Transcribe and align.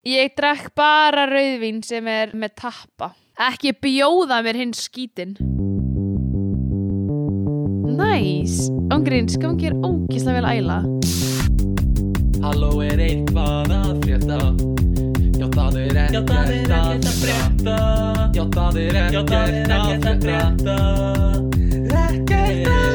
Ég 0.00 0.32
drekk 0.32 0.70
bara 0.72 1.26
rauðvín 1.28 1.82
sem 1.84 2.06
er 2.08 2.30
með 2.32 2.54
tappa. 2.62 3.10
Ekki 3.36 3.74
bjóða 3.76 4.38
mér 4.46 4.56
hinn 4.56 4.72
skítinn. 4.72 5.34
Næs. 7.98 8.70
Ángríns, 8.88 9.36
gangir 9.36 9.76
ógislega 9.84 10.40
vel 10.40 10.48
æla. 10.56 10.78
Halló 12.40 12.80
er 12.80 13.02
eitthvað 13.04 13.74
að 13.76 13.90
frétta 14.06 14.38
Já 15.36 15.46
það 15.52 15.76
er 15.82 15.98
ekkert 16.06 16.32
að 16.32 17.18
frétta 17.20 17.76
Já 18.32 18.44
það 18.56 18.78
er 18.80 19.00
ekkert 19.02 19.34
að 19.36 19.50
frétta 19.52 19.82
Ekkert 19.84 20.08
að 20.08 21.04
frétta 22.64 22.89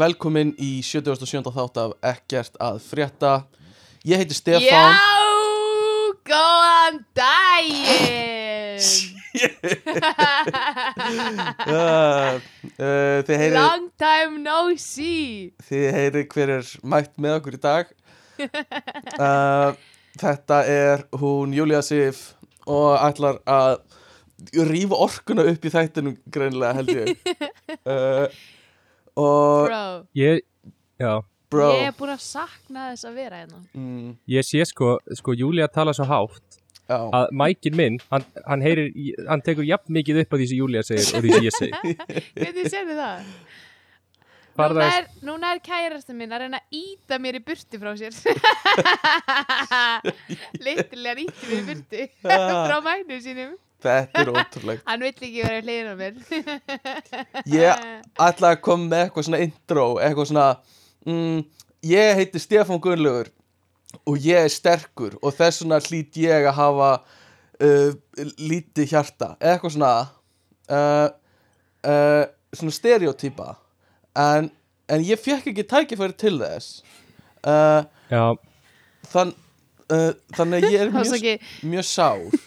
Velkomin 0.00 0.54
í 0.56 0.78
77. 0.80 1.50
þátt 1.52 1.76
af 1.82 1.90
Ekkert 2.08 2.54
að 2.62 2.78
frétta 2.80 3.30
Ég 4.08 4.16
heiti 4.16 4.32
Stefán 4.32 4.64
Já, 4.64 4.96
góðan 6.24 7.02
daginn. 7.18 8.80
uh, 11.68 12.40
uh, 12.80 13.28
heyri 13.28 13.52
Long 13.52 13.90
time 14.00 14.40
no 14.40 14.72
see. 14.80 15.52
Þið 15.68 15.84
heyri 15.98 16.22
hver 16.32 16.52
er 16.54 16.70
mætt 16.80 17.12
með 17.20 17.36
okkur 17.42 17.58
í 17.58 17.60
dag 17.66 17.90
uh, 19.26 19.76
Þetta 20.16 20.62
er 20.64 21.04
hún 21.20 21.52
Júlia 21.52 21.82
Sif 21.84 22.30
og 22.64 22.96
ætlar 22.96 23.42
að 23.44 23.84
rífa 24.70 24.96
orkuna 24.96 25.44
upp 25.50 25.60
í 25.60 25.74
þættinum 25.76 26.16
greinilega 26.32 26.72
held 26.80 26.88
ég 26.94 27.12
uh, 27.92 28.32
og 29.20 29.66
Bro, 29.68 29.82
Ég, 30.18 30.34
já, 31.00 31.12
bro. 31.52 31.68
Ég 31.76 31.82
er 31.90 31.94
búin 31.98 32.12
að 32.14 32.22
sakna 32.24 32.80
þess 32.92 33.04
að 33.10 33.14
vera 33.20 33.36
hérna. 33.42 33.58
mm, 33.74 34.08
ég 34.36 34.42
sé 34.48 34.60
sko, 34.68 34.86
sko 35.20 35.30
Júlia 35.36 35.66
tala 35.72 35.92
svo 35.96 36.06
hátt 36.10 36.48
já, 36.88 36.98
að 36.98 37.26
mækin 37.42 37.74
minn, 37.78 37.96
hann, 38.10 38.24
hann 38.46 38.62
heyrir, 38.66 38.88
í- 38.94 39.16
hann 39.28 39.42
tekur 39.46 39.64
jafn 39.68 39.90
mikið 39.94 40.16
upp 40.24 40.32
á 40.34 40.36
því 40.40 40.46
sem 40.52 40.58
Júlia 40.62 40.82
segir 40.86 41.06
og 41.14 41.18
því 41.24 41.30
sem 41.36 41.44
ég 41.48 41.54
segir. 41.60 41.74
Hvernig 42.38 42.66
sérðu 42.74 42.94
það? 43.00 43.18
Núna 44.60 44.86
er, 44.92 45.04
núna 45.24 45.46
er 45.54 45.60
kærasta 45.64 46.12
minn 46.12 46.32
að 46.36 46.40
reyna 46.42 46.58
að 46.60 46.66
íta 46.76 47.16
mér 47.22 47.34
í 47.38 47.40
burtu 47.46 47.76
frá 47.80 47.90
sér. 47.96 48.12
Littilega 50.60 51.22
íti 51.22 51.44
mér 51.48 51.56
í 51.56 51.62
burtu 51.68 52.00
frá 52.68 52.76
mænu 52.84 53.16
sínum 53.24 53.52
Þetta 53.80 54.22
er 54.22 54.30
ótrúlegt. 54.34 54.84
Hann 54.86 55.04
vill 55.04 55.12
ekki 55.12 55.44
vera 55.44 55.60
hliðin 55.64 55.90
á 55.90 55.94
mér. 55.98 56.18
Ég 57.60 57.84
ætla 58.20 58.52
að 58.54 58.62
koma 58.66 58.88
með 58.90 59.04
eitthvað 59.06 59.26
svona 59.28 59.42
intro 59.44 59.86
eitthvað 60.00 60.30
svona 60.30 60.48
mm, 61.06 61.40
ég 61.90 62.18
heiti 62.20 62.42
Stefán 62.42 62.82
Gunnlaugur 62.82 63.30
og 64.06 64.20
ég 64.22 64.44
er 64.46 64.52
sterkur 64.52 65.16
og 65.20 65.34
þess 65.34 65.64
vegna 65.64 65.80
hlýt 65.82 66.20
ég 66.20 66.46
að 66.50 66.58
hafa 66.58 66.90
uh, 67.00 67.90
lítið 68.38 68.92
hjarta. 68.92 69.32
Eitthvað 69.40 69.74
svona 69.76 69.94
uh, 70.70 71.08
uh, 71.86 72.24
svona 72.54 72.76
stereotýpa 72.76 73.54
en, 74.20 74.50
en 74.90 75.04
ég 75.06 75.20
fekk 75.20 75.50
ekki 75.52 75.66
tækifæri 75.70 76.16
til 76.20 76.36
þess. 76.42 76.80
Uh, 77.40 77.86
Já, 78.10 78.34
þann, 79.12 79.34
uh, 79.88 80.10
þannig 80.36 80.66
að 80.66 80.74
ég 80.74 80.82
er 80.84 80.90
mjög, 80.92 81.52
mjög 81.72 81.86
sár 81.88 82.40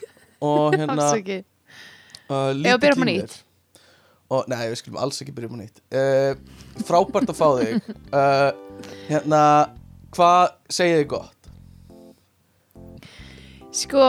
og 0.43 0.75
hérna 0.79 1.09
uh, 1.09 1.41
að 2.33 2.49
lítið 2.59 3.03
mér. 3.03 3.37
og 4.33 4.49
nei, 4.51 4.65
við 4.71 4.79
skulum 4.81 4.99
alls 5.03 5.21
ekki 5.23 5.35
byrja 5.35 5.51
upp 5.51 5.55
á 5.55 5.59
nýtt. 5.61 5.83
Uh, 5.93 6.83
frábært 6.87 7.31
að 7.31 7.39
fá 7.39 7.47
þig. 7.59 7.93
Uh, 8.09 8.49
hérna 9.11 9.41
hvað 10.13 10.43
segið 10.73 10.99
þið 11.01 11.07
gott? 11.13 11.49
Sko, 13.73 14.07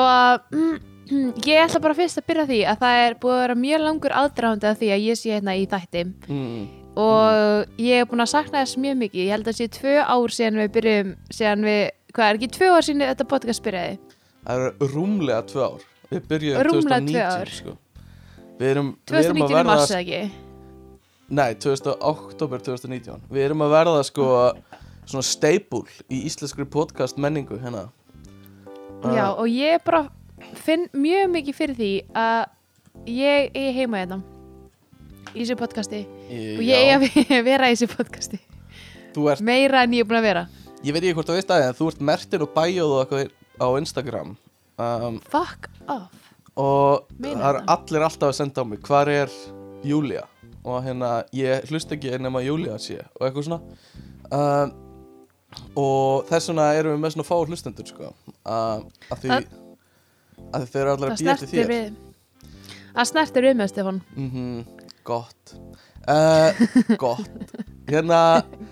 mm, 0.52 0.78
ég 1.48 1.64
ætla 1.64 1.82
bara 1.84 1.96
fyrst 1.96 2.20
að 2.20 2.28
byrja 2.30 2.48
því 2.50 2.62
að 2.68 2.80
það 2.84 3.02
er 3.02 3.18
búið 3.20 3.36
að 3.36 3.44
vera 3.44 3.60
mjög 3.64 3.84
langur 3.84 4.16
aðdrafandi 4.22 4.70
að 4.70 4.80
því 4.82 4.90
að 4.96 5.04
ég 5.08 5.20
sé 5.20 5.36
hérna 5.36 5.56
í 5.56 5.68
þætti. 5.70 6.06
Mm, 6.28 6.64
og 7.00 7.80
ég 7.82 8.02
er 8.02 8.10
búin 8.10 8.24
að 8.24 8.34
sakna 8.34 8.62
þess 8.62 8.80
mjög 8.80 9.00
mikið. 9.04 9.22
Ég 9.24 9.34
held 9.34 9.48
að 9.50 9.58
sé 9.60 9.70
tvö 9.78 9.96
ár 10.02 10.36
síðan 10.36 10.60
við 10.62 10.76
byrjum 10.76 11.16
síðan 11.32 11.66
við, 11.68 11.80
hvað 12.14 12.28
er 12.28 12.38
ekki 12.40 12.52
tvö 12.58 12.70
ár 12.74 12.86
síðan 12.86 13.08
þetta 13.08 13.32
podcast 13.32 13.64
byrjaði? 13.64 13.98
Það 14.44 14.62
eru 14.68 14.92
rúmlega 14.92 15.42
tvö 15.48 15.66
ár 15.66 15.90
við 16.10 16.28
byrjuðum 16.30 16.66
Rúmlega 16.68 17.00
2019 17.00 17.10
tvö 17.10 17.26
ár. 17.28 17.52
sko. 17.58 17.76
við 18.58 18.70
erum, 18.70 18.90
við 19.10 19.20
erum 19.20 19.38
2019 19.38 19.44
að 19.44 19.54
verða 19.58 19.68
mars 19.70 19.90
eða 19.90 20.00
ekki? 20.04 20.22
Nei, 21.34 21.54
2000, 21.64 21.94
oktober 22.12 22.64
2019 22.68 23.22
við 23.32 23.46
erum 23.48 23.64
að 23.64 23.74
verða 23.78 24.02
sko 24.06 24.26
svona 25.04 25.24
staple 25.26 25.84
í 26.12 26.22
íslenskri 26.28 26.64
podcast 26.68 27.18
menningu 27.20 27.58
hérna. 27.60 27.88
Já, 29.04 29.26
og 29.36 29.48
ég 29.52 29.82
bara 29.84 30.06
finn 30.64 30.86
mjög 30.96 31.32
mikið 31.34 31.56
fyrir 31.58 31.76
því 31.76 31.90
að 32.16 33.10
ég 33.12 33.50
er 33.58 33.74
heima 33.76 34.00
hérna 34.00 34.20
í 35.34 35.42
þessu 35.42 35.56
podcasti. 35.60 36.04
Og 36.56 36.62
ég 36.64 36.92
er 36.94 37.04
að 37.04 37.44
vera 37.50 37.68
í 37.68 37.76
þessu 37.76 37.90
podcasti. 37.92 38.40
Ert, 39.14 39.44
meira 39.44 39.84
en 39.84 39.92
ég 39.94 40.04
er 40.04 40.08
búin 40.08 40.20
að 40.22 40.28
vera. 40.28 40.46
Ég 40.84 40.92
veit 40.94 41.02
ekki 41.02 41.16
hvort 41.18 41.30
þú 41.30 41.36
veist 41.38 41.52
að 41.54 41.66
en 41.68 41.76
þú 41.78 41.90
ert 41.92 42.00
mertin 42.12 42.44
og 42.44 42.50
bæjóð 42.56 42.94
og 42.94 43.02
eitthvað 43.04 43.28
á 43.60 43.66
Instagram 43.80 44.32
um, 44.78 45.18
Fuck 45.30 45.68
off. 45.88 46.30
og 46.56 47.06
Meinar 47.18 47.40
það 47.42 47.48
er 47.50 47.58
það? 47.60 47.74
allir 47.76 48.06
alltaf 48.08 48.28
að 48.32 48.38
senda 48.38 48.62
á 48.62 48.64
mig 48.70 48.80
hvar 48.86 49.08
er 49.12 49.34
Júlia 49.84 50.24
og 50.64 50.78
hérna 50.86 51.10
ég 51.36 51.66
hlust 51.70 51.92
ekki 51.92 52.14
nema 52.18 52.40
Júlia 52.44 52.78
sé 52.80 53.00
og 53.20 53.26
eitthvað 53.26 53.48
svona. 53.48 53.60
Um, 54.32 54.72
og 55.78 56.24
þess 56.30 56.48
vegna 56.50 56.68
erum 56.78 56.94
við 56.96 57.02
með 57.04 57.12
svona 57.14 57.26
fá 57.28 57.36
hlustendur 57.44 57.86
sko. 57.90 58.08
Uh, 58.42 58.80
að 59.12 59.20
því 59.22 59.28
Það- 59.34 59.52
að 60.54 60.64
þeir 60.72 60.80
eru 60.82 60.94
allir 60.94 61.10
Það 61.10 61.14
að 61.14 61.20
býja 61.20 61.36
til 61.36 61.48
snertir 61.48 61.60
þér. 61.60 61.68
við 61.74 62.00
Það 62.94 63.08
snertir 63.10 63.42
við 63.48 63.56
með 63.60 63.70
Stefán. 63.74 64.00
Mm 64.16 64.64
gott. 65.04 65.54
Uh, 66.08 66.52
gott. 67.04 67.52
Hérna, 67.88 68.20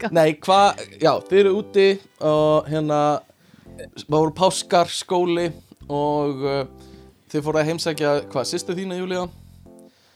Gott. 0.00 0.12
nei 0.16 0.32
hvað 0.40 0.80
já, 1.02 1.12
þið 1.28 1.38
eru 1.42 1.52
úti 1.58 1.86
og 2.24 2.68
hérna 2.72 3.00
það 4.00 4.08
voru 4.16 4.32
páskar, 4.36 4.88
skóli 4.88 5.50
og 5.88 6.42
uh, 6.46 6.64
þið 7.32 7.44
fóru 7.46 7.60
að 7.62 7.68
heimsækja 7.72 8.12
hvað, 8.32 8.48
sýstu 8.52 8.76
þína 8.78 8.98
Júlia 9.00 9.26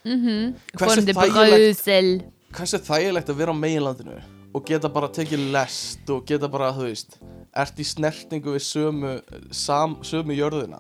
mm 0.06 0.54
Hversu 0.76 0.86
Fórum 0.86 1.06
til 1.06 1.14
þægilegt- 1.16 2.24
hversu 2.56 2.78
þægilegt 2.86 3.30
að 3.32 3.40
vera 3.40 3.52
á 3.54 3.56
meginlandinu 3.58 4.18
og 4.56 4.64
geta 4.64 4.88
bara 4.88 5.08
tekið 5.12 5.50
lest 5.52 6.10
og 6.10 6.22
geta 6.28 6.48
bara, 6.48 6.70
þú 6.72 6.86
veist 6.88 7.18
ert 7.56 7.80
í 7.80 7.84
snertingu 7.84 8.54
við 8.54 8.62
sömu 8.64 9.16
sam, 9.50 9.98
sömu 10.02 10.36
jörðina? 10.36 10.78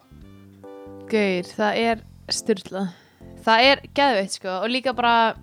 Gauir, 1.10 1.44
það 1.56 1.82
er 1.82 2.00
styrla 2.32 2.86
Það 3.46 3.62
er 3.70 3.80
geðveitt 3.94 4.32
sko 4.34 4.54
og 4.62 4.70
líka 4.72 4.92
bara 4.96 5.36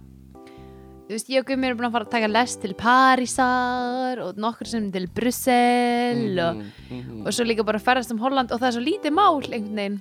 Þú 1.04 1.12
veist, 1.18 1.30
ég 1.34 1.42
og 1.44 1.48
Gummi 1.50 1.68
erum 1.68 1.80
búin 1.82 1.90
að 1.90 1.96
fara 1.98 2.06
að 2.08 2.12
taka 2.14 2.28
lest 2.32 2.62
til 2.64 2.74
Parísar 2.80 4.22
og 4.24 4.38
nokkur 4.40 4.70
sem 4.72 4.86
til 4.92 5.08
Brussel 5.12 6.40
og, 6.40 6.62
Mhm, 6.62 6.70
mhm. 6.90 7.26
og 7.28 7.34
svo 7.36 7.44
líka 7.46 7.66
bara 7.66 7.78
ferðast 7.80 8.12
um 8.12 8.18
Holland 8.20 8.52
og 8.52 8.60
það 8.62 8.68
er 8.70 8.72
svo 8.78 8.84
lítið 8.88 9.12
mál 9.12 9.42
einhvern 9.44 9.76
veginn 9.76 10.00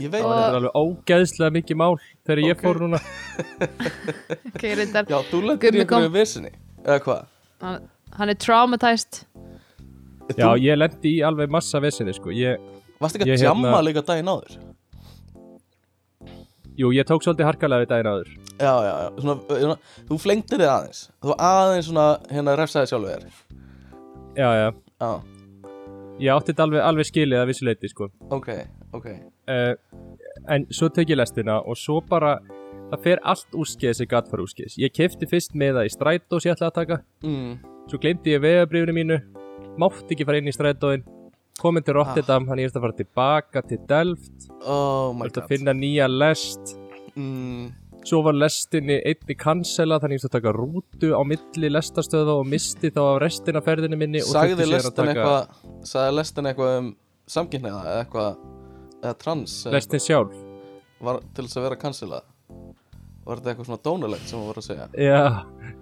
ég 0.00 0.08
veit 0.10 0.24
Og- 0.24 0.32
það 0.32 0.48
er 0.48 0.56
alveg 0.56 0.72
ógeðslega 0.80 1.52
mikið 1.58 1.76
mál 1.76 1.96
þegar 2.26 2.42
ég 2.48 2.56
Ok. 2.56 2.62
fór 2.62 2.80
núna. 2.80 2.98
Ok, 4.54 4.62
reyndar 4.62 5.04
já, 5.04 5.18
þú 5.28 5.42
í 5.42 5.50
einhverju 5.52 5.86
kom- 5.86 6.12
vissinni 6.12 6.50
eða 6.82 6.98
hvað 7.04 7.24
hann, 7.60 7.88
hann 8.16 8.28
er 8.30 8.34
traumatized 8.34 9.24
Já, 10.38 10.56
ég 10.56 10.78
lendi 10.78 11.18
í 11.18 11.20
alveg 11.20 11.50
massa 11.50 11.78
vesinni, 11.78 12.14
sko. 12.14 12.30
Ég, 12.30 12.56
varst 12.98 13.16
ekki 13.18 13.26
ég 13.28 13.36
að 13.36 13.42
jamma 13.44 13.68
hérna- 13.68 13.84
líka 13.84 14.02
daginn 14.06 14.30
áður 14.32 14.56
jú, 16.78 16.92
ég 16.94 17.04
tók 17.08 17.22
svolítið 17.24 17.48
harkalega 17.50 17.84
við 17.84 17.90
daginn 17.92 18.10
áður. 18.12 18.30
já, 18.62 18.72
já, 18.86 18.92
já, 19.02 19.08
svona, 19.20 19.36
svona, 19.48 19.76
þú 20.08 20.18
flengtir 20.22 20.62
þig 20.62 20.70
aðeins 20.72 21.02
þú 21.22 21.36
aðeins 21.48 21.86
svona, 21.90 22.06
hérna 22.30 22.56
refsaði 22.60 22.92
sjálfur 22.92 23.12
þér 23.12 23.60
Já, 24.32 24.48
já. 24.56 24.68
já, 25.02 25.10
Ég 26.22 26.30
átti 26.36 26.52
þetta 26.52 26.62
alveg, 26.68 26.80
alveg 26.86 27.06
skilið 27.08 27.40
að 27.42 27.48
vissu 27.50 27.64
leiti, 27.66 27.88
sko. 27.92 28.10
ok, 28.30 28.48
ok 28.98 29.06
Uh, 29.42 29.74
en 30.54 30.62
svo 30.70 30.86
tek 30.94 31.10
ég 31.10 31.18
lestina 31.18 31.56
og 31.66 31.74
svo 31.76 31.96
bara, 32.06 32.36
það 32.92 33.00
fer 33.02 33.20
allt 33.26 33.56
úrskeiðis 33.58 33.98
sem 33.98 34.06
gatt 34.06 34.28
fara 34.30 34.44
úrskeiðis. 34.44 34.76
Ég 34.78 34.92
kefti 34.94 35.26
fyrst 35.26 35.56
með 35.58 35.80
það 35.80 35.88
í 35.88 35.90
strætó 35.96 36.38
sem 36.38 36.52
ég 36.52 36.54
ætlaði 36.54 36.70
að 36.70 36.76
taka. 36.76 36.98
mm. 37.26 37.56
Svo 37.90 37.98
glemdi 37.98 38.30
ég 38.36 38.44
vegabrifinu 38.44 38.94
mínu 38.94 39.16
Mátti 39.82 40.14
ekki 40.14 40.24
fara 40.28 40.38
inn 40.38 40.46
í 40.46 40.54
strætóin 40.54 41.02
Komin 41.60 41.84
til 41.84 41.94
Rotterdam, 41.98 42.46
hann 42.48 42.62
ég 42.62 42.68
veist 42.68 42.78
að 42.78 42.86
fara 42.86 42.96
tilbaka 42.98 43.62
til 43.68 43.78
Delft. 43.88 44.48
Oh 44.64 45.12
my 45.16 45.28
að 45.28 45.36
god. 45.36 45.48
finna 45.50 45.74
nýja 45.76 46.08
lest? 46.10 46.74
Mm. 47.16 47.70
Svo 48.02 48.22
var 48.26 48.34
lestinni 48.34 48.96
einni 49.06 49.34
cancela 49.38 50.00
Þannig 50.02 50.16
ég 50.16 50.22
veist 50.22 50.30
að 50.30 50.38
taka 50.40 50.52
rútu 50.56 51.12
á 51.14 51.22
milli 51.28 51.68
lestastöða 51.70 52.38
Og 52.40 52.48
misti 52.50 52.90
þá 52.90 53.02
af 53.04 53.18
restina 53.22 53.60
af 53.60 53.68
ferðinni 53.68 53.98
minni 54.00 54.22
sagði 54.26 54.64
að 54.64 54.72
lestin 54.72 54.96
taka 54.96 55.12
eitthvað 55.12 56.48
eitthvað 56.48 56.74
um 56.80 56.88
samkynniða 57.30 57.84
eða 57.84 58.00
eitthvað 58.00 58.42
eða 59.02 59.14
trans 59.22 59.54
Lestin 59.70 60.02
sjálf. 60.02 60.34
Var 61.02 61.22
til 61.34 61.46
þess 61.46 61.60
að 61.60 61.66
vera 61.68 61.80
cancelað 61.84 62.28
var 63.22 63.38
þetta 63.38 63.52
eitthvað 63.52 63.68
svona 63.70 63.82
dónulegt 63.86 64.26
sem 64.26 64.38
þú 64.38 64.46
voru 64.48 64.62
að 64.62 64.66
segja? 64.66 64.86
Já, 64.98 65.22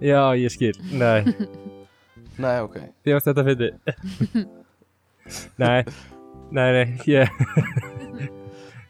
já, 0.05 0.21
ég 0.37 0.53
skil. 0.53 0.75
Nei, 0.93 1.25
Nei, 2.43 2.57
ok. 2.63 2.77
Þið 3.05 3.15
varst 3.17 3.29
þetta 3.31 3.45
fyndi 3.49 3.71
Nei, 5.61 5.83
nei, 6.51 6.69
nei 6.77 6.87
ég... 7.09 7.29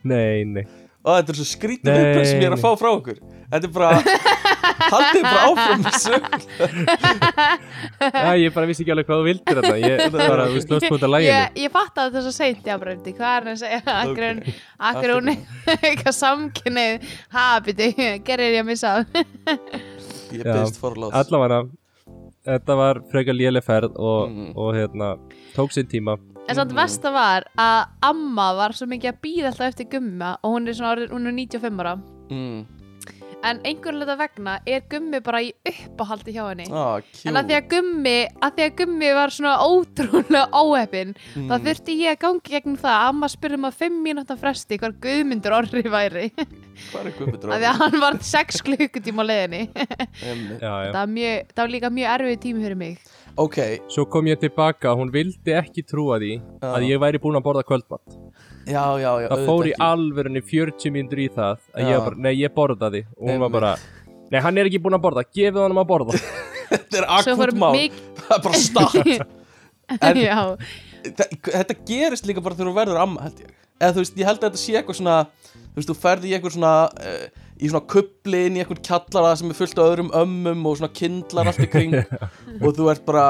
Nei, 0.01 0.41
nei. 0.49 0.65
Ó, 1.01 1.13
þetta 1.13 1.33
er 1.33 1.37
svo 1.37 1.45
skrítið 1.45 1.93
viðbröð 1.93 2.27
sem 2.29 2.41
ég 2.41 2.49
er 2.49 2.55
að 2.55 2.63
fá 2.63 2.71
frá 2.77 2.89
okkur. 2.89 3.19
Þetta 3.51 3.67
er 3.67 3.73
bara 3.75 3.89
Haldið 4.91 5.25
bara 5.25 5.41
áfram 5.49 5.81
með 5.83 5.97
sögul 5.99 6.39
Já, 7.99 8.31
ég 8.39 8.53
bara 8.55 8.69
vissi 8.69 8.85
ekki 8.85 8.93
alveg 8.95 9.09
hvað 9.09 9.19
þú 9.19 9.25
vildir 9.27 9.59
þetta 9.59 9.73
Ég 9.81 10.15
bara, 10.15 10.45
þú 10.53 10.61
slóst 10.63 10.87
út 10.87 11.03
af 11.07 11.11
læginu 11.11 11.33
Ég, 11.33 11.57
ég 11.65 11.73
fatt 11.73 11.99
að 12.01 12.15
þess 12.15 12.31
að 12.31 12.37
segja 12.37 12.57
þetta 12.61 12.77
bara 12.83 12.95
eftir 12.95 13.17
hvað 13.17 13.33
er 13.33 13.49
hann 13.49 13.51
að 13.51 13.59
segja? 13.65 13.81
Akkur 13.97 14.27
okay. 14.29 14.55
akkur 14.91 15.13
hún 15.17 15.33
eitthvað 15.33 16.17
samkynnið 16.21 17.11
Habiti, 17.35 17.91
gerir 18.29 18.55
ég 18.55 18.63
að 18.63 18.71
missa 18.71 18.95
af 19.01 19.21
Ég 20.31 20.47
Já, 20.47 20.53
byrst 20.53 20.79
forláts 20.79 21.19
Allavega 21.25 21.65
Þetta 22.45 22.75
var 22.75 23.01
frekar 23.11 23.35
léleg 23.37 23.63
ferð 23.63 23.97
og, 24.01 24.29
Mm. 24.31 24.51
og 24.57 24.73
hérna 24.73 25.17
tók 25.55 25.71
sinn 25.71 25.87
tíma 25.87 26.17
En 26.49 26.55
samt 26.57 26.73
versta 26.73 27.11
var 27.13 27.43
að 27.55 27.87
amma 28.01 28.47
var 28.57 28.73
svo 28.73 28.87
mikið 28.89 29.11
að 29.11 29.19
býða 29.21 29.45
alltaf 29.51 29.67
eftir 29.69 29.89
gumma 29.91 30.37
og 30.43 30.55
hún 30.55 30.67
er 30.67 30.73
svona 30.73 30.95
orðin, 30.95 31.11
hún 31.13 31.27
er 31.27 31.31
95 31.37 31.79
ára 31.79 31.93
mm. 32.31 32.65
En 33.43 33.61
einhvern 33.65 34.01
veginn 34.01 34.19
vegna 34.21 34.55
er 34.69 34.83
gummi 34.91 35.19
bara 35.25 35.41
í 35.45 35.51
uppáhaldi 35.67 36.35
hjá 36.35 36.43
henni. 36.49 36.67
Ah, 36.71 36.99
en 37.25 37.39
að 37.39 37.49
því 37.51 37.57
að 37.57 37.69
gummi 37.75 38.15
að 38.41 38.57
því 38.57 38.65
að 38.67 38.75
gummi 38.81 39.11
var 39.17 39.33
svona 39.35 39.55
ótrúlega 39.65 40.43
óheppin 40.61 41.15
Mm. 41.31 41.47
þá 41.47 41.55
þurfti 41.65 41.93
ég 42.01 42.15
að 42.15 42.21
gangi 42.25 42.51
gegnum 42.51 42.77
það 42.81 42.95
að 42.97 43.07
amma 43.11 43.27
spurði 43.31 43.57
um 43.59 43.67
að 43.69 43.77
5 43.81 43.99
mínúta 44.05 44.35
fresti 44.39 44.77
hvar 44.81 44.93
guðmyndur 45.03 45.55
orri 45.55 45.83
væri. 45.85 46.25
Hvað 46.91 47.05
er 47.07 47.15
guðmyndur 47.19 47.53
að 47.53 47.61
því 47.63 47.69
að 47.71 47.79
hann 47.81 47.97
var 48.01 48.17
6 48.31 48.61
klukkutíma 48.67 49.23
á 49.23 49.27
Já, 49.31 50.71
já. 50.85 50.91
Það 50.91 50.99
var, 50.99 51.11
mjög, 51.15 51.51
það 51.55 51.63
var 51.63 51.73
líka 51.75 51.91
mjög 51.97 52.13
erfið 52.15 52.39
tími 52.45 52.65
fyrir 52.65 52.79
mig. 52.79 52.97
Ok, 53.39 53.57
Svo 53.91 54.05
kom 54.11 54.27
ég 54.27 54.39
tilbaka, 54.41 54.91
hún 54.97 55.11
vildi 55.13 55.53
ekki 55.55 55.85
trúa 55.87 56.19
því 56.19 56.33
að 56.67 56.87
ég 56.89 56.99
væri 56.99 57.21
búin 57.21 57.39
að 57.39 57.45
borða 57.45 57.63
kvöldmatt 57.67 58.17
já, 58.67 58.83
já, 59.01 59.11
já 59.23 59.27
Það 59.31 59.45
fór 59.49 59.67
í 59.69 59.73
alvörunni 59.87 60.41
40 60.45 60.93
mínútur 60.95 61.21
í 61.23 61.27
það 61.33 61.57
að 61.73 61.81
Já. 61.85 61.89
ég 61.95 62.05
bara, 62.05 62.19
nei 62.27 62.33
ég 62.37 62.53
borðaði 62.55 63.01
og 63.17 63.29
hún 63.31 63.39
var 63.45 63.53
bara, 63.55 63.71
nei 64.31 64.39
hann 64.45 64.57
er 64.61 64.69
ekki 64.69 64.81
búin 64.83 64.97
að 64.97 65.03
borða 65.07 65.23
gefið 65.27 65.61
honum 65.63 65.81
að 65.81 65.89
borða. 65.93 66.21
Þetta 66.71 67.01
er 67.01 67.07
akut 67.17 67.57
mál. 67.59 67.73
Það 68.21 68.35
er 68.37 68.43
bara 68.47 68.61
start. 68.67 69.13
En- 70.07 70.21
Já, 70.21 70.37
Þa- 71.17 71.31
Þetta 71.51 71.75
gerist 71.89 72.27
líka 72.29 72.43
bara 72.45 72.55
þegar 72.55 72.69
þú 72.71 72.75
verður 72.77 72.99
amma 73.01 73.25
held 73.27 73.41
ég. 73.43 73.55
Eða 73.81 73.95
þú 73.95 74.03
veist, 74.03 74.19
ég 74.21 74.27
held 74.29 74.43
að 74.43 74.45
þetta 74.51 74.59
sé 74.61 74.75
eitthvað 74.77 74.97
svona 74.99 75.15
Þú 75.71 75.79
veist, 75.79 75.89
þú 75.89 75.95
ferði 76.03 76.29
í 76.29 76.33
eitthvað 76.37 76.53
svona 76.53 76.73
uh, 77.01 77.23
Í 77.57 77.69
svona 77.71 77.87
kubli 77.89 78.41
inn 78.45 78.59
í 78.59 78.61
eitthvað 78.61 78.81
kjallara 78.85 79.31
sem 79.39 79.49
er 79.49 79.57
fullt 79.57 79.79
af 79.81 79.87
öðrum 79.89 80.11
ömmum 80.21 80.61
og 80.69 80.77
svona 80.77 80.91
kindlar 80.93 81.49
allt 81.49 81.63
í 81.65 81.67
kring 81.71 81.95
Og 82.61 82.75
þú 82.77 82.91
ert 82.93 83.01
bara 83.09 83.25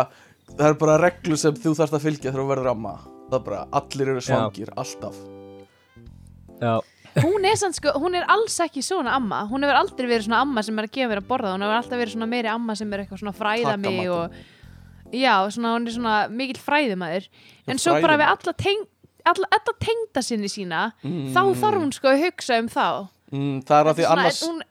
Það 0.52 0.66
er 0.68 0.78
bara 0.84 0.98
reglur 1.00 1.40
sem 1.40 1.56
þú 1.56 1.72
þarfst 1.80 1.96
að 1.96 2.04
fylgja 2.10 2.30
þegar 2.34 2.44
þú 2.44 2.48
verður 2.52 2.70
amma 2.74 2.94
Það 3.32 3.38
er 3.40 3.44
bara, 3.48 3.60
allir 3.80 4.10
eru 4.12 4.22
svangir, 4.26 4.70
alltaf. 4.76 5.16
Já, 6.62 6.74
hún 7.24 7.46
er 7.48 7.56
sko, 7.58 7.94
hún 8.04 8.16
er 8.20 8.26
alls 8.28 8.58
ekki 8.64 8.84
svona 8.84 9.14
amma. 9.16 9.46
Hún 9.48 9.64
hefur 9.64 9.80
aldrei 9.80 10.10
verið 10.10 10.26
svona 10.28 10.42
amma 10.44 10.64
sem 10.68 10.78
er 10.82 10.88
að 10.90 10.98
gefa 10.98 11.10
mér 11.14 11.22
að 11.24 11.30
borða. 11.32 11.54
Hún 11.56 11.64
hefur 11.64 11.78
alltaf 11.80 12.02
verið 12.02 12.16
svona 12.18 12.28
meiri 12.34 12.52
amma 12.52 12.76
sem 12.76 12.92
er 12.92 13.04
eitthvað 13.06 13.22
svona 13.24 13.34
fræða 13.38 13.78
mig 13.80 14.12
og 14.12 14.36
já, 15.16 15.34
svona 15.56 15.74
hún 15.78 15.88
er 15.88 15.96
svona 15.96 16.16
mikill 16.32 16.60
fræðumæður 16.62 17.26
en 17.72 17.82
svo 17.82 17.96
bara 18.04 18.20
við 18.20 18.28
alla, 18.34 18.54
teng, 18.60 18.86
alla, 19.32 19.50
alla 19.58 19.74
tengda 19.88 20.24
sinni 20.28 20.52
sína 20.52 20.84
Mm. 21.04 21.32
þá 21.32 21.42
þarf 21.64 21.82
hún 21.82 21.92
sko 21.96 22.12
að 22.12 22.22
hugsa 22.28 22.60
um 22.60 22.70
þá. 22.72 22.86
Mm, 23.32 23.58
Það 23.68 23.80
er 23.80 23.90
að 23.92 23.98
því 24.02 24.06
annars 24.12 24.42
hún, 24.44 24.62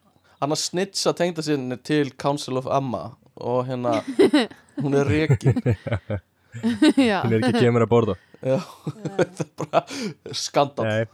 Annars 0.41 0.69
snitsa 0.71 1.13
tengda 1.17 1.43
sinni 1.45 1.77
til 1.85 2.13
Council 2.17 2.57
of 2.61 2.67
Amma 2.69 3.15
Og 3.41 3.67
hérna 3.69 4.03
Hún 4.83 4.95
er 4.97 5.05
rekin. 5.09 5.57
Já, 6.97 7.21
hún 7.25 7.33
er 7.33 7.41
ekki 7.41 7.53
að 7.53 7.61
gefa 7.61 7.73
mér 7.77 7.85
að 7.87 7.91
borða 7.93 8.15
Já, 8.43 8.57
þetta 9.19 9.45
er 9.45 9.51
bara 9.61 9.83
skandal 10.33 10.87
Nei, 10.89 11.05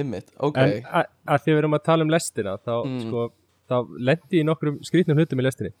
Einmitt, 0.00 0.28
ok. 0.38 0.56
En 0.62 0.74
að, 0.86 1.06
að 1.34 1.42
því 1.44 1.52
við 1.52 1.58
erum 1.64 1.74
að 1.76 1.84
tala 1.88 2.04
um 2.06 2.12
lestina 2.14 2.52
þá, 2.62 2.74
Mm. 2.86 2.98
sko, 3.04 3.24
þá 3.70 3.76
lendi 4.08 4.38
ég 4.38 4.44
í 4.44 4.46
nokkrum 4.46 4.76
skrýtnum 4.86 5.18
hlutum 5.18 5.40
í 5.42 5.44
lestinni. 5.46 5.72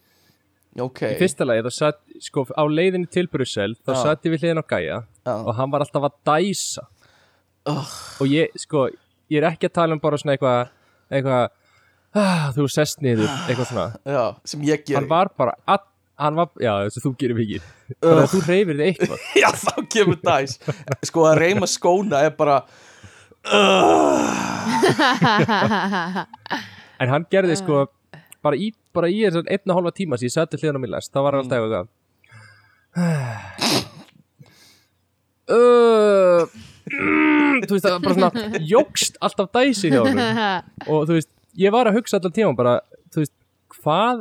Ok, 0.78 1.00
Í 1.02 1.18
fyrsta 1.18 1.46
lagi, 1.46 1.62
þá 1.66 1.72
satt, 1.74 2.00
sko, 2.22 2.44
á 2.54 2.62
leiðinni 2.70 3.08
til 3.10 3.26
Brussel 3.30 3.72
þá 3.82 3.90
Já. 3.94 4.00
satt 4.02 4.26
ég 4.28 4.34
við 4.34 4.44
hliðin 4.44 4.60
á 4.62 4.66
Gaia 4.70 4.98
Já. 5.26 5.32
og 5.34 5.54
hann 5.58 5.70
var 5.72 5.82
alltaf 5.86 6.06
að 6.10 6.18
dæsa. 6.30 6.84
Ugh. 7.70 7.94
og 8.24 8.26
ég, 8.32 8.54
sko, 8.56 8.86
ég 9.30 9.42
er 9.42 9.48
ekki 9.50 9.68
að 9.68 9.74
tala 9.76 9.92
um 9.96 10.00
bara 10.00 10.16
svona 10.18 10.32
eitthvað 10.36 10.70
eitthvað, 11.12 11.50
ah, 12.16 12.46
þú 12.56 12.66
sest 12.72 13.02
niður 13.04 13.28
eitthvað 13.50 13.68
svona, 13.68 13.88
já, 14.06 14.22
sem 14.48 14.62
ég 14.64 14.84
ger 14.88 14.96
hann 14.96 15.08
var 15.10 15.28
bara 15.36 15.52
að, 15.68 15.84
hann 16.20 16.36
var, 16.38 16.48
já, 16.60 16.72
þess 16.86 16.98
að 17.00 17.04
þú 17.06 17.10
gerir 17.20 17.36
mikið. 17.40 17.62
Bara 18.04 18.22
að 18.26 18.32
þú 18.34 18.40
reyfir 18.46 18.76
þig 18.78 18.86
eitthvað. 18.90 19.20
Já, 19.40 19.48
þá 19.56 19.74
kemur 19.94 20.18
dæs 20.22 20.52
Sko, 21.08 21.20
að 21.30 21.38
reyma 21.40 21.66
skóna 21.70 22.16
er 22.26 22.32
bara 22.36 22.56
en 27.00 27.08
hann 27.08 27.24
gerði 27.32 27.56
sko 27.56 27.86
bara 28.44 28.56
í, 28.56 28.72
bara 28.92 29.08
í 29.08 29.24
einn 29.24 29.70
og 29.72 29.76
hálfa 29.78 29.92
tíma 29.96 30.16
sem 30.20 30.28
ég 30.28 30.34
satt 30.34 30.50
til 30.52 30.60
hliðan 30.60 30.76
á 30.76 30.80
mér 30.82 30.92
lest, 30.96 31.12
þá 31.12 31.20
var 31.24 31.32
hann 31.36 31.44
alltaf 31.46 31.60
eitthvað 31.64 31.88
þú 37.64 37.72
veist 37.72 37.84
það 37.86 37.94
var 37.94 38.04
bara 38.04 38.16
svona 38.18 38.32
jógst 38.74 39.14
alltaf 39.24 39.48
dæsi 39.56 39.86
hjá 39.94 40.02
hann 40.04 40.20
og 40.92 41.00
þú 41.08 41.12
veist, 41.16 41.32
ég 41.64 41.70
var 41.72 41.84
að 41.88 41.96
hugsa 42.00 42.14
allan 42.20 42.36
tíma 42.36 42.52
bara, 42.58 42.74
þú 43.08 43.16
veist, 43.24 43.36
hvað 43.80 44.16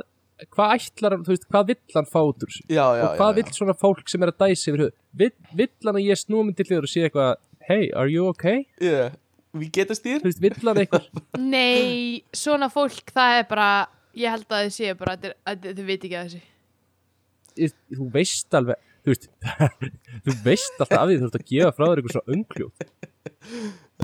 hvað 0.56 0.74
ætlar 0.78 1.16
hann, 1.16 1.24
þú 1.28 1.34
veist, 1.36 1.48
hvað 1.52 1.70
vill 1.74 1.96
hann 1.96 2.10
fá 2.10 2.20
út 2.24 2.44
úr 2.46 2.52
þessu? 2.54 2.64
Já, 2.72 2.86
já, 2.98 3.04
og 3.06 3.18
hvað 3.20 3.32
já, 3.32 3.38
vill 3.40 3.54
svona 3.58 3.76
fólk 3.78 4.12
sem 4.12 4.24
er 4.26 4.32
að 4.34 4.38
dæsi 4.46 4.70
yfir 4.72 4.84
höfuð? 4.86 4.96
Vill, 5.22 5.32
vill 5.62 5.72
hann 5.90 6.00
að 6.00 6.06
ég 6.08 6.22
snúmi 6.22 6.56
til 6.56 6.66
hliður 6.70 6.88
og 6.88 6.92
sé 6.94 7.06
eitthvað 7.08 7.32
hey, 7.70 7.90
are 7.94 8.10
you 8.10 8.28
okay? 8.32 8.64
yeah. 8.82 9.12
Við 9.58 9.72
getast 9.80 10.04
þér 10.06 10.22
Þú 10.22 10.30
veist, 10.30 10.42
vill 10.44 10.54
hann 10.70 10.82
eitthvað? 10.84 11.08
Nei, 11.56 12.22
svona 12.38 12.70
fólk 12.74 13.14
það 13.16 13.40
er 13.40 13.48
bara, 13.50 13.70
ég 14.18 14.30
held 14.36 14.46
að 14.54 14.68
þið 14.68 14.76
séu 14.78 15.00
bara 15.00 15.16
að 15.18 15.26
þið- 15.26 15.38
að 15.54 15.68
þið 15.80 15.88
veit 15.90 16.06
ekki 16.10 16.20
að 16.20 16.30
þessu. 16.30 17.74
Þú 17.98 18.10
veist 18.14 18.56
alveg 18.60 18.86
þú 19.04 19.14
veist, 19.16 19.28
þú 20.28 20.36
veist 20.46 20.80
alltaf 20.84 21.00
af 21.02 21.10
því 21.10 21.18
þú 21.20 21.28
ert 21.30 21.40
að 21.40 21.48
gefa 21.50 21.72
frá 21.76 21.86
þér 21.90 22.02
eitthvað 22.02 22.16
svona 22.16 22.36
ungljóð 22.38 22.72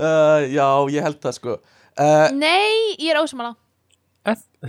uh, 0.02 0.42
Já, 0.50 0.68
ég 0.96 1.06
held 1.06 1.20
það 1.22 1.36
sko. 1.38 1.56
Uh, 1.96 2.26
nei, 2.36 2.96
ég 3.00 3.12
er 3.14 3.20
ósamála 3.22 3.54
Eth- 4.26 4.66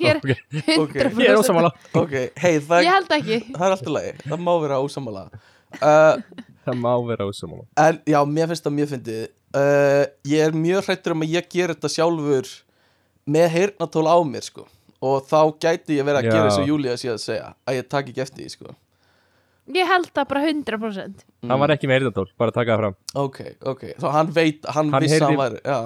ég 0.00 0.08
er 0.10 0.20
100% 0.22 1.22
ég 1.22 1.30
er 1.32 1.38
ósamála 1.40 1.70
Ok, 1.98 2.14
hei, 2.42 2.54
það, 2.60 2.84
ég 2.84 2.92
held 2.94 3.12
ekki. 3.18 3.38
það 3.54 3.66
er 3.68 3.74
alltaf 3.76 3.92
lagi. 3.96 4.12
Það 4.28 4.44
má 4.46 4.52
vera 4.62 4.78
ósamála 4.84 5.24
uh, 5.28 6.14
það 6.68 6.80
má 6.84 6.92
vera 7.10 7.26
ósamála 7.28 7.66
En 7.88 8.00
já, 8.08 8.18
mér 8.38 8.50
finnst 8.52 8.66
það 8.68 8.76
mjög 8.78 8.90
fyndið. 8.94 9.20
Uh, 9.58 10.02
Ég 10.28 10.42
er 10.48 10.56
mjög 10.56 10.88
hrættur 10.88 11.14
um 11.16 11.22
að 11.24 11.32
ég 11.38 11.46
ger 11.54 11.72
þetta 11.74 11.88
sjálfur 11.94 12.50
með 13.28 13.46
heyrnatól 13.54 14.04
á 14.08 14.16
mér 14.24 14.44
sko. 14.44 14.66
Og 15.04 15.22
þá 15.30 15.38
gæti 15.62 15.96
ég 16.00 16.04
verið 16.08 16.18
að 16.20 16.26
Já. 16.26 16.32
gera 16.34 16.48
eins 16.50 16.58
og 16.60 16.68
Júlía 16.68 16.96
sé 16.98 17.08
að 17.12 17.20
segja 17.22 17.48
að 17.68 17.76
ég 17.78 17.88
taki 17.92 18.10
ekki 18.12 18.22
eftir 18.24 18.42
því 18.44 18.52
sko. 18.56 18.72
Ég 19.76 19.84
held 19.88 20.08
það 20.16 20.26
bara 20.30 20.42
100% 20.48 21.24
hann 21.48 21.60
var 21.60 21.72
ekki 21.74 21.86
með 21.90 21.98
heyrðantól, 21.98 22.26
bara 22.40 22.54
taka 22.56 22.72
það 22.72 22.78
fram. 22.82 22.94
Ok, 23.20 23.38
ok, 23.68 23.82
þá 24.00 24.06
hann 24.14 24.30
veit, 24.34 24.64
hann, 24.74 24.88
Hann 24.94 25.04
vissi 25.04 25.18
að 25.20 25.26
hann 25.26 25.34
heyrði- 25.36 25.42
væri 25.44 25.60
Já, 25.68 25.78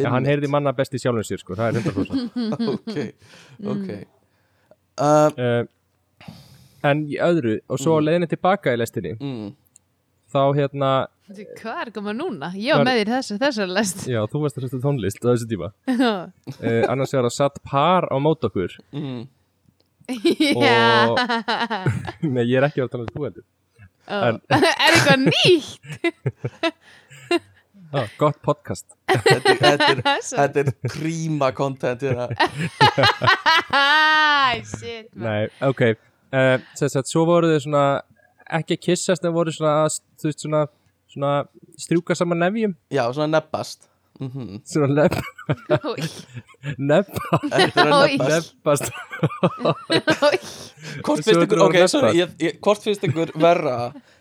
Já, 0.00 0.08
hann 0.08 0.24
heyrði 0.26 0.48
manna 0.48 0.72
best 0.76 0.94
í 0.96 1.00
sjálfum 1.02 1.24
sér 1.26 1.42
sko, 1.42 1.56
það 1.58 1.66
er 1.68 1.82
100% 1.82 2.70
Ok, 2.72 2.94
ok. 3.74 3.90
Uh, 5.02 5.28
uh, 5.36 6.30
en 6.88 7.02
í 7.08 7.18
öðru 7.22 7.58
og 7.68 7.80
svo 7.80 7.98
mm. 7.98 8.06
leiðinni 8.06 8.30
tilbaka 8.30 8.72
í 8.72 8.80
lestinni. 8.80 9.12
Mm, 9.20 9.52
þá 10.32 10.42
hérna, 10.56 10.92
Því, 11.32 11.46
hvað 11.60 11.78
er 11.84 11.90
koma 11.94 12.12
núna? 12.16 12.50
ég 12.58 12.76
var 12.76 12.88
með 12.88 12.98
þér 13.02 13.12
þessu, 13.14 13.36
þessu 13.40 13.68
lest. 13.70 14.02
Já 14.10 14.20
þú 14.28 14.42
varst 14.42 14.58
að 14.58 14.66
hlusta 14.66 14.80
á 14.80 14.84
tónlist 14.84 15.22
á 15.22 15.28
þessu 15.30 15.48
tíma. 15.52 15.72
Uh, 16.62 16.82
annars 16.90 17.12
vegar 17.14 17.26
að 17.26 17.34
satt 17.36 17.56
par 17.66 18.06
á 18.08 18.16
mót 18.22 18.44
okkur. 18.46 18.74
Mm, 18.94 19.22
já. 20.66 21.14
Nei 22.22 22.44
ég 22.44 22.58
er 22.60 22.68
ekki 22.68 22.84
að 22.84 22.92
tala 22.92 23.06
um 23.06 23.12
þú 23.14 23.26
heldur. 23.28 23.46
Ó. 24.02 24.18
er 24.50 24.96
eitthvað 24.96 25.28
nýtt? 25.28 26.72
Ah, 27.92 28.06
gott 28.18 28.38
podcast 28.44 28.86
þetta, 29.12 29.52
er- 29.52 30.02
er, 30.02 30.56
er 30.62 30.72
príma 30.94 31.52
content 31.56 32.02
hérna. 32.02 32.28
Shit 34.62 35.08
man. 35.14 35.24
Nei, 35.26 35.42
ok 35.64 35.82
uh, 35.92 36.56
Sess 36.78 36.96
að 36.98 37.08
svo 37.10 37.24
voru 37.28 37.50
þau 37.52 37.62
svona 37.66 37.84
ekki 38.52 38.76
að 38.78 38.84
kissast 38.88 39.24
en 39.24 39.34
voru 39.36 39.52
svona 39.54 39.86
veist 40.22 40.44
svona, 40.44 40.66
svona 41.12 41.32
strjúka 41.80 42.16
saman 42.18 42.42
nefjum 42.44 42.74
Já, 42.92 43.06
svona 43.14 43.30
nebbast 43.38 43.88
mm 44.20 44.60
svona 44.68 45.06
að 45.08 45.16
Oj. 45.88 46.02
nebbast 46.78 48.20
nefbast 48.28 48.90
ói. 49.64 50.38
Hvort 51.02 51.24
finnst 51.24 51.42
ykkur, 51.46 51.58
var 51.58 51.66
ok, 51.70 51.74
nebbast. 51.78 51.94
sorry 51.96 52.12
ég, 52.20 52.34
ég, 52.44 52.58
Hvort 52.62 52.84
finnst 52.84 53.06
ykkur 53.08 53.32
verra 53.40 53.76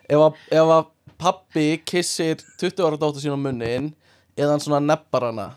ef 0.08 0.24
að, 0.26 0.40
ef 0.52 0.72
að 0.78 0.88
pappi 1.22 1.68
kissir 1.86 2.42
20 2.62 2.82
ára 2.88 2.98
dóttur 3.00 3.22
sín 3.24 3.36
á 3.38 3.40
munnin 3.40 3.92
eða 4.36 4.56
hann 4.56 4.64
svona 4.64 4.82
nebbar 4.84 5.30
hana 5.30 5.48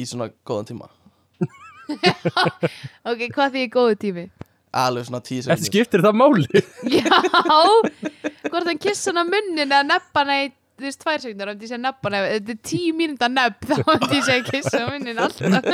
í 0.00 0.06
svona 0.08 0.30
góðan 0.46 0.70
tíma. 0.72 0.90
Ok, 3.06 3.20
hvað 3.30 3.52
því 3.54 3.60
er 3.62 3.68
góðu 3.70 3.96
tími? 4.02 4.24
alveg 4.76 5.06
svona 5.06 5.22
tíu 5.24 5.40
Þetta 5.44 5.54
sekundur 5.56 5.70
skiptir 5.70 6.02
það 6.04 6.16
máli. 6.20 6.62
Já. 6.96 7.20
Hvort 8.50 8.66
hann 8.68 8.80
kissa 8.82 9.12
hann 9.12 9.22
á 9.22 9.24
munnin 9.30 9.66
eða 9.70 9.82
neppa 9.86 10.24
hann 10.24 10.32
í 10.36 10.54
Þú 10.76 10.84
veist, 10.84 10.98
tvær 11.00 11.22
sekundur, 11.22 11.48
ef 11.54 11.62
ég 11.64 11.70
segja 11.70 11.78
neppa 11.80 12.10
hann 12.12 12.26
Þetta 12.34 12.52
er 12.52 12.58
tíu 12.68 12.96
mínúta 12.98 13.30
nepp 13.32 13.62
Þá 13.70 13.78
ef 13.94 14.10
ég 14.12 14.26
segja 14.26 14.42
kissa 14.50 14.82
á 14.84 14.86
munnin 14.90 15.22
alltaf. 15.24 15.70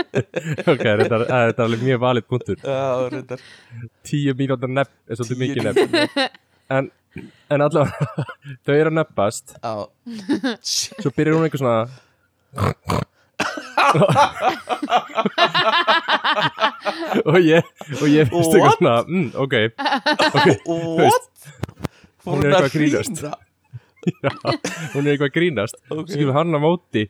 Ok, 0.63 0.85
þetta 0.85 1.17
er, 1.17 1.25
þetta 1.27 1.49
er 1.57 1.65
alveg 1.65 1.83
mjög 1.89 2.05
valið 2.05 2.29
punktur. 2.31 2.61
Já, 2.63 2.85
reyndar. 3.17 3.43
Tíu 4.07 4.37
mínútur 4.39 4.71
nepp 4.71 4.93
er 5.09 5.19
svolítið 5.19 5.43
mikið 5.43 5.71
nepp 5.71 6.39
En, 6.71 6.91
en 7.51 7.61
allavega 7.61 8.27
Þau 8.67 8.75
eru 8.77 8.91
að 8.93 8.99
neppast 9.01 9.57
Já, 9.59 9.73
Svo 10.63 11.11
byrjar 11.17 11.35
hún 11.37 11.47
einhver 11.49 11.63
svona 11.63 11.79
Og 17.27 17.39
ég 17.43 17.63
Og 18.01 18.07
ég 18.11 18.31
finnst 18.31 18.55
eitthvað 18.55 18.69
What? 18.69 18.79
svona 18.79 18.97
mm, 19.09 19.29
Ok, 19.43 19.55
ok 20.31 20.47
what? 21.03 21.25
Hún 22.23 22.39
er 22.47 22.53
eitthvað 22.53 22.69
að 22.69 22.75
grínast. 22.77 23.17
Já, 24.23 24.31
hún 24.93 25.07
er 25.07 25.13
eitthvað 25.13 25.29
að 25.29 25.35
grínast. 25.35 25.79
Ok. 25.91 26.11
Svo 26.13 26.19
kemur 26.21 26.37
hann 26.37 26.55
á 26.55 26.61
móti. 26.63 27.03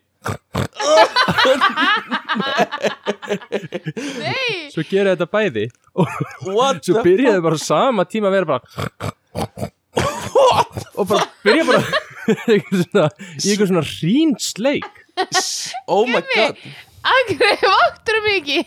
Nei. 4.23 4.73
Svo 4.73 4.85
gera 4.89 5.13
þetta 5.13 5.27
bæði. 5.29 5.67
Og 5.93 6.07
svo 6.81 7.03
byrjaði 7.05 7.43
bara 7.45 7.59
sama 7.61 8.07
tíma 8.09 8.31
að 8.31 8.37
vera 8.39 8.49
bara 8.55 9.13
Og 10.97 11.05
bara 11.09 11.25
byrja 11.45 11.65
bara 11.67 11.81
Í 12.33 12.55
eitthvað 12.55 13.67
svona 13.69 13.83
hrínsleik 13.85 14.89
Oh 15.91 16.05
my 16.09 16.21
god. 16.33 16.57
Akkur, 17.03 17.43
váttur 17.67 18.17
um 18.21 18.27
ekki? 18.31 18.59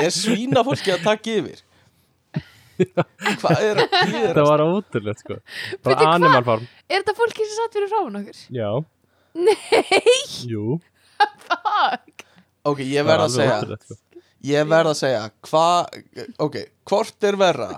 Er 0.00 0.12
svína 0.14 0.62
fólki 0.64 0.92
að 0.94 1.02
taka 1.04 1.34
yfir? 1.40 1.58
Hvað 3.42 3.64
er 3.66 3.80
að 3.82 3.90
Það 3.92 4.12
gera? 4.14 4.44
var 4.48 4.62
ótrúlegt 4.64 5.20
sko. 5.24 5.36
Bara 5.84 6.06
animal 6.14 6.44
farm. 6.46 6.64
Er 6.88 7.02
þetta 7.02 7.14
fólki 7.18 7.44
sem 7.44 7.58
satt 7.58 7.76
fyrir 7.76 7.90
fráin 7.92 8.16
okkur? 8.22 8.38
Já, 8.56 8.70
Nei, 9.32 10.14
jú. 10.48 10.78
Fuck. 11.48 12.24
Ok, 12.68 12.80
ég 12.86 13.02
það 13.02 13.10
var 13.10 13.12
verð 13.12 13.26
að 13.26 13.36
segja 13.36 13.58
sko. 13.82 13.98
Ég 14.52 14.66
verð 14.72 14.90
að 14.92 14.98
segja 15.02 15.22
Hvað, 15.50 16.00
ok, 16.46 16.56
hvort 16.90 17.28
er 17.28 17.38
verra 17.42 17.68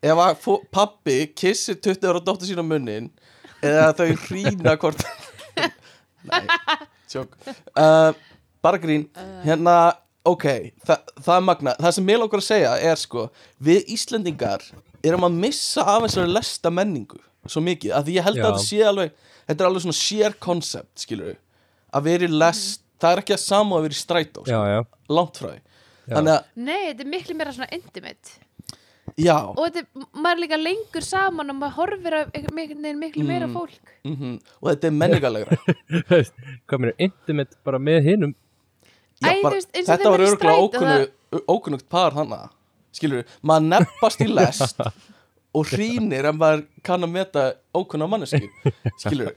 Ef 0.00 0.20
að 0.24 0.46
pabbi 0.72 1.16
kissir 1.36 1.76
20 1.76 2.08
ára 2.08 2.22
dóttur 2.24 2.48
sína 2.48 2.64
munnin 2.64 3.10
Eða 3.60 3.90
þau 3.98 4.06
hrína 4.26 4.76
hvort 4.80 5.02
Nei, 6.30 6.44
tjók 7.08 7.34
uh, 7.76 8.12
Bara 8.60 8.76
grín. 8.80 9.06
Hérna, 9.44 9.74
ok, 10.28 10.46
þa 10.84 10.96
það 11.20 11.34
er 11.36 11.44
magna 11.46 11.74
Það 11.80 11.94
sem 11.96 12.06
mér 12.08 12.20
langar 12.22 12.42
að 12.42 12.48
segja 12.48 12.72
er 12.90 13.00
sko 13.00 13.26
Við 13.60 13.92
Íslendingar 13.96 14.64
erum 15.04 15.24
að 15.28 15.38
missa 15.44 15.84
af 15.84 16.06
þessari 16.06 16.32
lesta 16.32 16.72
menningu 16.72 17.20
Svo 17.48 17.62
mikið, 17.64 17.94
að 17.96 18.08
því 18.08 18.16
ég 18.18 18.26
held 18.26 18.36
Já. 18.36 18.42
að 18.44 18.50
þetta 18.50 18.66
sé 18.66 18.80
alveg 18.84 19.14
Þetta 19.48 19.64
er 19.64 19.68
alveg 19.70 19.84
svona 19.86 19.98
share 20.00 20.36
concept, 20.44 20.92
skilur 21.04 21.32
við 21.32 21.38
Að 21.96 22.06
vera 22.06 22.28
í 22.28 22.34
lest, 22.40 22.84
það 23.00 23.14
er 23.16 23.22
ekki 23.24 23.34
að 23.36 23.42
sama 23.42 23.78
að 23.78 23.86
vera 23.88 23.96
í 23.96 23.98
strætó 23.98 24.44
sko. 24.44 24.52
Já, 24.52 24.60
já. 24.76 24.80
Langt 25.10 25.40
frá 25.40 25.48
því. 25.50 25.62
Þannig 26.10 26.32
að, 26.36 26.44
Nei, 26.68 26.78
þetta 26.84 27.02
er 27.02 27.08
miklu 27.10 27.34
meira 27.38 27.54
svona 27.56 27.68
intimate 27.74 28.36
já. 29.24 29.36
Og 29.54 29.62
þetta 29.66 29.82
er, 29.84 30.04
maður 30.14 30.36
er 30.36 30.42
líka 30.44 30.58
lengur 30.60 31.06
saman 31.06 31.52
og 31.54 31.58
maður 31.60 31.76
horfir 31.78 32.16
á 32.16 32.20
miklu, 32.56 32.94
miklu 33.04 33.24
meira 33.28 33.46
Mm. 33.48 33.54
fólk. 33.56 33.94
Mhm, 34.04 34.36
og 34.62 34.70
þetta 34.72 34.86
er 34.90 34.96
menningarlegra. 35.02 35.58
Er 36.70 36.94
intimate 36.98 37.56
bara 37.64 37.78
með 37.78 38.04
hinnum 38.06 38.34
þetta 39.20 40.10
var 40.10 40.24
örgulega 40.24 41.08
ókunnugt 41.50 41.88
par 41.92 42.14
hana 42.16 42.48
skilur 42.94 43.26
maður 43.46 43.68
neppast 43.74 44.22
í 44.24 44.28
lest 44.30 44.80
og 45.56 45.66
hrýnir 45.72 46.28
en 46.30 46.38
maður 46.40 46.64
kann 46.86 47.04
að 47.06 47.12
meta 47.14 47.44
ókunna 47.76 48.08
manneski 48.10 48.48
skilur 49.02 49.34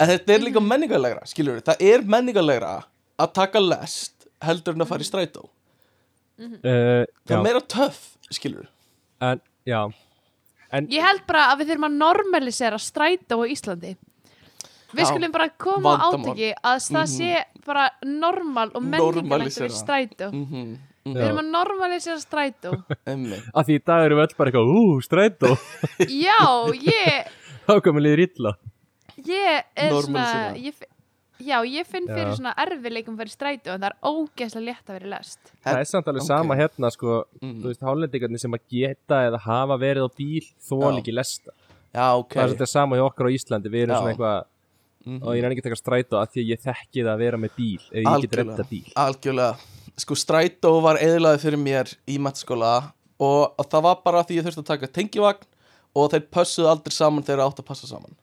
en 0.00 0.10
þetta 0.14 0.34
er 0.34 0.44
líka 0.46 0.62
menningarlegra 0.64 1.26
skilur 1.30 1.62
það 1.64 1.84
er 1.92 2.04
menningarlegra 2.16 2.74
að 3.20 3.32
taka 3.36 3.62
lest 3.62 4.26
heldur 4.40 4.76
en 4.76 4.82
að 4.86 4.88
fara 4.88 5.04
í 5.04 5.08
strætó. 5.08 5.42
Uh, 6.40 7.04
það 7.28 7.34
er 7.36 7.42
meira 7.44 7.60
töff, 7.68 8.14
skilur 8.32 8.70
en, 9.20 9.40
já 9.66 9.80
Ég 10.86 11.02
held 11.02 11.24
bara 11.26 11.48
að 11.50 11.58
við 11.64 11.70
þurfum 11.72 11.86
að 11.88 11.96
normalisera 11.98 12.78
strætó 12.78 13.40
á 13.42 13.46
Íslandi 13.50 13.96
Við 14.90 15.02
Já, 15.04 15.08
skulum 15.10 15.32
bara 15.34 15.48
koma 15.54 15.96
á 15.98 16.10
vandamál. 16.10 16.30
áteki 16.34 16.52
að 16.66 16.78
það 16.90 17.08
sé 17.10 17.32
bara 17.66 17.88
normal 18.06 18.70
og 18.74 18.82
menningarlegt 18.82 19.18
að 19.18 19.28
Normalisera. 19.30 19.66
í 19.70 19.80
strætó 19.80 20.30
mm 20.32 20.46
-hmm, 20.46 20.70
Við 21.10 21.16
Já. 21.16 21.26
erum 21.26 21.38
að 21.42 21.50
normalisera 21.50 22.18
strætó 22.20 22.72
emmi 23.06 23.38
Af 23.54 23.66
því 23.66 23.74
í 23.78 23.84
dag 23.86 24.04
erum 24.06 24.18
við 24.18 24.26
öll 24.26 24.36
bara 24.38 24.50
eitthvað 24.50 24.72
Ú, 24.78 25.00
strætó 25.02 25.50
Já, 26.06 26.40
ég, 26.74 27.26
Þá 27.66 27.80
komum 27.82 28.02
liður 28.02 28.24
illa 28.26 28.54
ég 29.20 29.62
er 29.76 29.90
svona 29.90 30.00
Normalisera. 30.00 30.54
ég, 30.56 30.74
Já, 31.40 31.56
ég 31.64 31.86
finn 31.88 32.06
fyrir 32.06 32.28
Já. 32.30 32.36
svona 32.36 32.52
erfileikum 32.60 33.16
fyrir 33.16 33.32
strætó 33.32 33.72
en 33.74 33.80
það 33.80 33.90
er 33.90 33.96
ógeðslega 34.10 34.64
létt 34.66 34.90
að 34.90 34.96
vera 34.98 35.10
lest 35.16 35.52
Það 35.64 35.78
er 35.80 35.88
samt 35.90 36.06
alveg 36.12 36.26
sama 36.26 36.56
hérna 36.60 36.90
sko 36.92 37.24
Mhm. 37.40 37.56
Þú 37.62 37.66
veist, 37.70 37.80
hálendingarnir 37.88 38.40
sem 38.40 38.52
að 38.52 38.64
geta 38.70 39.20
eða 39.30 39.40
hafa 39.40 39.78
verið 39.80 40.04
á 40.04 40.10
bíl 40.16 40.46
Þól 40.68 40.92
Já. 40.92 40.98
ekki 41.00 41.14
lesta 41.16 41.50
já, 41.94 42.06
ok 42.18 42.34
Það 42.34 42.42
er 42.44 42.48
svolítið 42.54 42.68
sama 42.68 42.96
hjá 42.96 43.04
okkur 43.10 43.26
á 43.26 43.30
Íslandi 43.34 43.68
Við 43.72 43.82
erum 43.82 43.94
Já. 43.94 44.00
svona 44.00 44.12
eitthvað 44.14 44.44
Mhm. 45.00 45.22
Og 45.24 45.32
ég 45.34 45.40
reyni 45.42 45.54
ekki 45.56 45.62
að 45.64 45.68
taka 45.70 45.80
strætó 45.80 46.20
af 46.20 46.28
Því 46.34 46.40
að 46.44 46.48
ég 46.52 46.60
þekki 46.60 47.00
það 47.06 47.14
að 47.14 47.18
vera 47.24 47.36
með 47.40 47.50
bíl 47.56 47.80
Eða 47.90 48.04
ég 48.04 48.20
get 48.20 48.36
redda 48.36 48.64
bíl 48.68 48.92
algjörlega 48.96 49.56
sko 50.00 50.14
strætó 50.14 50.80
var 50.82 50.96
eðlaði 50.96 51.38
fyrir 51.40 51.58
mér 51.60 51.94
í 52.08 52.18
mataskóla 52.18 52.92
og 53.20 53.56
það 53.68 53.82
var 53.82 53.96
bara 54.04 54.22
því 54.24 54.36
ég 54.38 54.44
þurfti 54.46 54.62
að 54.62 54.68
taka 54.70 54.86
tengivagn 54.86 55.44
og 55.96 56.10
þeir 56.12 56.22
pössuðu 56.32 56.68
aldrei 56.70 56.92
saman 56.92 57.22
þegar 57.24 57.36
þeir 57.40 57.48
áttu 57.50 57.60
að 57.64 57.66
passa 57.68 57.86
saman 57.90 58.14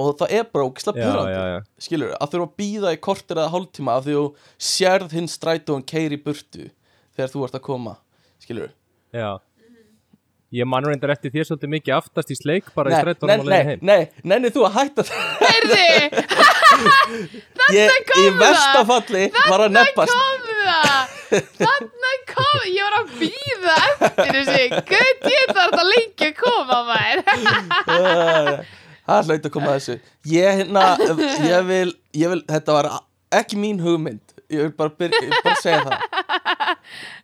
og 0.00 0.12
það 0.20 0.34
er 0.38 0.44
bara 0.48 0.64
ógislega 0.68 0.96
pyrrandi 1.02 1.62
skilur, 1.84 2.12
að 2.16 2.30
þurfa 2.32 2.46
að 2.48 2.56
býða 2.62 2.92
í 2.96 3.00
kortir 3.04 3.36
eða 3.40 3.52
hálftíma 3.52 3.96
af 3.98 4.04
því 4.06 4.14
þú 4.18 4.26
sérð 4.72 5.16
hinn 5.18 5.28
strætó 5.28 5.76
og 5.76 5.86
keiri 5.90 6.16
burtu 6.24 6.68
þegar 7.16 7.32
þú 7.34 7.46
ert 7.48 7.58
að 7.58 7.64
koma 7.66 7.94
skilur. 8.42 8.70
Já. 9.12 9.30
Ég 10.52 10.68
man 10.68 10.84
reyndar 10.84 11.14
eftir 11.14 11.32
þér 11.32 11.46
svolítið 11.48 11.70
mikið 11.72 11.94
aftast 11.96 12.28
í 12.32 12.36
sleik 12.36 12.66
bara 12.76 12.90
í 12.90 12.92
nei, 12.92 13.00
strætónum 13.00 13.30
nei, 13.32 13.40
á 13.40 13.48
leiðin 13.52 13.56
nei, 13.56 13.68
heim 13.68 13.78
nei, 13.88 14.02
nenni 14.32 14.50
þú 14.52 14.66
að 14.68 14.74
hætta 14.80 15.04
það. 15.08 15.16
Heyrðu, 15.40 15.84
ég, 17.76 17.88
í 17.88 18.02
kom 18.10 18.26
það. 18.26 18.36
verstafalli 18.42 19.22
var 19.48 19.64
að 19.64 19.70
neppast. 19.78 20.12
kom 20.12 20.40
það! 20.66 21.16
Þarna 21.56 22.10
kom, 22.28 22.58
ég 22.68 22.84
var 22.84 22.98
að 22.98 23.06
býða 23.22 23.76
eftir 23.86 24.36
þessi 24.36 24.64
Guð, 24.92 25.24
ég 25.32 25.46
þarf 25.56 25.72
þetta 25.72 25.84
lengi 25.88 26.28
að 26.28 26.36
koma 26.42 26.78
maður 26.90 27.18
það 29.18 29.30
hlaut 29.30 29.48
að 29.48 29.54
koma 29.56 29.70
að 29.72 29.78
þessu. 29.78 29.96
Ég, 30.32 30.60
hérna, 30.60 30.84
ég 31.48 31.66
vil, 31.68 31.90
ég 32.22 32.32
vil 32.34 32.42
þetta 32.50 32.76
var 32.78 32.88
ekki 33.40 33.58
mín 33.62 33.80
hugmynd. 33.84 34.36
Ég 34.52 34.66
vil 34.66 34.74
bara, 34.76 34.92
byrja, 34.98 35.20
ég 35.24 35.32
vil 35.32 35.44
bara 35.46 35.60
segja 35.62 35.84
það. 35.88 35.98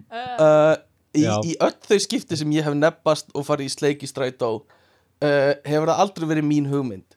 Uh, 0.08 0.72
í, 1.12 1.22
í 1.28 1.54
öll 1.60 1.74
þau 1.84 1.98
skipti 2.00 2.36
sem 2.40 2.52
ég 2.54 2.64
hef 2.64 2.72
nebbast 2.78 3.28
og 3.36 3.44
farið 3.44 3.68
í 3.68 3.72
sleik 3.74 4.04
í 4.06 4.08
strætó 4.08 4.48
uh, 4.56 5.52
hefur 5.68 5.90
það 5.90 6.00
aldrei 6.04 6.28
verið 6.30 6.46
mín 6.48 6.68
hugmynd. 6.70 7.16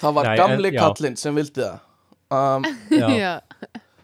Það 0.00 0.16
var 0.16 0.26
Nei, 0.26 0.32
en- 0.32 0.40
gamli 0.40 0.72
já. 0.74 0.80
kallinn 0.80 1.18
sem 1.20 1.36
vildi 1.38 1.62
það. 1.62 1.76
Um, 2.34 2.66
Já. 2.90 3.06
Já, 3.22 3.32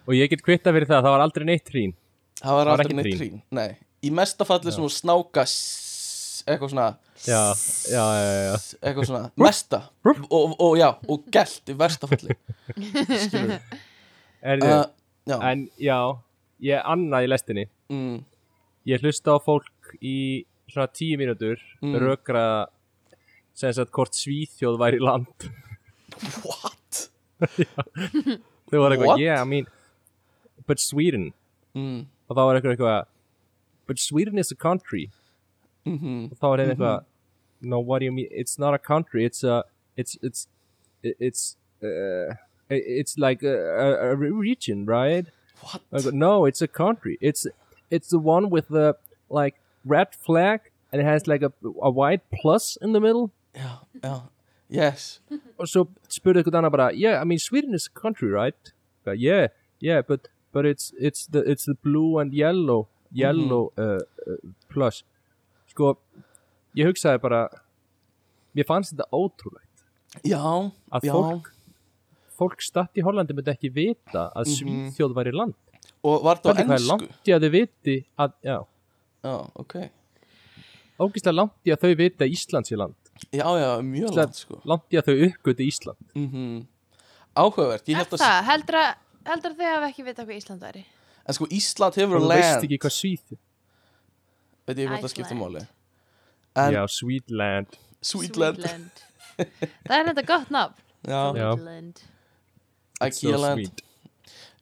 Og 0.06 0.14
ég 0.14 0.30
get 0.30 0.42
kvitta 0.46 0.70
fyrir 0.74 0.86
það 0.86 1.00
Það 1.02 1.14
var 1.16 1.22
aldrei 1.24 1.46
neitt 1.48 1.70
hrín. 1.74 1.92
Það 2.38 2.54
var 2.58 2.68
var 2.70 2.72
aldrei 2.84 2.94
neitt 3.00 3.08
trín. 3.08 3.18
trín 3.18 3.40
Nei. 3.58 3.72
í 4.06 4.12
mesta 4.14 4.46
falli 4.46 4.70
sem 4.74 4.82
hún 4.86 4.92
snáka 4.94 5.42
eitthvað 5.42 6.70
svona 6.76 6.86
Já, 7.22 7.40
já, 7.86 8.02
já, 8.18 8.54
eitthvað 8.82 9.06
svona 9.06 9.30
mesta. 9.38 9.78
Og, 10.10 10.54
og, 10.58 10.72
já, 10.80 10.88
og 11.08 11.26
gælt 11.32 11.70
í 11.70 11.76
versta 11.78 12.08
falli. 12.10 12.34
Skilur 13.22 13.52
Erðu, 14.42 14.70
uh, 14.74 14.86
já, 15.30 15.36
En 15.52 15.60
já, 15.78 15.98
ég 16.66 16.82
annað 16.94 17.26
í 17.28 17.30
lestinni. 17.30 17.66
Mm, 17.92 18.16
Ég 18.90 19.04
hlusta 19.04 19.36
á 19.36 19.38
fólk 19.38 19.92
í 20.02 20.42
svona 20.66 20.88
tíu 20.90 21.14
mínútur 21.20 21.60
Mm. 21.82 21.94
rökra 22.02 22.66
sem 23.54 23.70
sagt 23.74 23.92
hvort 23.94 24.14
Svíþjóð 24.18 24.78
væri 24.80 24.98
land. 25.02 25.46
What? 26.46 27.08
Þau 28.72 28.80
var 28.82 28.94
eitthvað, 28.94 29.18
yeah, 29.22 29.42
I 29.42 29.46
mean 29.46 29.66
but 30.66 30.78
Sweden. 30.80 31.30
Mm, 31.74 32.06
og 32.30 32.36
þá 32.36 32.40
var 32.48 32.58
eitthvað 32.58 32.74
eitthvað 32.76 33.06
but 33.86 33.98
Sweden 34.02 34.38
is 34.38 34.50
a 34.52 34.56
country. 34.58 35.08
Mhm, 35.86 36.30
og 36.32 36.38
þá 36.38 36.46
var 36.52 36.62
einn 36.62 36.70
eitthvað 36.74 37.04
no, 37.62 37.80
what 37.80 38.00
do 38.00 38.04
you 38.04 38.12
mean, 38.12 38.28
it's 38.30 38.58
not 38.58 38.74
a 38.74 38.78
country 38.78 39.24
it's 39.24 39.44
a, 39.44 39.64
it's, 39.96 40.18
it's 40.22 40.46
it's 41.02 41.56
uh, 41.82 42.34
it's 42.68 43.18
like 43.18 43.42
a, 43.42 44.12
a, 44.12 44.16
region, 44.16 44.86
right? 44.86 45.26
what? 45.60 46.04
Go, 46.04 46.10
no, 46.10 46.44
it's 46.46 46.62
a 46.62 46.68
country. 46.68 47.18
It's 47.20 47.46
it's 47.90 48.08
the 48.08 48.18
one 48.18 48.50
with 48.50 48.68
the 48.68 48.96
like 49.28 49.56
red 49.84 50.14
flag 50.14 50.60
and 50.92 51.00
it 51.00 51.04
has 51.04 51.26
like 51.26 51.42
a, 51.42 51.52
a 51.80 51.90
white 51.90 52.22
plus 52.32 52.78
in 52.80 52.92
the 52.92 53.00
middle. 53.00 53.32
Yeah. 53.54 53.78
Yeah. 54.02 54.20
yes 54.72 55.20
svo 55.68 55.86
spurði 56.08 56.42
bara, 56.70 56.92
yeah, 56.94 57.20
I 57.20 57.24
mean 57.24 57.38
Sweden 57.38 57.74
is 57.74 57.86
a 57.86 58.00
country, 58.00 58.28
right? 58.28 58.72
But 59.04 59.18
yeah, 59.18 59.48
yeah, 59.80 60.00
but 60.02 60.28
but 60.52 60.66
it's 60.66 60.92
it's 60.98 61.26
the 61.26 61.40
it's 61.40 61.66
the 61.66 61.74
blue 61.74 62.18
and 62.18 62.32
yellow 62.32 62.88
yellow 63.12 63.72
uh, 63.76 64.00
uh, 64.26 64.36
plus 64.70 65.04
sko, 65.68 65.96
ég 66.76 66.86
hugsaði 66.88 67.20
bara 67.22 67.42
mér 68.56 68.66
fannst 68.68 68.92
þetta 68.94 69.08
ótrúlegt. 69.12 69.84
Já, 70.24 70.40
að 70.92 71.06
já. 71.08 71.12
fólk 71.12 71.50
fólk 72.38 72.60
statt 72.64 72.96
í 72.98 73.02
Hollandi 73.06 73.34
myndi 73.36 73.52
ekki 73.54 73.70
vita 73.72 74.30
að 74.34 74.48
Mhm. 74.48 74.56
Svíþjóð 74.92 75.14
væri 75.14 75.32
land. 75.32 75.54
Og 76.04 76.22
var 76.24 76.36
þetta 76.36 76.50
á 76.50 76.58
er 76.58 76.64
ennsku? 76.66 76.88
langt 76.88 77.28
í 77.28 77.32
að 77.36 77.42
þau 77.44 77.50
viti 77.50 78.04
að, 78.18 78.32
já, 78.42 78.58
Já, 79.22 79.34
ok. 79.54 79.74
Ógeðslega 80.98 81.34
langt 81.36 81.54
í 81.64 81.70
að 81.70 81.80
þau 81.84 81.92
vita 81.96 82.24
að 82.24 82.32
Ísland 82.34 82.66
sé 82.66 82.76
land. 82.76 82.94
Já, 83.30 83.46
já, 83.46 83.68
mjög 83.82 84.08
Slepp. 84.08 84.16
langt 84.16 84.34
sko. 84.40 84.60
langt 84.64 84.88
í 84.90 84.98
að 84.98 85.04
þau 85.06 85.16
uppgöti 85.28 85.66
Ísland. 85.68 85.98
Mm 86.16 86.66
Áhugavert, 87.36 87.86
ég 87.88 87.94
Er 87.96 88.02
held 88.02 88.10
að 88.12 88.18
það? 88.18 88.42
Heldur 88.44 88.76
að 88.76 88.94
heldur 89.24 89.50
að 89.52 89.56
þau 89.56 89.70
hafa 89.72 89.86
ekki 89.88 90.04
vita 90.04 90.24
hvað 90.26 90.36
Ísland 90.36 90.60
væri? 90.60 90.84
En 91.26 91.34
sko, 91.34 91.46
Ísland 91.46 91.94
hefur 91.94 92.18
þú 92.18 92.26
land. 92.28 92.42
veist 92.42 92.64
ekki 92.66 92.78
hvað 92.82 92.94
Svíþjóð 92.98 93.38
Veit 94.66 94.76
ég 94.78 94.88
hvort 94.90 95.02
það 95.06 95.14
skipta 95.14 95.34
máli 95.38 95.62
En 96.58 96.74
já, 96.74 96.82
Sweetland. 96.88 97.78
Sweetland. 98.04 98.66
Það 99.86 99.96
er 99.98 100.08
þetta 100.10 100.26
gott 100.28 100.50
nafn. 100.52 100.82
Sweetland. 101.06 102.02
It's 103.02 103.20
so 103.20 103.34
sweet. 103.38 103.82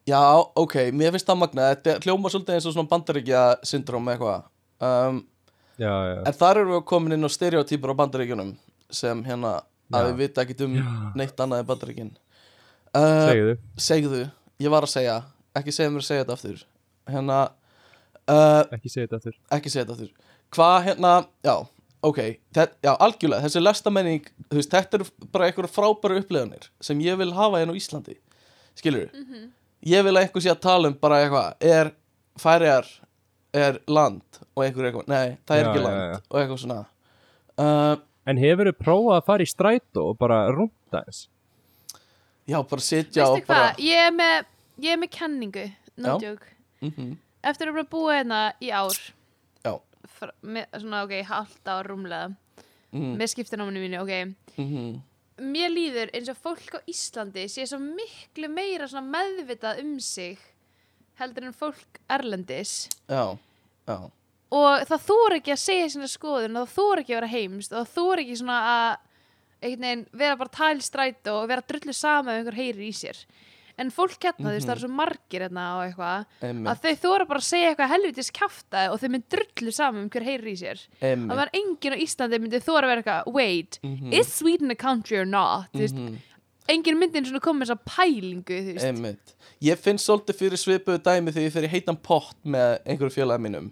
Já, 0.08 0.20
ok, 0.56 0.74
mér 0.96 1.12
finnst 1.14 1.28
það 1.28 1.38
magna 1.42 1.66
Þetta 1.74 1.98
hljóma 2.06 2.30
svolítið 2.32 2.56
eins 2.56 2.66
og 2.66 2.72
svona 2.74 2.88
bandaríkja 2.90 3.42
syndrom 3.68 4.08
eitthvað. 4.10 4.46
Um, 4.80 5.20
já, 5.76 5.90
já, 5.92 6.14
En 6.24 6.36
þar 6.38 6.62
eru 6.62 6.72
við 6.78 6.86
komin 6.88 7.14
inn 7.16 7.28
á 7.28 7.30
stereotypur 7.30 7.92
á 7.92 8.00
bandaríkjunum 8.00 8.54
sem 8.90 9.20
hérna 9.26 9.58
að 9.90 10.00
Já. 10.00 10.06
við 10.08 10.16
vita 10.22 10.44
ekkit 10.44 10.64
um 10.66 10.76
Já. 10.78 10.86
neitt 11.20 11.42
annað 11.44 11.62
en 11.62 11.68
bandaríkin. 11.68 12.10
Uh, 12.90 13.28
segðu 13.28 13.54
Segðu, 13.86 14.22
ég 14.62 14.72
var 14.72 14.86
að 14.86 14.94
segja. 14.94 15.16
Ekki 15.60 15.74
segja 15.74 15.92
mér 15.92 16.02
að 16.02 16.08
segja 16.08 16.24
þetta 16.24 16.36
aftur. 16.38 16.64
Hérna 17.10 17.38
uh, 18.24 18.62
ekki 18.78 18.92
segja 18.92 19.06
þetta 19.06 19.20
aftur. 19.20 19.36
ekki 19.58 19.72
segja 19.74 19.84
þetta 19.84 19.96
aftur. 19.98 20.34
Hvað 20.56 20.78
hérna, 20.88 21.12
já, 21.46 21.54
ok 22.06 22.18
það, 22.56 22.74
já, 22.84 22.92
algjörlega, 22.96 23.44
þessi 23.46 23.62
lestamenning 23.62 24.28
þú 24.48 24.58
veist, 24.58 24.72
þetta 24.72 24.98
eru 25.00 25.08
bara 25.32 25.48
einhverja 25.48 25.72
frábæru 25.74 26.20
upplifanir 26.22 26.68
sem 26.80 27.00
ég 27.04 27.18
vil 27.20 27.32
hafa 27.36 27.60
hérna 27.60 27.74
á 27.76 27.80
Íslandi 27.80 28.16
skilur 28.78 29.10
ég 29.86 30.04
vil 30.06 30.14
að 30.16 30.22
einhver 30.24 30.44
sé 30.44 30.52
að 30.52 30.62
tala 30.64 30.90
um 30.90 30.96
bara 31.00 31.22
eitthvað 31.24 31.66
er 31.72 31.92
færiðar 32.40 32.88
er 33.56 33.80
land 33.90 34.40
og 34.54 34.64
einhver 34.64 34.84
er 34.86 34.90
eitthvað, 34.90 35.10
nei, 35.10 35.36
það 35.48 35.56
er 35.58 35.64
Já, 35.64 35.68
ekki 35.70 35.80
já, 35.80 35.84
land 35.86 36.00
já. 36.00 36.18
og 36.30 36.40
eitthvað 36.40 36.60
svona. 36.62 36.80
Uh, 37.60 37.94
en 38.30 38.40
hefur 38.40 38.70
þau 38.70 38.78
prófað 38.84 39.16
að 39.18 39.26
fara 39.26 39.44
í 39.44 39.50
strætó 39.50 40.04
og 40.12 40.18
bara 40.20 40.38
rúnda 40.54 41.02
eins 41.02 41.24
já, 42.46 42.58
bara 42.62 42.84
sitja 42.84 43.26
Veistu 43.26 43.42
og 43.42 43.48
bara 43.48 43.64
hvað? 43.72 43.82
Ég 43.84 44.06
er 44.06 44.14
með 44.14 44.36
ég 44.80 44.94
er 44.94 45.00
með 45.02 45.12
kenningu 45.18 45.66
joke. 46.22 46.54
Mm 46.80 47.18
Eftir 47.40 47.70
að 47.70 47.78
að 47.80 47.86
búa 47.88 48.14
hérna 48.18 48.38
í 48.60 48.68
ár 48.68 48.96
Svona 50.20 51.04
ok, 51.04 51.14
halvt 51.28 51.68
ár 51.70 51.88
rúmlega. 51.90 52.30
Mm, 52.90 53.14
Með 53.20 53.32
skiptináminu 53.34 53.82
mínu, 53.84 54.00
ok. 54.02 54.56
Mm, 54.58 54.94
Mér 55.40 55.70
líður 55.72 56.10
eins 56.12 56.28
og 56.28 56.36
fólk 56.36 56.74
á 56.76 56.80
Íslandi 56.90 57.46
sé 57.48 57.64
svo 57.68 57.78
miklu 57.80 58.48
meira 58.52 58.88
svona 58.90 59.08
meðvitað 59.08 59.78
um 59.84 59.94
sig 60.04 60.40
heldur 61.20 61.46
en 61.48 61.56
fólk 61.56 62.00
erlendis. 62.12 62.88
Já, 63.08 63.38
já. 63.88 63.98
Og 64.50 64.82
það 64.90 65.06
þór 65.06 65.36
ekki 65.38 65.54
að 65.54 65.62
segja 65.62 65.88
sína 65.94 66.08
skoðun 66.10 66.58
og 66.58 66.66
það 66.66 66.74
þór 66.74 67.00
ekki 67.02 67.14
að 67.14 67.20
vera 67.20 67.32
heimst 67.36 67.72
og 67.72 67.78
það 67.86 67.94
þór 67.94 68.22
ekki 68.24 68.36
svona 68.40 68.58
að 68.72 68.90
veginn 69.60 70.04
vera 70.16 70.38
bara 70.40 70.54
talstræt 70.56 71.30
og 71.32 71.48
vera 71.48 71.64
drullu 71.68 71.94
sama 71.96 72.34
ef 72.34 72.40
einhver 72.40 72.58
heyrir 72.58 72.86
í 72.88 72.92
sér 72.96 73.20
en 73.80 73.90
fólk 73.94 74.16
hérna, 74.26 74.44
þú 74.50 74.54
veist, 74.54 74.68
það 74.68 74.74
er 74.76 74.80
svo 74.84 74.90
margir 74.92 75.44
hérna 75.46 75.64
og 75.78 75.82
eitthvað 75.88 76.26
að 76.70 76.82
þau 76.84 76.94
þóra 77.04 77.26
bara 77.30 77.40
að 77.40 77.46
segja 77.48 77.70
eitthvað 77.72 77.92
helvitis 77.94 78.30
kjafta 78.36 78.82
og 78.92 79.00
þau 79.00 79.08
mynd 79.14 79.28
drullu 79.34 79.72
sama 79.72 80.02
um 80.04 80.10
hver 80.12 80.26
heyrir 80.28 80.50
í 80.52 80.56
sér. 80.60 80.82
Að 81.00 81.10
einmitt. 81.14 81.36
var 81.40 81.50
enginn 81.56 81.96
á 81.96 82.02
Íslandi 82.04 82.40
myndi 82.42 82.60
þóra 82.60 82.84
að 82.84 82.90
vera 82.92 83.02
eitthvað 83.02 83.32
wait, 83.34 83.78
Mhm. 83.82 84.12
is 84.12 84.28
Sweden 84.34 84.70
a 84.70 84.74
country 84.76 85.16
or 85.18 85.24
not? 85.26 85.72
Þú 85.72 85.80
veist, 85.86 85.94
Mhm. 85.96 86.18
enginn 86.68 86.98
myndi 87.00 87.16
eins 87.18 87.32
og 87.34 87.42
koma 87.42 87.64
með 87.64 87.70
þessa 87.70 87.84
pælingu 87.96 88.44
þú 88.60 88.74
veist, 88.74 88.84
Einmitt. 88.84 89.34
Ég 89.62 89.76
finn 89.78 89.96
svolítið 89.96 90.36
fyrir 90.36 90.56
svipuðu 90.60 90.98
dæmi 91.02 91.32
þegar 91.32 91.46
ég 91.48 91.52
fer 91.52 91.62
í 91.64 91.68
heitan 91.68 91.96
pott 92.02 92.36
með 92.44 92.78
einhverju 92.86 93.12
félagi 93.16 93.40
mínum. 93.40 93.70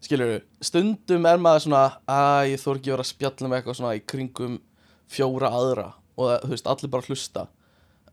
Skilur, 0.00 0.42
stundum 0.62 1.26
er 1.26 1.36
maður 1.38 1.66
svona 1.66 1.98
að 2.08 2.52
ég 2.52 2.60
þór 2.62 2.76
ekki 2.78 2.86
að 2.88 2.94
vera 2.94 3.02
að 3.02 3.12
spjalla 3.12 3.48
með 3.48 3.56
eitthvað 3.62 3.76
svona 3.80 3.96
í 3.98 4.04
kringum 4.06 4.60
fjóra 5.10 5.50
aðra. 5.50 5.94
Og 6.16 6.24
það, 6.30 6.44
þú 6.44 6.48
veist, 6.54 6.66
allir 6.66 6.90
bara 6.90 7.02
hlusta. 7.02 7.48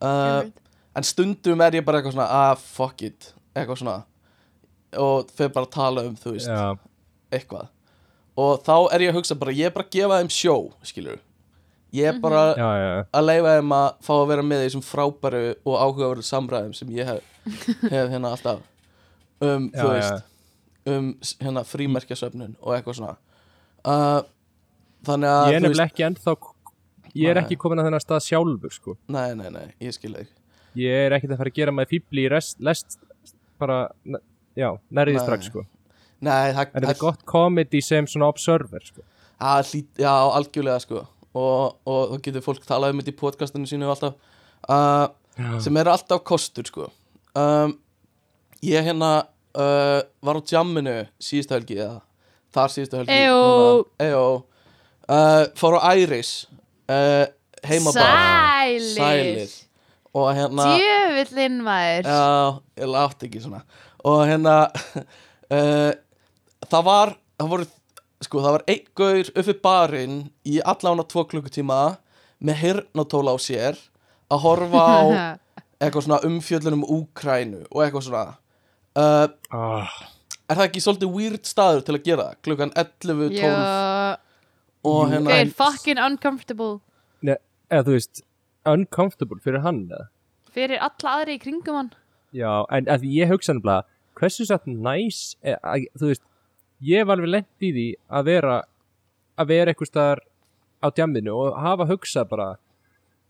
Uh. 0.02 0.52
En 0.95 1.05
stundum 1.05 1.63
er 1.65 1.79
ég 1.79 1.86
bara 1.86 1.99
eitthvað 1.99 2.15
svona 2.15 2.27
að 2.49 2.60
fuck 2.63 3.05
it, 3.05 3.31
eitthvað 3.55 3.81
svona. 3.81 3.95
Og 5.01 5.31
fer 5.36 5.49
bara 5.55 5.71
tala 5.71 6.05
um, 6.08 6.13
þú 6.19 6.36
veist, 6.38 6.51
já, 6.51 6.75
eitthvað. 7.36 7.71
Og 8.39 8.60
þá 8.63 8.75
er 8.95 9.05
ég 9.05 9.13
að 9.13 9.19
hugsa 9.19 9.38
bara, 9.39 9.55
ég 9.55 9.69
er 9.69 9.75
bara 9.75 9.88
að 9.88 9.95
gefa 9.95 10.19
þeim 10.21 10.31
sjó, 10.36 10.55
skilur 10.84 11.23
Ég 11.95 12.10
er 12.10 12.17
bara 12.19 12.41
já, 12.60 12.65
já, 12.75 12.88
að 13.15 13.27
leifa 13.29 13.51
þeim 13.55 13.73
að 13.77 13.86
fá 14.03 14.13
að 14.17 14.25
vera 14.34 14.43
með 14.43 14.63
í 14.63 14.65
þessum 14.65 14.84
frábæru 14.84 15.43
og 15.63 15.75
áhugaverðu 15.79 16.25
samræðum 16.27 16.73
sem 16.75 16.89
ég 16.91 17.08
hef, 17.08 17.29
hef 17.93 18.10
hérna 18.12 18.34
alltaf. 18.36 18.63
Um, 19.39 19.69
Já, 19.71 19.79
þú 19.79 19.91
veist 19.93 20.31
um 20.86 21.08
hérna 21.41 21.63
frímerkjasöfnun 21.65 22.58
og 22.60 22.75
eitthvað 22.75 22.99
svona. 22.99 23.15
Uh, 23.86 24.19
þannig 25.08 25.31
að 25.31 25.47
ég 25.47 25.55
er 25.55 25.63
þú 25.63 25.69
nefnilega 25.69 25.91
ekki 25.91 26.05
ennþá 26.10 26.36
ég 27.15 27.31
er 27.31 27.39
Nei. 27.39 27.43
ekki 27.45 27.58
komin 27.60 27.81
að 27.81 27.89
þennan 27.89 28.03
stað 28.03 28.25
sjálfur 28.25 28.73
sko. 28.75 28.97
nei, 29.08 29.29
nei, 29.38 29.47
nei, 29.53 29.67
ég 29.84 29.95
skil 29.95 30.13
þig 30.17 30.31
ég 30.80 31.08
er 31.08 31.16
ekkert 31.18 31.36
að 31.36 31.42
fara 31.42 31.54
að 31.54 31.60
gera 31.60 31.74
með 31.76 31.92
fíbli 31.94 32.26
í 32.26 32.32
rest, 32.32 32.60
lest 32.64 33.00
bara, 33.62 33.80
já, 34.58 34.70
nærðið 34.92 35.22
strax 35.24 35.50
sko. 35.52 35.66
nei, 36.20 36.54
það, 36.56 36.64
en 36.66 36.80
þetta 36.80 36.94
er 36.96 37.02
gott 37.02 37.26
comedy 37.30 37.82
sem 37.86 38.08
svona 38.10 38.30
observer 38.32 38.86
sko. 38.86 39.06
hlýt, 39.40 39.92
já, 40.02 40.12
algjörlega 40.12 40.82
sko 40.84 41.04
og, 41.36 41.78
og 41.88 42.16
þá 42.16 42.28
getur 42.30 42.46
fólk 42.46 42.68
talað 42.68 42.96
um 42.96 43.02
þetta 43.02 43.14
í 43.14 43.20
podcastinu 43.20 43.70
sínu 43.70 43.90
alltaf 43.92 44.16
uh, 44.72 45.08
sem 45.64 45.78
er 45.82 45.92
alltaf 45.92 46.24
kostur 46.28 46.68
sko 46.70 46.90
um, 47.36 47.76
ég 48.66 48.88
hérna 48.88 49.12
uh, 49.60 50.02
var 50.24 50.40
á 50.40 50.42
jamminu 50.48 50.98
síðustu 51.20 51.58
helgi 51.58 51.80
eða 51.80 52.00
þar 52.56 52.76
síðustu 52.76 53.02
helgi 53.02 53.18
Eyjó. 53.20 53.40
núna. 53.42 54.06
Eyjó 54.06 54.26
uh, 55.12 55.44
fór 55.60 55.80
á 55.80 55.92
Æris 55.92 56.34
uh, 56.88 57.26
heimabað 57.66 58.00
Sælir, 58.00 58.90
Sælir. 58.96 59.56
Og 60.15 60.32
hérna 60.36 60.67
Djöfullinn 60.80 61.60
maður. 61.65 62.08
Já, 62.08 62.60
ég 62.80 62.91
látt 62.91 63.25
ekki 63.28 63.41
svona. 63.43 63.62
Og 64.06 64.21
hérna 64.30 64.56
uh, 64.71 65.91
það 66.71 66.88
var 66.88 67.15
það 67.36 67.51
voru 67.51 67.67
sko 68.23 68.41
það 68.41 68.56
var 68.56 68.65
einn 68.71 68.88
gaur 68.97 69.32
uppi 69.41 69.56
barinn 69.65 70.19
í 70.47 70.60
allána 70.63 71.06
tvo 71.10 71.25
klukkutíma 71.30 71.82
með 72.45 72.62
hirnatóla 72.62 73.36
á 73.36 73.38
sér 73.41 73.80
að 74.32 74.43
horfa 74.45 74.84
á 74.88 75.01
eitthvað 75.84 76.08
svona 76.08 76.21
umfjöllun 76.28 76.80
um 76.80 76.86
Úkrænu 76.97 77.65
og 77.67 77.84
eitthvað 77.84 78.08
svona. 78.08 78.38
Uh, 78.95 79.28
ah, 79.51 79.95
er 80.47 80.56
það 80.56 80.67
ekki 80.69 80.84
svolítið 80.86 81.17
weird 81.17 81.49
staður 81.49 81.84
til 81.84 81.97
að 81.97 82.06
gera 82.06 82.30
það? 82.30 82.38
klukkan 82.47 82.71
11, 82.80 83.25
12 83.34 83.41
Já, 83.41 84.15
og 84.88 85.01
hérna 85.12 85.34
gauð, 85.34 85.51
fucking 85.60 85.99
uncomfortable. 85.99 86.78
Ne, 87.25 87.36
eða 87.67 87.89
þú 87.89 87.97
veist 87.97 88.23
uncomfortable 88.65 89.41
fyrir 89.43 89.63
hann 89.65 89.86
eða? 89.89 90.10
fyrir 90.56 90.82
alla 90.84 91.17
aðri 91.19 91.38
í 91.38 91.41
kringum 91.41 91.80
hann. 91.80 91.91
Já, 92.36 92.63
en 92.73 92.88
að 92.91 93.06
ég 93.10 93.32
hugsa 93.32 93.56
nefnilega 93.56 93.86
hversu 94.15 94.47
satt 94.47 94.67
næs 94.67 95.36
e, 95.43 95.56
að, 95.56 95.88
þú 95.99 96.12
veist, 96.12 96.23
ég 96.88 97.08
var 97.08 97.17
alveg 97.17 97.34
lent 97.34 97.65
í 97.67 97.71
því 97.75 97.88
að 98.19 98.30
vera 98.30 98.60
að 99.36 99.51
vera 99.51 99.73
eitthvað 99.73 99.91
staðar 99.91 100.21
á 100.80 100.88
djamminu 100.95 101.34
og 101.36 101.58
hafa 101.60 101.88
hugsað 101.89 102.30
bara 102.32 102.47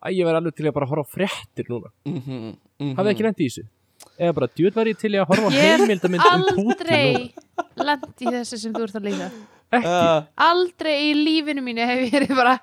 að 0.06 0.19
ég 0.19 0.28
var 0.28 0.38
alveg 0.38 0.58
til 0.58 0.67
að 0.67 0.76
bara 0.78 0.89
horfa 0.91 1.17
fréttir 1.17 1.71
núna. 1.71 1.89
Mm 2.06 2.21
-hmm, 2.21 2.54
mm 2.82 2.93
hafði 3.00 3.15
ekki 3.15 3.26
lent 3.26 3.41
í 3.41 3.50
þessu? 3.50 3.65
Eða 4.19 4.34
bara 4.38 4.48
djúð 4.48 4.76
var 4.76 4.88
ég 4.88 4.98
til 4.98 5.13
að 5.15 5.28
horfa 5.28 5.52
Ég 5.56 5.65
er 5.65 5.80
heimildamind 5.80 6.21
um 6.21 6.41
Putin 6.41 6.58
núna. 6.58 6.71
aldrei 6.71 7.34
lent 7.89 8.21
í 8.21 8.26
þessu 8.26 8.58
sem 8.58 8.74
þú 8.74 8.84
ert 8.84 8.95
að 8.95 9.08
líka 9.10 9.32
ekki, 9.71 9.88
uh, 9.88 10.24
aldrei 10.36 10.95
í 11.10 11.13
lífinu 11.17 11.62
mínu 11.65 11.86
hef 11.88 12.04
ég 12.06 12.12
verið 12.13 12.36
bara 12.36 12.60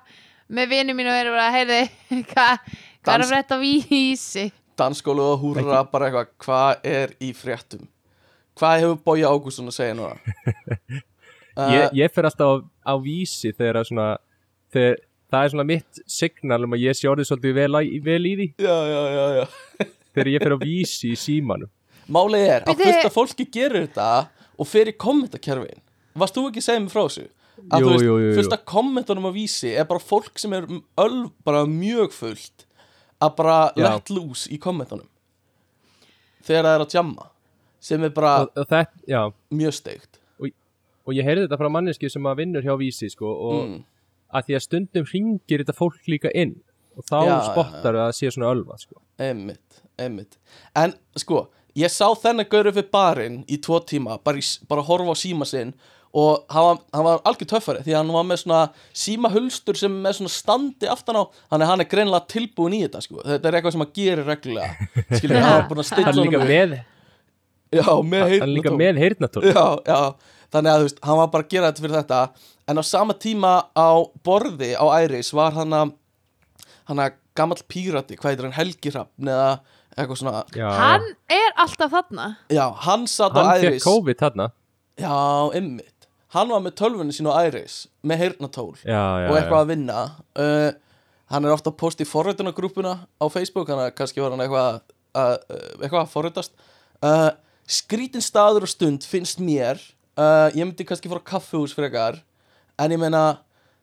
með 0.49 0.69
vinnu 0.73 0.95
mínu 0.97 1.11
og 1.11 1.17
verið 1.19 1.35
bara 1.37 1.51
heyrði, 1.55 1.79
hvað 2.33 2.67
hva 3.03 3.15
er 3.17 3.23
að 3.25 3.31
frétta 3.33 3.57
vísi? 3.61 4.45
Dansskólu 4.79 5.23
og 5.33 5.41
húrra 5.43 5.81
bara 5.91 6.07
eitthvað, 6.09 6.29
hvað 6.43 6.85
er 6.89 7.11
í 7.23 7.31
fréttum? 7.37 7.87
Hvað 8.57 8.79
hefur 8.83 8.99
Bója 9.05 9.29
Ágússon 9.33 9.69
að 9.69 9.75
segja 9.79 9.95
núna? 9.97 10.15
Uh, 11.57 11.71
ég, 11.75 11.89
ég 12.03 12.13
fer 12.13 12.27
alltaf 12.29 12.63
á, 12.63 12.89
á 12.89 12.93
vísi 13.01 13.51
þegar 13.53 13.81
að 13.81 13.89
svona 13.89 14.07
þegar, 14.73 14.97
það 15.33 15.45
er 15.47 15.53
svona 15.53 15.67
mitt 15.69 16.01
signal 16.09 16.59
um 16.67 16.75
að 16.77 16.83
ég 16.87 16.97
sé 16.99 17.09
orðið 17.09 17.29
svolítið 17.31 17.55
vel, 17.59 17.81
í- 17.85 18.01
vel 18.05 18.19
í 18.29 18.33
því. 18.39 18.47
Já, 18.61 18.75
já, 18.89 19.01
já, 19.17 19.25
já. 19.41 19.45
Þegar 20.13 20.29
ég 20.29 20.43
fer 20.45 20.53
á 20.53 20.59
vísi 20.61 21.09
í 21.09 21.17
símanum. 21.17 21.69
Málið 22.13 22.43
er 22.53 22.65
að 22.69 22.81
fullt 22.83 23.07
af 23.07 23.13
fólki 23.15 23.45
gerir 23.49 23.87
þetta 23.87 24.07
og 24.61 24.67
fer 24.69 24.91
í 24.91 24.93
kommentakerfin? 25.01 25.79
Varst 26.21 26.35
þú 26.37 26.43
ekki 26.51 26.61
að 26.61 26.67
segja 26.67 26.81
mig 26.83 26.91
frá 26.93 27.01
þessu? 27.07 27.23
Að 27.71 27.85
Jú, 27.85 28.15
þú 28.19 28.35
veist, 28.35 28.53
af 28.55 28.65
kommentunum 28.67 29.29
á 29.29 29.31
vísi 29.31 29.71
er 29.71 29.85
bara 29.87 30.03
fólk 30.03 30.39
sem 30.41 30.51
er 30.57 30.65
öll, 30.99 31.19
bara 31.47 31.63
mjög 31.69 32.11
fullt 32.11 32.65
að 33.23 33.35
bara 33.37 33.57
Já. 33.77 33.85
let 33.85 34.11
loose 34.11 34.51
í 34.51 34.59
kommentunum 34.59 35.07
þegar 36.43 36.67
það 36.67 36.73
er 36.73 36.83
að 36.83 36.97
jamma 36.97 37.29
sem 37.83 38.03
er 38.03 38.11
bara 38.15 38.33
og, 38.43 38.59
og 38.63 39.07
já 39.07 39.21
mjög 39.51 39.77
steikt 39.79 40.19
og 41.03 41.15
ég 41.15 41.27
heyrði 41.27 41.47
þetta 41.47 41.59
frá 41.59 41.71
manneski 41.71 42.09
sem 42.11 42.29
að 42.29 42.43
vinnur 42.43 42.65
hjá 42.65 42.75
vísi 42.79 43.09
sko, 43.11 43.27
og 43.27 43.57
mm. 43.63 43.79
að 44.37 44.45
því 44.47 44.57
að 44.57 44.65
stundum 44.67 45.09
ringir 45.09 45.63
þetta 45.63 45.75
fólk 45.75 46.07
líka 46.07 46.31
inn 46.31 46.55
og 46.95 47.07
þá 47.09 47.17
Já, 47.27 47.33
spottar 47.49 47.97
að 47.97 48.05
það 48.05 48.15
sé 48.19 48.31
svona 48.31 48.53
ölva 48.53 48.77
sko. 48.79 49.01
einmitt, 49.21 49.81
einmitt 49.99 50.37
en 50.79 50.95
sko, 51.19 51.47
ég 51.79 51.91
sá 51.91 52.05
þennan 52.21 52.49
gaur 52.51 52.69
upp 52.71 52.79
við 52.79 52.91
barinn 52.93 53.41
í 53.51 53.59
tvo 53.63 53.81
tíma, 53.83 54.19
bara, 54.23 54.43
bara 54.69 54.83
að 54.83 54.89
horfa 54.91 55.17
á 55.17 55.23
síma 55.23 55.47
sinn 55.49 55.73
og 56.13 56.43
hann 56.53 56.65
var, 56.67 56.77
hann 56.93 57.05
var 57.07 57.21
algjör 57.25 57.49
töffari 57.55 57.81
því 57.85 57.95
hann 57.97 58.11
var 58.13 58.25
með 58.29 58.43
svona 58.43 58.59
símahulstur 59.03 59.79
sem 59.79 59.95
er 59.95 60.03
með 60.05 60.17
svona 60.19 60.33
standi 60.33 60.89
aftan 60.91 61.17
á. 61.17 61.23
Þannig 61.49 61.65
að 61.65 61.71
hann 61.71 61.83
er 61.83 61.89
greinilega 61.89 62.29
tilbúin 62.35 62.75
í 62.77 62.81
þetta 62.83 63.01
sko. 63.01 63.23
þetta 63.25 63.49
er 63.49 63.57
eitthvað 63.57 63.75
sem 63.75 63.83
hann 63.85 63.95
gerir 63.97 64.29
reglulega 64.29 64.89
skilur, 65.17 65.39
hann 65.41 65.55
var 65.57 65.65
búin 65.71 65.81
að 65.83 65.89
stilla 65.89 66.05
hann 66.11 66.21
er 66.21 66.27
líka 66.29 66.43
með, 66.51 66.77
já, 67.73 67.89
með 68.13 68.27
hann 68.27 68.37
er 68.45 68.53
líka 68.53 68.75
með 68.77 69.01
heyrnatól 69.01 69.45
já, 69.49 69.65
já, 69.89 69.99
þannig 70.53 70.75
að 70.75 70.85
veist, 70.85 71.03
hann 71.09 71.21
var 71.23 71.33
bara 71.33 71.47
að 71.47 71.53
gera 71.55 71.71
þetta 71.71 71.85
fyrir 71.87 71.99
þetta. 72.03 72.21
En 72.69 72.79
á 72.79 72.83
sama 72.85 73.17
tíma 73.19 73.53
á 73.73 73.89
borði 74.23 74.71
á 74.77 74.85
Æris 75.01 75.33
var 75.35 75.57
hann 75.57 75.73
að 75.75 75.95
hann 76.87 76.99
að 76.99 77.17
gamall 77.33 77.63
pírati, 77.65 78.17
hvað 78.19 78.35
heitir 78.35 78.45
hann 78.51 78.59
Helgi 78.59 78.91
Hrafn 78.93 79.29
eða 79.33 79.49
eitthvað 79.97 80.19
svona. 80.19 80.41
Já, 80.57 80.67
Hann 80.77 81.05
er 81.31 81.53
alltaf 81.63 81.91
þarna. 81.93 82.27
Já, 82.53 82.65
hann 82.85 83.07
satt 83.09 83.33
hann 83.37 83.49
á 83.49 83.57
Æris 83.57 83.85
COVID 83.85 84.19
þarna. 84.21 84.47
Já, 84.99 85.13
ymmit 85.57 85.92
hann 86.33 86.49
var 86.53 86.63
með 86.65 86.75
tölvunni 86.81 87.13
sín 87.15 87.29
á 87.29 87.37
Æris 87.45 87.83
með 88.01 88.23
heyrnatól 88.23 88.73
já, 88.81 89.03
já, 89.21 89.27
og 89.29 89.37
eitthvað 89.37 89.59
já. 89.59 89.61
að 89.61 89.71
vinna. 89.71 90.01
Uh, 90.37 90.69
hann 91.33 91.47
er 91.47 91.55
ofta 91.55 91.71
að 91.71 91.79
posta 91.81 92.05
í 92.05 92.09
forritunargrúpuna 92.09 92.93
á 93.05 93.25
Facebook, 93.33 93.69
hann 93.69 93.85
er 93.85 93.95
kannski 93.95 94.23
var 94.23 94.33
hann 94.33 94.43
eitthvað 94.45 94.69
að, 94.69 95.37
uh, 95.53 95.71
eitthvað 95.79 96.01
að 96.03 96.13
forritast. 96.13 96.55
Uh, 97.03 97.29
skrítin 97.69 98.23
staður 98.23 98.67
og 98.67 98.73
stund 98.73 99.05
finnst 99.07 99.41
mér. 99.43 99.81
Uh, 100.17 100.49
ég 100.53 100.65
myndi 100.65 100.85
kannski 100.87 101.09
fara 101.11 101.21
á 101.21 101.29
kaffihús 101.33 101.73
frekar 101.77 102.19
en 102.81 102.93
ég 102.93 103.01
meina, 103.01 103.23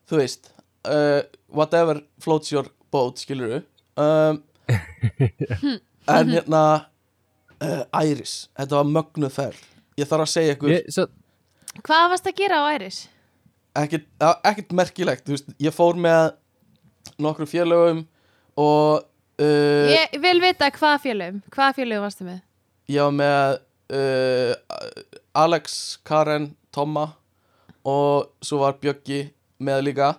þú 0.07 0.21
veist 0.21 0.51
uh, 0.87 1.23
whatever 1.51 2.03
floats 2.23 2.51
your 2.53 2.69
boat 2.91 3.19
skilur 3.19 3.61
um, 3.99 4.39
en 6.15 6.31
hérna 6.31 6.63
uh, 7.61 7.83
Æris, 8.01 8.47
þetta 8.57 8.79
var 8.79 8.91
mögnuð 8.95 9.35
ferð. 9.35 9.67
Ég 9.99 10.07
þarf 10.07 10.25
að 10.25 10.31
segja 10.31 10.55
ykkur 10.55 10.71
Ég, 10.71 10.87
svo, 10.91 11.07
Hvað 11.79 12.09
varst 12.11 12.27
að 12.27 12.35
gera 12.41 12.61
á 12.61 12.65
Æris? 12.75 13.01
ekkert, 13.79 14.03
ekkert 14.43 14.73
merkilegt 14.75 15.23
þú 15.23 15.31
veist, 15.37 15.51
ég 15.63 15.71
fór 15.71 15.95
með 15.95 16.33
nokkru 17.23 17.45
félögum 17.47 18.01
og 18.59 19.05
uh, 19.39 19.91
Ég 19.93 20.17
vil 20.19 20.41
vita 20.43 20.67
hvaða 20.75 20.97
félögum 21.05 21.37
Hvaða 21.55 21.77
félögum 21.79 22.03
varstu 22.03 22.27
með? 22.27 22.41
ég 22.91 22.99
var 23.05 23.15
með 23.15 23.61
uh, 23.95 24.51
Alex, 25.39 25.77
Karen, 26.03 26.49
Tomma 26.75 27.05
og 27.87 28.27
svo 28.43 28.59
var 28.65 28.75
Bjöggi 28.83 29.23
með 29.63 29.85
líka 29.87 30.11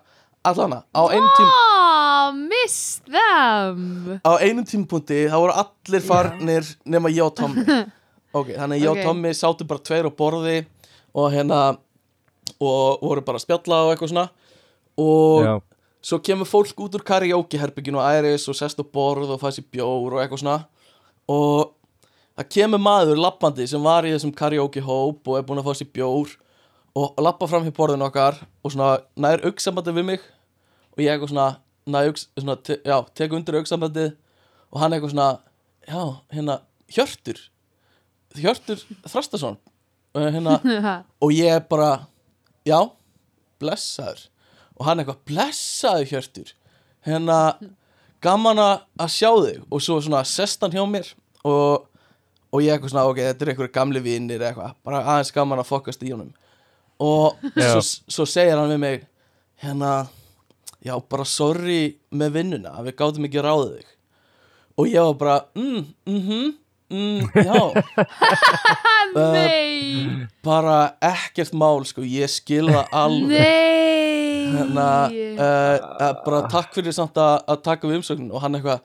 allana, 0.49 0.81
á 0.97 1.03
einum, 1.13 1.29
tím, 1.37 1.53
Oh, 1.53 2.33
missed 2.33 3.05
them 3.13 4.17
á 4.25 4.33
einum 4.41 4.65
tímpunkti 4.67 5.27
þá 5.29 5.37
voru 5.37 5.55
allir 5.61 6.03
farnir 6.09 6.73
nema 6.89 7.13
ég 7.13 7.27
og 7.29 7.37
Tommi 7.37 7.63
ok, 8.39 8.55
þannig 8.57 8.81
ég 8.81 8.89
Ok. 8.89 8.97
og 8.97 9.05
Tommi 9.11 9.35
sátu 9.37 9.69
bara 9.69 9.85
tveir 9.85 10.09
á 10.09 10.13
borði 10.17 10.63
og 10.63 10.82
hérna 11.33 11.61
og 12.63 13.03
voru 13.03 13.25
bara 13.27 13.41
að 13.41 13.47
spjalla 13.47 13.83
og 13.87 13.93
eitthvað 13.93 14.13
svona. 14.13 14.27
Og 15.01 15.45
já, 15.45 15.55
svo 16.03 16.19
kemur 16.25 16.49
fólk 16.49 16.81
út 16.85 16.97
úr 16.99 17.05
karaoke 17.07 17.61
herbygginu 17.61 18.01
og 18.01 18.09
æris 18.09 18.49
og 18.51 18.59
sest 18.59 18.81
á 18.81 18.85
borð 18.85 19.35
og 19.35 19.41
fæ 19.43 19.53
sér 19.55 19.67
bjór 19.73 20.17
og 20.17 20.23
eitthvað 20.23 20.43
svona. 20.43 20.59
Og 21.31 21.73
það 22.39 22.51
kemur 22.57 22.83
maður 22.83 23.21
lappandi 23.23 23.69
sem 23.71 23.83
var 23.83 24.09
í 24.09 24.15
þessum 24.15 24.35
karaoke 24.37 24.83
hóp 24.83 25.29
og 25.29 25.39
er 25.39 25.47
búinn 25.47 25.63
að 25.63 25.69
fá 25.71 25.79
sér 25.79 25.93
bjór 25.95 26.37
og 26.99 27.23
lappa 27.25 27.49
fram 27.49 27.65
hér 27.65 27.77
borðinu 27.77 28.09
okkar 28.09 28.41
og 28.63 28.75
svona 28.75 28.99
nær 29.17 29.45
auksambandi 29.47 29.95
við 29.97 30.09
mig. 30.11 30.27
Og 30.93 31.05
ég 31.05 31.15
eitthvað 31.15 31.33
svona, 31.33 31.49
nær 31.89 32.13
svona 32.19 32.59
te, 32.61 32.79
já, 32.85 32.99
tek 33.17 33.33
undir 33.33 33.61
auksambandi 33.61 34.11
og 34.73 34.83
hann 34.83 34.97
eitthvað 34.97 35.15
svona 35.15 35.31
já, 35.89 36.03
hérna, 36.35 36.61
Hjörtur 36.93 37.39
Hjörtur 38.37 38.81
Þrastason. 39.09 39.57
og 39.57 39.72
hérna 40.19 40.59
og 41.25 41.33
ég 41.35 41.57
er 41.57 41.63
bara 41.69 41.93
já, 42.69 42.79
blessaður. 43.63 44.27
Og 44.79 44.87
hann 44.87 45.03
eitthvað, 45.03 45.23
blessaður 45.29 46.11
Hjörtur. 46.11 46.53
Hérna 47.07 47.39
gaman 48.23 48.61
að 48.63 48.75
að 49.03 49.15
sjá 49.17 49.31
þig. 49.31 49.65
Og 49.69 49.83
svo 49.83 49.99
svona 50.03 50.23
sest 50.29 50.63
hann 50.63 50.75
hjá 50.75 50.83
mér. 50.89 51.11
Og, 51.43 51.87
og 52.53 52.63
ég 52.63 52.75
eitthvað 52.75 52.95
svona, 52.95 53.07
ok, 53.11 53.23
þetta 53.29 53.45
er 53.45 53.53
einhverju 53.53 53.75
gamli 53.75 54.03
vinnir 54.05 54.45
eitthvað, 54.47 54.77
bara 54.87 55.03
aðeins 55.03 55.35
gaman 55.35 55.63
að 55.63 55.71
fokast 55.71 56.05
í 56.07 56.13
honum. 56.15 56.31
Og 57.03 57.39
svo, 57.57 57.81
svo 57.83 58.27
segir 58.29 58.59
hann 58.61 58.71
við 58.71 58.83
mig 58.83 59.07
hérna, 59.63 59.93
já, 60.85 60.95
bara 61.11 61.27
sorry 61.27 61.97
með 62.15 62.37
vinnuna, 62.39 62.77
að 62.79 62.91
við 62.91 62.99
gátum 63.01 63.27
ekki 63.27 63.43
ráðið 63.43 63.73
þig. 63.81 63.89
Og 64.79 64.89
ég 64.89 65.09
var 65.09 65.19
bara, 65.21 65.39
mm, 65.59 65.81
mhm. 66.09 66.29
mm, 66.29 66.53
já, 67.49 67.63
Nei. 69.17 70.27
bara 70.45 70.77
ekkert 71.05 71.53
mál 71.57 71.85
sko, 71.89 72.05
ég 72.07 72.31
skil 72.33 72.69
það 72.71 72.93
alveg. 73.03 73.37
Nei. 73.37 74.43
Hérna, 74.53 74.87
uh, 75.09 75.77
uh, 75.97 76.11
bara 76.27 76.43
takk 76.53 76.75
fyrir 76.77 76.93
samt 76.97 77.17
að, 77.21 77.39
að 77.53 77.61
taka 77.65 77.89
við 77.89 78.01
umsöknin 78.01 78.33
og 78.35 78.43
hann 78.45 78.59
eitthvað 78.59 78.83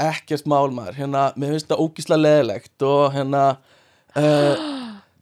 ekkert 0.00 0.46
mál 0.48 0.70
maður, 0.74 0.96
hérna, 1.00 1.24
mér 1.36 1.54
finnst 1.56 1.70
það 1.72 1.82
ógíslega 1.84 2.22
leðilegt 2.24 2.84
og 2.86 3.02
hérna 3.16 3.42
uh, 4.16 4.68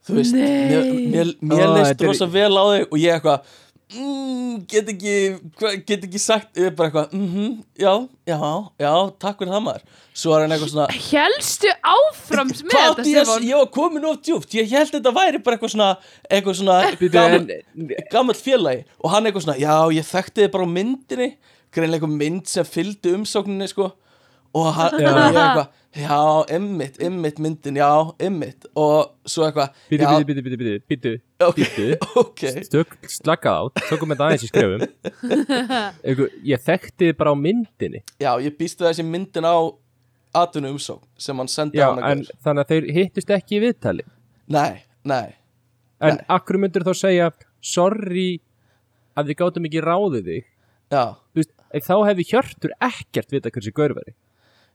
þú 0.06 0.18
veist, 0.18 0.36
Nei. 0.38 0.68
mér, 0.68 0.90
mér, 1.14 1.32
mér 1.54 1.72
leist 1.78 1.96
er- 2.04 2.10
rosa 2.12 2.28
vel 2.30 2.52
á 2.54 2.64
þig 2.74 2.84
og 2.92 2.98
ég 3.02 3.16
eitthvað 3.16 3.56
mm, 3.94 4.66
get 4.68 4.88
ekki, 4.92 5.14
hva- 5.60 5.74
get 5.86 6.04
ekki 6.06 6.20
sagt 6.20 6.56
ég 6.60 6.68
er 6.70 6.74
bara 6.76 6.90
eitthvað, 6.90 7.12
mhm, 7.16 7.54
já, 7.78 7.92
já 8.28 8.38
já, 8.84 8.92
takk 9.22 9.38
fyrir 9.40 9.52
það 9.54 9.64
maður. 9.68 9.84
Svo 10.18 10.34
er 10.34 10.42
hann 10.44 10.54
eitthvað 10.56 10.72
svona 10.72 10.86
Helstu 10.98 11.70
áfram 11.92 12.48
með 12.68 12.74
þetta 12.74 13.04
Stefán? 13.06 13.46
ég 13.48 13.60
var 13.62 13.70
komin 13.78 14.04
of 14.10 14.18
djúpt. 14.26 14.54
Ég 14.58 14.68
held 14.74 14.90
þetta 14.96 15.12
væri 15.14 15.42
bara 15.44 15.56
eitthvað 15.56 15.74
svona 15.76 15.90
Eitthvað 16.28 16.58
svona 16.58 16.78
gamall 18.12 18.34
félagi. 18.38 18.84
Og 19.02 19.12
hann 19.14 19.28
eitthvað 19.28 19.46
svona, 19.46 19.58
já 19.62 19.74
ég 19.98 20.08
þekkti 20.10 20.44
þið 20.44 20.52
bara 20.56 20.66
á 20.68 20.74
myndinni. 20.74 21.30
Greinlega 21.74 22.08
mynd 22.08 22.46
sem 22.48 22.64
fylgdi 22.66 23.12
umsókninni 23.14 23.68
sko. 23.70 23.90
Og 24.56 24.70
hann, 24.74 24.94
Já. 24.96 25.10
ég 25.12 25.18
eitthvað 25.36 25.66
Já, 25.96 26.44
ymmit, 26.52 26.98
ymmit 27.00 27.38
myndin, 27.40 27.78
já, 27.80 27.88
ymmit 28.20 28.66
Og 28.76 29.14
svo 29.24 29.46
eitthvað 29.46 29.72
býtu, 29.88 30.42
býtu, 30.44 30.74
býtu, 30.84 31.12
ok, 31.40 31.56
býtu 31.56 31.86
ok. 32.22 32.42
Stök, 32.66 32.92
slaka 33.08 33.54
á, 33.56 33.62
tökum 33.88 34.12
þetta 34.12 34.26
aðeins 34.28 34.44
í 34.44 34.50
skrefum. 34.50 34.84
Ég 36.52 36.60
þekkti 36.66 37.08
þið 37.08 37.16
bara 37.18 37.32
á 37.32 37.36
myndinni. 37.40 38.02
Já, 38.20 38.34
ég 38.44 38.58
býst 38.60 38.82
við 38.82 38.90
þessi 38.90 39.06
myndin 39.08 39.48
á 39.48 39.56
atvinnu 40.36 40.74
umsókn 40.74 41.06
Sem 41.16 41.40
hann 41.40 41.48
sendi 41.48 41.80
Já, 41.80 41.88
á 41.88 41.96
hana 41.96 42.12
en 42.12 42.24
þannig 42.44 42.66
að 42.66 42.74
þeir 42.74 42.90
hittust 42.98 43.34
ekki 43.38 43.56
í 43.58 43.62
viðtali? 43.64 44.04
Nei, 44.52 44.84
nei. 45.08 45.32
En 46.04 46.20
Nei. 46.20 46.24
akkur 46.36 46.60
myndur 46.60 46.84
þá 46.86 46.92
segja 47.00 47.32
Sorry 47.64 48.28
að 49.18 49.32
við 49.32 49.40
gátum 49.40 49.66
ekki 49.66 49.82
ráðið 49.82 50.28
þig? 50.30 50.48
Já, 50.92 51.04
Þú 51.32 51.40
veist, 51.42 51.54
þá 51.88 51.94
hefði 52.12 52.28
Hjörtur 52.28 52.76
ekkert 52.92 53.34
vita 53.34 53.50
hversi 53.56 53.72
gaurveri 53.74 54.14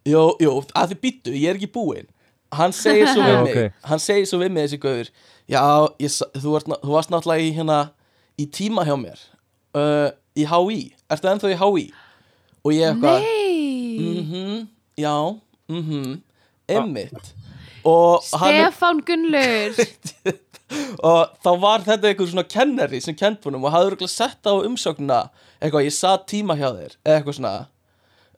Jú, 0.10 0.24
jú, 0.44 0.54
að 0.76 0.92
þið 0.94 1.00
býttu, 1.06 1.34
ég 1.38 1.50
er 1.54 1.60
ekki 1.60 1.70
búinn. 1.72 2.10
Hann 2.54 2.74
segir 2.76 3.08
svo 3.10 3.24
við 3.28 3.34
Já, 3.34 3.44
mig 3.48 3.54
ok. 3.58 3.78
Hann 3.89 4.02
segir 4.04 4.28
svo 4.30 4.39
við 4.44 4.52
mig 4.54 4.68
þessi 4.68 4.80
gauður 4.84 5.08
Já, 5.50 5.62
ég, 6.04 6.12
sa- 6.13 6.28
þú, 6.38 6.52
ert, 6.60 6.68
ná- 6.70 6.82
þú 6.84 6.92
varst 6.94 7.10
náttúrulega 7.13 7.48
í 7.48 7.54
hérna 7.56 7.78
Í 8.38 8.46
tíma 8.54 8.84
hjá 8.86 8.94
mér 9.00 9.24
uh, 9.80 10.10
Í 10.38 10.46
HÍ, 10.52 10.78
ertu 11.13 11.32
ennþá 11.32 11.50
í 11.54 11.58
HÍ 11.63 11.86
Og 12.63 12.76
ég 12.76 12.92
eitthvað 12.92 13.26
Nei. 13.26 14.20
Mhm, 14.22 14.62
já, 15.02 15.16
mhm 15.70 16.20
Einmitt. 16.72 17.34
Og 17.86 18.24
hann 18.39 18.54
Stefán 18.56 19.02
Gunnlaur 19.06 19.76
og 21.10 21.34
þá 21.44 21.50
var 21.62 21.84
þetta 21.86 22.08
einhver 22.10 22.30
svona 22.32 22.46
kennari 22.50 23.02
sem 23.04 23.18
kent 23.20 23.44
honum 23.46 23.66
og 23.68 23.74
hafði 23.76 23.89
örugglega 23.92 24.13
sett 24.13 24.48
á 24.48 24.54
umsóknina 24.63 25.18
eitthvað, 25.60 25.84
ég 25.89 25.94
satt 25.94 26.24
tíma 26.32 26.56
hjá 26.58 26.70
þér 26.72 26.96
eða 27.04 27.18
eitthvað 27.20 27.36
svona 27.38 27.52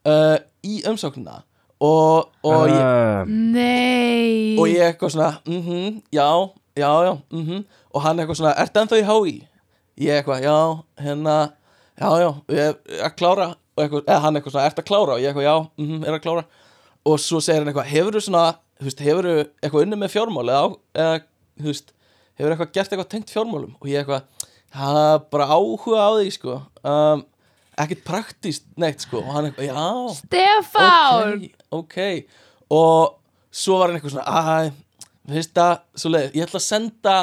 uh, 0.09 0.37
í 0.65 0.79
umsóknina 0.89 1.37
og, 1.85 2.29
og, 2.45 2.67
ég, 2.71 2.81
uh, 2.81 3.29
Nei. 3.29 4.55
Og 4.59 4.69
ég 4.71 4.91
eitthvað 4.91 5.15
svona 5.15 5.31
mhm, 5.45 5.99
já, 6.15 6.29
já, 6.77 6.91
já 7.07 7.13
mhm, 7.13 7.65
og 7.93 8.05
hann 8.05 8.23
eitthvað 8.23 8.41
svona, 8.41 8.55
ertu 8.63 8.81
ennþá 8.81 9.01
í 9.01 9.05
HÍ? 9.09 9.35
ég 10.01 10.19
eitthvað, 10.19 10.43
já, 10.43 10.57
hérna 10.99 11.35
já, 11.95 12.09
já, 12.19 12.29
ég 12.51 12.61
er 12.65 13.05
að 13.07 13.15
klára. 13.19 13.47
Og 13.75 13.83
eitthvað, 13.83 14.05
eða 14.07 14.21
hann 14.23 14.39
eitthvað 14.39 14.55
svona, 14.55 14.67
ertu 14.69 14.83
að 14.83 14.89
klára? 14.89 15.15
Og 15.15 15.23
ég 15.23 15.31
eitthvað, 15.31 15.47
já, 15.47 15.83
mhm, 15.83 16.03
er 16.03 16.17
að 16.17 16.23
klára. 16.23 16.45
Og 17.05 17.21
svo 17.21 17.41
segir 17.43 17.61
hann 17.61 17.71
eitthvað, 17.71 17.91
hefur 17.91 18.17
þú 18.17 18.23
svona 18.25 18.45
þú 18.79 18.89
veist, 18.89 19.05
hefur 19.05 19.29
þú 19.29 19.35
eitthvað 19.63 19.85
unni 19.85 19.99
með 19.99 20.11
fjármál 20.15 20.49
eða, 20.49 20.65
eða, 20.99 21.21
þú 21.61 21.69
veist, 21.69 21.93
hefur 22.39 22.55
eitthvað 22.55 22.73
gert 22.75 22.91
eitthvað 22.95 23.11
tengt 23.13 23.31
fjármálum? 23.31 23.77
Og 23.79 23.91
ég 23.91 24.03
eitthvað, 24.03 24.49
það 24.75 24.99
er 25.03 25.23
bara 25.35 25.49
áhuga 25.55 26.03
á 26.03 26.09
því, 26.17 26.33
sko. 26.35 26.57
Um, 26.83 27.25
ekkert 27.83 28.03
praktíst 28.07 28.65
neitt, 28.79 29.03
sko. 29.03 29.21
Og 29.23 29.33
hann 29.35 29.49
eitthvað, 29.49 29.69
já. 29.69 30.15
Stefán! 30.21 31.45
Ok, 31.75 31.99
ok. 31.99 32.35
Og 32.75 33.15
svo 33.55 33.79
var 33.79 33.91
hann 33.91 33.99
eitthvað 33.99 34.15
svona 34.17 34.43
að, 34.43 34.71
Mér 35.25 35.39
finnst 35.39 35.55
það 35.57 35.71
svo 35.97 36.09
leið 36.13 36.35
Ég 36.37 36.45
ætla 36.45 36.59
að 36.59 36.65
senda 36.67 37.13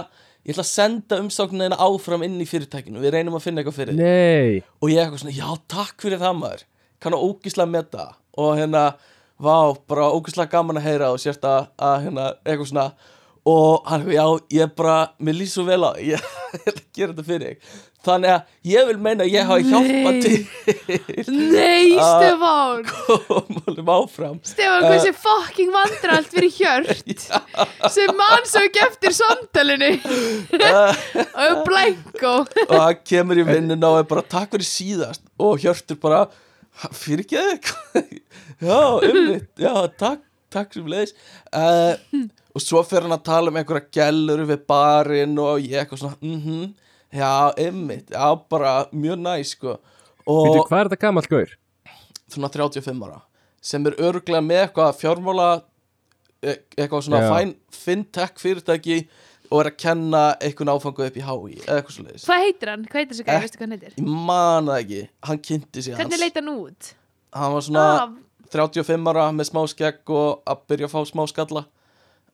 Ég 0.43 0.57
ætla 0.57 0.65
að 0.65 0.71
senda 0.73 1.19
umsóknina 1.23 1.77
áfram 1.79 2.25
inn 2.27 2.41
í 2.43 2.47
fyrirtækinu. 2.51 2.99
Við 2.99 3.13
reynum 3.15 3.37
að 3.39 3.45
finna 3.45 3.63
eitthvað 3.63 3.77
fyrir 3.77 3.95
Nei, 3.95 4.59
og 4.83 4.91
ég 4.91 4.99
eitthvað 4.99 5.21
svona, 5.23 5.35
já 5.37 5.53
takk 5.71 6.03
fyrir 6.03 6.19
það 6.19 6.33
maður. 6.41 6.65
Kann 6.99 7.15
að 7.15 7.27
ógislega 7.29 7.71
með 7.71 7.93
það 7.93 8.09
og 8.43 8.57
hérna, 8.59 8.83
vá, 9.39 9.55
bara 9.93 10.09
ógislega 10.17 10.51
gaman 10.57 10.81
að 10.81 10.89
heyra 10.89 11.13
og 11.15 11.23
sérst 11.23 11.47
að, 11.47 11.69
að 11.79 11.95
hérna, 12.09 12.25
eitthvað 12.43 12.73
svona 12.73 12.89
og 13.49 13.89
hann, 13.91 14.05
já, 14.13 14.25
ég 14.55 14.75
bara, 14.79 14.99
mér 15.19 15.35
lýst 15.41 15.57
svo 15.59 15.65
vel 15.67 15.83
á 15.83 15.91
ég 16.13 16.21
ætla 16.53 16.73
að 16.77 16.85
gera 16.95 17.15
þetta 17.15 17.25
fyrir 17.27 17.49
þig. 17.49 17.73
Þannig 18.03 18.33
að 18.35 18.55
ég 18.67 18.87
vil 18.89 18.97
meina 18.99 19.23
að 19.25 19.33
ég 19.33 19.47
hafi 19.47 19.67
hjálpað 19.71 20.17
Nei. 20.17 20.23
til 20.23 21.35
Nei. 21.55 21.93
Stefán. 21.99 22.81
komum 22.91 23.91
áfram. 23.95 24.41
Stefán, 24.47 24.87
hversu 24.89 25.13
fucking 25.23 25.71
vandralt 25.75 26.31
fyrir 26.35 26.55
hjört 26.57 27.27
sem 27.95 28.15
mann 28.19 28.47
svo 28.51 28.65
ekki 28.67 28.83
eftir 28.89 29.15
samtalinu. 29.15 29.93
Og 31.47 31.63
blanko 31.69 32.35
og 32.43 32.75
hann 32.75 33.05
kemur 33.07 33.39
í 33.39 33.47
vinnuna 33.47 33.95
og 33.95 34.03
er 34.03 34.11
bara 34.11 34.27
takk 34.35 34.57
fyrir 34.57 34.67
síðast. 34.67 35.23
Og 35.43 35.63
Hjörtur 35.63 35.99
bara 36.03 36.25
fyrir 36.91 37.23
ekki 37.27 37.39
þig 37.95 38.21
já, 38.63 38.79
umvitt, 39.05 39.51
já, 39.61 39.75
takk 39.99 40.23
takk 40.53 40.75
sem 40.77 40.89
leiðis 40.89 41.15
uh, 41.57 41.95
og 42.53 42.61
svo 42.63 42.83
fer 42.85 43.07
hann 43.07 43.15
að 43.17 43.25
tala 43.29 43.53
um 43.53 43.59
einhverja 43.61 43.89
gælur 43.97 44.45
við 44.51 44.63
barinn 44.69 45.39
og 45.41 45.61
ég 45.65 45.83
eitthvað 45.83 46.03
svona 46.05 46.19
mhm, 46.21 46.75
já, 47.13 47.33
umvitt, 47.69 48.11
já, 48.13 48.27
bara 48.53 48.75
mjög 48.93 49.19
næ, 49.25 49.35
sko 49.49 49.77
og 50.27 50.63
hvað 50.69 50.79
er 50.85 50.91
þetta 50.93 51.01
gamall 51.07 51.29
gaur? 51.33 51.53
svona 52.33 52.49
35 52.53 53.05
ára 53.09 53.21
sem 53.63 53.85
er 53.87 53.97
örglega 54.03 54.43
með 54.45 54.65
eitthvað 54.67 54.97
fjármála 55.01 55.51
e- 56.43 56.59
eitthvað 56.77 57.05
svona 57.07 57.21
Já. 57.23 57.29
fæn, 57.37 57.53
fintech 57.71 58.41
fyrirtæki 58.43 58.97
og 59.53 59.61
er 59.61 59.69
að 59.71 59.77
kenna 59.83 60.23
eitthvað 60.41 60.73
áfangu 60.73 61.05
upp 61.07 61.17
í 61.21 61.23
HÍ 61.27 61.59
eða 61.61 61.77
eitthvað 61.77 61.95
svo 61.97 62.05
leiðis 62.07 62.25
Hvað 62.27 62.43
heitir 62.47 62.71
hann? 62.73 62.85
Hvað 62.89 63.01
heitir 63.03 63.13
þessi 63.13 63.27
gæði? 63.27 63.37
Eh, 63.37 63.43
Veistu 63.45 63.59
hvað 63.61 63.67
hann 63.67 63.75
heitir? 63.77 63.95
Ég 64.01 64.09
man 64.31 64.71
það 64.71 64.81
ekki, 64.81 65.01
hann 65.29 65.43
kynnti 65.49 65.85
sig 65.85 65.95
Hvernig 65.99 66.17
hans 66.17 66.25
leit 66.25 66.41
hann 66.41 66.51
út? 66.55 66.91
Hann 67.37 67.53
var 67.57 67.67
svona 67.69 67.85
Ah, 68.01 68.09
35 68.53 69.13
ára 69.13 69.27
með 69.37 69.49
smá 69.51 69.61
skegg 69.71 70.13
og 70.17 70.43
að 70.49 70.65
byrja 70.73 70.89
að 70.89 70.95
fá 70.97 71.01
smá 71.13 71.23
skalla 71.31 71.63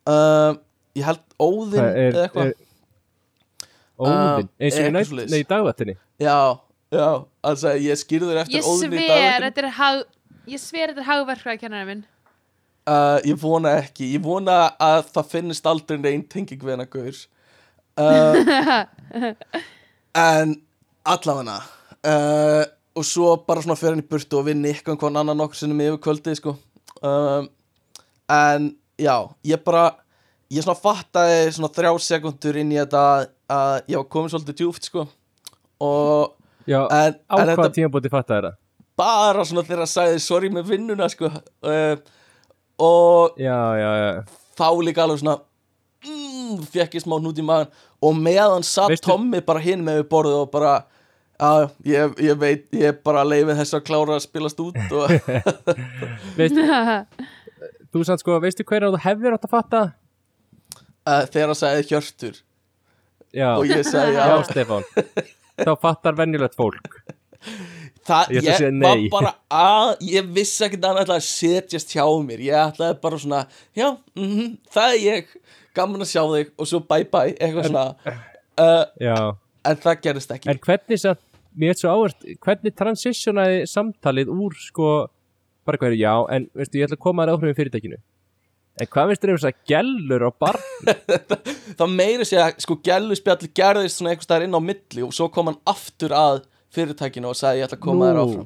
uh, 0.08 0.56
Ég 0.98 1.04
held 1.06 1.22
Óðinn 1.38 1.84
er, 1.84 1.98
eða 2.08 2.24
eitthvað. 2.26 2.52
er 2.52 2.66
Óðinn, 3.98 4.14
Ah, 4.14 4.42
eins 4.62 4.76
og 4.78 4.92
nætt, 4.94 5.12
nei, 5.32 5.40
í 5.42 5.46
dagvættinni 5.48 5.94
Já, 6.22 6.36
já, 6.94 7.08
altså 7.50 7.72
ég 7.82 7.98
skýrður 7.98 8.42
eftir 8.44 8.62
Óðinn 8.66 8.94
í 8.94 9.02
sver 9.02 9.10
dag 9.10 9.48
þetta 9.48 9.64
er 9.64 9.74
hag 9.78 10.04
Ég 10.48 10.62
sver 10.62 10.92
þetta 10.92 11.02
er 11.02 11.08
hagverkfræði 11.10 11.60
kennarinn 11.60 11.88
minn. 11.90 12.04
Uh, 12.88 13.18
Ég 13.28 13.36
vona 13.42 13.74
ekki, 13.82 14.06
ég 14.14 14.22
vona 14.24 14.70
að 14.80 15.10
það 15.12 15.26
finnist 15.34 15.66
aldrei 15.68 15.98
neinn 16.00 16.22
tenging 16.24 16.62
við 16.62 16.72
hennar 16.72 16.88
gaur. 16.88 17.18
Uh, 18.00 19.34
En 20.16 20.54
allavega 21.04 21.58
uh, 22.08 22.64
Og 22.96 23.04
svo 23.06 23.34
bara 23.46 23.60
svona 23.62 23.76
fyrir 23.78 23.94
hann 23.98 24.02
í 24.02 24.08
burtu 24.08 24.40
og 24.40 24.46
vinni 24.48 24.72
ykkur 24.72 24.96
hvern 24.98 25.20
annan 25.20 25.38
nokkur 25.38 25.58
sinnum 25.60 25.82
yfir 25.84 26.00
kvöldið 26.06 26.38
sko. 26.40 26.56
Um, 27.04 27.50
En 28.32 28.72
já, 28.98 29.16
ég 29.46 29.64
bara 29.64 29.86
Ég 30.48 30.64
svona 30.64 30.78
fattaði 30.80 31.50
svona 31.52 31.68
þrjá 31.76 31.90
sekundur 32.00 32.56
inn 32.56 32.70
í 32.72 32.78
þetta 32.78 33.00
að 33.52 33.74
ég 33.92 33.98
var 33.98 34.06
komin 34.08 34.30
svolítið 34.32 34.56
djúft 34.62 34.86
sko. 34.88 35.02
Og 35.84 36.30
Já, 36.64 36.78
en, 36.88 37.18
á 37.28 37.34
en 37.36 37.50
hvaða 37.52 37.74
tímabóti 37.76 38.08
fatta 38.12 38.38
þetta? 38.38 38.52
bara 38.96 39.44
svona 39.44 39.62
þegar 39.66 39.82
að 39.84 39.90
sagði 39.92 40.22
sorry 40.24 40.48
með 40.52 40.70
vinnuna 40.72 41.08
sko. 41.12 41.28
Uh, 41.60 42.00
Og 42.80 43.36
Já, 43.36 43.58
já, 43.76 43.90
þá 44.56 44.66
líka 44.86 45.02
alveg 45.04 45.20
svona 45.20 45.36
mm, 46.06 46.64
fekk 46.72 46.96
ég 46.96 47.04
smá 47.04 47.16
hnút 47.18 47.40
í 47.40 47.44
magan 47.44 47.68
og 48.00 48.16
meðan 48.16 48.64
satt 48.64 48.92
Veistu- 48.92 49.10
Tommy 49.10 49.40
bara 49.44 49.60
hinn 49.60 49.82
með 49.84 50.00
við 50.00 50.08
borðið 50.12 50.38
og 50.44 50.50
bara 50.52 50.74
já, 51.38 51.68
ég, 51.92 52.14
ég 52.24 52.38
veit, 52.38 52.64
ég 52.72 53.02
bara 53.04 53.24
leiði 53.26 53.56
þess 53.58 53.74
að 53.78 53.84
klára 53.90 54.16
að 54.16 54.24
spilast 54.24 54.62
út 54.62 54.78
og 54.94 55.10
þú 57.94 58.04
sann 58.06 58.20
sko, 58.20 58.38
veistu 58.42 58.66
hver 58.68 58.88
þú 58.88 59.00
hefðir 59.04 59.36
átt 59.36 59.48
að 59.48 59.54
fatta? 59.54 59.82
uh, 61.08 61.24
þegar 61.28 61.52
að 61.54 61.60
sagði 61.62 61.86
Hjörtur. 61.92 62.40
Já, 63.36 63.48
og 63.54 63.68
ég 63.68 63.84
sagði 63.86 64.16
já, 64.16 64.34
Stefán. 64.48 64.86
Þá 65.58 65.72
fattar 65.82 66.16
venjulegt 66.18 66.56
fólk. 66.58 67.00
Það, 68.08 68.30
Ég 68.38 68.46
ég, 68.46 68.78
var 68.80 69.00
bara 69.12 69.32
að 69.52 69.90
ég 70.08 70.28
vissi 70.32 70.62
ekkert 70.64 70.86
að 70.86 70.94
hann 70.94 71.02
ætlaði 71.02 71.20
að 71.20 71.26
setjast 71.28 71.92
hjá 71.92 72.04
mér. 72.24 72.40
Ég 72.46 72.56
ætlaði 72.56 72.96
bara 73.02 73.18
svona 73.20 73.40
já, 73.76 73.90
mm 74.16 74.54
það 74.72 74.94
er 74.94 75.02
ég, 75.02 75.34
gaman 75.76 76.06
að 76.06 76.10
sjá 76.14 76.22
þig. 76.32 76.54
Og 76.56 76.70
svo 76.70 76.80
bye 76.88 77.04
bye, 77.12 77.34
eitthvað 77.36 77.68
svona. 77.68 77.84
Uh, 78.58 79.34
en 79.68 79.82
það 79.84 80.00
gerist 80.06 80.32
ekki. 80.34 80.48
En 80.50 80.62
hvernig 80.64 81.04
Mér 81.58 81.72
er 81.74 81.78
svo 81.80 81.90
áherskt, 81.90 82.26
hvernig 82.44 82.74
transitionaði 82.78 83.62
samtalið 83.66 84.28
úr 84.30 84.54
sko 84.62 84.88
bara 85.68 85.90
er, 85.90 85.96
já, 86.00 86.12
en 86.34 86.48
veistu, 86.56 86.80
ég 86.80 86.88
ætla 86.88 86.98
að 86.98 87.04
koma 87.04 87.26
að 87.26 87.34
áhrifin 87.36 87.58
fyrirtækinu. 87.58 88.00
En 88.78 88.90
hvað 88.92 89.08
veist 89.10 89.22
þér 89.24 89.32
um 89.32 89.38
þess 89.40 89.48
að 89.48 89.62
gellur 89.72 90.22
á 90.22 90.30
bar 90.38 90.58
það 91.80 91.94
meiri 91.98 92.26
sé 92.28 92.38
að 92.38 92.60
sko 92.62 92.76
gæluspjalli 92.86 93.48
gerðist 93.58 93.98
svona 93.98 94.12
einhvers 94.12 94.28
staðar 94.28 94.46
inn 94.46 94.54
á 94.54 94.62
milli 94.62 95.02
og 95.02 95.16
svo 95.16 95.26
kom 95.34 95.50
hann 95.50 95.58
aftur 95.66 96.14
að 96.14 96.44
fyrirtækinu 96.76 97.32
og 97.32 97.38
sagði 97.38 97.64
ég 97.64 97.66
ætla 97.66 97.78
að 97.80 97.86
koma 97.88 98.12
þér 98.12 98.20
þú 98.22 98.44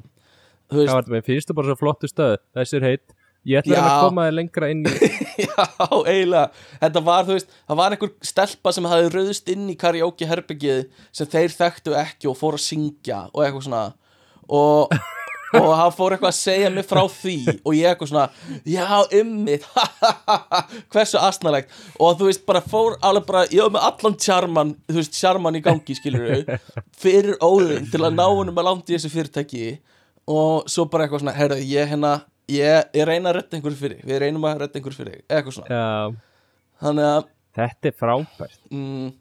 Hvað 0.73 0.89
var 0.89 1.05
þetta 1.05 1.13
með, 1.13 1.27
þú 1.45 1.55
bara 1.57 1.69
svo 1.69 1.77
flottu 1.77 2.09
stöð? 2.09 2.35
Þessi 2.57 2.77
er 2.79 2.85
heitt, 2.87 3.15
ég 3.45 3.61
ætla 3.61 3.75
Já. 3.75 3.83
að 3.83 4.05
koma 4.07 4.25
þér 4.25 4.35
lengra 4.39 4.69
inn 4.73 4.83
í 4.87 4.93
já, 5.43 5.65
eiginlega. 6.09 6.45
Þetta 6.81 7.03
var, 7.05 7.27
þú 7.27 7.37
veist, 7.37 7.57
það 7.67 7.79
var 7.79 7.95
einhver 7.95 8.13
stelpa 8.25 8.73
sem 8.75 8.87
hafði 8.89 9.11
rauðst 9.13 9.51
inn 9.53 9.67
í 9.69 9.75
karaoke 9.79 10.29
herbyggið 10.29 10.85
sem 11.13 11.29
þeir 11.29 11.55
þekktu 11.57 11.97
ekki 11.99 12.31
og 12.31 12.39
fór 12.39 12.57
að 12.57 12.65
syngja 12.65 13.19
og 13.31 13.43
eitthvað 13.45 13.67
svona. 13.67 13.83
Og, 14.49 14.95
og 15.59 15.69
hann 15.77 15.93
fór 15.95 16.15
eitthvað 16.15 16.31
að 16.31 16.37
segja 16.39 16.71
mig 16.73 16.87
frá 16.89 17.01
því 17.11 17.37
og 17.53 17.77
ég 17.77 17.89
eitthvað 17.91 18.11
svona 18.11 18.25
já, 18.65 18.85
ymmit, 19.19 19.65
hversu 20.93 21.21
asnalegt. 21.21 21.71
Og 21.99 22.19
þú 22.19 22.29
veist, 22.29 22.45
bara 22.49 22.63
fór 22.65 22.97
alveg 23.03 23.29
bara, 23.29 23.45
ég 23.53 23.65
var 23.65 23.73
með 23.77 23.87
allan 23.91 24.19
tjarman 24.25 24.75
þú 24.89 24.99
veist, 24.99 25.15
tjarman 25.17 25.59
í 25.59 25.63
gangi, 25.65 25.97
skilur 25.97 26.59
fyrir 27.03 27.39
óðin 27.43 27.89
til 27.93 28.03
að 28.03 28.19
ná 28.19 28.27
honum 28.27 28.61
að 28.61 28.69
landa 28.69 28.93
í 28.93 28.97
þessu 28.97 29.13
fyrirtæki. 29.13 29.73
Og 30.33 30.69
svo 30.71 30.87
bara 30.91 31.05
eitthvað 31.05 31.25
svona, 31.25 31.35
herðu, 31.35 31.63
ég 31.67 31.89
hérna 31.91 32.13
ég, 32.51 32.89
ég 32.95 33.07
reyna 33.07 33.31
að 33.31 33.39
redda 33.39 33.57
einhverju 33.57 33.79
fyrir 33.79 34.05
við 34.07 34.21
reynum 34.23 34.47
að 34.47 34.63
redda 34.63 34.79
einhverju 34.79 34.99
fyrir 34.99 35.19
eitthvað 35.27 35.57
svona. 35.57 35.77
Já, 35.77 36.47
þannig 36.83 37.09
að 37.09 37.27
þetta 37.59 37.89
er 37.89 37.97
frábært. 37.99 38.59
Mm, 38.71 39.11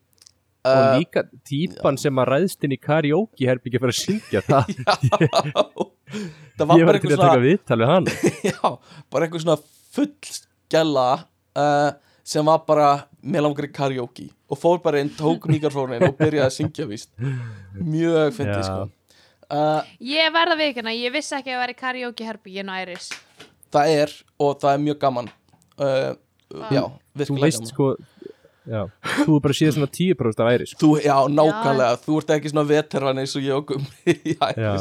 Og 0.62 0.79
uh, 0.79 0.92
líka 1.01 1.25
típan 1.48 1.96
sem 1.98 2.18
að 2.22 2.29
ræðst 2.31 2.62
inn 2.68 2.75
í 2.77 2.79
karaoke 2.79 3.48
herbyggja 3.48 3.81
fyrir 3.83 3.94
að 3.94 3.98
syngja 3.98 4.42
það. 4.51 4.68
Það 6.57 6.68
var 6.68 6.79
Ég 6.79 6.87
bara 6.87 6.87
var 6.87 6.98
til 7.01 7.01
eitthvað 7.01 7.16
að 7.16 7.22
taka 7.25 7.42
viðtal 7.42 7.79
við 7.81 7.90
hann 7.90 8.07
já, 8.51 8.70
bara 9.11 9.27
eitthvað 9.27 9.42
svona 9.44 9.57
full 9.96 10.12
skella 10.37 11.07
uh, 11.59 11.90
sem 12.22 12.46
var 12.46 12.61
bara 12.68 12.88
með 13.22 13.46
langar 13.48 13.66
í 13.68 13.72
karaoke 13.75 14.29
og 14.53 14.61
fór 14.61 14.79
bara 14.85 15.01
inn, 15.03 15.11
tók 15.16 15.46
mikrofónin 15.51 16.05
og 16.07 16.14
byrjaði 16.18 16.44
að 16.44 16.55
syngja 16.59 16.85
víst. 16.90 17.09
Mjög 17.79 18.35
fyndið 18.37 18.59
Já. 18.61 18.64
sko. 18.68 18.88
Uh, 19.53 19.81
Ég 20.05 20.31
verða 20.35 20.57
vikuna, 20.61 20.92
ég 20.94 21.12
vissi 21.14 21.35
ekki 21.38 21.51
að 21.51 21.57
það 21.57 21.62
væri 21.64 21.77
karaoke 21.81 22.27
herbyggin 22.29 22.70
á 22.70 22.75
Æris 22.85 23.09
það 23.72 23.90
er 24.03 24.11
og 24.44 24.59
það 24.61 24.75
er 24.77 24.81
mjög 24.85 24.98
gaman. 25.01 25.29
Uh, 25.81 26.11
já, 26.68 26.83
Þú 26.85 27.16
virkilega 27.22 27.46
veist 27.46 27.62
gaman. 27.62 27.70
sko 27.72 27.87
já, 28.68 28.83
Þú 29.25 29.37
er 29.37 29.42
bara 29.44 29.57
síðan 29.59 29.77
svona 29.79 29.90
10% 29.98 30.42
af 30.44 30.51
æri 30.53 30.68
sko. 30.70 30.79
Þú, 30.83 30.90
já, 31.05 31.16
nákvæmlega, 31.33 31.98
þú 32.05 32.16
ert 32.20 32.33
ekki 32.37 32.53
svona 32.53 32.64
veteran 32.68 33.22
eins 33.22 33.37
og 33.38 33.46
ég 33.46 33.59
og 33.59 33.68
Gummi 33.72 34.16
já, 34.35 34.48
Já. 34.57 34.72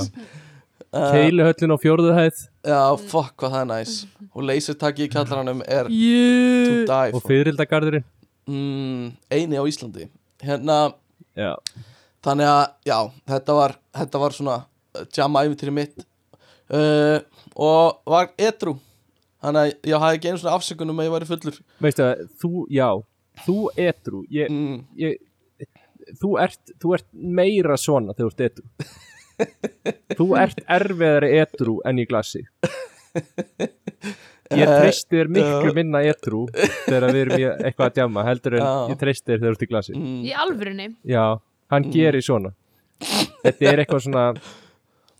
uh, 0.91 1.12
Keiluhöllin 1.15 1.76
á 1.76 1.78
fjórðu 1.82 2.15
hæð. 2.17 2.41
Já, 2.67 2.82
fuck 3.02 3.36
hvað 3.41 3.56
það 3.56 3.63
er 3.63 3.70
næs. 3.74 3.96
Og 4.32 4.48
leysertaki 4.50 5.08
í 5.08 5.12
kjallaranum 5.12 5.63
er 5.65 5.89
to 5.89 5.96
yeah. 5.98 6.84
die 6.89 7.15
og 7.15 7.22
for. 7.22 7.30
fyririldagardurinn 7.32 8.06
mm, 8.50 9.08
eini 9.34 9.60
á 9.60 9.63
Íslandi. 9.65 10.10
Hérna, 10.41 10.78
Já, 11.38 11.56
þannig 12.26 12.50
að 12.50 12.63
já, 12.89 12.98
þetta 13.30 13.56
var, 13.56 13.76
þetta 13.96 14.22
var 14.22 14.36
svona 14.36 14.56
uh, 14.65 15.04
jam 15.15 15.38
æfintýri 15.39 15.74
mitt. 15.76 16.08
Uh, 16.72 17.20
og 17.56 18.02
var 18.08 18.32
edru 18.39 18.78
þannig 19.41 19.62
að 19.62 19.89
ég 19.89 20.04
hafði 20.04 20.20
ekki 20.20 20.30
einu 20.32 20.41
svona 20.41 20.58
afsökunum 20.58 21.02
að 21.02 21.08
ég 21.08 21.15
væri 21.15 21.30
fullur. 21.30 21.58
Veistu 21.84 22.06
að 22.06 22.26
þú, 22.41 22.52
já 22.72 22.88
Þú 23.45 23.58
etru 23.80 24.23
ég, 24.34 24.51
mm, 24.51 24.77
ég, 25.01 25.17
þú, 26.21 26.36
ert, 26.43 26.75
þú 26.82 26.93
ert 26.97 27.08
meira 27.13 27.77
svona 27.80 28.13
þegar 28.17 28.27
þú 28.27 28.32
ert 28.32 28.45
etru 28.49 28.67
Þú 30.19 30.27
ert 30.38 30.60
erfiðari 30.69 31.30
etru 31.41 31.80
enn 31.89 32.01
í 32.04 32.06
glasi. 32.06 32.43
Ég 34.51 34.67
treysti 34.67 35.15
þér 35.17 35.30
miklu 35.32 35.71
minna 35.73 36.01
etru 36.06 36.43
þegar 36.54 37.06
við 37.10 37.21
erum 37.23 37.39
í 37.39 37.45
eitthvað 37.47 37.86
að 37.88 37.95
djama 37.97 38.25
heldur 38.27 38.58
en 38.60 38.65
Já. 38.65 38.73
ég 38.91 38.99
treysti 39.01 39.32
þér 39.32 39.39
þegar 39.39 39.47
þú 39.47 39.56
ert 39.56 39.63
í 39.65 39.69
glasi. 39.71 39.95
Mm, 39.97 40.17
Í 40.27 40.34
alvörunni? 40.43 40.88
Já, 41.08 41.23
hann 41.73 41.88
gerir 41.93 42.25
svona. 42.25 42.51
Þetta 43.41 43.69
er 43.71 43.82
eitthvað 43.82 44.04
svona 44.06 44.25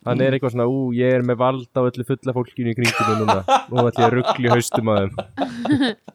Hann 0.08 0.22
er 0.26 0.34
eitthvað 0.34 0.56
svona, 0.56 0.66
ú, 0.66 0.90
ég 0.98 1.14
er 1.14 1.22
með 1.26 1.38
vald 1.38 1.78
á 1.78 1.82
öllu 1.86 2.06
fulla 2.08 2.34
fólkinu 2.34 2.72
í 2.72 2.78
kringinu 2.78 3.20
núna 3.20 3.36
Nú 3.70 3.84
ætlum 3.84 4.02
ég 4.02 4.08
að 4.08 4.16
ruggli 4.16 4.50
haustum 4.50 4.90
að 4.94 5.04
þeim. 5.04 5.14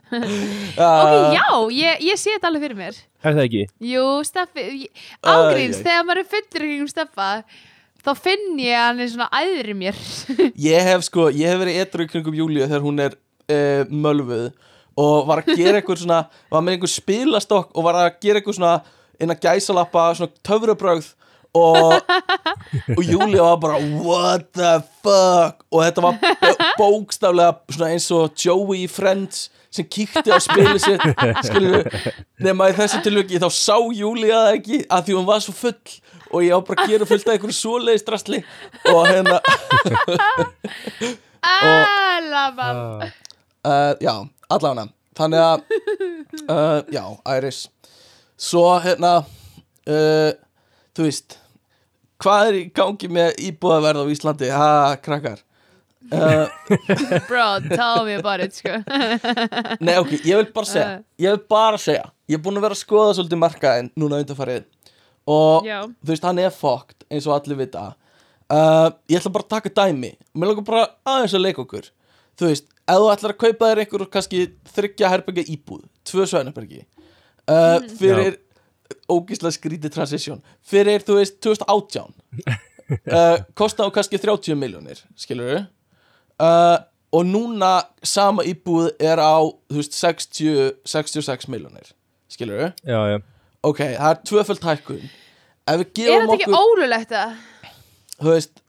Ok, 0.06 0.78
uh, 0.78 1.32
já, 1.34 1.46
ég, 1.74 2.02
ég 2.06 2.18
sé 2.20 2.34
þetta 2.36 2.50
alveg 2.50 2.62
fyrir 2.62 2.78
mér. 2.78 2.98
Er 3.22 3.34
það 3.34 3.40
ekki? 3.44 3.62
Jú, 3.90 4.02
Steffi, 4.26 4.66
ágríns, 5.26 5.80
þegar 5.82 6.04
maður 6.06 6.20
er 6.22 6.28
fullur 6.30 6.66
ykkur 6.68 6.90
Steffa 6.92 7.30
þá 8.06 8.12
finn 8.22 8.60
ég 8.62 8.76
að 8.78 8.84
hann 8.84 9.02
er 9.02 9.10
svona 9.10 9.28
æðri 9.34 9.74
mér. 9.78 9.98
Ég 10.68 10.86
hef 10.86 11.06
sko, 11.08 11.26
ég 11.34 11.50
hef 11.50 11.62
verið 11.64 11.80
í 11.82 12.08
kringum 12.12 12.38
Júlíu 12.38 12.68
þegar 12.68 12.84
hún 12.84 13.02
er 13.02 13.16
uh, 13.50 13.82
mölvuð 13.90 14.52
og 14.96 15.26
var 15.28 15.42
að 15.42 15.58
gera 15.58 15.80
eitthvað 15.80 16.04
svona 16.04 16.20
var 16.52 16.62
með 16.64 16.76
einhver 16.76 16.92
spilastokk 16.92 17.74
og 17.74 17.84
var 17.84 17.98
að 18.04 18.20
gera 18.22 18.40
eitthvað 18.40 18.60
svona 18.60 18.76
inn 19.20 19.32
að 19.32 19.42
gæsalappa 19.42 20.06
svona 20.16 20.44
töfrabrögð 20.46 21.10
og, 21.56 21.94
og 22.96 23.02
Júlíu 23.02 23.42
var 23.42 23.58
bara 23.62 23.80
what 24.04 24.48
the 24.56 24.72
fuck? 25.02 25.64
Og 25.72 25.84
þetta 25.84 26.04
var 26.04 26.18
bókstaflega 26.80 27.52
svona 27.74 27.92
eins 27.94 28.08
og 28.14 28.32
Joey 28.44 28.84
í 28.84 28.88
Friends 28.90 29.48
sem 29.76 29.86
kíkti 29.92 30.32
á 30.32 30.38
spilið 30.40 30.80
sitt 30.84 31.02
nema 32.40 32.70
í 32.70 32.76
þessu 32.76 33.02
tilviki 33.04 33.40
þá 33.42 33.48
sá 33.52 33.76
Júlíu 33.76 34.32
það 34.32 34.52
ekki 34.54 34.82
að 34.88 35.08
því 35.08 35.18
hún 35.18 35.28
var 35.28 35.44
svo 35.44 35.54
full 35.56 35.74
og 36.32 36.42
ég 36.42 36.56
á 36.56 36.60
bara 36.64 36.84
að 36.84 36.92
gera 36.92 37.08
fullt 37.08 37.28
af 37.28 37.36
einhverju 37.36 37.56
svoleiðis 37.56 38.06
drastli 38.06 38.42
og 38.90 39.06
hérna 39.10 39.40
Alaman 41.46 43.06
uh, 43.66 43.94
Já, 44.02 44.14
allavega. 44.50 44.88
Þannig 45.16 45.42
að 45.42 45.62
uh, 46.50 46.80
Já, 46.92 47.04
Iris. 47.36 47.66
Svo 48.36 48.66
hérna 48.82 49.12
uh, 49.22 50.32
Þú 50.96 51.06
veist 51.06 51.38
Hvað 52.22 52.48
er 52.50 52.58
í 52.58 52.62
gangi 52.76 53.08
með 53.12 53.40
íbúðaverð 53.50 54.02
á 54.02 54.12
Íslandi? 54.14 54.48
Ha, 54.54 54.70
krakkar. 55.04 55.42
Uh, 56.06 56.46
Bro, 57.26 57.46
tell 57.72 58.04
me 58.06 58.14
about 58.14 58.40
it, 58.44 58.54
sko. 58.54 58.76
Nei, 59.82 59.96
ok, 59.98 60.12
ég 60.22 60.38
vil 60.38 60.46
bara 60.54 60.68
segja 60.70 60.90
Ég 61.18 61.32
vil 61.34 61.40
bara 61.50 61.80
segja 61.82 62.04
Ég 62.30 62.38
er 62.38 62.42
búin 62.44 62.60
að 62.60 62.66
vera 62.68 62.76
að 62.76 62.82
skoða 62.84 63.16
svolítið 63.18 63.40
markaðin 63.42 63.88
Núna 63.98 64.20
undanfarið. 64.22 64.68
Og 65.26 65.66
Já. 65.66 65.80
þú 65.90 66.12
veist, 66.12 66.28
hann 66.28 66.38
er 66.44 66.54
fucked 66.54 67.08
Eins 67.10 67.26
og 67.26 67.34
allir 67.40 67.58
vita. 67.64 67.88
Uh, 68.46 68.92
Ég 69.10 69.18
ætla 69.18 69.34
bara 69.34 69.48
að 69.48 69.52
taka 69.56 69.74
dæmi. 69.82 70.12
Mér 70.38 70.52
langar 70.52 70.66
bara 70.68 70.86
aðeins 71.10 71.34
að 71.34 71.42
leika 71.48 71.64
okkur. 71.66 71.90
Þú 72.38 72.52
veist, 72.52 72.70
ef 72.86 73.00
þú 73.02 73.06
ætlar 73.12 73.34
að 73.34 73.40
kaupa 73.42 73.70
þér 73.70 73.80
einhver 73.82 74.06
kannski 74.12 74.42
þryggja 74.76 75.10
herbergja 75.10 75.44
íbúð 75.56 75.84
Tvö 76.06 76.26
sveinherbergi 76.30 76.82
uh, 77.50 77.80
Fyrir 77.98 78.36
ógíslega 79.10 79.54
skrítið 79.54 79.94
transition. 79.94 80.42
Fyrir, 80.66 81.04
þú 81.06 81.18
veist, 81.20 81.38
2018 81.44 82.12
uh, 82.46 83.38
Kosta 83.58 83.86
á 83.86 83.90
kannski 83.94 84.20
30 84.22 84.58
miljónir 84.58 85.00
Skilur 85.18 85.50
við 85.50 85.62
uh, 86.42 86.76
Og 87.16 87.24
núna 87.26 87.72
sama 88.06 88.44
íbúð 88.46 88.92
er 89.02 89.22
á, 89.22 89.40
þú 89.42 89.80
veist, 89.80 89.96
60, 89.98 90.82
66 90.86 91.48
miljónir 91.52 91.94
Skilur 92.30 92.60
við 92.60 92.70
Já, 92.86 93.00
já. 93.14 93.18
Ok, 93.66 93.80
það 93.82 94.10
er 94.12 94.18
tvöföld 94.28 94.62
hækkun. 94.62 95.06
Er 95.66 95.80
þetta 95.80 96.02
ekki 96.06 96.44
okkur, 96.46 96.54
ólulegt 96.54 97.10
það? 97.10 97.32
þú 98.20 98.32
veist 98.32 98.62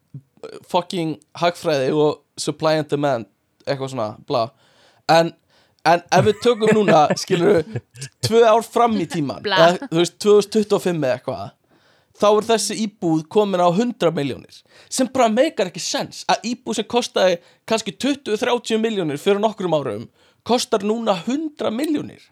fucking 0.70 1.18
hagfræði 1.38 1.92
og 1.96 2.22
supply 2.40 2.80
and 2.82 2.90
demand 2.92 3.28
eitthvað 3.68 3.94
svona, 3.94 4.08
bla. 4.28 4.48
En, 5.12 5.34
en 5.92 6.02
ef 6.20 6.26
við 6.28 6.40
tökum 6.44 6.72
núna 6.78 7.04
skilur 7.20 7.60
við, 7.60 7.78
tvö 8.26 8.42
ár 8.50 8.66
fram 8.66 8.96
í 9.02 9.06
tíman 9.10 9.46
eða, 9.46 9.88
þú 9.92 10.02
veist, 10.02 10.18
2025 10.24 10.98
eða 11.04 11.14
eitthvað 11.18 11.46
þá 12.18 12.28
er 12.32 12.48
þessi 12.50 12.78
íbúð 12.88 13.20
komin 13.30 13.62
á 13.62 13.70
100 13.70 14.10
miljónir 14.18 14.56
sem 14.90 15.10
bara 15.14 15.28
meikar 15.30 15.70
ekki 15.70 15.82
sens. 15.84 16.24
Að 16.26 16.48
íbúð 16.50 16.80
sem 16.80 16.88
kostaði 16.90 17.36
kannski 17.70 17.94
20-30 17.94 18.82
miljónir 18.82 19.20
fyrir 19.22 19.38
nokkrum 19.44 19.76
árum 19.78 20.08
kostar 20.48 20.82
núna 20.88 21.14
100 21.28 21.70
miljónir 21.76 22.24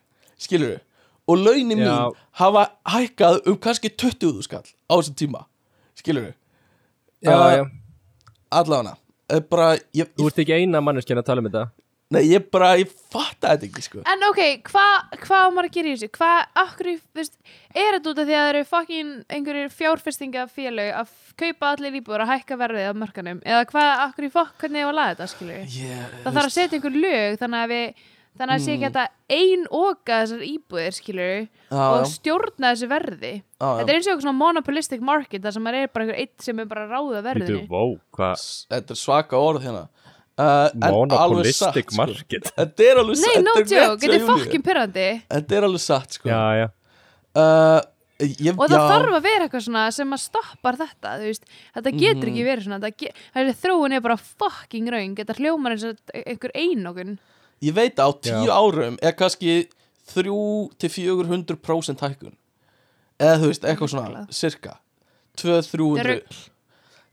skilur 0.41 0.73
við 0.75 0.81
og 1.29 1.39
launin 1.41 1.77
mín 1.79 1.85
Já. 1.89 2.09
hafa 2.41 2.63
hækkað 2.95 3.39
um 3.49 3.55
kannski 3.61 3.89
20 3.93 4.41
skall 4.45 4.65
á 4.65 4.93
þessum 4.97 5.15
tíma 5.21 5.45
skilur 5.97 6.31
við 6.31 6.35
Já, 7.25 7.31
Uh, 7.31 7.53
já. 7.57 7.63
allavega 8.53 8.97
bara, 9.49 9.71
ég, 9.97 10.09
Þú 10.13 10.27
ert 10.29 10.41
ekki 10.43 10.53
eina 10.59 10.81
manneskjan 10.83 11.17
að 11.21 11.25
tala 11.29 11.41
um 11.41 11.47
þetta 11.49 11.63
nei, 12.15 12.23
ég 12.31 12.47
bara, 12.53 12.71
ég 12.79 12.89
fatta 13.13 13.51
þetta 13.53 13.67
ekki 13.69 13.83
sko. 13.85 14.01
En 14.11 14.25
ok, 14.29 14.41
hvað 14.69 15.19
hva 15.27 15.41
á 15.43 15.47
maður 15.53 15.69
að 15.69 15.75
gera 15.77 15.91
í 15.91 15.93
þessu? 15.97 16.09
Hvað, 16.15 16.41
akkur, 16.63 16.89
þú 16.95 17.19
veist, 17.21 17.37
er 17.75 17.91
þetta 17.99 18.11
út 18.13 18.23
af 18.23 18.29
því 18.29 18.35
að 18.39 18.43
það 18.45 18.51
eru 18.55 18.63
fucking 18.71 19.13
einhverjir 19.37 19.69
fjárfestingafélög 20.15 20.91
að 21.01 21.13
kaupa 21.39 21.71
allir 21.75 21.99
íbúður 21.99 22.25
að 22.25 22.33
hækka 22.33 22.57
verðið 22.63 22.89
á 22.91 22.93
mörkanum? 23.03 23.39
Eða 23.45 23.63
hvað, 23.71 23.93
akkur 24.09 24.29
fokk, 24.33 24.57
hvernig 24.63 24.81
ég 24.83 24.89
var 24.89 24.95
að 24.95 24.99
laga 25.01 25.15
þetta, 25.15 25.47
við? 25.51 25.79
yeah, 25.83 26.03
Það 26.25 26.37
þarf 26.39 26.49
að 26.51 26.57
setja 26.59 26.77
einhver 26.79 26.99
lög 27.05 27.39
þannig 27.41 27.63
að 27.65 27.73
við, 27.75 28.03
þannig 28.35 28.55
að 28.57 28.63
sé 28.65 28.71
ekki 28.75 28.85
Mm. 28.85 28.95
þetta 28.95 29.07
ein 29.35 29.61
oka 29.71 30.15
þessar 30.21 30.41
íbúðir, 30.45 30.95
við, 30.99 31.47
já, 31.71 31.83
og 31.85 32.01
já, 32.01 32.09
stjórna 32.11 32.71
þessu 32.75 32.87
verði. 32.91 33.31
já, 33.39 33.67
Þetta 33.79 33.89
er 33.89 33.95
eins 33.95 34.07
og 34.07 34.11
eitthvað 34.11 34.25
svona 34.25 34.39
monopolistic 34.41 35.01
market 35.01 35.41
þar 35.45 35.55
sem 35.55 35.63
maður 35.63 35.79
er 35.81 35.87
bara 35.95 36.05
einhver 36.05 36.19
eitt 36.19 36.41
sem 36.43 36.59
er 36.59 36.65
bara 36.65 36.83
að 36.85 36.91
ráða 36.91 37.21
verðinu. 37.29 37.61
þetta 38.69 38.91
er 38.91 38.99
svaka 38.99 39.39
orð 39.39 39.63
hérna 39.63 39.87
uh, 40.37 40.43
alveg 40.43 41.49
satt 41.55 41.75
Monopolistic 41.75 41.91
sko. 41.91 41.95
market 42.01 42.51
þetta 42.57 42.83
er 42.91 43.01
alveg 43.01 43.17
Nei, 43.21 43.33
satt 43.33 43.43
no 43.45 43.53
þetta 43.57 43.75
er 43.75 43.83
joke, 43.85 43.99
þetta 44.05 44.15
er 44.19 44.25
fucking 44.29 44.63
pyrrandi. 44.65 45.05
þetta 45.31 45.55
er 45.59 45.67
alveg 45.69 45.83
satt 45.85 46.17
sko. 46.19 46.29
Já, 46.29 46.41
já 46.59 46.67
uh, 47.35 47.81
ég, 48.19 48.55
Og 48.55 48.69
það 48.71 48.75
já, 48.79 48.87
þarf 48.91 49.13
að 49.17 49.23
vera 49.27 49.45
eitthvað 49.47 49.63
svona 49.67 49.85
sem 49.91 50.13
að 50.15 50.21
stoppar 50.23 50.77
þetta, 50.79 51.15
þetta 51.75 51.91
getur 51.99 52.27
Mhm. 52.27 52.33
ekki 52.33 52.45
verið 52.47 52.63
svona, 52.67 52.79
þetta 52.79 52.97
ge- 52.97 53.13
þessi 53.35 53.55
þróun 53.63 53.95
er 53.97 54.01
bara 54.05 54.17
fucking 54.17 54.87
raung, 54.93 55.15
þetta 55.19 55.35
hljómar 55.39 55.71
eins 55.75 55.83
og 55.83 55.97
einhver 56.15 56.51
einokun. 56.55 57.17
ég 57.61 57.73
veit 57.73 57.95
á 57.99 58.07
tíu 58.19 58.45
Já. 58.47 58.51
árum 58.55 58.97
er 59.01 59.11
kannski 59.13 59.67
3-400% 60.13 61.99
hækkun 62.03 62.35
eða 63.19 63.37
þú 63.41 63.49
veist, 63.51 63.63
eitthvað 63.65 63.91
svona 63.93 64.25
cirka 64.35 64.77
2-300 65.39 66.03
Rugl. 66.07 66.39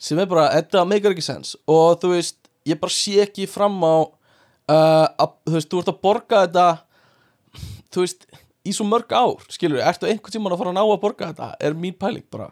sem 0.03 0.19
er 0.19 0.27
bara, 0.31 0.49
þetta 0.59 0.85
meikar 0.89 1.15
ekki 1.15 1.23
sens 1.25 1.55
og 1.67 2.01
þú 2.03 2.11
veist, 2.17 2.37
ég 2.69 2.81
bara 2.81 2.95
sé 2.95 3.19
ekki 3.25 3.49
fram 3.51 3.77
á 3.83 3.95
uh, 4.71 5.07
að, 5.21 5.37
þú 5.49 5.57
veist, 5.57 5.71
þú 5.73 5.83
ert 5.83 5.93
að 5.93 6.01
borga 6.07 6.43
þetta 6.47 6.67
þú 7.93 8.05
veist, 8.07 8.27
í 8.63 8.73
svo 8.75 8.87
mörg 8.89 9.13
ár 9.15 9.43
skilur 9.53 9.83
ertu 9.83 10.09
einhvern 10.09 10.35
tímann 10.35 10.55
að 10.55 10.63
fara 10.63 10.73
að 10.73 10.79
ná 10.79 10.85
að 10.85 11.03
borga 11.03 11.31
þetta? 11.33 11.51
Er 11.61 11.77
mín 11.79 11.97
pæling 11.99 12.25
bara. 12.33 12.51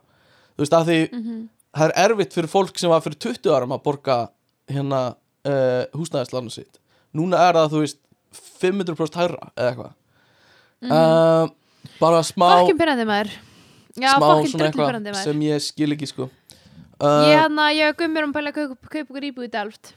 Þú 0.56 0.64
veist, 0.64 0.76
að 0.76 0.90
því 0.90 0.98
það 1.70 1.86
er 1.86 1.96
erfitt 2.04 2.36
fyrir 2.36 2.50
fólk 2.50 2.80
sem 2.80 2.92
var 2.92 3.04
fyrir 3.04 3.20
20 3.22 3.54
árum 3.54 3.76
að 3.76 3.84
borga 3.86 4.18
hérna 4.70 5.02
uh, 5.46 5.84
húsnæðislánu 5.96 6.52
sitt. 6.54 6.80
Núna 7.16 7.40
er 7.46 7.58
það, 7.58 7.70
þú 7.74 7.84
veist 7.84 8.00
500% 8.62 9.20
hærra 9.20 9.52
eða 9.54 9.70
eitthvað. 9.70 9.94
Uh, 10.80 11.86
bara 12.00 12.20
smá 12.26 12.46
Fucking 12.60 12.80
pyrrandi 12.80 13.06
maður. 13.08 13.32
Já, 13.98 14.12
smá 14.16 14.28
svona 14.48 14.68
eitthvað 14.68 15.22
sem 15.22 15.46
ég 15.46 15.64
skil 15.64 15.90
ekki 15.94 16.10
sko. 16.10 16.28
Ég 17.00 17.34
uh, 17.34 17.40
hann 17.46 17.62
að 17.62 17.78
ég 17.78 17.96
gummir 17.98 18.26
um 18.26 18.34
pæla 18.34 18.52
að 18.52 18.60
kaupa 18.60 18.90
kaupa 18.90 19.06
ykkur 19.06 19.30
íbúð 19.30 19.48
í 19.48 19.52
Delft. 19.54 19.94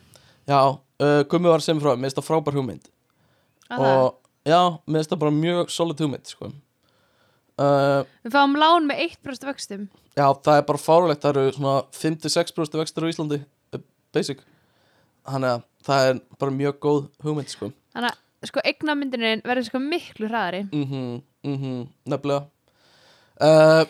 Já, 0.50 0.60
uh, 0.76 1.24
Gummi 1.32 1.50
var 1.52 1.64
sem 1.64 1.80
frá, 1.80 1.94
mér 1.96 2.10
finnst 2.10 2.20
það 2.20 2.28
frábær 2.30 2.58
hugmynd 2.58 2.88
það. 3.70 3.80
og 3.80 4.18
já, 4.50 4.60
mér 4.88 5.00
finnst 5.02 5.14
það 5.14 5.22
bara 5.24 5.36
mjög 5.38 5.70
solid 5.72 6.02
hugmynd 6.04 6.28
sko. 6.32 6.50
uh, 7.62 8.02
Við 8.26 8.36
fáum 8.36 8.58
lán 8.60 8.90
með 8.90 9.04
1% 9.10 9.48
vöxtum. 9.50 9.86
Já, 10.18 10.28
það 10.46 10.58
er 10.60 10.66
bara 10.70 10.82
fárulegt 10.84 11.24
það 11.24 11.38
eru 11.40 11.54
svona 11.58 11.76
5-6% 11.96 12.78
vextur 12.82 13.08
á 13.08 13.12
Íslandi 13.14 13.40
uh, 13.74 13.82
basic 14.14 14.44
þannig 15.24 15.54
að 15.56 15.64
það 15.88 16.10
er 16.12 16.20
bara 16.40 16.56
mjög 16.60 16.80
góð 16.84 17.02
hugmynd 17.24 17.52
sko. 17.54 17.72
Þannig 17.96 18.12
að, 18.12 18.22
sko, 18.52 18.64
eignamyndinin 18.68 19.44
verður 19.48 19.70
sko 19.70 19.80
miklu 19.84 20.28
hraðari. 20.32 20.64
mhm, 20.72 21.22
mhm, 21.48 21.84
nefnilega 22.12 22.48
uh, 23.42 23.84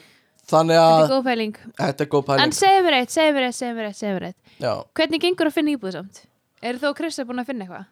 Þannig 0.43 0.75
Þetta 0.75 0.91
að 0.91 1.01
er 1.05 1.11
góð 1.13 1.21
pæling. 1.25 1.53
þetta 1.79 2.03
er 2.03 2.07
góð 2.11 2.21
En 2.21 2.25
pæling 2.27 2.49
eitt, 2.51 2.57
segðu 2.59 2.81
mér 2.83 2.95
eitt, 2.97 3.11
segðu 3.15 3.35
mér 3.37 3.85
eitt, 3.87 3.95
segðu 3.97 4.15
mér 4.17 4.25
eitt. 4.27 4.39
Já, 4.59 4.71
Hvernig 4.99 5.21
gengur 5.23 5.47
að 5.49 5.53
finna 5.55 5.71
íbúð 5.77 5.93
samt? 5.95 6.19
Er 6.63 6.77
þú 6.79 6.89
og 6.93 6.97
Krista 6.97 7.25
búin 7.27 7.41
að 7.43 7.49
finna 7.51 7.65
eitthvað? 7.67 7.85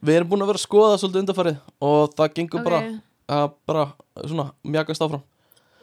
við 0.00 0.16
erum 0.16 0.28
búin 0.32 0.42
að 0.42 0.48
vera 0.50 0.58
að 0.60 0.64
skoða 0.64 0.98
svolítið 1.00 1.20
undarfarið 1.20 1.56
og 1.84 2.14
það 2.16 2.30
gengur 2.38 2.62
bara, 2.64 2.78
Ok. 2.80 3.00
uh, 3.28 3.48
bara 3.68 3.82
svona 4.24 4.46
mjagast 4.64 5.02
áfram 5.04 5.22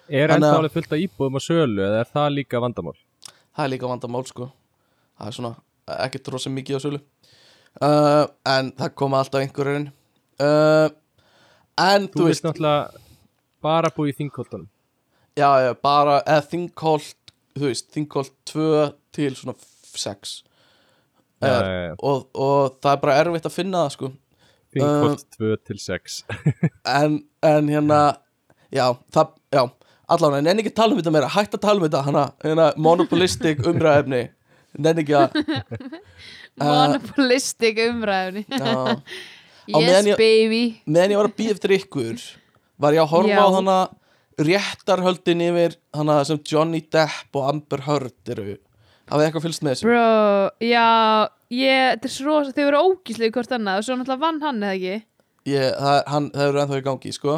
Er 0.10 0.32
Þannig 0.32 0.48
að- 0.48 0.58
alveg 0.58 0.72
fullt 0.74 0.94
af 0.96 1.02
íbúðum 1.04 1.38
á 1.38 1.42
sölu 1.44 1.82
eða 1.86 2.00
er 2.02 2.10
það 2.16 2.30
líka 2.38 2.62
vandamál? 2.64 2.96
það 3.58 3.64
er 3.66 3.72
líka 3.74 3.88
vandamál 3.92 4.26
sko 4.26 4.48
það 5.20 5.28
er 5.28 5.36
svona 5.38 5.54
ekkert 6.08 6.28
rosa 6.34 6.50
mikið 6.50 6.78
á 6.78 6.82
sölu 6.86 7.00
uh, 7.82 8.26
en 8.46 8.72
það 8.72 8.96
koma 8.96 9.20
alltaf 9.22 9.42
einhverjum 9.46 9.88
uh, 10.42 10.90
en 11.78 12.08
Þú 12.08 12.18
þú 12.18 12.26
veist 12.26 12.42
veist 12.42 12.48
náttúrulega 12.50 12.90
bara 13.62 13.90
búið 13.94 14.14
í 14.14 14.18
þingkoltunum 14.24 14.68
já, 15.38 15.50
já, 15.62 15.74
bara, 15.82 16.22
eða 16.26 16.48
þingholt 16.50 17.34
þú 17.54 17.66
veist, 17.70 17.92
þingholt 17.94 18.34
2 18.50 18.94
til 19.14 19.36
svona 19.36 19.56
6 19.94 20.42
Já, 20.42 20.57
er, 21.42 21.66
já, 21.68 21.82
já. 21.90 21.96
og, 22.02 22.24
og 22.34 22.78
það 22.82 22.92
er 22.96 23.02
bara 23.04 23.18
erfitt 23.22 23.46
að 23.50 23.56
finna 23.58 23.84
það 23.86 23.92
sko. 23.98 24.10
Þingkolt 24.78 25.26
2 25.38 25.52
til 25.70 25.78
6 25.80 26.16
en, 27.00 27.20
en 27.46 27.70
hérna 27.72 28.00
já, 28.74 28.86
það, 29.16 29.36
já 29.56 29.62
allavega, 30.08 30.40
en 30.42 30.50
enn 30.52 30.62
ekki 30.64 30.74
tala 30.76 30.96
um 30.96 31.00
þetta 31.02 31.14
meira 31.16 31.30
hætt 31.32 31.56
að 31.56 31.64
tala 31.64 31.80
um 31.80 31.86
þetta 31.88 32.02
hana, 32.08 32.26
hérna, 32.44 32.66
monopolistic 32.78 33.62
umræðefni 33.70 34.24
nenni 34.78 35.06
ekki 35.06 35.16
að 35.18 35.38
monopolistic 36.68 37.80
umræðunni 37.88 38.44
já, 38.50 38.98
yes 39.82 40.10
ég- 40.12 40.20
baby. 40.20 40.62
meðan 40.86 41.16
ég 41.16 41.22
var 41.22 41.30
að 41.32 41.38
býða 41.40 41.56
eftir 41.58 41.76
ykkur 41.80 42.28
var 42.82 42.98
ég 42.98 43.04
að 43.04 43.12
horfa 43.16 43.34
Já. 43.34 43.42
á 43.42 43.48
hana 43.58 43.78
réttarhöldin 44.38 45.42
yfir 45.48 45.78
hana 45.98 46.20
sem 46.28 46.40
Johnny 46.46 46.84
Depp 46.94 47.40
og 47.40 47.48
Amber 47.50 47.82
Heard 47.88 48.34
eru 48.36 48.58
hafið 49.08 49.22
þið 49.22 49.28
eitthvað 49.28 49.46
fylgst 49.48 49.64
með 49.66 49.74
þessu? 49.74 49.88
bro, 49.88 50.08
já 50.64 50.86
ég, 51.54 51.94
þetta 51.94 52.10
er 52.10 52.14
svo, 52.14 52.38
þau 52.52 52.66
eru 52.68 52.82
ógíslega 52.84 53.38
hvort 53.38 53.56
annað 53.58 53.82
og 53.82 53.88
svo 53.88 53.98
náttúrulega 53.98 54.24
vann 54.26 54.42
hann 54.44 54.64
eða 54.64 54.78
ekki? 54.78 54.98
Ég, 55.48 55.68
það, 55.80 56.00
hann, 56.12 56.30
það 56.36 56.50
eru 56.50 56.62
ennþá 56.64 56.80
í 56.82 56.86
gangi 56.90 57.14
sko. 57.16 57.38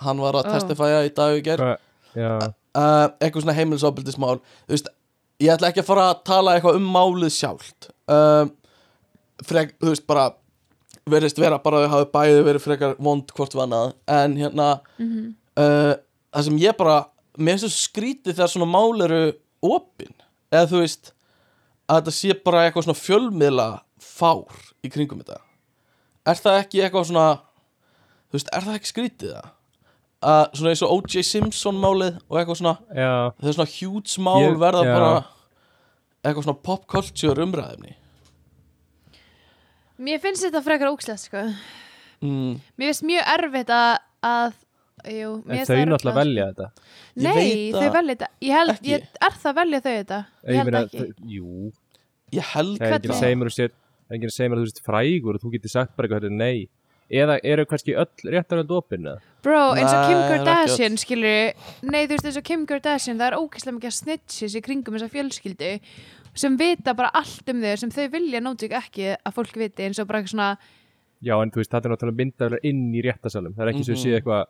Hann 0.00 0.22
var 0.22 0.38
að 0.38 0.46
Ó. 0.46 0.50
testifæja 0.54 1.00
í 1.04 1.12
dag 1.16 1.34
og 1.34 1.40
í 1.40 1.44
ger 1.44 1.64
uh, 1.66 2.50
eitthvað 3.20 3.42
svona 3.42 3.56
heimilisofbildismál 3.58 4.36
þú 4.38 4.74
veist, 4.76 4.90
ég 5.42 5.54
ætla 5.56 5.72
ekki 5.72 5.82
að 5.82 5.90
fara 5.90 6.06
að 6.12 6.22
tala 6.30 6.54
eitthvað 6.56 6.78
um 6.78 6.86
málið 6.94 7.34
sjálft. 7.34 7.90
Uh, 8.10 8.46
frek, 9.46 9.74
þú 9.82 9.92
veist, 9.92 10.06
bara 10.08 10.30
verðist 11.10 11.40
vera 11.40 11.58
bara 11.62 11.80
að 11.80 11.86
þau 11.88 11.94
hafi 11.96 12.10
bæði 12.14 12.42
verið 12.46 12.64
frekar 12.64 12.96
vond 13.02 13.32
hvort 13.34 13.54
vannað 13.56 13.94
en 14.14 14.36
hérna 14.38 14.66
uh, 14.78 15.94
það 16.30 16.46
sem 16.46 16.58
ég 16.62 16.76
bara 16.78 16.96
mér 17.40 17.56
finnst 17.56 17.66
þessu 17.68 17.88
skrítið 17.88 18.36
þegar 18.36 18.52
svona 18.52 18.68
mál 18.70 19.06
eru 19.06 19.20
opin, 19.64 20.12
eða 20.52 20.66
þú 20.70 20.80
veist 20.82 21.12
að 21.90 22.00
þetta 22.00 22.14
sé 22.16 22.34
bara 22.44 22.64
eitthvað 22.66 22.86
svona 22.88 23.00
fjölmiðla 23.02 23.68
fár 24.00 24.60
í 24.86 24.90
kringum 24.92 25.22
þetta. 25.22 25.40
Er 26.30 26.38
það 26.38 26.58
ekki 26.64 26.82
eitthvað 26.84 27.08
svona 27.10 27.28
þú 28.30 28.38
veist, 28.38 28.50
er 28.54 28.66
það 28.68 28.78
ekki 28.78 28.90
skrítið 28.92 29.32
það? 29.36 29.48
Að 30.20 30.42
svona 30.58 30.70
eins 30.74 30.82
og 30.84 30.90
O.J. 30.98 31.22
Simpson 31.24 31.78
málið 31.80 32.18
og 32.28 32.36
eitthvað 32.38 32.58
svona 32.60 32.74
já, 32.92 33.12
það 33.40 33.48
er 33.48 33.56
svona 33.56 33.72
huge 33.78 34.20
mál 34.26 34.42
Ég- 34.44 34.58
verða 34.60 34.82
já. 34.84 34.92
bara 34.92 35.12
eitthvað 36.20 36.44
svona 36.44 36.62
pop 36.68 36.84
culture 36.92 37.40
umræðefni 37.46 37.94
mér 40.00 40.20
finnst 40.22 40.44
þetta 40.46 40.62
frekar 40.64 40.90
ógíslega 40.92 41.20
sko. 41.20 41.42
Mm, 42.24 42.54
mér 42.80 42.90
finnst 42.90 43.04
mjög 43.08 43.30
erfitt 43.34 43.72
að, 43.74 43.98
að 44.24 44.54
jú, 45.08 45.30
en 45.48 45.66
þau 45.66 45.78
náttúrulega 45.90 46.18
velja 46.20 46.46
þetta 46.50 46.66
Ég 47.16 47.22
Nei, 47.22 47.34
veit 47.36 47.74
þau 47.80 47.92
velja 47.96 48.14
þetta 48.14 48.28
Ég 48.40 48.52
held, 48.58 48.70
ekki. 48.74 48.90
ég, 48.90 49.06
er 49.28 49.38
það 49.44 49.54
velja 49.60 49.80
þau 49.80 49.92
þetta? 50.00 50.18
Ég 50.48 50.56
held 50.60 50.70
meina, 50.70 50.82
ekki 50.86 50.98
þau- 50.98 51.30
Jú, 51.36 51.72
ég 52.32 52.50
held 52.54 52.78
það 52.78 52.86
er 52.86 52.92
ekki 52.92 53.00
að 53.00 53.08
Hvernig? 53.10 53.20
segja 53.20 53.36
mér 53.40 53.50
að 53.50 53.56
að 54.10 54.58
að 54.58 54.60
þú 54.60 54.68
sést 54.70 54.84
frægur 54.84 55.34
og 55.34 55.40
þú 55.44 55.52
getur 55.54 55.70
sagt 55.70 55.96
bara 55.96 56.08
eitthvað 56.08 56.24
er 56.24 56.30
nei 56.30 56.68
Eða 57.10 57.40
eru 57.42 57.64
kannski 57.66 57.96
öll 57.98 58.06
réttaröld 58.30 58.70
opinn 58.70 59.02
eða? 59.10 59.18
Bro, 59.42 59.74
eins 59.74 59.90
og 59.90 60.04
Kim 60.06 60.20
Kardashian, 60.30 60.96
skilur 60.96 61.54
Nei, 61.82 62.04
þú 62.06 62.14
veist, 62.14 62.26
eins 62.28 62.36
og 62.38 62.44
Kim 62.46 62.66
Kardashian 62.70 63.18
Það 63.18 63.32
er 63.32 63.38
ógeðslega 63.40 63.74
mikið 63.80 63.90
að 63.90 63.96
snitches 63.98 64.54
í 64.54 64.62
kringum 64.62 64.94
þessa 64.94 65.10
fjölskyldu 65.10 65.80
sem 66.38 66.54
vita 66.56 66.94
bara 66.94 67.10
allt 67.18 67.48
um 67.50 67.58
þau 67.60 67.72
sem 67.82 67.90
þau 67.90 68.04
vilja 68.12 68.38
nótvík 68.40 68.70
ekki 68.78 69.08
að 69.18 69.34
fólk 69.34 69.56
viti 69.58 69.82
eins 69.88 69.98
og 69.98 70.06
bara 70.06 70.20
eitthvað 70.22 70.30
svona 70.36 70.50
Já, 71.20 71.34
en 71.42 71.50
þú 71.50 71.58
veist, 71.60 71.70
þetta 71.74 71.88
er 71.90 71.92
náttúrulega 71.96 72.20
myndaður 72.22 72.58
inn 72.70 72.94
í 72.94 73.02
réttasalum 73.04 73.54
Það 73.58 73.64
er 73.66 73.72
ekki 73.74 73.84
svo 73.88 73.96
Mhm. 73.96 74.02
séu 74.04 74.14
eitthvað 74.20 74.44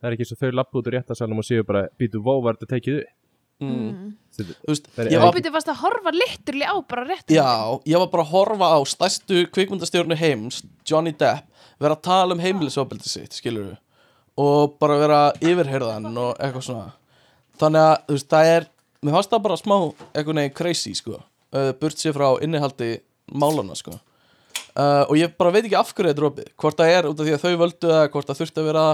Það 0.00 0.08
er 0.10 0.16
ekki 0.16 0.26
svo 0.30 0.38
þau 0.40 0.52
lappa 0.56 0.80
út 0.80 0.88
úr 0.88 0.96
réttasalum 0.96 1.42
og 1.42 1.46
séu 1.46 1.64
bara 1.68 1.86
Býtu, 2.00 2.22
vó, 2.24 2.38
var 2.42 2.56
þetta 2.56 2.70
tekið 2.76 3.00
upp? 3.02 3.16
Mm, 3.60 4.14
Þetta- 4.32 4.54
þú 4.64 4.70
veist, 4.72 4.86
Það 4.96 5.10
ég 5.10 5.18
Þú 5.20 5.24
var, 5.26 5.34
byrju 5.36 5.52
fast 5.52 5.68
að 5.68 5.80
horfa 5.82 6.12
liturli 6.16 6.64
á 6.64 6.74
bara 6.88 7.04
rétt 7.04 7.28
já, 7.34 7.48
ég 7.84 7.98
var 8.00 8.08
bara 8.08 8.24
að 8.24 8.30
horfa 8.32 8.68
á 8.72 8.78
stærstu 8.88 9.42
kvikmyndastjórnu 9.52 10.16
heims 10.16 10.62
Johnny 10.88 11.12
Depp, 11.12 11.44
vera 11.78 11.96
að 11.98 12.02
tala 12.08 12.32
um 12.32 12.40
heimilisofbildi 12.40 13.08
sitt, 13.12 13.36
skilur 13.36 13.76
og 14.40 14.78
bara 14.80 14.96
vera 14.96 15.20
yfirherðan 15.44 16.08
og 16.16 16.38
eitthvað 16.40 16.64
svona. 16.64 16.92
Þannig 17.60 17.84
að, 17.84 17.96
þú 18.06 18.16
veist, 18.16 18.28
það 18.32 18.52
er 18.54 18.66
mér 19.04 19.16
fannst 19.18 19.34
það 19.34 19.44
bara 19.44 19.60
smá 19.60 19.76
eitthvað 20.14 20.38
neginn 20.40 20.56
crazy, 20.56 20.94
sko 20.96 21.18
uh, 21.18 21.72
burt 21.76 22.00
sér 22.00 22.16
frá 22.16 22.28
innihaldi 22.40 22.94
málana, 23.28 23.76
sko. 23.76 23.92
Uh, 24.70 25.04
og 25.10 25.16
ég 25.18 25.36
bara 25.36 25.52
veit 25.52 25.66
ekki 25.66 25.76
af 25.76 25.92
hverju 25.92 26.14
þetta 26.14 26.22
er 26.22 26.28
opið 26.30 26.50
hvort 26.62 26.80
það 26.80 26.92
er 26.96 27.08
út 27.10 27.20
af 27.20 27.26
því 27.26 27.36
að 27.36 27.44
þau 27.44 27.56
völdu 27.60 27.88
eða 27.90 28.10
hvort 28.14 28.28
það 28.30 28.40
þurfti 28.40 28.62
að 28.62 28.68
vera 28.70 28.84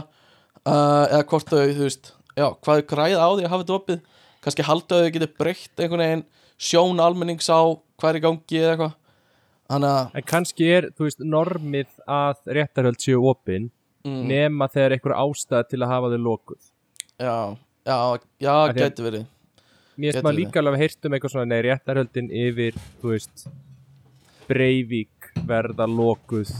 uh, 0.67 1.07
eða 1.09 1.25
hvort 1.31 1.51
þau, 1.51 1.64
þú 1.71 1.87
veist, 1.87 2.12
já, 2.37 2.47
hvað 2.51 2.81
þau 2.81 2.87
græða 2.93 3.25
á 3.25 3.31
því 3.31 3.47
að 3.47 3.53
hafa 3.53 3.64
þetta 3.64 3.79
opið 3.81 4.05
kannski 4.47 4.67
halda 4.67 5.01
þau 5.03 5.12
geti 5.17 5.29
breytt 5.41 5.83
einhvern 5.83 6.05
veginn 6.05 6.25
sjón 6.57 7.03
almennings 7.03 7.49
á 7.51 7.61
hvað 7.99 8.11
er 8.11 8.19
í 8.19 8.25
gangi 8.25 8.61
eða 8.61 8.73
eitthvað. 8.75 8.97
Þannig 9.67 10.19
En 10.21 10.27
kannski 10.31 10.69
er, 10.71 10.89
þú 10.95 11.09
veist, 11.09 11.23
normið 11.27 11.89
að 12.07 12.53
réttaröld 12.59 13.03
séu 13.03 13.23
opinn 13.27 13.71
mm, 14.07 14.21
nema 14.31 14.69
þegar 14.71 14.95
einhver 14.95 15.17
ástæð 15.19 15.71
til 15.73 15.81
að 15.83 15.93
hafa 15.95 16.12
þau 16.12 16.21
lokuð. 16.29 16.69
Já, 17.19 17.39
já, 17.89 17.99
já, 18.45 18.55
gæti 18.77 19.07
verið. 19.07 19.27
Mér 19.97 20.12
finnst 20.12 20.27
maður 20.27 20.39
líka 20.39 20.61
alveg 20.61 20.77
að 20.77 20.83
heyrt 20.85 21.09
um 21.09 21.17
eitthvað 21.17 21.33
svona 21.33 21.49
Nei, 21.51 21.61
réttarhöldin 21.64 22.33
yfir, 22.45 22.77
þú 23.01 23.14
veist 23.14 23.47
Breivík 24.47 25.31
verða 25.49 25.89
lokuð 25.91 26.53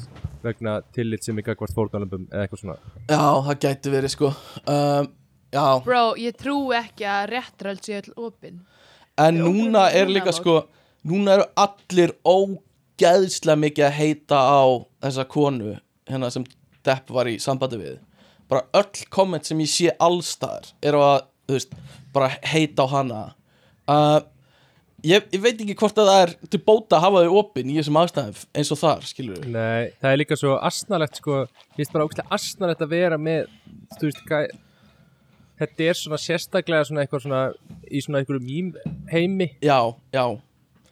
vegna 0.47 0.79
tillit 0.97 1.27
sem 1.27 1.39
ekki 1.43 1.57
hvort 1.59 1.77
fórtalömbum 1.77 2.27
eða 2.31 2.47
eitthvað 2.47 2.63
svona. 2.63 2.79
Já, 3.11 3.25
það 3.49 3.61
gæti 3.67 3.93
verið 3.93 4.15
sko. 4.15 4.33
Um, 4.65 5.11
já, 5.55 5.67
Bro, 5.85 6.05
ég 6.23 6.39
trú 6.41 6.57
ekki 6.77 7.07
að 7.11 7.29
réttröld 7.35 7.85
sé 7.85 8.01
öll 8.01 8.13
opin. 8.29 8.63
En 9.17 9.39
er 9.39 9.47
núna 9.47 9.87
er 9.97 10.11
líka 10.13 10.35
sko 10.37 10.61
núna 11.07 11.37
eru 11.39 11.47
allir 11.61 12.13
ógeðslega 12.27 13.61
mikið 13.63 13.89
að 13.89 13.97
heita 14.01 14.41
á 14.43 14.63
þessa 15.07 15.27
konu 15.31 15.77
hérna 16.11 16.31
sem 16.35 16.47
Depp 16.87 17.11
var 17.11 17.27
í 17.27 17.39
sambandi 17.43 17.81
við. 17.81 17.97
Bara 18.47 18.67
öll 18.79 19.07
komment 19.11 19.47
sem 19.49 19.59
ég 19.59 19.71
sé 19.71 19.95
allstaðar 19.99 20.69
eru 20.87 21.01
að, 21.03 21.25
þú 21.49 21.57
veist, 21.57 21.73
bara 22.15 22.29
heita 22.47 22.87
á 22.87 22.89
hana. 22.93 23.23
Uh, 23.91 24.21
ég, 25.05 25.27
ég 25.33 25.41
veit 25.43 25.61
ekki 25.61 25.77
hvort 25.79 25.99
að 26.01 26.11
það 26.11 26.21
er 26.25 26.35
til 26.53 26.61
bóta 26.65 26.99
að 26.99 27.05
hafa 27.07 27.25
þau 27.27 27.41
opin 27.41 27.73
í 27.73 27.79
þessum 27.79 27.99
aðstæðum 28.01 28.39
eins 28.61 28.73
og 28.73 28.81
þar, 28.81 29.09
skilur 29.11 29.41
við 29.43 29.57
Nei, 29.57 29.91
það 30.01 30.13
er 30.13 30.21
líka 30.23 30.39
svo 30.41 30.55
asnalegt 30.71 31.21
sko. 31.21 31.43
Ég 31.75 31.81
finnst 31.81 31.95
bara 31.97 32.07
ógæslega 32.07 32.39
asnalegt 32.39 32.87
að 32.87 32.95
vera 32.95 33.21
með 33.21 33.51
Þú 33.97 34.09
veist, 34.09 34.23
hvað 34.29 34.49
Þetta 35.57 35.87
er 35.89 35.97
svona 35.97 36.19
sérstaklega 36.21 36.85
svona 36.85 37.05
eitthvað 37.05 37.23
svona 37.25 37.45
í 37.89 38.01
svona 38.05 38.21
einhverjum 38.21 38.45
mím 38.45 38.99
heimi. 39.09 39.47
Já, 39.65 39.79
já, 40.13 40.25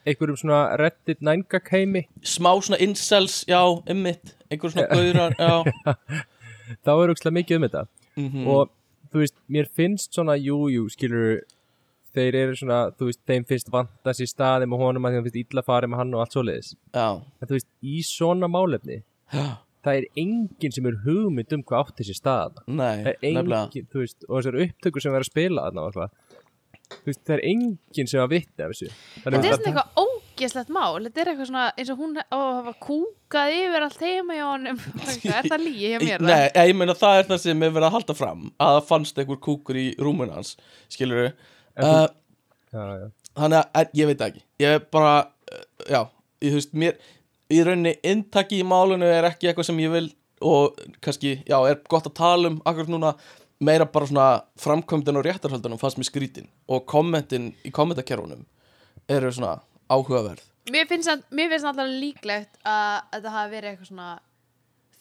einhverjum 0.09 0.39
svona 0.41 0.61
reddit 0.81 1.21
nængak 1.21 1.69
heimi. 1.69 2.07
Smá 2.25 2.49
svona 2.65 2.79
incels, 2.81 3.43
já, 3.45 3.61
ymmit 3.93 4.33
einhver 4.49 4.73
svona 4.73 4.89
gaurar, 4.89 5.37
já. 5.37 6.01
Þá 6.85 6.93
er 6.95 7.13
ógæslega 7.13 7.37
mikið 7.41 7.59
um 7.59 7.69
þetta. 7.69 7.85
Mm 8.17 8.49
og 8.55 8.73
þú 9.15 9.21
veist, 9.23 9.37
mér 9.53 9.69
finnst 9.71 10.17
svona 10.17 10.35
jú, 10.41 10.65
jú, 10.73 10.89
skilur 10.91 11.45
þeir 12.15 12.39
eru 12.43 12.57
svona, 12.61 12.79
þú 12.99 13.09
veist, 13.11 13.21
þeim 13.29 13.47
finnst 13.51 13.71
vanta 13.75 14.15
sér 14.17 14.31
staði 14.31 14.69
með 14.71 14.85
honum 14.85 15.09
að 15.09 15.17
þeim 15.19 15.27
finnst 15.29 15.41
illa 15.43 15.65
farið 15.67 15.93
með 15.95 16.03
hann 16.03 16.15
og 16.15 16.25
allt 16.25 16.37
svoleiðis. 16.37 16.73
Já, 16.95 17.09
en 17.41 17.51
þú 17.51 17.57
veist, 17.59 17.71
í 17.83 17.97
svona 18.09 18.51
málefni 18.51 19.01
það 19.85 19.99
er 19.99 20.07
enginn 20.17 20.73
sem 20.73 20.87
er 20.89 20.95
hugmynd 21.05 21.53
um 21.59 21.63
hvað 21.69 21.83
átti 21.91 22.07
sér 22.09 22.17
stað 22.17 22.63
nei, 22.67 23.03
það 23.05 23.11
er 23.13 23.35
nefnilega. 23.37 23.63
enginn, 23.67 23.89
þú 23.93 24.01
veist, 24.05 24.25
og 24.31 24.39
þessar 24.39 24.61
upptökur 24.65 25.05
sem 25.05 25.13
verður 25.13 25.27
að 25.27 25.33
spila 25.35 25.65
þarna 25.67 25.83
og 25.85 25.91
eitthvað 25.91 26.41
þú 26.95 27.09
veist, 27.11 27.23
það 27.27 27.35
er 27.37 27.43
enginn 27.51 28.09
sem 28.11 28.23
að 28.23 28.33
vitna 28.33 28.65
af 28.69 28.73
þessu. 28.75 28.89
Þetta 28.95 29.25
Þannig 29.25 29.35
er 29.35 29.55
að 29.55 29.59
svona 29.59 29.71
eitthvað 29.73 30.03
ógeðslegt 30.05 30.73
mál. 30.75 31.05
Þetta 31.05 31.23
er 31.25 31.31
eitthvað 31.33 31.49
svona 31.51 31.65
eins 31.81 31.91
og 31.95 32.01
hún 32.03 32.13
á 32.21 32.25
að 32.37 32.53
hafa 32.59 32.75
kúkað 32.85 33.55
yfir 33.59 33.87
allt 33.87 34.05
heima 34.05 34.37
hjá 34.39 34.45
honum. 34.51 34.81
Er 35.35 35.49
það 35.49 35.65
lígi 35.65 35.91
hjá 35.95 35.99
mér? 36.05 36.25
Nei, 36.29 36.43
ég, 36.45 36.61
ég 36.71 36.79
meina 36.81 36.97
það 37.01 37.19
er 37.23 37.29
það 37.33 37.43
sem 37.45 37.65
er 37.67 37.75
verið 37.77 37.89
að 37.89 37.97
halda 37.99 38.17
fram 38.19 38.45
að 38.61 38.77
það 38.79 38.87
fannst 38.93 39.21
einhver 39.25 39.41
kúkur 39.49 39.81
í 39.81 39.87
rúmun 40.01 40.33
hans 40.37 40.55
skilur 40.93 41.25
þú- 41.29 41.35
uh, 41.83 42.09
já, 42.73 42.83
já. 43.01 43.07
þannig 43.39 43.71
að 43.81 43.95
ég 44.01 44.11
veit 44.13 44.25
ekki 44.29 44.43
ég 44.65 44.77
er 44.79 44.85
bara, 44.95 45.15
uh, 45.53 45.65
já 45.91 46.01
ég, 46.01 46.51
þú 46.51 46.59
veist, 46.59 46.75
mér, 46.85 46.99
í 47.55 47.63
rauninni 47.67 47.95
inntaki 48.07 48.61
í 48.63 48.67
málinu 48.67 49.09
er 49.09 49.29
ekki 49.31 49.49
eitthvað 49.51 49.69
sem 49.71 49.81
ég 49.85 49.93
vil 49.95 50.09
og 50.45 50.77
kannski, 51.01 51.39
já, 51.49 51.57
er 51.71 51.79
gott 51.89 52.07
að 52.11 52.17
tala 52.19 52.51
um 52.51 52.59
akkurat 52.69 52.91
núna, 52.93 53.15
meira 53.65 53.87
bara 53.89 54.07
svona 54.11 54.27
framkvæmdin 54.61 55.17
og 55.17 55.25
réttarhaldunum 55.25 55.79
fannst 55.81 55.97
mér 56.01 56.09
skrítin 56.11 56.49
og 56.69 56.85
kommentin 56.91 57.53
í 57.65 57.71
kommentakerfunum 57.73 58.43
eru 59.09 59.31
svona 59.33 59.61
áhugaverð 59.89 60.43
Mér 60.73 60.87
finnst, 60.89 61.05
samt- 61.11 61.27
mér 61.37 61.51
finnst 61.53 61.67
alltaf 61.69 61.89
líklegt 62.01 62.55
að 62.65 63.03
að 63.13 63.19
þetta 63.19 63.33
hafi 63.35 63.53
verið 63.55 63.71
eitthvað 63.71 63.89
svona 63.91 64.13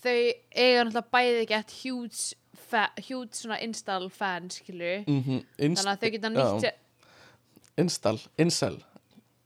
þau 0.03 0.15
eiga 0.59 0.82
náttúrulega 0.84 1.11
bæði 1.15 1.43
gett 1.47 1.76
huge, 1.84 2.24
huge 3.07 3.34
svona 3.38 3.57
install 3.63 4.09
fan 4.09 4.49
skilur 4.53 5.03
mm 5.07 5.19
-hmm. 5.24 5.43
þannig 5.59 5.91
að 5.93 5.99
þau 6.03 6.11
geta 6.11 6.30
nýtt 6.30 6.61
sér 6.65 6.74
install, 7.78 8.19
incel. 8.38 8.76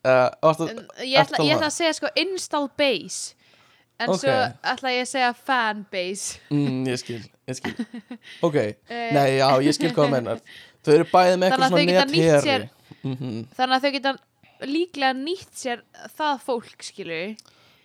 Uh, 0.06 0.30
varstu, 0.44 0.64
En 0.70 0.78
ég 1.08 1.20
ætla, 1.20 1.38
ég 1.44 1.56
ætla 1.56 1.68
að 1.68 1.76
segja 1.78 1.94
sko 1.94 2.08
install 2.16 2.70
base. 2.78 3.36
En 4.00 4.10
Ok. 4.10 4.20
svo 4.20 4.32
ætla 4.64 4.90
ég 4.94 5.02
að 5.02 5.08
segja 5.08 5.32
fan 5.34 5.86
base. 5.92 6.40
Mm, 6.52 6.88
ég 6.88 6.98
skil, 7.00 7.24
ég 7.48 7.56
skil. 7.56 7.74
Ok, 8.48 8.56
Eh. 8.56 9.14
nei, 9.14 9.38
já, 9.38 9.50
ég 9.62 9.74
skil 9.74 9.92
hvað 9.94 10.10
mennar 10.12 10.40
þau 10.88 10.94
eru 10.94 11.04
bæði 11.12 11.36
með 11.38 11.52
eitthvað 11.52 11.70
svona 11.70 11.86
netheri 11.86 12.42
sér- 12.46 12.70
mhm, 13.04 13.46
þannig 13.58 13.76
að 13.78 13.82
þau 13.84 13.92
geta 13.92 14.14
líklega 14.62 15.14
nýtt 15.14 15.54
sér 15.54 15.82
það 16.18 16.40
fólk 16.46 16.84
skilur 16.84 17.36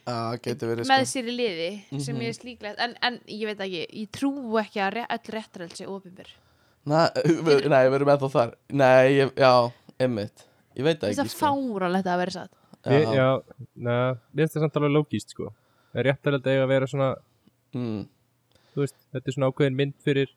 með 0.06 1.04
sko. 1.04 1.10
sér 1.12 1.28
í 1.30 1.34
liði 1.36 2.00
sem 2.02 2.16
Mhm. 2.16 2.22
ég 2.22 2.28
er 2.28 2.38
slíklegt. 2.38 2.78
En, 2.82 2.94
en 3.02 3.18
ég 3.28 3.44
veit 3.46 3.60
ekki, 3.60 3.82
ég 4.02 4.08
trú 4.10 4.32
ekki 4.58 4.80
að 4.82 4.92
re 4.96 5.06
öll 5.10 5.30
réttaröld 5.36 5.76
sé 5.78 5.86
ofinbyr 5.86 6.30
Na, 6.84 7.04
nei, 7.14 7.84
við 7.86 7.94
erum 8.00 8.08
ennþá 8.10 8.28
þar. 8.32 8.54
Nei, 8.74 9.12
ég, 9.20 9.28
já, 9.38 9.52
einmitt. 10.02 10.46
Ég 10.74 10.82
veit 10.82 11.04
ekki 11.06 11.28
sko. 11.30 11.46
fáralegt 11.46 12.08
að 12.10 12.18
vera 12.24 12.30
satt. 12.34 12.50
Við, 12.82 13.04
já, 13.14 13.28
neða, 13.78 14.08
finnst 14.34 14.56
það 14.56 14.64
samt 14.64 14.78
alveg 14.80 14.90
lógíst 14.96 15.30
sko. 15.30 15.52
Það 15.92 16.00
er 16.02 16.08
rétt 16.08 16.26
að 16.26 16.48
eiga 16.50 16.64
að 16.64 16.72
vera 16.72 16.86
svona 16.90 17.10
mm, 17.76 18.00
þú 18.74 18.82
veist, 18.82 18.96
þetta 19.12 19.28
er 19.30 19.36
svona 19.36 19.50
ákveðin 19.52 19.76
mynd 19.78 19.94
fyrir 20.02 20.32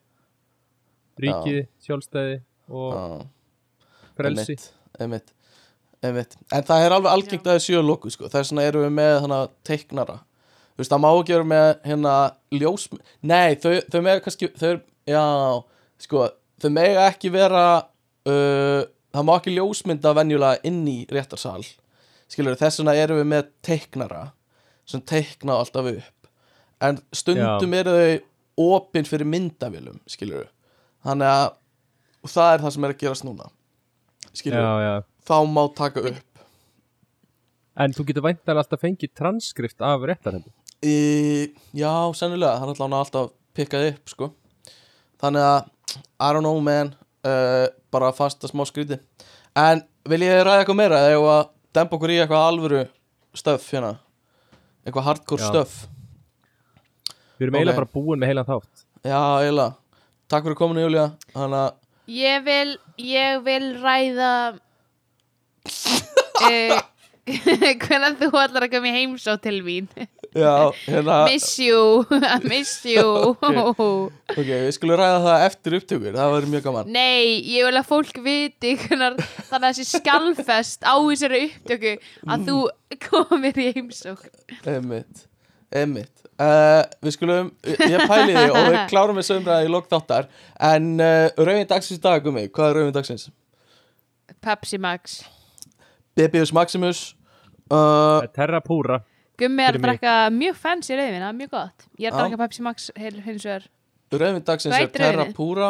ríkið, 1.25 1.59
sjálfstæði 1.87 2.35
og 2.69 2.93
já, 2.93 3.27
frelsi. 4.19 4.55
Einmitt, 5.01 5.33
einmitt. 6.09 6.37
En 6.53 6.65
það 6.65 6.85
er 6.85 6.95
alveg 6.95 7.11
algengt 7.11 7.45
að 7.47 7.57
það 7.57 7.63
séu 7.65 7.83
loku 7.85 8.11
sko. 8.13 8.29
Þess 8.31 8.51
vegna 8.53 8.65
erum 8.69 8.85
við 8.85 8.95
með 8.97 9.19
hana 9.25 9.39
teiknara. 9.67 10.17
Þú 10.75 10.83
veist, 10.83 10.91
það 10.91 11.01
má 11.05 11.09
ekki 11.13 11.35
vera 11.35 11.47
með 11.47 11.69
hérna 11.87 12.13
ljós 12.51 12.89
Nei, 13.23 13.55
þau, 13.63 13.71
þau 13.93 14.01
mega 14.03 14.23
kannski 14.25 14.49
þau, 14.59 14.73
Já, 15.07 15.23
sko 16.03 16.25
Þau 16.59 16.71
mega 16.75 17.05
ekki 17.07 17.31
vera 17.31 17.63
uh, 18.27 18.81
Það 19.15 19.27
má 19.29 19.31
ekki 19.37 19.53
ljósmynda 19.55 20.11
venjulega 20.17 20.59
inn 20.67 20.81
í 20.91 20.97
réttarsal. 21.07 21.61
Skilur, 22.27 22.57
þess 22.59 22.81
vegna 22.81 22.95
erum 22.99 23.21
við 23.21 23.29
með 23.31 23.51
teiknara 23.63 24.25
sem 24.89 24.99
teikna 25.07 25.55
alltaf 25.61 25.87
upp. 25.93 26.29
En 26.83 26.99
stundum 27.15 27.77
eru 27.77 27.93
þau 27.95 28.75
opin 28.75 29.07
fyrir 29.07 29.27
myndavélum, 29.27 30.01
skilur 30.11 30.49
Þannig 31.05 31.31
að 31.31 31.47
og 32.25 32.31
það 32.33 32.51
er 32.51 32.63
það 32.65 32.73
sem 32.75 32.85
er 32.85 32.93
að 32.93 33.01
gerast 33.05 33.27
núna. 33.27 33.47
Skilur, 34.35 34.59
Já, 34.59 34.73
já 34.83 35.14
þá 35.25 35.35
má 35.49 35.63
taka 35.75 36.03
upp. 36.11 36.43
En 37.75 37.91
þú 37.95 38.05
getur 38.07 38.23
væntar 38.23 38.59
alltaf 38.61 38.79
fengið 38.81 39.11
transkrift 39.17 39.81
af 39.83 40.05
réttarhendu 40.07 40.51
í, 40.85 40.95
já, 41.75 41.91
sennilega, 42.17 42.59
það 42.59 42.67
er 42.67 42.73
alltaf 42.73 42.99
alltaf 42.99 43.31
pikkað 43.55 43.87
upp, 43.93 44.11
sko. 44.11 44.27
Þannig 45.23 45.45
að, 45.47 45.69
I 45.95 46.29
don't 46.35 46.45
know 46.45 46.59
man. 46.61 46.93
Uh, 47.25 47.65
bara 47.89 48.11
fasta 48.13 48.45
smá 48.45 48.61
skríti 48.69 48.99
en 49.57 49.79
vil 50.05 50.21
ég 50.21 50.43
ræða 50.45 50.59
eitthvað 50.61 50.77
meira? 50.77 50.99
Eða 51.01 51.13
ég 51.15 51.23
að 51.31 51.47
dempa 51.73 51.97
okkur 51.97 52.11
í 52.13 52.17
eitthvað 52.21 52.43
alvöru 52.51 52.81
stöf 53.33 53.65
hérna, 53.73 53.95
eitthvað 54.85 55.07
hardcore 55.07 55.41
Já. 55.41 55.47
stöf 55.49 55.73
Við 57.39 57.47
erum 57.47 57.55
Ok. 57.55 57.59
eiginlega 57.63 57.79
bara 57.79 57.93
búin 57.95 58.21
með 58.21 58.29
heilan 58.29 58.45
þátt. 58.47 58.83
Já, 59.01 59.17
eiginlega, 59.41 59.73
takk 60.29 60.45
fyrir 60.45 60.59
kominu 60.59 60.85
Júlía. 60.85 61.07
Þannig 61.33 61.63
að, 61.63 61.73
Ég 62.13 62.45
vil, 62.45 62.77
ég 63.01 63.41
vil 63.47 63.65
ræða 63.81 64.29
uh, 66.45 66.83
Hvernig 67.25 68.19
þú 68.19 68.27
ætlar 68.37 68.67
að 68.67 68.73
koma 68.75 68.89
í 68.91 68.93
heimsó 68.93 69.33
til 69.41 69.57
mín? 69.65 69.87
Já, 70.35 70.69
hérna 70.85 71.23
Miss 71.25 71.55
you, 71.57 72.03
miss 72.51 72.83
you. 72.85 73.05
Ok, 73.41 74.45
við 74.45 74.67
skulum 74.75 74.99
ræða 74.99 75.21
það 75.23 75.45
eftir 75.47 75.77
upptökur, 75.79 76.13
það 76.19 76.33
verður 76.35 76.51
mjög 76.53 76.65
gaman. 76.67 76.91
Nei, 76.93 77.41
ég 77.49 77.65
vil 77.65 77.79
að 77.79 77.87
fólk 77.89 78.19
viti 78.25 78.75
hvernar, 78.83 79.17
þannig 79.47 79.69
að 79.71 79.79
þessi 79.79 80.01
skjálfest 80.03 80.85
á 80.85 80.93
þessari 81.01 81.41
upptöku 81.47 81.95
að 82.29 82.45
þú 82.51 82.59
komir 83.07 83.61
í 83.63 83.69
heimsók 83.73 84.27
Einmitt, 84.69 85.25
einmitt. 85.73 86.13
Uh, 86.35 86.83
Við 87.01 87.15
skulum, 87.15 87.53
ég 87.65 88.01
pæli 88.05 88.35
því 88.35 88.49
og 88.51 88.65
við 88.67 88.81
klárum 88.91 89.17
við 89.17 89.29
sömræði 89.31 89.69
í 89.69 89.71
lók 89.71 89.87
þáttar. 89.89 90.27
En 90.59 90.91
uh, 90.99 91.31
rauðin 91.39 91.71
dagsins 91.71 92.03
dag, 92.03 92.21
Gumi, 92.21 92.49
hvað 92.51 92.69
er 92.69 92.81
rauðin 92.81 92.97
dagsins? 92.99 93.31
Pepsi 94.43 94.77
Max 94.83 95.23
Bebius 96.15 96.53
Maximus. 96.53 97.15
Uh, 97.71 98.25
Terra 98.35 98.61
Pura. 98.61 99.01
Gummi 99.39 99.65
er 99.65 99.75
að 99.75 99.83
drekka 99.83 100.11
mjög 100.31 100.55
fancy 100.55 100.95
rauðvin, 100.95 101.19
það 101.19 101.31
er 101.33 101.39
mjög 101.41 101.49
gott. 101.51 101.87
Ég 101.99 102.07
er 102.07 102.13
að 102.13 102.15
Já. 102.15 102.21
drekka 102.23 102.37
Pepsi 102.43 102.61
Max 102.63 102.85
heil- 102.95 103.21
hins 103.25 103.43
vegar. 103.43 103.65
Rauðin 104.15 104.45
dagsins 104.47 104.75
Hvað 104.75 104.85
er 104.85 104.93
Terra? 104.95 105.25
Pura. 105.35 105.69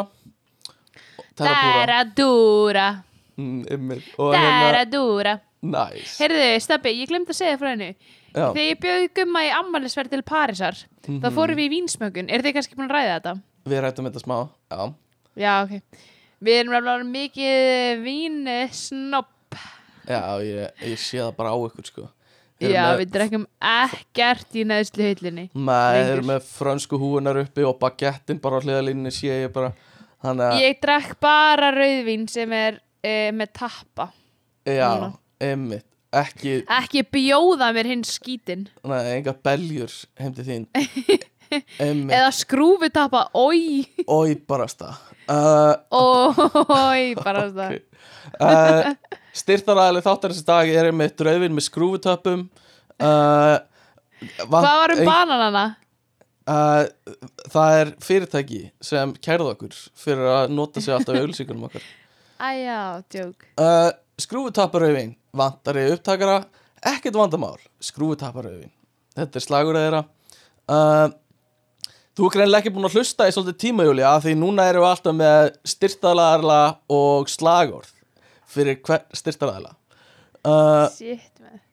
Terra 1.35 2.03
Dura. 2.15 2.87
Mm, 3.37 3.63
hérna, 3.67 3.97
Terra 4.15 4.85
Dura. 4.85 5.33
Nice. 5.65 6.19
Heyrðu, 6.21 6.45
Steppi, 6.61 6.93
ég 6.93 7.09
glemt 7.09 7.31
að 7.31 7.39
segja 7.39 7.57
frá 7.57 7.71
henni. 7.73 7.95
Já, 8.35 8.51
Þegar 8.53 8.67
ég 8.69 8.79
bjöði 8.83 9.09
Gumma 9.17 9.41
í 9.47 9.51
ammælisverð 9.55 10.11
til 10.11 10.21
Parísar 10.27 10.77
þá 11.07 11.29
fórum 11.33 11.55
við 11.57 11.69
í 11.69 11.71
vínsmökun. 11.79 12.29
Er 12.29 12.43
þið 12.43 12.53
kannski 12.57 12.75
búin 12.77 12.89
að 12.91 12.97
ræða 12.99 13.13
þetta? 13.15 13.33
við 13.65 13.81
rættum 13.81 14.05
þetta 14.05 14.21
smá 14.21 14.35
Já, 14.69 14.93
Já, 15.35 15.53
ok. 15.63 15.81
Við 16.45 16.59
erum 16.59 16.75
alveg 16.77 17.07
mikið 17.09 18.03
vínsnopp 18.05 19.31
já 20.07 20.21
ég, 20.45 20.69
ég 20.91 20.99
sé 21.01 21.19
það 21.21 21.33
bara 21.39 21.53
á 21.53 21.57
ykkur 21.69 21.87
sko. 21.89 22.05
Þeir 22.55 22.71
Já, 22.71 22.83
með- 22.87 22.99
við 23.01 23.09
drekkum 23.11 23.45
ekkert 23.59 24.53
í 24.55 24.61
neðslu 24.63 25.03
hyllinni 25.09 25.43
Nei, 25.51 25.95
þeir 25.97 26.11
eru 26.13 26.23
með 26.29 26.45
frönsku 26.47 26.99
húunar 27.01 27.39
uppi 27.41 27.65
og 27.67 27.75
bagettin 27.81 28.39
bara 28.39 28.61
á 28.61 28.63
hliðalínni 28.63 29.11
sé 29.11 29.27
ég 29.43 29.51
bara. 29.55 29.73
Þannig 30.23 30.45
að, 30.53 30.61
Ég 30.63 30.79
drekk 30.85 31.17
bara 31.21 31.71
rauðvín 31.75 32.23
sem 32.31 32.53
er 32.55 32.77
uh, 32.79 33.31
með 33.35 33.51
tappa 33.59 34.07
já, 34.65 34.87
núna. 34.95 35.11
einmitt. 35.43 35.85
Ekki, 36.15 36.61
Ekki 36.71 37.01
bjóða 37.11 37.73
mér 37.75 37.89
hins 37.91 38.13
skítin 38.15 38.69
Nei, 38.87 39.17
enga 39.17 39.33
beljur 39.43 39.91
heim 40.21 40.31
til 40.37 40.45
þín. 40.47 40.67
Einmitt, 41.83 42.15
Eða 42.15 42.29
skrúfutappa, 42.33 43.25
oi 43.37 43.83
oi 44.07 44.31
barasta. 44.47 44.93
Uh, 45.27 45.75
Oi, 45.91 47.11
bara 47.19 47.43
það 47.51 47.75
uh, 48.39 48.95
Styrtaræðileg 49.35 50.05
þáttarins 50.05 50.45
dag 50.47 50.69
er 50.71 50.89
einmitt 50.89 51.19
rauðvin 51.19 51.55
með 51.55 51.67
skrúfutöppum 51.67 52.45
uh, 53.03 53.57
Hvað 54.45 54.67
var 54.69 54.93
um 54.93 55.01
bananana? 55.03 55.65
Uh, 56.45 56.85
það 57.51 57.79
er 57.81 57.91
fyrirtæki 58.05 58.59
sem 58.83 59.11
kærði 59.17 59.49
okkur 59.55 59.77
fyrir 59.97 60.29
að 60.29 60.53
nota 60.53 60.83
sig 60.83 60.93
alltaf 60.93 61.17
í 61.17 61.23
auðlýsingunum 61.23 61.65
okkar. 61.67 61.85
Æjá, 62.51 63.01
djók. 63.11 63.47
Uh, 63.59 63.89
Skrúfutapparauðvin 64.21 65.15
Vantari 65.35 65.85
upptakara 65.91 66.37
Ekkert 66.85 67.17
vandamál 67.17 67.57
Skrúfutapparauðvin 67.83 68.71
Þetta 69.15 69.39
er 69.39 69.43
slagur 69.43 69.79
að 69.79 69.85
þeirra. 69.87 70.01
Uh, 70.71 71.07
Þú 72.15 72.29
er 72.29 72.35
greinlega 72.37 72.63
ekki 72.63 72.71
búin 72.71 72.87
að 72.87 72.95
hlusta 72.95 73.25
í 73.27 73.33
svolítið 73.35 73.57
tíma, 73.59 73.83
Júlía 73.87 74.13
af 74.13 74.23
Því 74.23 74.37
núna 74.39 74.69
erum 74.69 74.85
við 74.85 74.91
alltaf 74.93 75.17
með 75.19 75.49
styrtaðalarla 75.67 76.59
og 76.95 77.31
slagorð 77.31 77.94
Fyrir 78.51 78.79
hver 78.85 79.05
styrtaðalarla 79.15 79.73
uh, 80.45 80.87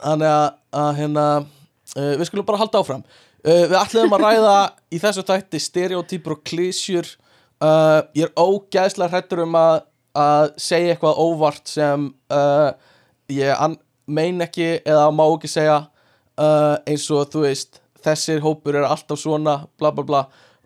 Þannig 0.03 0.29
að, 0.31 0.47
að 0.83 0.91
hérna 1.01 1.27
uh, 1.43 2.15
Við 2.17 2.27
skulum 2.31 2.49
bara 2.49 2.63
halda 2.63 2.83
áfram. 2.83 3.07
Uh, 3.43 3.65
Við 3.71 3.79
ætlum 3.81 4.17
að 4.17 4.27
ræða 4.27 4.57
í 4.93 5.01
þessu 5.03 5.27
tætti 5.29 5.61
Stereotypur 5.63 6.37
og 6.39 6.45
klísjur 6.49 7.09
uh, 7.63 8.01
Ég 8.17 8.29
er 8.29 8.37
ógæðslega 8.37 9.13
hrættur 9.13 9.45
um 9.47 9.59
að 9.59 9.81
að 10.13 10.51
segja 10.61 10.93
eitthvað 10.93 11.21
óvart 11.25 11.71
sem 11.73 12.09
uh, 12.33 12.73
ég 13.33 13.77
mein 14.07 14.45
ekki 14.45 14.69
eða 14.85 15.09
má 15.15 15.25
ekki 15.25 15.51
segja. 15.51 15.79
Uh, 16.37 16.77
eins 16.89 17.07
og 17.13 17.29
þú 17.33 17.45
veist 17.47 17.81
þessir 18.03 18.43
hópur 18.45 18.77
er 18.77 18.87
alltaf 18.89 19.21
svona 19.21 19.63
bla 19.81 19.93
bla 19.95 20.05
bla. 20.05 20.23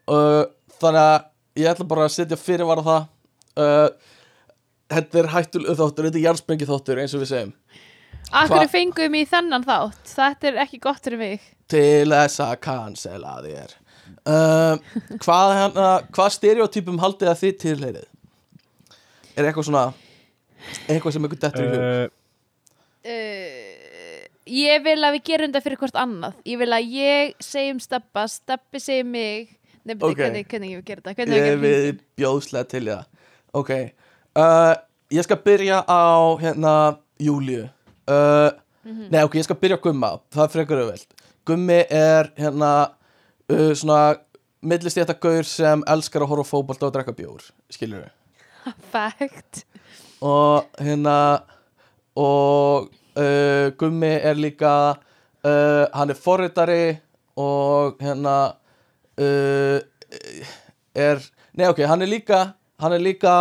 Uh, 0.07 0.45
þannig 0.81 1.03
að 1.03 1.63
ég 1.63 1.71
ætla 1.71 1.89
bara 1.91 2.07
að 2.07 2.15
setja 2.17 2.39
fyrirvara 2.41 2.87
það. 2.87 3.09
Uh, 3.57 3.89
þetta 4.93 5.21
er 5.23 5.29
hættul 5.33 5.65
þáttur, 5.69 6.09
þetta 6.09 6.19
er 6.21 6.25
jarðsprengi 6.27 6.69
þáttur 6.69 7.01
eins 7.03 7.15
og 7.17 7.23
við 7.25 7.31
segjum. 7.33 7.53
Akkur 8.27 8.59
Hva- 8.59 8.71
fengum 8.71 9.15
í 9.15 9.23
þennan 9.31 9.67
þátt? 9.67 10.13
Þetta 10.13 10.49
er 10.51 10.61
ekki 10.65 10.81
gott 10.83 11.05
fyrir 11.05 11.21
mig. 11.21 11.45
Til 11.71 12.11
þess 12.11 12.43
að 12.43 12.55
cancela 12.67 13.37
þér. 13.45 13.75
Uh, 14.27 14.79
hvað, 15.23 15.53
hana, 15.61 15.87
hvað 16.15 16.33
stereotypum 16.35 16.99
haldið 17.03 17.31
að 17.31 17.41
þið 17.43 17.57
tilheyrið? 17.63 18.09
Er 19.37 19.49
eitthvað 19.49 19.69
svona 19.69 19.85
eitthvað 20.89 21.15
sem 21.15 21.27
eitthvað 21.27 21.43
dettur 21.45 21.67
í 21.67 21.71
hug? 21.71 22.15
Uh, 23.07 23.13
uh, 23.13 23.73
Ég 24.47 24.83
vil 24.85 24.99
að 25.03 25.17
við 25.17 25.23
gerum 25.27 25.51
þetta 25.51 25.63
fyrir 25.65 25.79
hvort 25.81 25.97
annað. 25.99 26.35
Ég 26.47 26.59
vil 26.61 26.71
að 26.71 26.93
ég 26.95 27.33
segjum 27.43 27.81
Steppa 27.83 28.29
Steppi 28.31 28.79
segir 28.83 29.07
mig. 29.07 29.57
Nei, 29.87 29.95
Ok. 29.95 30.03
okay. 30.11 30.15
hvernig, 30.23 30.47
hvernig 30.51 30.71
ég 30.71 30.81
vil 30.81 30.87
gera 30.87 31.03
þetta? 31.03 31.15
Hvernig 31.19 31.39
ég 31.39 31.59
vil 31.63 31.71
við 31.71 31.99
bjóðslega 32.19 32.69
til 32.71 32.85
það 32.89 33.05
ok 33.57 33.71
uh, 34.37 34.75
ég 35.13 35.27
skal 35.27 35.41
byrja 35.45 35.83
á 35.89 36.05
hérna 36.41 36.75
Júliu 37.23 37.65
uh, 37.65 38.51
nei 39.11 39.23
ok, 39.25 39.39
ég 39.41 39.47
skal 39.47 39.59
byrja 39.61 39.81
á 39.81 39.85
Gumma. 39.85 40.17
Það 40.35 40.53
frekar 40.55 40.83
auðveld 40.85 41.17
Gummi 41.47 41.81
er 41.91 42.31
hérna 42.39 42.73
uh, 43.51 43.73
svona 43.75 44.19
millistéttagaur 44.67 45.47
sem 45.47 45.83
elskar 45.87 46.25
að 46.25 46.33
horfa 46.33 46.47
á 46.47 46.53
fótbolta 46.53 46.89
og 46.89 46.95
drekka 46.95 47.15
bjór 47.17 47.45
skilur 47.73 48.09
Fact. 48.93 49.63
Og 50.25 50.67
hérna 50.83 51.19
og 52.17 52.89
uh, 53.19 53.73
Gummi 53.79 54.15
er 54.17 54.39
líka 54.39 54.73
uh, 55.47 55.85
hann 55.93 56.11
er 56.11 56.19
forritari 56.19 56.97
og 57.37 58.01
hérna 58.01 58.37
uh, 59.21 59.79
er 60.97 61.23
nei 61.57 61.69
ok, 61.69 61.85
hann 61.89 62.03
er 62.03 62.11
líka 62.11 62.41
hann 62.81 62.97
er 62.97 63.03
líka 63.05 63.37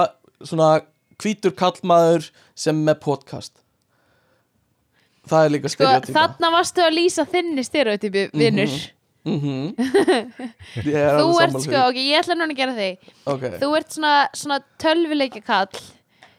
svona 0.46 0.70
hvítur 1.22 1.54
kallmaður 1.56 2.30
sem 2.56 2.80
með 2.86 3.00
podcast. 3.04 3.54
Það 5.26 5.46
er 5.48 5.54
líka 5.56 5.70
Sko, 5.72 5.84
stereotypa 5.88 6.20
þarna 6.20 6.52
varstu 6.54 6.84
að 6.86 6.93
lýsa 7.00 7.26
þinni 7.30 7.64
stereotypu, 7.66 8.28
vinnur 8.38 8.76
Mhm. 9.26 9.74
Ég 10.86 10.93
er 10.93 11.16
Þú 11.18 11.30
alveg 11.32 11.48
ert 11.48 11.64
sko, 11.66 11.80
ok, 11.89 11.96
ég 11.98 12.20
ætla 12.20 12.36
núna 12.38 12.54
að 12.54 12.60
gera 12.60 12.76
þig 12.78 13.08
ok, 13.26 13.46
Þú 13.58 13.70
ert 13.80 13.96
svona, 13.96 14.12
svona 14.38 14.60
tölvuleikja 14.78 15.41
kall 15.48 15.80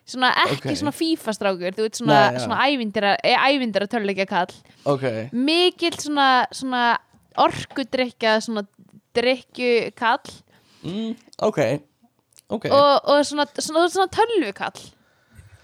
svona 0.07 0.29
ekki 0.45 0.71
Ok. 0.71 0.77
svona 0.79 0.93
FIFA 0.95 1.35
strákur 1.35 1.75
þú 1.75 1.87
ert 1.89 1.99
svona, 1.99 2.19
Nei, 2.31 2.37
já. 2.39 2.45
svona 2.45 2.61
ævindira, 2.71 3.17
e, 3.27 3.33
ævindira 3.35 3.89
töluleikja 3.91 4.29
kall 4.31 4.55
ok. 4.87 5.03
Mikill 5.35 5.99
svona, 5.99 6.29
svona 6.55 6.85
orkudrykja 7.43 8.37
svona 8.47 8.63
drykju 9.19 9.91
kall 9.99 10.31
mm, 10.87 11.17
ok, 11.43 11.59
ok. 12.53 12.69
Og, 12.71 13.09
og 13.13 13.25
svona, 13.27 13.47
svona, 13.59 13.87
svona 13.93 14.11
tölvukall. 14.15 14.85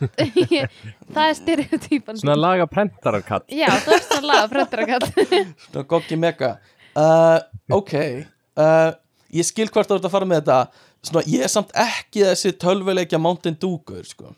Það 1.14 1.24
er 1.28 1.36
stereotypan 1.38 2.16
Svona 2.18 2.34
laga 2.34 2.64
prentarar 2.66 3.22
kall 3.22 3.44
já, 3.46 3.68
þú 3.84 3.92
ert 3.94 4.06
svona 4.08 4.30
laga 4.32 4.48
fröndarakall 4.50 5.04
Svona 5.68 5.84
goggi 5.92 6.18
mega. 6.18 6.56
Uh, 6.98 7.38
Ok 7.70 7.92
uh, 7.94 8.90
Ég 9.32 9.46
skil 9.46 9.70
hvert 9.70 9.88
þú 9.88 9.96
ert 10.00 10.08
að 10.08 10.12
fara 10.12 10.26
með 10.28 10.42
þetta. 10.42 10.88
Svona, 11.06 11.22
ég 11.32 11.44
er 11.46 11.50
samt 11.52 11.70
ekki 11.78 12.20
þessi 12.26 12.50
tölvuleikja 12.60 13.20
Mountain 13.22 13.54
Dúkur 13.62 14.02
sko. 14.04 14.34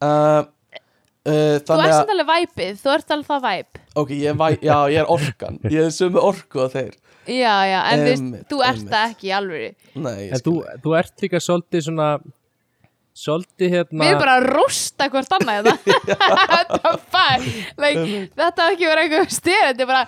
uh, 0.00 0.06
uh, 0.08 0.46
þú 1.26 1.74
ert 1.74 1.74
að 1.74 1.92
samt 1.92 2.14
alveg 2.14 2.30
væpið, 2.30 2.78
þú 2.80 2.94
ert 2.94 3.12
alveg 3.18 3.28
það 3.28 3.42
væp. 3.44 3.82
Ok, 4.00 4.14
ég 4.16 4.30
er, 4.32 4.38
væ, 4.40 4.46
já, 4.64 4.78
ég 4.94 5.02
er 5.02 5.12
orkan. 5.12 5.58
Ég 5.68 5.90
er 5.90 5.92
sömu 5.92 6.22
orku 6.24 6.64
á 6.64 6.68
þeir 6.72 6.96
já, 7.30 7.54
já, 7.70 7.80
en 7.90 8.00
þú 8.00 8.06
veist, 8.10 8.46
þú 8.52 8.62
ert 8.68 8.86
það 8.92 9.10
ekki 9.10 9.28
í 9.30 9.34
alveg 9.40 9.92
Nei, 10.04 10.22
En 10.30 10.42
þú, 10.44 10.54
þú 10.84 10.96
ert 11.00 11.24
líka 11.26 11.40
svolítið 11.42 11.86
svona 11.88 12.08
Svolítið 13.14 13.70
hérna 13.76 14.00
við 14.02 14.10
erum 14.10 14.22
bara 14.24 14.32
að 14.40 14.46
rústa 14.50 15.06
hvort 15.12 15.34
annað 15.36 15.68
þetta 15.74 16.38
þetta 16.54 16.94
fæ 17.14 17.26
like, 17.78 18.06
þetta 18.34 18.64
var 18.64 18.72
ekki 18.74 18.88
verið 18.90 19.04
eitthvað 19.04 19.36
styr 19.36 19.60
þetta 19.68 19.84
er 19.84 19.90
bara 19.92 20.06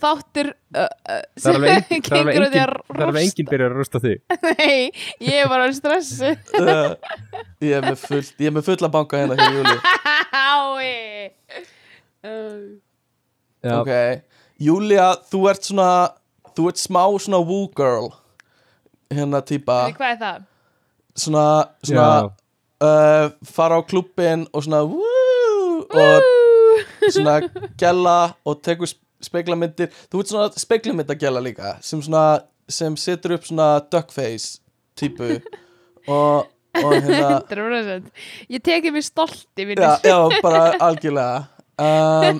þáttur 0.00 0.48
uh, 0.72 0.86
uh, 1.12 1.50
alveg 1.52 1.90
gengur 1.90 2.16
út 2.16 2.30
í 2.32 2.38
engin, 2.40 2.46
að 2.46 2.54
það 2.54 2.62
er 2.64 3.04
alveg 3.04 3.26
engin 3.26 3.44
rústa. 3.44 3.50
byrjar 3.50 3.74
að 3.74 3.76
rústa 3.76 4.00
þig. 4.00 4.22
Nei, 4.46 4.78
ég 5.28 5.42
er 5.42 5.50
bara 5.52 5.66
stressu 5.76 6.30
Uh, 6.60 6.94
Ég 7.60 7.76
er 7.76 7.84
með 7.84 7.98
full 8.06 8.22
Ég 8.40 8.48
er 8.48 8.54
með 8.56 8.64
fulla 8.70 8.88
banka 8.92 9.20
hérna 9.20 9.36
hér 9.36 9.58
Júli 9.58 9.76
ái 10.32 11.30
uh, 12.24 13.76
Ok, 13.80 13.92
Júlia, 14.60 15.10
þú 15.28 15.42
ert 15.52 15.68
svona 15.68 15.90
Þú 16.60 16.66
ert 16.68 16.76
smá 16.76 17.00
svona 17.16 17.38
woo 17.40 17.70
girl. 17.72 18.10
Hérna 19.08 19.38
típa 19.40 19.86
hvað 19.96 20.10
er 20.12 20.18
það? 20.20 20.40
Svona, 21.16 21.44
svona 21.80 22.08
uh, 22.84 23.30
fara 23.48 23.78
á 23.80 23.82
klubbin 23.88 24.42
og 24.52 24.66
svona 24.66 24.82
woo, 24.84 25.86
og 25.88 27.08
svona 27.08 27.38
gæla 27.80 28.18
og 28.44 28.60
tekur 28.60 28.92
speiklamyndir 29.24 29.88
þú 30.12 30.20
ert 30.20 30.34
svona 30.34 30.60
speiklamyndagæla 30.60 31.40
líka 31.48 31.72
sem 31.80 32.04
svona 32.04 32.42
sem 32.68 32.92
setur 33.00 33.38
upp 33.38 33.48
svona 33.48 33.70
duckface 33.88 34.60
típu 35.00 35.40
og, 36.12 36.44
og 36.76 36.92
hérna 36.92 37.40
100% 37.48 38.12
ég 38.52 38.68
tekið 38.68 38.98
mér 38.98 39.08
stolti 39.08 39.64
já, 39.72 39.96
já, 40.04 40.20
bara 40.44 40.76
algjörlega. 40.76 41.40
Um, 41.80 42.36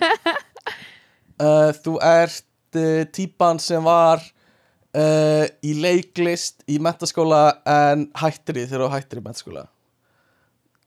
uh, 1.41 1.71
þú 1.81 1.95
ert 2.05 2.45
uh, 2.79 3.05
típan 3.15 3.61
sem 3.63 3.83
var 3.85 4.23
uh, 4.23 5.47
í 5.63 5.75
leiklist 5.81 6.65
í 6.71 6.79
mentaskóla 6.83 7.61
en 7.69 8.09
hættir 8.21 8.63
í 8.63 8.67
þegar 8.67 8.87
þú 8.87 8.93
hættir 8.97 9.23
í 9.23 9.25
mentaskóla 9.27 9.65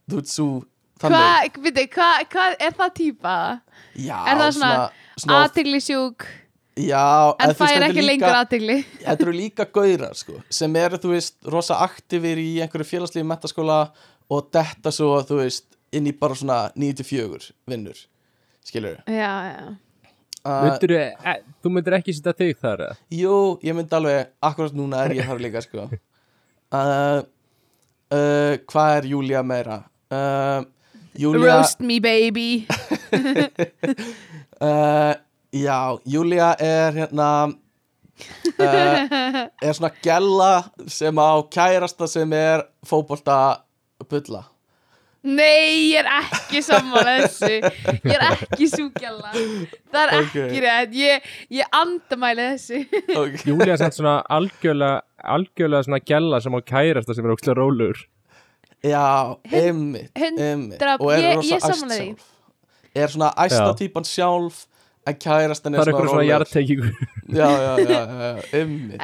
þú 0.09 0.21
ert 0.21 0.31
svo 0.31 0.47
þannig. 1.01 1.57
Hvað, 1.57 1.89
hvað 1.95 2.23
hva, 2.35 2.47
er 2.67 2.77
það 2.79 2.95
típa? 2.99 3.35
já, 3.95 4.15
er 4.27 4.39
það 4.39 4.55
svona, 4.57 4.87
svona 5.17 5.43
aðtigli 5.47 5.81
sjúk 5.83 6.25
já, 6.79 7.03
en 7.37 7.51
veist, 7.51 7.59
þetta 7.59 7.75
er 7.77 7.85
ekki 7.89 8.01
líka- 8.01 8.09
lengur 8.11 8.39
aðtigli 8.39 8.77
þetta 9.03 9.27
eru 9.27 9.35
líka 9.37 9.67
gaurar 9.77 10.17
sko, 10.17 10.39
sem 10.49 10.75
eru 10.81 10.99
þú 11.03 11.13
veist 11.13 11.37
rosa 11.53 11.79
aktífir 11.85 12.41
í 12.41 12.49
einhverju 12.63 12.89
félagslífi 12.89 13.27
mentaskóla 13.29 13.79
og 14.33 14.49
detta 14.55 14.91
svo 14.93 15.19
þú 15.27 15.43
veist 15.43 15.67
inn 15.93 16.09
í 16.09 16.15
bara 16.17 16.35
svona 16.35 16.59
94 16.79 17.51
vinnur 17.69 17.99
skilur 18.65 19.03
já, 19.05 19.33
já 19.53 19.65
Myndirðu, 20.43 20.99
e, 21.23 21.33
þú 21.63 21.69
myndir 21.71 21.95
ekki 21.95 22.13
setja 22.17 22.33
þig 22.35 22.57
þar 22.59 22.81
jú, 23.15 23.35
ég 23.63 23.75
myndi 23.77 23.95
alveg 23.95 24.33
akkurat 24.43 24.73
núna 24.75 25.05
er 25.05 25.15
ég 25.21 25.29
þar 25.29 25.43
líka 25.43 25.63
sko. 25.63 25.87
Uh, 26.73 27.19
uh, 28.09 28.55
hvað 28.65 28.95
er 28.95 29.05
Júlia 29.11 29.43
meira? 29.45 29.75
Uh, 30.09 30.63
Júlia 31.13 31.59
roast 31.59 31.83
me 31.85 31.99
baby. 32.01 32.65
Uh, 34.63 35.13
já, 35.51 35.99
Júlia 36.07 36.53
er 36.57 36.95
hérna 36.95 37.29
uh, 37.51 39.43
er 39.61 39.73
svona 39.75 39.91
gælla 40.01 40.63
sem 40.87 41.19
á 41.19 41.31
kærasta 41.51 42.07
sem 42.07 42.33
er 42.37 42.63
fótbolta 42.87 43.37
bulla 44.07 44.45
Nei, 45.23 45.93
ég 45.93 46.01
er 46.01 46.07
ekki 46.19 46.59
sammála 46.65 47.13
þessu. 47.21 47.51
Ég 48.03 48.11
er 48.17 48.23
ekki 48.33 48.67
súgjala 48.67 49.29
Það 49.31 50.01
er 50.03 50.11
Ok. 50.17 50.33
ekki 50.41 50.63
rétt. 50.65 50.97
Ég, 50.99 51.29
ég 51.59 51.77
andamæli 51.79 52.47
þessu. 52.53 52.81
Okay. 53.07 53.45
Júlía 53.47 53.77
er 53.77 53.79
samt 53.79 53.95
svona 53.95 54.17
algjörlega 54.27 54.97
algjörlega 55.23 55.85
svona 55.87 56.01
gælla 56.03 56.41
sem 56.43 56.51
á 56.51 56.59
kærasta 56.67 57.15
sem 57.15 57.23
er 57.25 57.31
ókslega 57.37 57.55
rólur 57.61 58.01
já, 58.83 59.03
einmitt 59.47 60.81
og 60.99 61.11
er 61.13 61.21
ég- 61.23 61.35
rosa 61.39 61.55
æst 61.55 61.85
sjálf. 61.87 62.23
Er 62.93 63.07
svona 63.07 63.29
æsta 63.39 63.71
típan 63.79 64.03
sjálf 64.03 64.65
en 65.07 65.15
kærastan 65.15 65.73
Það 65.73 65.79
er 65.79 65.87
er 65.87 65.93
eitthvað 65.93 66.09
svona 66.11 66.27
jartekingu 66.27 66.89
já, 67.31 67.47
já, 67.63 67.73
já, 67.87 68.01
einmitt 68.59 68.99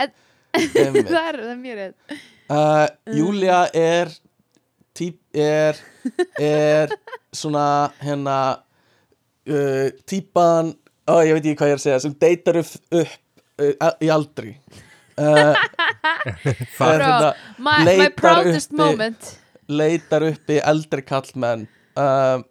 Það 1.13 1.29
er, 1.29 1.39
er 1.39 1.55
mjög 1.61 1.79
rétt. 1.79 2.19
Uh, 2.49 2.87
Júlia 3.15 3.59
er 3.73 4.09
er 5.33 5.79
er 6.39 6.93
svona 7.35 7.65
hérna 8.03 8.37
uh, 9.49 9.87
típan 10.09 10.73
ó, 11.09 11.15
ég 11.25 11.33
veit 11.37 11.45
ekki 11.45 11.57
hvað 11.59 11.71
ég 11.71 11.75
er 11.75 11.79
að 11.81 11.85
segja 11.87 11.99
sem 12.05 12.15
deytar 12.21 12.59
upp, 12.61 12.71
upp 12.91 13.17
uh, 13.63 13.91
í 14.05 14.09
aldri. 14.13 14.55
Uh, 15.19 15.51
er, 16.79 17.01
hérna, 17.03 17.33
My, 17.59 17.81
my 17.83 18.09
proudest 18.15 18.71
uppi- 18.71 18.79
moment. 18.79 19.31
leitar 19.67 20.23
uppi 20.29 20.59
eldri 20.63 21.03
kallmenn 21.05 21.65
um, 21.99 22.45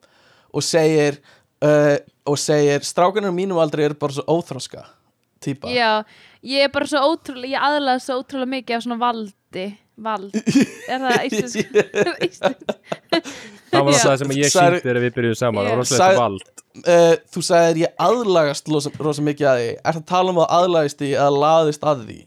og 0.52 0.62
segir 0.66 1.16
uh, 1.64 1.96
og 2.28 2.36
segir 2.38 2.84
strákanur 2.84 3.32
mínum 3.34 3.58
aldrei 3.62 3.86
eru 3.88 3.96
bara 3.98 4.18
svo 4.18 4.26
óþróska 4.36 4.84
típa 5.42 5.70
Já, 5.72 6.02
ég 6.46 6.64
er 6.66 6.72
bara 6.74 6.88
svo 6.90 7.02
ótrúlega 7.12 7.54
Ég 7.56 7.66
aðlaða 7.68 8.02
svo 8.04 8.18
ótrúlega 8.22 8.52
mikið 8.54 8.76
af 8.78 8.84
svona 8.86 8.98
valdi 9.02 9.66
Vald 9.98 10.36
Er 10.88 11.02
það 11.02 11.24
íslensk? 11.26 11.78
íslensk? 12.28 12.72
Það 13.72 13.84
var 13.84 13.92
Já. 13.92 14.00
það 14.00 14.16
sem 14.22 14.34
ég 14.38 14.52
síndi 14.52 14.80
þegar 14.84 15.00
við 15.02 15.14
byrjuðum 15.18 15.38
saman 15.42 15.58
Það 15.58 15.68
var 15.68 15.74
Já. 15.74 15.80
rosalega 15.82 16.20
vald 16.22 16.44
uh, 16.78 17.14
þú 17.34 17.42
sagðir 17.48 17.80
ég 17.82 18.04
aðlagast 18.08 18.70
rosa, 18.72 18.92
rosa 19.02 19.24
mikið 19.26 19.50
að 19.50 19.62
því 19.62 19.70
er 19.72 19.88
það 19.88 20.02
að 20.02 20.08
tala 20.12 20.34
um 20.34 20.42
að 20.44 20.54
aðlagast 20.58 21.02
því 21.02 21.10
eða 21.16 21.42
laðist 21.44 21.88
að 21.90 22.04
því 22.06 22.18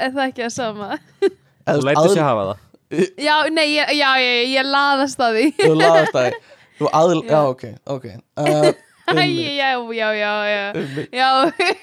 Er 0.00 0.12
það 0.16 0.22
ekki 0.26 0.44
að 0.46 0.52
sama? 0.54 0.90
Eða, 1.20 1.74
Þú 1.74 1.86
lætur 1.88 2.14
sér 2.14 2.26
hafa 2.28 2.44
það 2.50 2.66
Já, 3.26 3.34
nei, 3.54 3.66
ég, 3.70 3.90
já, 3.96 4.08
ég, 4.20 4.38
ég 4.54 4.70
laðast 4.70 5.20
að 5.22 5.36
því 5.40 5.48
þú 5.60 5.74
laðast 5.78 6.16
að 6.20 6.28
því 6.28 6.40
þú 6.80 6.88
aðl... 6.96 7.18
já, 7.28 7.40
ok, 7.44 7.64
ok 7.96 8.06
uh, 8.40 8.70
já, 9.18 9.70
já, 9.96 10.08
já, 10.14 10.32
já. 10.50 10.64
Já, 11.12 11.28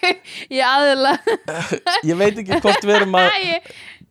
ég 0.57 0.63
aðla 0.67 1.13
ég 2.07 2.19
veit 2.19 2.37
ekki 2.43 2.61
hvort 2.63 2.87
við 2.87 2.99
erum 3.01 3.17
að 3.19 3.31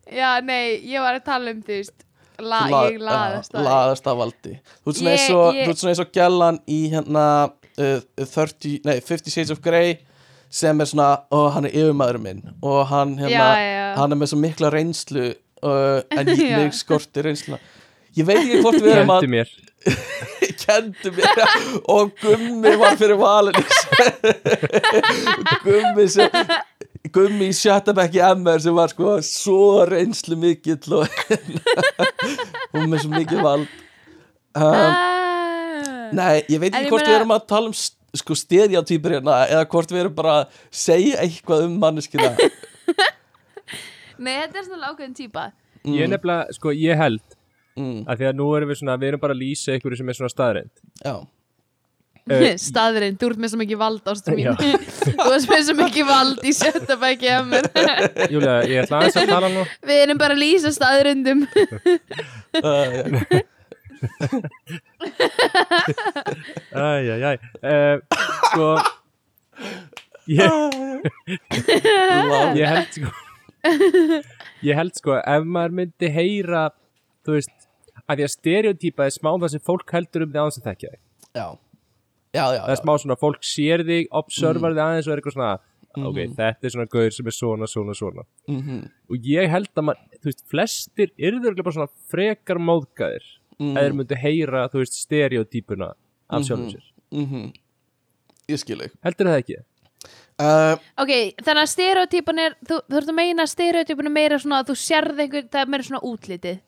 Já, 0.06 0.38
nei, 0.38 0.78
ég 0.86 1.02
var 1.02 1.16
að 1.18 1.24
tala 1.26 1.50
um 1.50 1.62
þú 1.66 1.80
veist 1.80 2.04
la, 2.38 2.60
Ég 2.92 2.98
laðast 3.02 3.54
að 3.56 3.64
laðast 3.66 4.06
að 4.06 4.18
valdi. 4.20 4.52
Þú 4.84 4.92
ert 4.92 4.98
svona 5.00 5.14
eins 5.90 6.00
og, 6.00 6.04
og 6.06 6.12
gellan 6.14 6.60
í 6.70 6.80
hérna 6.92 7.24
uh, 7.80 7.96
30, 8.20 8.82
nei, 8.86 8.98
50 9.00 9.34
Shades 9.34 9.54
of 9.54 9.62
Grey 9.64 9.96
sem 10.52 10.78
er 10.80 10.88
svona, 10.88 11.08
ó, 11.32 11.48
hann 11.54 11.66
er 11.68 11.74
yfirmaður 11.74 12.20
minn 12.22 12.44
og 12.62 12.84
hann, 12.92 13.16
hérna, 13.18 13.48
Já, 13.58 13.64
já. 13.66 13.88
hann 13.98 14.14
er 14.14 14.20
með 14.20 14.30
svo 14.32 14.38
mikla 14.40 14.70
reynslu 14.72 15.24
uh, 15.32 15.98
en 16.14 16.30
ég, 16.36 16.70
skorti 16.76 17.24
reynsla 17.26 17.58
ég 18.16 18.26
veit 18.28 18.38
ekki 18.42 18.60
hvort 18.64 18.80
við 18.82 18.92
erum 18.94 19.12
að 19.16 19.24
Kendi 19.24 19.32
mér. 19.36 19.50
Kendu 20.62 21.12
mér. 21.14 21.42
Og 21.94 22.10
Gummi 22.22 22.72
var 22.80 22.96
fyrir 22.98 23.18
valin 23.20 23.54
Gummi 25.64 26.06
sem 26.10 26.30
Gummi 27.14 27.50
í 27.52 27.54
Sjötabekki 27.56 28.20
MR 28.34 28.62
sem 28.64 28.74
var 28.76 28.90
sko 28.92 29.16
svo 29.24 29.84
reynslu 29.88 30.36
mikill 30.40 30.96
og 30.98 31.06
hún 32.74 32.88
með 32.90 33.04
svo 33.04 33.12
mikið 33.14 33.44
vald. 33.46 33.68
Um. 34.56 34.96
Nei, 36.16 36.40
ég 36.48 36.58
veit 36.62 36.72
ekki 36.72 36.86
ég 36.86 36.90
hvort 36.90 37.02
meina- 37.04 37.12
við 37.12 37.18
erum 37.20 37.34
að 37.36 37.46
tala 37.52 37.70
um 37.70 37.76
sko 38.16 38.36
stereotypur 38.38 39.16
hérna 39.18 39.38
eða 39.52 39.66
hvort 39.70 39.90
við 39.92 40.02
erum 40.04 40.14
bara 40.16 40.34
að 40.40 40.60
segja 40.72 41.18
eitthvað 41.24 41.66
um 41.66 41.74
manneskina 41.82 42.30
Nei, 44.16 44.32
þetta 44.40 44.62
er 44.62 44.64
svona 44.64 44.88
ákveðin 44.94 45.12
típa. 45.18 45.42
Ég 45.84 46.06
er 46.06 46.08
nefnilega, 46.08 46.54
sko, 46.56 46.72
ég 46.72 46.96
held 46.96 47.35
mm, 47.76 48.02
að 48.06 48.20
því 48.20 48.28
að 48.30 48.36
nú 48.40 48.50
erum 48.56 48.72
við 48.72 48.82
svona, 48.82 48.98
við 49.00 49.12
erum 49.12 49.24
bara 49.24 49.36
að 49.36 49.42
lýsa 49.44 49.74
einhverju 49.76 50.00
sem 50.00 50.12
er 50.12 50.18
svona 50.20 50.34
staðreind 50.34 50.84
Já, 51.04 51.16
Eh, 52.26 52.56
Staðurinn, 52.68 53.16
þú 53.20 53.28
ert 53.30 53.42
með 53.42 53.52
svo 53.52 53.60
mikið 53.60 53.78
vald 53.80 54.08
ástu 54.10 54.34
mín. 54.34 54.48
Þú 55.20 55.28
ert 55.30 55.50
með 55.52 55.60
svo 55.68 55.74
mikið 55.78 56.08
vald 56.08 56.40
í 56.42 56.54
sjötta 56.56 56.96
bæki 56.98 57.28
að 57.30 57.50
mér. 57.52 57.68
Júlia, 58.34 58.56
ég 58.66 58.82
ætla 58.82 59.00
aðeins 59.00 59.18
að 59.20 59.30
tala 59.30 59.50
nú. 59.52 59.66
Við 59.86 60.02
erum 60.02 60.22
bara 60.22 60.34
að 60.34 60.42
lýsa 60.42 60.72
staðurindum 60.74 61.44
uh, 61.46 63.00
Æjæjæj 66.76 67.38
uh, 67.62 67.96
Sko 68.50 68.68
ég, 70.30 70.50
ég 72.58 72.66
held 72.72 72.98
sko 72.98 73.08
Ég 74.66 74.78
held 74.78 74.98
sko 74.98 75.16
ef 75.20 75.46
maður 75.46 75.78
myndi 75.80 76.10
heyra 76.12 76.68
þú 77.26 77.38
veist 77.38 77.55
að 78.08 78.16
því 78.20 78.26
að 78.26 78.34
stereotýpa 78.36 79.06
er 79.06 79.14
smá 79.14 79.30
það 79.36 79.50
sem 79.54 79.60
fólk 79.66 79.90
heldur 79.96 80.22
um 80.26 80.32
því 80.32 80.38
aðeins 80.42 80.58
að 80.60 80.68
þekkja 80.70 80.90
þig. 80.92 81.00
Já, 81.36 81.46
já, 82.36 82.44
já, 82.56 82.60
það 82.66 82.74
er 82.76 82.80
smá 82.82 82.92
svona 83.02 83.16
fólk 83.20 83.42
sér 83.42 83.84
þig 83.88 84.08
observar 84.10 84.72
þig 84.76 84.84
aðeins 84.86 85.06
og 85.08 85.12
er 85.16 85.20
eitthvað 85.22 85.36
svona 85.38 85.54
ok, 85.96 86.16
Mhm. 86.16 86.34
þetta 86.36 86.64
er 86.68 86.70
svona 86.74 86.88
gaur 86.92 87.10
sem 87.10 87.26
er 87.26 87.32
svona, 87.32 87.66
svona, 87.66 87.94
svona. 87.96 88.22
Mhm, 88.48 88.80
og 89.10 89.16
ég 89.24 89.48
held 89.48 89.70
að 89.74 89.84
maður, 89.88 90.18
þú 90.20 90.28
veist, 90.30 90.42
flestir 90.50 91.10
eru 91.18 91.40
bara 91.40 91.72
svona 91.72 91.88
frekar 92.10 92.58
móðgæðir 92.60 93.24
mhm, 93.58 93.76
eða 93.76 93.84
þeir 93.86 93.94
myndu 93.96 94.16
heyra, 94.20 94.68
þú 94.68 94.82
veist, 94.82 94.98
stereotýpuna 95.06 95.94
af 96.28 96.42
sjálfum 96.44 96.68
sér. 96.74 96.84
Mhm. 97.12 97.52
ég 98.48 98.58
skil 98.60 98.80
Eh, 98.82 98.90
heldur 99.02 99.26
það 99.26 99.40
ekki? 99.42 99.56
uh, 100.38 100.76
Ok, 100.98 101.34
þannig 101.42 101.62
að 101.64 101.72
stereotypan 101.72 102.38
er 102.38 102.54
þú, 102.62 102.80
þú 102.90 102.96
ert 103.00 103.08
að 103.08 103.14
meina 103.16 103.42
að 103.42 103.54
stereotypan 103.56 104.06
er 104.06 104.10
meira 104.12 104.36
svona 104.38 104.60
að 104.62 104.68
þú 104.70 104.76
sérð 104.76 105.18
einhver, 105.24 105.48
það 105.48 105.62
er 105.62 105.66
meira 105.72 105.82
svona 105.88 106.02
útlitið 106.04 106.60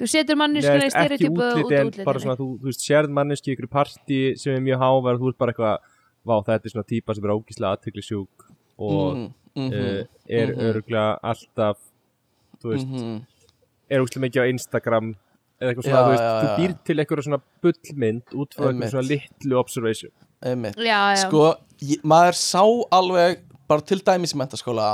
þú 0.00 0.08
setur 0.10 0.38
manneskuna 0.40 0.86
í 0.86 0.88
ekki 0.88 0.94
stereotypu 0.96 1.42
út 1.46 1.58
útliti 1.66 2.06
bara 2.06 2.22
svona, 2.22 2.36
þú, 2.38 2.48
þú 2.62 2.74
sérð 2.76 3.14
manneski 3.18 3.52
í 3.52 3.56
ykkur 3.56 3.70
partí 3.72 4.20
sem 4.40 4.56
er 4.56 4.64
mjög 4.64 4.82
hávar 4.82 5.18
og 5.18 5.22
þú 5.22 5.32
ert 5.32 5.40
bara 5.42 5.54
eitthvað 5.54 5.90
vá, 6.22 6.34
þetta 6.48 6.68
er 6.68 6.74
svona 6.74 6.88
típa 6.92 7.16
sem 7.16 7.26
er 7.26 7.34
ógíslega 7.34 7.76
aðteglisjúk 7.76 8.46
og 8.82 9.04
mhm, 9.18 9.28
mhm, 9.58 9.76
uh, 9.76 10.24
er 10.40 10.54
mhm. 10.54 10.64
öruglega 10.70 11.06
alltaf 11.32 11.82
þú 12.62 12.74
veist, 12.74 12.88
mhm. 12.88 13.20
er 13.90 14.04
ógíslega 14.04 14.26
mikið 14.26 14.42
á 14.42 14.52
Instagram 14.56 15.14
eða 15.62 15.70
eitthvað 15.70 15.86
svona, 15.86 16.00
Já, 16.00 16.02
þú 16.02 16.12
veist, 16.12 16.26
já, 16.26 16.34
þú 16.42 16.58
býr 16.58 16.76
til 16.88 16.98
eitthvað 16.98 17.24
svona 17.28 17.42
bullmynd 17.62 18.36
út 18.42 18.56
frá 18.56 18.68
eitthvað 18.68 18.94
svona 18.96 19.06
litlu 19.06 19.58
observation. 19.60 20.12
Já, 20.42 20.72
já, 20.82 21.20
sko, 21.22 21.42
ég, 21.86 22.00
maður 22.02 22.38
sá 22.40 22.64
alveg 22.98 23.44
bara 23.70 23.84
til 23.86 24.00
dæmis 24.02 24.34
í 24.34 24.38
mentaskóla 24.40 24.88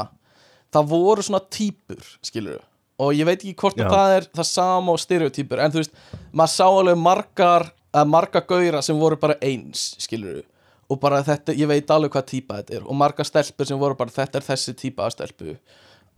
það 0.74 0.90
voru 0.90 1.24
svona 1.24 1.40
típur 1.53 2.03
skilur 2.24 2.61
og 2.99 3.14
ég 3.14 3.26
veit 3.28 3.40
ekki 3.40 3.57
hvort 3.59 3.80
að 3.80 3.94
það 3.94 4.14
er 4.16 4.28
það 4.34 4.49
sama 4.51 4.94
og 4.94 5.03
stereotypur 5.03 5.62
en 5.62 5.74
þú 5.74 5.82
veist, 5.82 5.99
maður 6.32 6.55
sá 6.55 6.66
alveg 6.66 7.03
margar 7.03 7.68
að 7.94 8.12
marga 8.12 8.42
gauðra 8.44 8.82
sem 8.84 8.99
voru 8.99 9.18
bara 9.20 9.38
eins 9.44 9.92
skilur 10.03 10.42
og 10.88 11.01
bara 11.03 11.20
þetta, 11.24 11.55
ég 11.57 11.68
veit 11.68 11.90
alveg 11.92 12.14
hvað 12.14 12.26
típa 12.30 12.61
þetta 12.61 12.78
er. 12.78 12.84
Og 12.88 12.96
marga 12.96 13.26
stelpur 13.26 13.68
sem 13.68 13.80
voru 13.80 13.96
bara 13.99 14.12
þetta 14.12 14.40
er 14.40 14.46
þessi 14.46 14.74
típa 14.78 15.05
af 15.05 15.14
stelpu. 15.14 15.57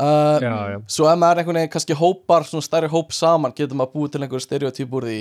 Uh, 0.00 0.38
já, 0.40 0.52
já, 0.72 0.76
svo 0.88 1.08
ef 1.10 1.18
maður 1.20 1.42
einhvern 1.42 1.58
veginn 1.58 1.72
kannski 1.74 1.96
hópar 1.98 2.46
svona 2.48 2.64
stærri 2.64 2.88
hóp 2.88 3.10
saman 3.12 3.52
getur 3.52 3.76
maður 3.76 3.98
búið 3.98 4.14
til 4.14 4.22
einhverju 4.22 4.46
stereotyp 4.46 4.94
úr 4.96 5.08
því. 5.10 5.18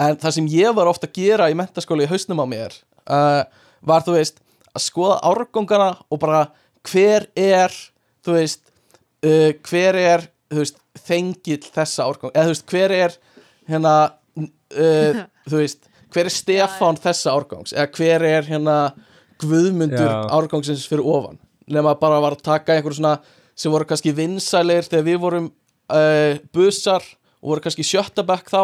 En 0.00 0.16
það 0.18 0.34
sem 0.38 0.48
ég 0.50 0.74
var 0.74 0.90
ofta 0.90 1.06
að 1.06 1.20
gera 1.20 1.50
í 1.52 1.56
mentaskóli 1.58 2.08
í 2.08 2.10
hausnum 2.10 2.40
á 2.42 2.46
mér 2.48 2.74
uh, 3.04 3.44
var 3.86 4.02
þú 4.06 4.16
veist 4.16 4.40
að 4.72 4.86
skoða 4.86 5.20
árgangana 5.28 5.92
og 6.08 6.22
bara 6.24 6.42
hver 6.88 7.28
er 7.38 7.76
þú 8.24 8.34
veist 8.38 8.64
uh, 9.28 9.52
hver 9.68 10.00
er 10.00 10.26
þú 10.50 10.62
veist 10.62 10.80
þengill 11.06 11.62
þessa 11.66 12.08
árgang 12.08 12.34
eða 12.34 12.48
þú 12.48 12.54
veist 12.54 12.74
hver 12.74 12.96
er 12.96 13.16
hérna 13.70 13.94
uh, 14.40 15.22
þú 15.50 15.62
veist 15.62 15.86
hver 16.10 16.26
er 16.26 16.34
Stefán 16.34 16.98
þessa 17.00 17.34
árgangs? 17.36 17.74
Eða 17.76 17.90
hver 17.96 18.26
er 18.26 18.48
hérna 18.50 18.76
Guðmundur 19.40 20.04
Já. 20.10 20.18
árgangsins 20.36 20.88
fyrir 20.90 21.06
ofan? 21.06 21.38
Nema 21.70 21.94
bara 22.00 22.20
var 22.22 22.36
að 22.36 22.44
taka 22.44 22.74
einhverju 22.74 22.98
svona 22.98 23.16
sem 23.54 23.72
voru 23.72 23.86
kannski 23.88 24.12
vinsælir 24.16 24.86
þegar 24.88 25.06
við 25.06 25.18
vorum 25.22 25.50
uh, 25.92 26.40
busar 26.54 27.04
og 27.40 27.52
voru 27.52 27.64
kannski 27.64 27.86
sjötta 27.86 28.24
bekk 28.26 28.50
þá 28.52 28.62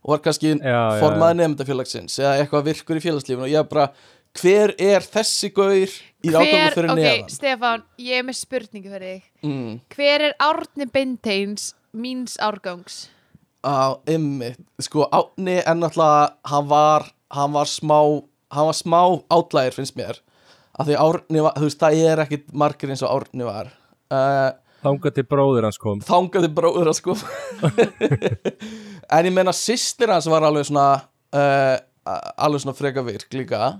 og 0.00 0.14
var 0.14 0.22
kannski 0.24 0.54
Já, 0.56 0.80
formaði 1.00 1.42
nefndafélagsins 1.42 2.18
eða 2.22 2.38
eitthvað 2.40 2.70
virkur 2.70 3.00
í 3.00 3.04
félagslífinu. 3.04 3.46
Og 3.46 3.52
ég 3.52 3.68
bara, 3.68 3.90
hver 4.38 4.74
er 4.78 5.04
þessi 5.04 5.50
gaur 5.54 5.74
í 5.74 6.30
Hver, 6.30 6.74
fyrir 6.74 6.90
ok, 6.92 6.98
neðan? 6.98 7.30
Stefán, 7.32 7.86
ég 7.98 8.20
er 8.20 8.26
með 8.28 8.36
spurningu 8.42 8.92
fyrir 8.92 9.14
þig. 9.14 9.30
Mm. 9.46 9.78
Hver 9.94 10.26
er 10.28 10.36
Árni 10.44 10.86
Beinteins 10.92 11.72
míns 11.96 12.36
árgangs? 12.38 13.08
á 13.64 14.00
ymmi, 14.08 14.54
sko 14.80 15.06
Átni 15.12 15.60
en 15.60 15.82
náttúrulega 15.82 16.32
hann 16.48 16.68
var 16.68 17.10
hann 17.30 17.52
var 17.52 17.68
smá, 17.68 18.22
hann 18.50 18.66
var 18.70 18.76
smá 18.76 19.00
átlægir 19.30 19.76
finnst 19.76 19.96
mér, 19.96 20.20
af 20.78 20.88
því 20.88 20.96
Árni 20.96 21.44
var, 21.44 21.54
þú 21.58 21.68
veist, 21.68 21.80
það 21.82 22.00
er 22.08 22.24
ekkit 22.24 22.48
margir 22.52 22.90
eins 22.90 23.04
og 23.04 23.12
Árni 23.12 23.46
var. 23.46 23.70
Uh, 24.10 24.50
þangað 24.82 25.18
til 25.18 25.26
bróður 25.28 25.68
hans 25.68 25.78
kom. 25.78 26.00
Þangaði 26.04 26.50
bróður 26.56 26.90
að 26.90 26.98
sko 26.98 27.16
en 29.14 29.28
ég 29.28 29.34
meina 29.34 29.54
sýstir 29.54 30.12
hans 30.12 30.28
var 30.30 30.46
alveg 30.48 30.66
svona 30.70 30.88
uh, 31.36 31.76
alveg 32.40 32.64
svona 32.64 32.78
freka 32.78 33.04
virk 33.06 33.36
líka 33.36 33.76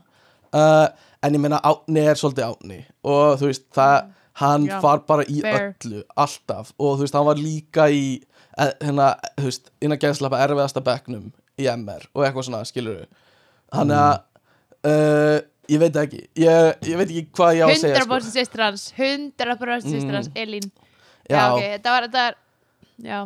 uh, 0.56 0.86
en 1.22 1.36
ég 1.36 1.42
meina 1.42 1.60
Átni 1.66 2.00
er 2.06 2.16
svolítið 2.18 2.46
Átni 2.48 2.78
og 3.04 3.38
þú 3.40 3.50
veist 3.50 3.66
það 3.76 3.98
hann 4.40 4.64
Já, 4.70 4.78
var 4.80 5.02
bara 5.08 5.24
í 5.28 5.40
fair. 5.44 5.74
öllu 5.84 6.02
alltaf. 6.16 6.70
Og 6.80 6.94
þú 6.96 7.04
veist 7.04 7.16
hann 7.18 7.26
var 7.28 7.36
líka 7.40 7.88
í 7.92 8.04
eh, 8.56 8.70
hérna, 8.80 9.10
þú 9.36 9.48
veist, 9.50 9.70
innan 9.84 10.00
gæðslapa 10.00 10.38
erfiðasta 10.46 10.80
bekknum 10.86 11.26
í 11.60 11.66
MR 11.68 12.06
og 12.14 12.24
eitthvað 12.24 12.46
svona 12.48 12.62
skilur 12.64 13.02
hann 13.74 13.92
að 13.92 14.14
uh, 14.88 15.36
ég 15.70 15.82
veit 15.82 15.98
ekki. 16.00 16.22
Ég, 16.40 16.70
ég 16.88 16.96
veit 16.98 17.10
ekki 17.10 17.26
hvað 17.36 17.58
ég 17.58 17.64
á 17.64 17.68
að 17.68 17.82
segja 17.82 18.00
100% 18.06 18.32
sýstir 18.38 18.64
hans. 18.64 18.86
100% 18.96 19.84
sýstir 19.90 20.08
Mm. 20.08 20.14
hans, 20.16 20.30
Elín. 20.34 20.70
Já. 21.30 21.36
Já, 21.36 21.44
ok, 21.54 21.66
þetta 21.76 21.92
var, 21.94 22.06
þetta 22.08 22.22
var 22.24 22.38
Já, 23.00 23.18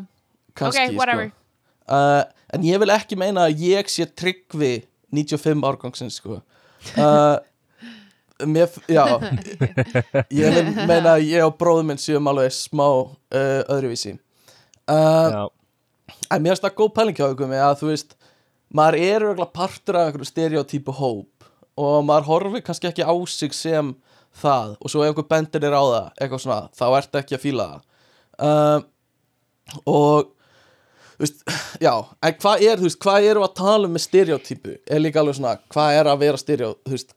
kannski, 0.55 0.83
ok, 0.91 0.99
whatever. 0.99 1.31
Sko. 1.31 1.95
uh, 1.95 2.25
en 2.55 2.67
ég 2.67 2.79
vil 2.83 2.91
ekki 2.95 3.17
meina 3.19 3.47
að 3.49 3.63
ég 3.65 3.89
sé 3.91 4.05
tryggvi 4.07 4.73
95 5.15 5.65
árgangsins 5.71 6.19
sko. 6.21 6.41
Uh, 6.99 7.37
mér, 8.47 8.69
já. 8.91 9.05
Ég 10.43 10.71
meina 10.89 11.17
að 11.17 11.27
ég 11.29 11.45
og 11.47 11.57
bróður 11.61 11.89
minn 11.91 12.01
séum 12.01 12.31
alveg 12.31 12.55
smá 12.55 12.87
uh, 12.87 13.15
öðruvísi. 13.73 14.17
Uh, 14.91 15.47
en 16.29 16.43
mér 16.43 16.53
finnst 16.53 16.67
það 16.67 16.79
góð 16.81 16.95
pæling 16.99 17.19
hjá 17.19 17.29
ykkur 17.31 17.51
með 17.51 17.65
að 17.65 17.79
þú 17.81 17.91
veist 17.93 18.17
maður 18.75 18.99
er 19.01 19.27
örgulega 19.31 19.55
partur 19.55 19.99
af 19.99 20.09
einhverju 20.09 20.29
stereotypu 20.29 20.95
hóp 20.99 21.47
og 21.81 22.05
maður 22.07 22.29
horfir 22.29 22.65
kannski 22.67 22.91
ekki 22.91 23.07
á 23.07 23.15
sig 23.31 23.55
sem 23.57 23.95
það 24.43 24.75
og 24.81 24.91
svo 24.91 25.05
ef 25.05 25.13
einhver 25.13 25.29
bendir 25.31 25.67
er 25.67 25.77
á 25.79 25.83
það 25.83 26.09
eitthvað 26.19 26.43
svona, 26.45 26.61
þá 26.75 26.85
ertu 26.99 27.21
ekki 27.21 27.37
að 27.39 27.45
fíla 27.45 27.69
það. 27.71 27.85
Uh, 28.35 28.81
og 29.89 30.33
veist, 31.25 31.45
já, 31.83 31.93
en 32.29 32.39
hvað 32.45 32.65
er 32.69 32.81
þú 32.81 32.89
veist, 32.89 33.01
hvað 33.05 33.21
við 33.27 33.43
að 33.45 33.55
tala 33.61 33.89
um 33.89 33.95
með 33.97 34.05
stereotypu? 34.07 34.75
Er 34.87 35.03
líka 35.03 35.21
alveg 35.23 35.39
svona, 35.41 35.57
hvað 35.75 35.99
er 36.01 36.11
að 36.13 36.19
vera 36.25 36.41
stereo, 36.41 36.73
þú 36.85 36.97
veist, 36.97 37.15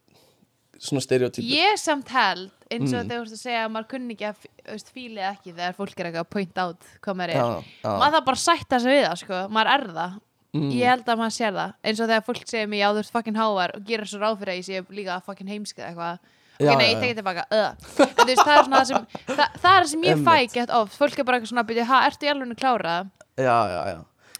svona 0.78 1.02
stereotypu? 1.04 1.48
Ég 1.50 1.78
samt 1.80 2.08
held 2.14 2.50
eins 2.68 2.92
og 2.92 3.00
Mm. 3.00 3.08
þegar 3.08 3.18
þú 3.18 3.24
ert 3.24 3.32
að 3.38 3.42
segja 3.42 3.64
að 3.64 3.70
maður 3.74 3.88
kunni 3.94 4.14
ekki 4.14 4.26
að 4.28 4.40
þú 4.44 4.72
veist, 4.74 4.90
fílið 4.94 5.24
ekki 5.32 5.52
þegar 5.56 5.76
fólk 5.78 6.00
er 6.00 6.06
eitthvað 6.10 6.24
að 6.26 6.30
point 6.34 6.58
out 6.58 6.88
hvað 7.02 7.16
maður 7.16 7.30
er. 7.32 7.38
Já, 7.38 7.64
já, 7.82 7.92
maður 7.98 8.14
þarf 8.18 8.26
bara 8.28 8.42
sætta 8.44 8.80
sig 8.80 8.92
við 8.92 9.04
það 9.08 9.18
sko, 9.22 9.38
maður 9.56 9.72
er 9.74 9.86
það. 9.98 10.18
Mm, 10.56 10.70
ég 10.72 10.88
held 10.88 11.08
að 11.12 11.18
maður 11.20 11.34
sér 11.38 11.52
það. 11.56 11.72
Eins 11.84 12.00
og 12.00 12.08
þegar 12.08 12.26
fólk 12.28 12.44
segir 12.48 12.68
mér 12.68 12.80
já 12.82 12.88
þú 12.92 12.98
ert 13.02 13.14
fucking 13.16 13.36
hávar 13.36 13.74
og 13.76 13.82
gerir 13.88 14.08
svo 14.08 14.18
ráð 14.22 14.38
fyrir 14.40 14.52
að 14.52 14.58
ég 14.60 14.66
sé 14.68 14.84
líka 14.96 15.16
fucking 15.24 15.48
heimsk 15.52 15.78
eða 15.78 15.88
eitthvað. 15.92 16.18
Ok, 16.58 16.64
Já, 16.66 16.72
nei, 16.74 16.86
já, 16.88 16.90
ég 16.90 17.00
tekið 17.02 17.18
tilbaka. 17.20 17.42
Veist, 18.26 18.42
það 18.42 18.56
er 18.58 18.64
svona 18.64 18.78
það 18.78 18.86
sem 18.88 19.04
það, 19.28 19.52
það 19.62 19.76
er 19.76 19.84
það 19.84 19.90
sem 19.92 20.06
ég 20.08 20.22
fæ 20.26 20.36
gett 20.56 20.70
oft. 20.74 20.96
Fólk 20.98 21.18
er 21.20 21.24
bara 21.28 21.38
eitthvað 21.38 21.52
svona 21.52 21.62
að 21.62 21.68
byrja, 21.70 21.84
ha, 21.86 21.98
ertu 22.08 22.26
í 22.26 22.30
alveg 22.32 22.50
að 22.50 22.58
klára 22.64 22.94
það 22.96 23.17
já, 23.38 23.56
já, 23.72 23.82
já. 23.94 23.98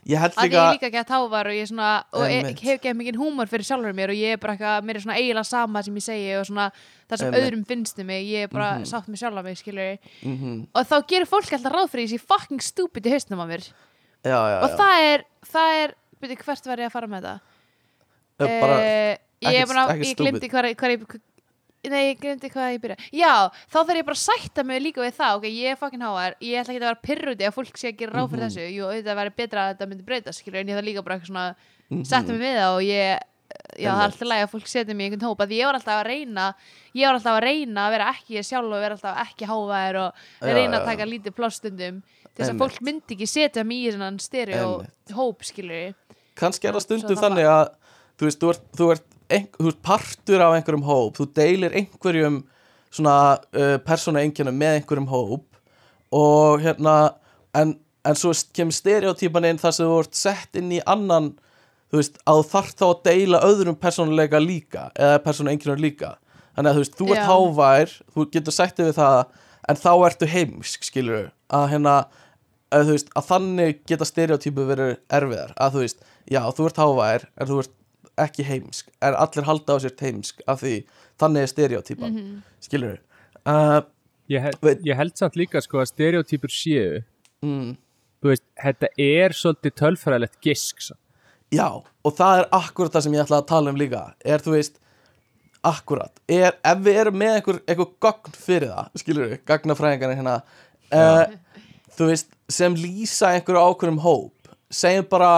Ég 0.09 0.16
held 0.22 0.36
að 0.38 0.44
ég 0.46 0.53
líka, 0.53 0.61
er 0.64 0.76
líka 0.78 0.88
gett 0.94 1.11
hávar 1.12 1.46
og 1.51 1.53
ég 1.59 1.66
svona 1.68 1.88
og 2.16 2.22
ég 2.32 2.46
hef 2.62 2.78
ekki 2.78 2.92
mikið 2.96 3.16
húmor 3.20 3.49
fyrir 3.51 3.66
sjálfur 3.68 3.92
mér 3.92 4.09
og 4.14 4.16
ég 4.16 4.32
er 4.32 4.38
bara 4.40 4.55
eitthvað, 4.55 4.86
mér 4.88 4.96
er 4.96 5.03
svona 5.05 5.16
eiginlega 5.20 5.44
sama 5.44 5.82
sem 5.84 5.99
ég 5.99 6.05
segi 6.07 6.30
og 6.38 6.46
svona 6.49 6.68
það 7.11 7.18
sem 7.20 7.36
öðrum 7.40 7.64
finnst 7.68 7.99
um 8.01 8.07
mig, 8.09 8.24
ég 8.24 8.46
er 8.46 8.49
bara 8.49 8.70
Mhm. 8.78 8.86
sátt 8.88 9.09
með 9.11 9.20
sjálfa 9.20 9.42
mig, 9.44 9.59
skilur 9.59 9.99
mm 10.24 10.66
og 10.74 10.86
þá 10.88 10.96
gerir 11.11 11.26
fólk 11.28 11.53
alltaf 11.53 11.72
ráð 11.76 11.90
fyrir 11.92 12.09
þessi 12.09 12.20
fucking 12.24 12.61
stupid 12.62 13.05
í 13.05 13.11
hausnum 13.12 13.42
á 13.44 13.46
mér. 13.53 13.68
Já, 14.24 14.38
já, 14.49 14.59
og 14.64 14.70
já. 14.70 14.76
það 14.80 14.96
er, 15.12 15.24
það 15.44 15.68
er 15.84 15.94
byrju, 16.22 16.36
hvert 16.44 16.66
var 16.66 16.76
ég 16.78 16.86
að 16.88 16.92
fara 16.96 17.07
með? 17.07 17.40
Eh, 18.40 18.61
bara, 18.62 18.80
Eh, 18.80 19.16
ég 19.42 19.49
ekkert- 19.51 19.68
búin 19.68 19.78
að, 19.82 19.88
ekkert 19.92 20.09
ég 20.09 20.16
glimti 20.16 20.49
hvað, 20.49 20.74
hvað 20.74 20.90
ég 20.94 21.20
Nei, 21.88 22.10
ég 22.12 22.18
glemdi 22.20 22.48
hvað 22.50 22.72
ég 22.74 22.80
byrja 22.82 22.96
Já, 23.14 23.34
þá 23.70 23.76
þarf 23.78 23.96
ég 24.00 24.06
bara 24.08 24.18
að 24.18 24.24
sætta 24.24 24.64
mig 24.66 24.82
líka 24.82 25.00
við 25.04 25.14
það. 25.14 25.36
Ok, 25.38 25.44
ég 25.46 25.70
er 25.72 25.76
fucking 25.78 26.02
háar, 26.02 26.34
ég 26.42 26.58
ætla 26.58 26.74
ekki 26.74 26.82
að 26.82 26.88
vera 26.88 27.06
pyrruti 27.06 27.46
að 27.46 27.54
fólk 27.54 27.78
sé 27.78 27.92
að 27.92 27.98
gera 28.02 28.12
ráð 28.18 28.30
fyrir 28.32 28.42
Mhm. 28.42 28.50
þessu. 28.50 28.64
Jú, 28.74 28.84
auðvitað 28.88 29.18
væri 29.20 29.34
betra 29.38 29.60
að 29.62 29.70
þetta 29.76 29.88
myndi 29.88 30.04
breyta 30.04 30.32
skilur, 30.34 30.60
En 30.60 30.66
ég 30.68 30.74
þarf 30.76 30.84
líka 30.88 31.04
bara 31.04 31.14
eitthvað 31.18 31.30
svona 31.32 31.54
Mhm. 31.90 32.04
Sætta 32.04 32.28
mig 32.32 32.40
við 32.42 32.56
það 32.58 32.76
og 32.76 32.82
ég 32.82 33.18
Já, 33.78 33.90
það 33.94 34.02
er 34.02 34.10
alltaf 34.10 34.28
læg 34.28 34.42
að 34.44 34.50
fólk 34.52 34.66
setja 34.68 34.94
mig 34.94 35.06
í 35.06 35.08
einhvern 35.08 35.24
hóp 35.30 35.38
að 35.40 35.52
Ég 35.56 35.64
var 35.64 35.74
alltaf 35.78 36.04
að 36.04 36.06
reyna 36.10 36.54
Ég 36.94 37.06
var 37.06 37.14
alltaf 37.16 37.36
að 37.38 37.44
reyna 37.48 37.80
að 37.88 37.90
vera 37.94 38.08
ekki 38.12 38.34
ég 38.36 38.44
sjálf 38.44 38.68
og 38.68 38.82
vera 38.82 38.94
alltaf 38.98 39.16
ekki 39.24 39.46
hávar 39.48 39.96
og 39.96 40.12
reyna 40.42 40.76
að 40.78 40.84
taka 40.84 41.04
lítið 41.08 41.32
plástundum 41.38 42.02
að 42.38 42.58
ekki 42.68 42.78
kannski 46.36 46.68
er 46.68 46.72
það 46.76 46.84
stundum 46.84 47.16
þannig 47.16 47.46
að 47.48 47.70
þú 48.18 48.26
veist, 48.28 48.38
þú 48.38 48.50
ert, 48.52 48.72
þú 48.76 48.90
ert, 48.92 49.06
ein, 49.32 49.48
þú 49.58 49.72
ert 49.72 49.82
partur 49.84 50.44
af 50.44 50.56
einhverjum 50.56 50.86
hóp, 50.86 51.18
þú 51.18 51.28
deilir 51.36 51.76
einhverjum 51.76 52.42
svona 52.94 53.16
uh, 53.52 53.76
persónu 53.84 54.22
einkennum 54.22 54.56
með 54.56 54.78
einhverjum 54.78 55.10
hóp 55.10 55.58
og 56.16 56.62
hérna 56.64 56.94
en, 57.56 57.76
en 58.08 58.16
svo 58.16 58.32
kemur 58.56 58.76
stereotypan 58.76 59.50
inn 59.50 59.60
þar 59.60 59.76
sem 59.76 59.88
þú 59.88 59.98
ert 60.04 60.16
sett 60.16 60.56
inn 60.58 60.72
í 60.72 60.80
annan 60.88 61.34
þú 61.88 62.00
veist, 62.00 62.18
að 62.28 62.40
þú 62.40 62.48
þarft 62.52 62.80
þá 62.80 62.86
að 62.88 63.02
deila 63.08 63.42
öðrum 63.48 63.78
persónuleika 63.80 64.40
líka 64.42 64.88
eða 64.94 65.20
einhvern 65.48 65.82
líka. 65.82 66.16
Þannig 66.56 66.70
að 66.70 66.76
þú 66.76 66.82
veist, 66.82 66.96
þú 66.98 67.08
ert 67.12 67.20
Já. 67.20 67.28
hávær 67.28 67.92
þú 68.14 68.24
getur 68.34 68.56
sagt 68.56 68.80
yfir 68.82 68.96
það 68.96 69.18
en 69.68 69.78
þá 69.78 69.90
ertu 70.08 70.28
heimsk, 70.28 70.86
skilur 70.88 71.30
að 71.54 71.66
hérna, 71.72 71.94
að 72.74 72.88
þú 72.88 72.96
veist, 72.96 73.12
að 73.14 73.28
þannig 73.28 73.82
geta 73.88 74.08
stereotypu 74.08 74.66
verið 74.68 74.94
erfiðar. 75.18 75.54
Að 75.56 75.76
þú 75.76 75.84
veist, 75.84 76.04
já, 76.28 76.40
þú 76.56 76.68
ert 76.68 76.82
hávær 76.82 77.26
en 77.36 77.50
þú 77.50 77.60
ert 77.62 77.74
ekki 78.24 78.44
heimsk 78.48 78.88
en 79.02 79.14
allir 79.14 79.46
halda 79.48 79.76
á 79.76 79.78
sér 79.84 79.94
heimsk 80.00 80.40
af 80.46 80.62
því 80.62 80.74
þannig 81.20 81.42
er 81.46 81.52
stereotypan, 81.54 82.12
mm 82.12 82.18
Mhm. 82.22 82.42
skilur 82.60 82.98
uh, 83.46 83.80
ég, 84.30 84.40
held, 84.42 84.58
Veit- 84.62 84.84
ég 84.86 84.96
held 84.96 85.16
samt 85.16 85.36
líka 85.36 85.60
sko 85.64 85.78
að 85.82 85.90
stereotypur 85.92 86.50
séu 86.52 87.02
mm, 87.42 87.76
þú 88.22 88.32
veist, 88.32 88.44
þetta 88.64 88.88
er 88.98 89.32
svolítið 89.32 89.74
tölfræðilegt 89.78 90.40
gisk 90.42 90.80
samt. 90.82 91.00
Já, 91.54 91.68
og 92.04 92.12
það 92.18 92.38
er 92.42 92.48
akkurat 92.52 92.92
það 92.92 93.02
sem 93.06 93.14
ég 93.14 93.22
ætla 93.24 93.38
að 93.40 93.46
tala 93.48 93.70
um 93.72 93.76
líka 93.80 94.00
er, 94.24 94.38
þú 94.44 94.52
veist, 94.58 94.74
akkurat 95.64 96.12
er, 96.28 96.54
ef 96.64 96.78
við 96.84 96.98
erum 97.02 97.16
með 97.18 97.36
einhver, 97.38 97.60
einhver 97.66 97.88
gogn 98.04 98.34
fyrir 98.36 98.68
það, 98.72 98.90
skilur 99.02 99.24
við, 99.30 99.38
gagnafræðingarnir 99.48 100.20
hérna 100.20 100.34
uh, 100.92 101.24
þú 101.96 102.10
veist, 102.12 102.28
sem 102.52 102.76
lýsa 102.78 103.32
einhverju 103.34 103.64
ákveðum 103.64 103.98
hóp 104.04 104.52
segjum 104.70 105.08
bara 105.10 105.30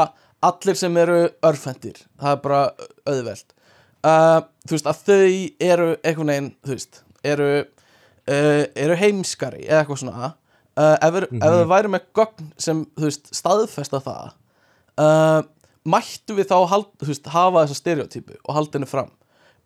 allir 0.46 0.78
sem 0.78 0.96
eru 1.00 1.20
örfendir, 1.46 2.00
það 2.20 2.36
er 2.36 2.42
bara 2.44 2.60
auðvelt. 3.08 3.54
Uh, 4.00 4.40
þú 4.64 4.76
veist, 4.76 4.88
að 4.88 5.00
þau 5.04 5.70
eru 5.70 5.88
einhvern 6.00 6.32
veginn, 6.32 6.50
þú 6.64 6.76
veist 6.76 7.00
eru, 7.28 7.48
uh, 7.60 8.62
eru 8.72 8.96
heimskari 8.96 9.66
eða 9.66 9.82
eitthvað 9.82 10.00
svona 10.00 10.30
uh, 10.80 10.96
ef, 10.96 11.10
við, 11.12 11.26
ef 11.36 11.56
við 11.58 11.66
værum 11.74 11.96
með 11.96 12.06
gogn 12.16 12.52
sem, 12.56 12.84
þú 12.96 13.08
veist, 13.10 13.28
staðfesta 13.36 14.00
það 14.06 14.30
uh, 15.04 15.40
mættu 15.84 16.36
við 16.38 16.48
þá 16.48 16.56
hald, 16.72 16.90
veist, 17.04 17.28
hafa 17.34 17.66
þessa 17.66 17.80
stereotypu 17.80 18.38
og 18.40 18.56
halda 18.56 18.78
henni 18.78 18.88
fram. 18.88 19.12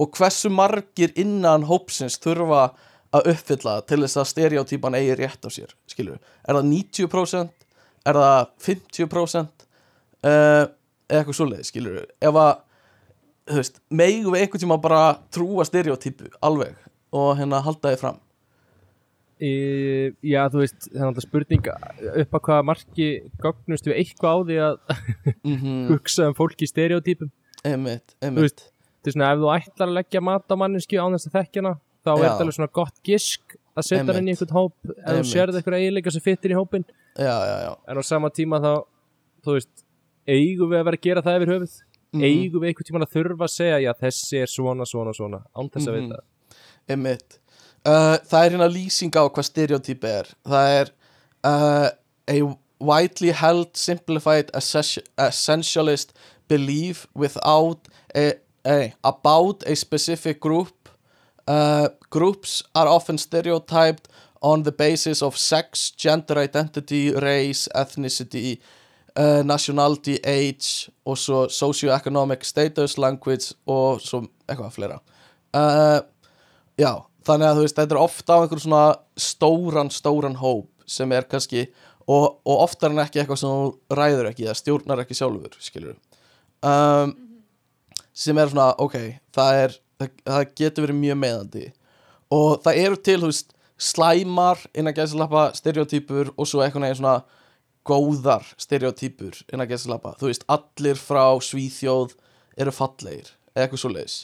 Og 0.02 0.10
hversu 0.18 0.50
margir 0.50 1.14
innan 1.20 1.66
hópsins 1.68 2.18
þurfa 2.22 2.72
að 3.14 3.28
uppfylla 3.30 3.76
til 3.86 4.00
þess 4.02 4.18
að 4.18 4.30
stereotypan 4.32 4.96
eigi 4.98 5.18
rétt 5.20 5.46
á 5.46 5.50
sér 5.54 5.74
skilur, 5.90 6.18
er 6.42 6.58
það 6.58 6.70
90% 6.72 7.68
er 8.04 8.18
það 8.18 8.40
50% 8.66 9.38
uh, 9.38 9.53
eða 10.24 11.20
eitthvað 11.20 11.38
svoleið 11.38 11.68
skilur, 11.68 12.02
ef 12.24 12.38
að 12.40 12.52
þú 13.50 13.60
veist, 13.60 13.80
megum 13.92 14.34
við 14.34 14.44
einhvern 14.44 14.62
tíma 14.64 14.80
bara 14.80 15.02
trúa 15.34 15.66
stereotypu 15.68 16.30
alveg 16.44 16.76
og 17.14 17.34
hérna 17.38 17.60
halda 17.64 17.92
þið 17.92 18.00
fram? 18.00 18.20
E, 19.44 19.50
já, 20.24 20.44
þú 20.48 20.62
veist, 20.62 20.86
það 20.88 21.00
er 21.00 21.08
alltaf 21.10 21.26
spurning 21.26 21.66
upp 21.68 22.36
að 22.38 22.44
hvaða 22.48 22.66
marki 22.70 23.08
gognust 23.42 23.88
við 23.88 23.98
eitthvað 24.00 24.30
á 24.30 24.38
því 24.48 24.60
að 24.68 24.76
mm 25.42 25.74
hugsa 25.92 26.28
um 26.30 26.36
fólk 26.38 26.62
í 26.64 26.70
stereotypum? 26.70 27.32
Einmitt, 27.64 28.14
þú 28.20 28.28
einmitt. 28.28 28.46
veist, 28.46 28.64
er 29.10 29.26
ef 29.34 29.42
þú 29.42 29.50
ætlar 29.56 29.90
að 29.90 29.98
leggja 29.98 30.22
mat 30.24 30.48
á 30.48 30.56
manneski 30.56 31.00
án 31.00 31.16
þess 31.16 31.28
að 31.28 31.36
þekkja 31.40 31.62
hana 31.64 31.74
þá 32.04 32.10
er 32.14 32.18
Já. 32.20 32.24
þetta 32.24 32.44
alveg 32.44 32.56
svona 32.58 32.74
gott 32.80 32.98
gisk 33.04 33.56
að 33.74 33.86
setja 33.88 34.04
hann 34.06 34.20
inn 34.22 34.30
í 34.30 34.34
einhvern 34.34 34.54
hóp 34.54 34.74
ef 34.86 34.96
þú 35.02 35.14
Einmitt. 35.16 35.30
sérð 35.32 35.58
eitthvað 35.58 35.78
eiginleika 35.80 36.12
sem 36.14 36.24
fyttir 36.24 36.54
í 36.54 36.58
hópin 36.58 36.84
já, 37.18 37.34
já, 37.34 37.56
já, 37.66 37.72
en 37.90 38.00
á 38.00 38.02
sama 38.06 38.30
tíma 38.34 38.60
þá, 38.62 38.72
þú 39.44 39.56
veist 39.58 39.83
eigum 40.28 40.70
við 40.70 40.78
að 40.80 40.84
vera 40.88 40.96
að 40.96 41.06
gera 41.08 41.22
það 41.22 41.36
yfir 41.40 41.52
höfuð? 41.54 41.74
Mhm. 42.14 42.22
eigum 42.24 42.60
við 42.62 42.68
einhvern 42.70 42.86
tíma 42.88 43.00
að 43.02 43.14
þurfa 43.16 43.44
að 43.44 43.50
segja 43.56 43.78
já, 43.82 43.92
þessi 43.98 44.42
er 44.42 44.46
svona, 44.46 44.84
svona, 44.86 45.12
svona 45.14 45.40
án 45.56 45.70
þess 45.70 45.88
að 45.88 45.94
Mhm. 45.94 46.08
vita? 46.08 46.20
Einmitt. 46.88 47.38
Uh, 47.86 48.16
það 48.18 48.46
er 48.46 48.50
hérna 48.54 48.68
lýsing 48.72 49.10
á 49.18 49.24
hvað 49.28 49.44
stereotyp 49.44 50.04
er. 50.04 50.24
Það 50.46 50.68
er 50.80 50.90
uh, 51.44 51.90
a 52.28 52.56
widely 52.80 53.32
held 53.32 53.76
simplified 53.76 54.50
essenti- 54.54 55.02
essentialist 55.18 56.12
belief 56.48 57.06
without 57.14 57.88
a, 58.14 58.34
a 58.64 58.92
about 59.02 59.62
a 59.66 59.74
specific 59.74 60.40
group. 60.40 60.88
Uh, 61.46 61.88
groups 62.10 62.62
are 62.74 62.86
often 62.88 63.18
stereotyped 63.18 64.08
on 64.40 64.62
the 64.62 64.72
basis 64.72 65.20
of 65.22 65.36
sex, 65.36 65.90
gender 65.90 66.38
identity, 66.38 67.10
race, 67.12 67.68
ethnicity 67.74 68.58
uh, 69.18 69.42
nationality, 69.46 70.18
age 70.24 70.90
og 71.06 71.18
svo 71.20 71.44
socioeconomic 71.48 72.44
status, 72.46 72.98
language 72.98 73.54
og 73.66 74.02
svo 74.04 74.24
eitthvað 74.48 74.74
fleira. 74.76 75.00
Uh, 75.54 76.02
Já, 76.74 77.04
þannig 77.22 77.46
að 77.46 77.58
þú 77.58 77.64
veist, 77.64 77.76
þetta 77.78 77.94
er 77.94 78.02
ofta 78.02 78.34
á 78.34 78.38
einhverjum 78.42 78.64
svona 78.64 78.86
stóran, 79.20 79.90
stóran 79.94 80.38
hóp 80.40 80.66
sem 80.90 81.12
er 81.14 81.26
kannski, 81.30 81.68
og, 82.04 82.40
og 82.44 82.64
oftar 82.66 82.92
en 82.92 83.02
ekki 83.04 83.22
eitthvað 83.22 83.40
sem 83.40 83.52
þú 83.52 83.98
ræður 83.98 84.28
ekki 84.32 84.48
eða 84.48 84.56
stjórnar 84.58 85.02
ekki 85.04 85.16
sjálfur, 85.16 85.54
skilur 85.62 85.94
um, 86.66 87.14
sem 88.14 88.38
er 88.38 88.50
svona, 88.50 88.72
ok 88.82 88.98
það 89.34 89.60
er, 89.62 89.76
það, 90.00 90.10
það 90.26 90.50
getur 90.60 90.86
verið 90.86 91.00
mjög 91.00 91.20
meðandi 91.22 91.64
og 92.34 92.50
það 92.66 92.80
eru 92.82 93.00
til, 93.00 93.16
þú 93.22 93.30
veist, 93.30 93.54
slæmar 93.84 94.60
innan 94.74 94.96
gæðslappa 94.96 95.46
stereotypur 95.56 96.34
og 96.34 96.50
svo 96.50 96.62
eitthvað 96.64 96.84
neginn 96.84 97.00
svona 97.00 97.16
góðar 97.86 98.46
stereotypur 98.60 99.40
innan 99.52 99.68
gæðslappa 99.70 100.14
þú 100.20 100.30
veist, 100.30 100.46
allir 100.48 101.00
frá 101.00 101.24
Svíþjóð 101.44 102.14
eru 102.60 102.72
fallegir, 102.74 103.32
eða 103.54 103.66
eitthvað 103.66 103.82
svo 103.82 103.92
leiðis 103.92 104.16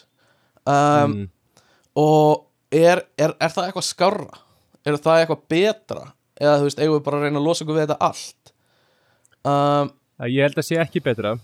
um, 0.65 1.15
mm. 1.15 1.27
og 2.01 2.47
er, 2.71 3.05
er, 3.19 3.35
er 3.37 3.53
það 3.53 3.69
eitthvað 3.69 3.89
skárra? 3.89 4.43
Er 4.87 4.97
það 4.97 5.23
eitthvað 5.23 5.47
betra? 5.53 6.05
Eða 6.41 6.59
þú 6.61 6.69
veist, 6.69 6.81
eigum 6.81 6.97
við 6.97 7.07
bara 7.07 7.21
að 7.21 7.27
reyna 7.27 7.41
að 7.41 7.49
losa 7.49 7.65
okkur 7.65 7.77
við 7.77 7.85
þetta 7.85 8.09
allt? 8.09 8.53
Um, 9.51 9.91
ég 10.31 10.47
held 10.47 10.61
að 10.61 10.67
sé 10.69 10.79
ekki 10.81 11.03
betra. 11.05 11.35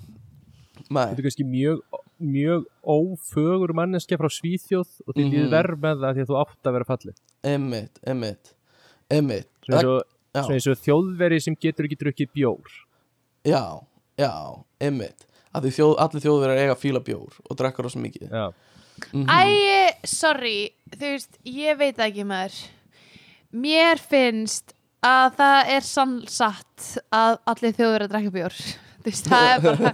Nei, 0.86 1.02
þetta 1.02 1.18
er 1.18 1.26
kannski 1.26 1.46
mjög, 1.48 1.82
mjög 2.22 2.66
ófögur 2.96 3.74
manneskja 3.76 4.18
frá 4.20 4.30
Svíþjóð 4.32 5.02
og 5.04 5.12
því 5.12 5.24
Mhm. 5.24 5.32
líður 5.34 5.54
verð 5.56 5.80
með 5.82 6.04
það 6.04 6.16
því 6.16 6.24
að 6.24 6.30
þú 6.30 6.38
átt 6.42 6.70
að 6.70 6.76
vera 6.78 6.88
einmitt, 9.10 9.50
svona 9.64 9.80
eins 9.80 9.90
og, 9.90 9.98
já, 10.00 10.15
svona 10.44 10.58
eins 10.58 10.68
og 10.70 10.80
þjóðveri 10.84 11.40
sem 11.42 11.56
getur 11.56 11.88
ekki 11.88 11.98
drukkið 12.02 12.32
bjór. 12.36 12.78
Já, 13.46 13.62
já, 14.20 14.32
því 15.64 15.74
þjóð, 15.78 15.92
allir 16.04 16.24
þjóðverðar 16.26 16.62
eiga 16.62 16.74
að 16.76 16.82
fíla 16.82 17.02
bjór 17.06 17.36
og 17.46 17.58
drekka 17.60 17.84
rosa 17.86 18.02
mikið. 18.02 18.30
Já. 18.30 18.46
Mhm. 19.12 19.28
Æ, 19.28 20.06
sorry, 20.08 20.56
þú 20.96 21.12
veist, 21.12 21.38
ég 21.44 21.78
veit 21.78 21.96
það 21.96 22.08
ekki 22.10 22.26
maður. 22.28 22.58
Mér 23.56 24.00
finnst 24.00 24.74
að 25.04 25.36
það 25.38 25.70
er 25.76 25.86
sannsatt 25.86 26.90
að 27.14 27.38
allir 27.46 27.76
þjóður 27.76 28.06
að 28.06 28.12
drekka 28.14 28.34
bjór 28.34 28.60
veist, 29.10 29.28
það 29.30 29.46
er 29.50 29.60
bara 29.66 29.92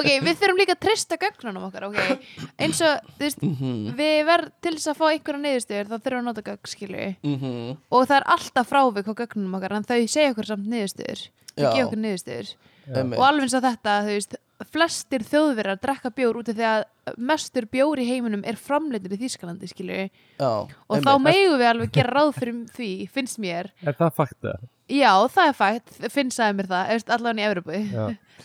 Ok, 0.00 0.08
við 0.26 0.38
þurfum 0.40 0.60
líka 0.60 0.74
að 0.76 0.80
treysta 0.86 1.18
gögnunum 1.22 1.66
okkar, 1.68 1.86
ok? 1.88 2.26
Eins 2.60 2.80
og, 2.86 3.08
þú 3.16 3.24
veist, 3.26 3.44
Mhm, 3.46 3.72
við 3.98 4.18
verðum 4.28 4.52
til 4.66 4.74
þess 4.76 4.90
að 4.92 5.00
fá 5.00 5.06
einhverja 5.10 5.42
niðurstöður 5.46 5.90
þá 5.90 5.96
þurfum 5.96 6.10
við 6.10 6.20
að 6.20 6.28
nota 6.30 6.46
gögn, 6.50 6.72
skilju 6.74 7.08
mhm, 7.22 7.78
og 7.90 8.06
það 8.10 8.16
er 8.20 8.28
alltaf 8.36 8.70
frávik 8.74 9.08
á 9.10 9.14
gögnunum 9.22 9.56
okkar 9.60 9.76
en 9.80 9.88
þau 9.90 9.98
segja 10.06 10.34
okkur 10.34 10.50
samt 10.52 10.68
niðurstöður. 10.70 11.24
Þau 11.56 11.64
gefa 11.74 11.86
okkur 11.88 12.04
niðurstöður. 12.04 12.54
Einmitt. 12.90 13.18
Og 13.20 13.24
alveg 13.26 13.44
eins 13.46 13.54
og 13.54 13.62
þetta, 13.62 13.96
þú 14.06 14.14
veist 14.16 14.36
flestir 14.70 15.22
þjóðverðar 15.24 15.78
drekka 15.80 16.10
bjór 16.12 16.38
út 16.40 16.48
af 16.52 16.56
því 16.58 16.64
að 16.68 16.82
mestur 17.30 17.64
bjór 17.70 18.00
í 18.02 18.04
heiminum 18.10 18.42
er 18.44 18.58
framleitur 18.60 19.14
í 19.14 19.18
Þýskalandi, 19.22 19.68
skilju 19.70 20.02
já, 20.04 20.50
og 20.68 21.00
þá 21.00 21.12
megum 21.22 21.56
við 21.60 21.68
alveg 21.70 21.92
gera 21.94 22.12
ráð 22.18 22.34
fyrir 22.36 22.58
því 22.76 22.90
finnst 23.14 23.38
mér, 23.40 23.70
Er 23.86 23.96
það 23.96 24.12
fakta? 24.18 24.52
Já 24.90 25.12
það 25.36 25.48
er 25.50 25.56
fætt 25.60 26.10
finnst 26.12 26.40
það 26.40 26.56
mér 26.58 26.68
það, 26.70 26.90
eftir 26.96 27.14
allan 27.16 27.40
í. 27.40 27.46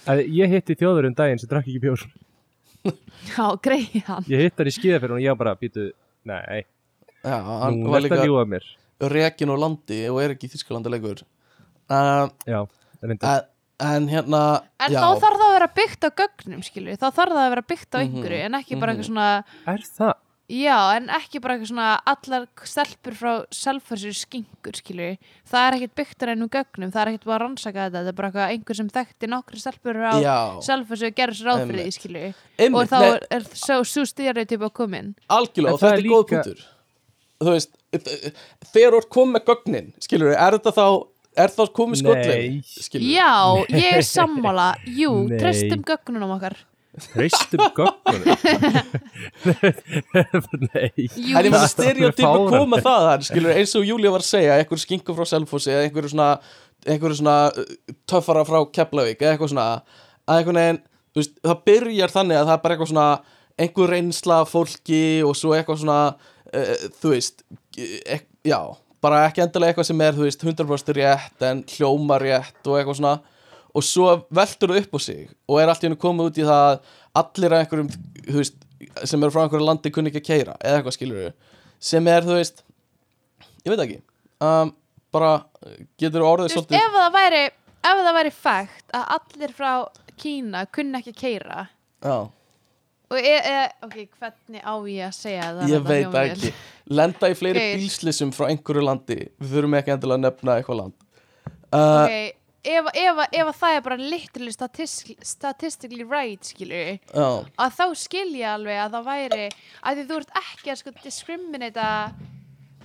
Að 0.05 0.21
ég 0.41 0.53
hitti 0.55 0.77
þjóður 0.79 1.09
um 1.09 1.17
daginn 1.17 1.41
sem 1.41 1.49
drakk 1.51 1.67
ekki 1.69 1.81
bjór. 1.83 2.05
Já, 2.85 3.45
greið 3.65 3.95
hann. 4.05 4.25
Ég 4.29 4.43
hitt 4.45 4.59
hann 4.61 4.69
í 4.69 4.73
skíðaferð 4.75 5.17
og 5.17 5.23
ég 5.23 5.37
bara 5.39 5.55
býtu 5.57 5.87
Nei, 6.25 6.63
já, 7.21 7.35
hann 7.37 7.79
nú 7.81 7.89
var 7.93 7.99
verður 8.01 8.05
líka 8.07 8.17
að 8.21 8.27
ljúga 8.29 8.45
mér. 8.49 8.63
rekin 9.13 9.51
á 9.53 9.55
landi 9.61 9.99
og 10.09 10.21
er 10.23 10.33
ekki 10.33 10.47
í 10.49 10.53
Þískalandi 10.55 10.89
leikur 10.93 11.19
uh, 11.89 12.25
Já, 12.49 12.59
reyndar. 13.01 13.45
en, 13.81 13.89
en 13.89 14.07
hérna 14.09 14.41
en 14.81 14.93
já, 14.95 14.99
þá 15.01 15.21
þarf 15.21 15.37
það 15.41 15.45
að 15.49 15.53
vera 15.57 15.69
byggt 15.79 16.05
á 16.05 16.09
gögnum, 16.21 16.63
skilju 16.65 16.95
þá 16.97 17.05
þarf 17.09 17.35
það 17.35 17.41
að 17.43 17.51
vera 17.55 17.65
byggt 17.73 17.89
á 17.93 17.97
Mhm, 17.99 18.05
einhverju 18.07 18.39
en 18.47 18.57
ekki 18.61 18.79
bara 18.81 18.93
mhm. 18.95 19.01
eitthvað 19.01 19.09
svona 19.11 19.27
Er 19.75 19.85
það? 19.99 20.13
Já, 20.45 20.77
en 20.93 21.07
ekki 21.09 21.39
bara 21.41 21.55
eitthvað 21.55 21.71
svona 21.71 21.87
allar 22.05 22.43
stelpur 22.69 23.15
frá 23.17 23.31
selfhversu 23.49 24.11
skinkur, 24.13 24.75
skilju. 24.77 25.07
Það 25.49 25.63
er 25.65 25.77
ekkert 25.79 25.95
byggt 25.97 26.21
á 26.21 26.25
reynum 26.29 26.51
gögnum, 26.53 26.91
það 26.93 27.01
er 27.01 27.11
ekkert 27.11 27.25
búið 27.25 27.35
að 27.35 27.41
rannsaka 27.41 27.85
þetta, 27.87 27.97
þetta 28.03 28.11
er 28.13 28.17
bara 28.19 28.29
eitthvað 28.29 28.53
einhver 28.53 28.77
sem 28.77 28.91
þekkti 28.99 29.29
nokkri 29.31 29.63
stelpur 29.63 29.99
á 30.05 30.13
selfhversu 30.67 31.09
og 31.09 31.17
gerði 31.17 31.39
sér 31.39 31.65
fyrir 31.65 31.81
því, 31.81 32.29
Einmitt. 32.61 32.77
Og 32.77 32.91
þá 32.93 32.99
er, 33.07 33.25
er 33.39 33.47
svo, 33.57 33.79
svo 33.89 34.05
styrjautyp 34.05 34.67
að 34.69 34.73
komin. 34.77 35.09
algjörlega 35.33 35.73
og 35.73 35.81
það 35.81 35.89
þetta 35.89 35.97
er 35.97 36.05
er 36.05 36.13
góð 36.13 36.21
líka- 36.21 36.29
punktur 36.35 36.63
þú 37.41 37.51
veist, 37.55 37.73
þegar 38.71 38.93
þú 38.95 39.01
ert 39.01 39.09
komið 39.17 39.33
með 39.35 39.45
gögnin 39.49 39.89
skilur 40.05 40.31
er 40.35 40.59
þetta 40.59 40.75
þá 40.77 40.87
er 41.35 41.51
þá 41.57 41.63
komið 41.75 41.99
skilur 42.85 43.09
Já, 43.11 43.33
ég 43.75 43.97
er 43.97 44.05
sammála. 44.07 44.69
Jú, 44.87 45.11
Nei. 45.27 45.39
treystum 45.41 45.83
gögnunum 45.83 46.31
okkar. 46.37 46.55
Treystum 47.03 47.63
gögnunum 47.75 48.37
Nei. 50.71 51.07
Það 51.11 51.49
er 51.49 51.67
stereotyp 51.71 52.27
að 52.27 52.45
koma 52.53 52.79
það 52.79 53.07
þar, 53.09 53.25
skilur, 53.29 53.55
eins 53.55 53.73
og 53.75 53.87
Júlía 53.87 54.13
var 54.13 54.23
að 54.23 54.29
segja 54.29 54.59
einhver 54.59 54.81
skinkur 54.81 55.17
frá 55.17 55.27
Selfossi 55.29 55.73
eða 55.73 55.87
einhver 55.87 56.07
svona 56.11 56.29
einhver 56.85 57.15
svona 57.17 57.37
uh, 57.51 57.65
töffara 58.09 58.45
frá 58.47 58.61
Keflavík 58.77 59.23
eða 59.23 59.35
eitthvað 59.35 59.51
svona 59.53 59.67
að 60.25 60.39
einhvern 60.39 60.61
veginn 60.61 60.81
þú 60.85 61.21
veist, 61.21 61.35
það 61.43 61.61
byrjar 61.69 62.15
þannig 62.15 62.39
að 62.39 62.47
það 62.47 62.55
er 62.55 62.63
bara 62.63 62.75
eitthvað 62.75 62.91
svona 62.93 63.09
einhver 63.65 63.93
reynsla 63.95 64.39
fólki 64.49 65.03
og 65.25 65.37
svo 65.39 65.53
eitthvað 65.57 65.83
svona 65.83 65.99
uh, 66.15 66.73
þú 67.01 67.13
veist 67.15 67.45
e 67.75 68.19
já, 68.45 68.59
bara 69.03 69.23
ekki 69.29 69.43
endilega 69.45 69.73
eitthvað 69.73 69.89
sem 69.91 70.03
er 70.05 70.17
þú 70.17 70.27
veist, 70.27 70.43
100% 70.45 70.97
rétt 70.99 71.47
en 71.49 71.63
hljóma 71.75 72.19
rétt 72.21 72.69
og 72.69 72.79
eitthvað 72.79 72.99
svona 73.01 73.15
og 73.75 73.83
svo 73.85 74.11
veltur 74.33 74.71
það 74.71 74.85
upp 74.85 74.95
á 74.95 74.99
sig 75.03 75.25
og 75.49 75.59
er 75.59 75.71
allt 75.71 75.83
í 75.83 75.89
hennu 75.89 75.99
komið 75.99 76.29
út 76.31 76.39
í 76.39 76.47
það 76.47 76.67
að 76.69 76.93
allir 77.21 77.55
að 77.55 77.63
einhverjum, 77.63 77.91
þú 78.29 78.37
veist, 78.39 78.57
sem 79.03 79.23
eru 79.23 79.35
frá 79.35 79.43
einhverju 79.43 79.67
landi 79.67 79.91
kunni 79.95 80.11
ekki 80.11 80.23
að 80.23 80.29
keira, 80.29 80.55
eða 80.61 80.79
eitthvað 80.79 80.97
skilur 80.97 81.35
sem 81.91 82.07
er, 82.11 82.25
þú 82.25 82.39
veist 82.39 82.63
ég 83.65 83.73
veit 83.73 83.83
ekki. 83.85 83.99
Um, 84.45 84.73
bara 85.15 85.35
getur 85.99 86.25
orðið 86.27 86.51
Þú 86.51 86.61
veist, 86.61 86.71
svolítið 86.71 86.81
ef 86.81 86.97
það 86.97 87.11
væri 87.15 87.43
ef 87.45 88.01
það 88.07 88.17
væri 88.19 88.33
fakt 88.39 88.97
að 88.97 89.05
allir 89.19 89.55
frá 89.55 89.71
Kína 90.15 90.63
kunni 90.71 91.01
ekki 91.01 91.11
að 91.11 91.19
keira 91.19 91.63
já, 91.99 92.17
og 93.11 93.17
e, 93.19 93.33
e, 93.35 93.65
ok, 93.85 93.97
hvernig 94.17 94.63
á 94.63 94.73
ég 94.89 95.03
að 95.09 95.15
segja 95.17 95.49
það 95.57 95.73
ég 95.73 95.83
veit 95.85 96.07
það 96.13 96.31
ekki. 96.31 96.51
Lenda 96.95 97.29
í 97.29 97.35
fleiri 97.37 97.61
Geir. 97.61 97.81
bílslissum 97.81 98.31
frá 98.35 98.47
einhverju 98.49 98.85
landi. 98.85 99.17
Við 99.41 99.53
þurfum 99.55 99.77
ekki 99.79 99.93
endilega 99.93 100.19
að 100.19 100.23
nefna 100.25 100.57
eitthvað 100.59 100.79
land. 100.81 100.95
Uh, 101.75 102.01
ok, 102.01 102.15
ef, 102.65 102.87
ef, 102.93 103.19
ef 103.31 103.49
að 103.49 103.57
það 103.59 103.75
er 103.77 103.83
bara 103.85 103.97
literally 103.99 104.53
statistically, 104.53 105.17
statistically 105.25 106.05
right 106.07 106.47
skilur 106.47 106.95
já, 106.97 107.27
að 107.61 107.75
þá 107.79 107.85
skilja 108.01 108.53
alveg 108.55 108.79
að 108.85 108.95
það 108.97 109.09
væri 109.11 109.43
að 109.49 109.99
því 109.99 110.07
þú 110.09 110.17
ert 110.21 110.39
ekki 110.41 110.73
að 110.73 110.81
sko 110.81 110.95
discriminata 111.03 111.89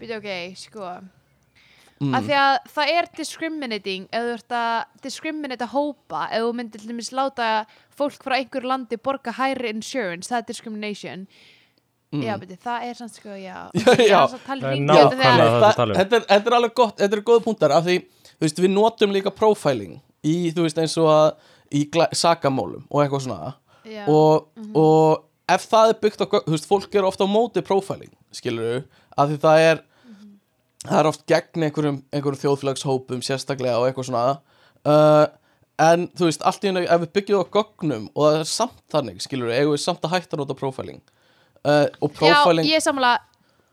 byrja 0.00 0.18
ok, 0.20 0.30
sko 0.56 0.88
mm, 2.00 2.16
að 2.16 2.28
því 2.28 2.36
að 2.40 2.56
það 2.74 2.92
er 2.96 3.08
discriminating 3.20 4.10
ef 4.10 4.26
þú 4.26 4.34
ert 4.38 4.58
að 4.60 5.06
discriminata 5.06 5.70
hópa 5.74 6.26
ef 6.32 6.44
þú 6.44 6.52
myndir 6.60 6.84
til 6.84 6.92
dæmis 6.92 7.14
láta 7.16 7.48
fólk 7.96 8.20
frá 8.24 8.38
einhverju 8.40 8.70
landi 8.70 9.00
borga 9.00 9.34
higher 9.36 9.66
insurance 9.72 10.30
það 10.32 10.42
er 10.44 10.52
discrimination. 10.52 11.26
Mm. 12.10 12.24
já, 12.26 12.32
beti, 12.42 12.56
það 12.58 12.84
er 12.88 12.96
samt 12.98 13.12
sko, 13.14 13.34
já. 13.38 13.58
Já, 13.78 13.92
er 13.92 14.00
já. 14.02 14.16
aðeins 14.18 14.32
að 14.34 14.46
tala 14.48 14.62
Það 14.64 14.72
er 14.72 14.80
nákvæmlega 14.82 15.20
það 15.20 15.52
það, 15.52 15.66
að 15.68 15.76
tala 15.76 15.94
þetta, 15.94 16.16
er, 16.16 16.24
þetta 16.32 16.50
er 16.50 16.56
alveg 16.56 16.72
gott, 16.80 16.96
þetta 16.98 17.16
er 17.16 17.22
góð 17.28 17.44
punktar 17.44 17.74
af 17.76 17.84
því, 17.86 17.94
þú 18.40 18.46
veist, 18.46 18.58
við 18.64 18.72
notum 18.74 19.12
líka 19.12 19.30
profiling 19.36 20.00
í, 20.24 20.52
þú 20.54 20.64
veist, 20.66 20.78
eins 20.80 20.96
og 21.00 21.08
að 21.12 21.34
í 21.76 21.84
sakamálum 22.16 22.86
og 22.90 23.02
eitthvað 23.04 23.26
svona 23.26 23.54
já. 23.84 24.06
og, 24.08 24.48
Mhm. 24.56 24.72
og 24.76 25.24
ef 25.48 25.68
það 25.70 25.88
er 25.90 26.00
byggt 26.02 26.20
á, 26.20 26.26
þú 26.26 26.50
veist, 26.56 26.66
fólk 26.68 26.94
er 26.94 27.04
ofta 27.04 27.24
á 27.24 27.28
móti 27.30 27.62
profiling, 27.62 28.10
skilur 28.32 28.62
við, 28.64 28.84
af 29.18 29.28
því 29.28 29.38
það 29.38 29.58
er 29.70 29.76
Mhm. 30.08 30.38
það 30.86 30.98
er 31.00 31.06
oft 31.06 31.26
gegn 31.26 31.62
einhverjum, 31.68 32.02
einhverjum 32.12 32.42
þjóðfélagshópum 32.42 33.20
sérstaklega 33.22 33.78
og 33.78 33.86
eitthvað 33.92 34.08
svona 34.10 34.40
uh, 34.86 35.26
en 35.78 36.08
þú 36.08 36.24
veist, 36.28 36.42
allt 36.44 36.60
í 36.64 36.68
hennu 36.68 36.82
ef 36.88 37.00
við 37.00 37.12
byggjum 37.12 37.44
á 37.44 37.46
gögnum 37.52 38.08
og 38.16 38.22
það 38.32 38.40
er 38.40 38.44
samt 38.44 38.82
þannig, 38.92 39.20
skilur 39.22 39.48
við, 39.48 39.58
eigum 39.60 39.72
við 39.76 39.80
samt 39.84 40.00
að 40.02 40.10
hætta 40.16 40.36
að 40.36 40.38
nota 40.44 40.54
profiling 40.54 41.00
uh, 41.64 41.86
og 42.02 42.12
profiling 42.14 42.64
Já, 42.66 42.76
ég 42.78 42.82
sammála 42.82 43.18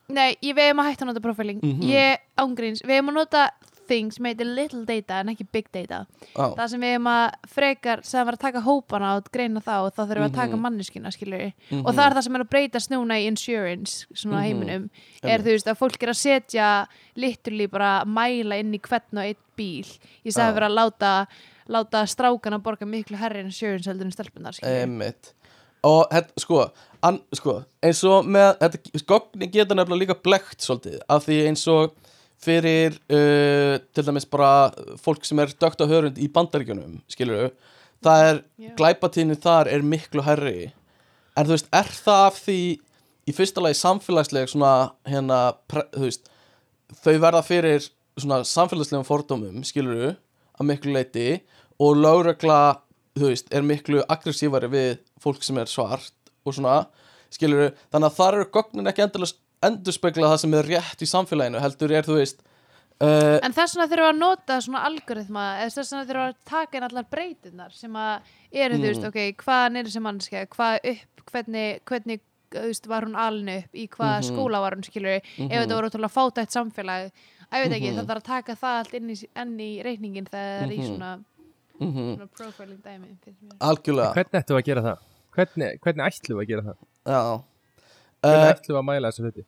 Nei, 0.10 0.38
ég 0.42 0.56
við 0.56 0.70
erum 0.70 0.80
að 0.80 0.88
hætta 0.92 1.04
að 1.04 1.10
nota 1.12 1.20
profiling 1.20 1.60
Mhm. 1.62 1.84
Ég 1.84 2.18
ángríns, 2.40 2.82
við 2.84 2.96
erum 2.96 3.10
að 3.10 3.14
nota 3.20 3.50
thing 3.88 4.12
sem 4.12 4.26
heitir 4.30 4.46
little 4.46 4.84
data 4.86 5.20
en 5.24 5.30
ekki 5.34 5.48
big 5.52 5.68
data 5.74 6.06
á, 6.36 6.54
Það 6.58 6.68
sem 6.74 6.82
við 6.82 6.94
erum 6.98 7.08
að 7.12 7.32
frekar 7.48 8.04
sem 8.04 8.26
var 8.28 8.38
að 8.38 8.44
taka 8.46 8.62
hópana 8.66 9.16
og 9.18 9.32
greina 9.34 9.62
þá 9.64 9.74
og 9.88 9.94
þá 9.96 10.02
þurfum 10.04 10.24
við 10.24 10.30
að 10.30 10.36
taka 10.42 10.56
Mhm. 10.56 10.62
manneskina 10.68 11.12
skilur 11.16 11.54
Mhm. 11.72 11.86
og 11.86 11.94
það 11.96 12.06
er 12.06 12.14
það 12.18 12.24
sem 12.24 12.36
er 12.36 12.44
að 12.44 12.50
breytast 12.50 12.90
núna 12.92 13.16
í 13.22 13.28
insurance 13.28 14.06
svona 14.14 14.38
Mhm. 14.42 14.46
heiminum 14.48 14.90
er 15.24 15.40
Einmitt. 15.40 15.46
þú 15.46 15.52
veist 15.56 15.68
að 15.68 15.78
fólk 15.78 16.04
er 16.04 16.10
að 16.10 16.22
setja 16.22 16.88
literally 17.16 17.68
bara 17.68 18.04
að 18.04 18.08
mæla 18.08 18.60
inn 18.60 18.74
í 18.74 18.80
hvern 18.82 19.18
og 19.18 19.24
einn 19.24 19.36
bíl 19.58 19.86
í 20.26 20.32
Já. 20.32 20.54
fyrir 20.54 20.68
að 20.70 20.76
láta 20.78 21.28
láta 21.70 22.04
strákana 22.08 22.62
borga 22.64 22.86
miklu 22.88 23.18
herri 23.18 23.40
insurance 23.44 23.88
heldur 23.90 24.06
en 24.06 24.12
stelpunar 24.12 24.58
Einmitt 24.64 25.34
og 25.84 26.10
þetta, 26.10 26.32
sko, 26.40 26.72
an, 27.04 27.20
sko 27.34 27.66
eins 27.84 28.04
og 28.04 28.26
með, 28.26 28.58
þetta, 28.60 29.06
gogni 29.06 29.48
geta 29.52 29.76
nefnilega 29.76 30.08
líka 30.08 30.22
blekt 30.24 30.60
svolítið, 30.60 31.00
af 31.10 31.26
því 31.26 31.48
eins 31.48 31.68
og 31.68 31.94
fyrir 32.44 32.98
uh, 33.10 33.78
til 33.94 34.06
dæmis 34.06 34.28
bara 34.30 34.70
fólk 35.02 35.26
sem 35.26 35.40
er 35.42 35.54
dögt 35.58 35.82
á 35.82 35.86
hörund 35.90 36.20
í 36.22 36.30
bandaríkjunum, 36.34 37.00
skilur 37.12 37.52
það 38.06 38.26
er, 38.30 38.42
Já. 38.62 38.72
glæpatíðin 38.78 39.40
þar 39.42 39.72
er 39.74 39.86
miklu 39.86 40.24
herri, 40.26 40.72
en 41.34 41.48
þú 41.48 41.56
veist 41.56 41.72
er 41.76 41.90
það 41.98 42.26
af 42.28 42.42
því 42.46 42.60
í 43.28 43.36
fyrsta 43.36 43.64
lagi 43.64 43.80
samfélagsleg 43.82 44.52
svona, 44.52 44.92
hérna 45.08 45.40
pre, 45.70 45.84
þú 45.96 46.06
veist, 46.06 46.30
þau 47.04 47.16
verða 47.24 47.44
fyrir 47.46 47.90
svona 48.18 48.44
samfélagslegum 48.48 49.08
fordómum 49.08 49.66
skilur 49.68 50.16
að 50.58 50.70
miklu 50.70 50.94
leiti 50.96 51.42
og 51.82 51.98
lögregla, 52.00 52.80
þú 53.18 53.32
veist, 53.32 53.50
er 53.54 53.66
miklu 53.66 54.06
aggressífari 54.08 54.70
við 54.72 54.94
fólk 55.22 55.44
sem 55.46 55.58
er 55.60 55.70
svart 55.70 56.14
og 56.48 56.56
svona, 56.56 56.86
skilur 57.34 57.74
þannig 57.92 58.08
að 58.08 58.18
þar 58.22 58.40
eru 58.40 58.50
gögnin 58.54 58.90
ekki 58.94 59.04
endilega 59.04 59.36
endurspegla 59.64 60.30
það 60.34 60.38
sem 60.44 60.54
er 60.54 60.64
rétt 60.74 61.02
í 61.02 61.08
samfélaginu 61.10 61.60
heldur 61.64 61.92
er, 61.98 62.04
þú 62.06 62.18
veist 62.20 62.42
uh, 63.02 63.40
En 63.44 63.54
þess 63.54 63.76
vegna 63.78 63.88
þurfum 63.90 64.04
við 64.06 64.12
að 64.14 64.20
nota 64.22 64.58
svona 64.62 64.84
algoritma 64.86 65.46
eða 65.64 65.74
þess 65.74 65.92
vegna 65.94 66.06
þurfum 66.06 66.24
við 66.24 66.32
að 66.32 66.50
taka 66.52 66.78
inn 66.78 66.88
allar 66.90 67.08
breytunar 67.12 67.72
sem 67.74 67.94
að 67.94 68.20
eru, 68.52 68.76
þú 68.78 68.88
veist, 68.88 69.02
Mm. 69.02 69.08
ok, 69.10 69.44
hvaðan 69.44 69.78
er 69.78 69.84
þessi 69.90 70.02
mannskja, 70.06 70.46
hvað 70.48 70.80
upp, 70.94 71.24
hvernig, 71.32 71.82
hvernig 71.86 72.22
þú 72.52 72.62
veist, 72.70 72.86
var 72.88 73.04
hún 73.04 73.16
alin 73.20 73.50
upp, 73.58 73.72
í 73.76 73.88
hvaða 73.90 74.20
Mhm. 74.22 74.28
skóla 74.30 74.62
var 74.64 74.76
hún, 74.78 74.84
skilur 74.88 75.20
Mhm. 75.38 75.52
ef 75.52 75.58
þetta 75.66 75.76
voru 75.76 75.90
ótrúlega 75.90 76.16
fátætt 76.18 76.52
samfélag 76.56 77.12
ég 77.52 77.64
veit 77.64 77.74
ekki, 77.76 77.92
Mhm. 77.92 77.98
það 78.00 78.08
þarf 78.08 78.22
að 78.22 78.24
taka 78.24 78.56
það 78.56 78.78
allt 78.80 78.94
inn 78.94 79.10
í, 79.10 79.18
enn 79.36 79.58
í 79.60 79.84
reikningin 79.84 80.28
þegar 80.28 80.62
það 80.62 80.64
er 80.64 80.72
í 80.72 80.78
Mhm. 80.78 80.88
svona, 80.88 81.24
mm 81.80 82.16
svona 82.18 82.30
profiling 82.38 82.82
dæmi 82.82 83.08
algjörlega 83.60 84.14
Hvernig 84.14 84.40
ættum 84.42 84.56
við 84.58 84.62
að 84.62 84.66
gera 84.66 84.82
það? 84.82 84.98
Hvernig, 85.36 85.80
hvernig 85.82 86.06
ætlum 86.08 86.38
við 86.38 86.44
að 86.44 86.48
gera 86.48 86.62
það? 86.62 86.78
já 87.06 87.44
Hvernig 88.26 88.46
uh, 88.46 88.54
ætlum 88.54 88.76
við 88.76 88.82
að 88.82 88.88
mæla 88.90 89.12
þessu 89.12 89.26
hluti? 89.28 89.48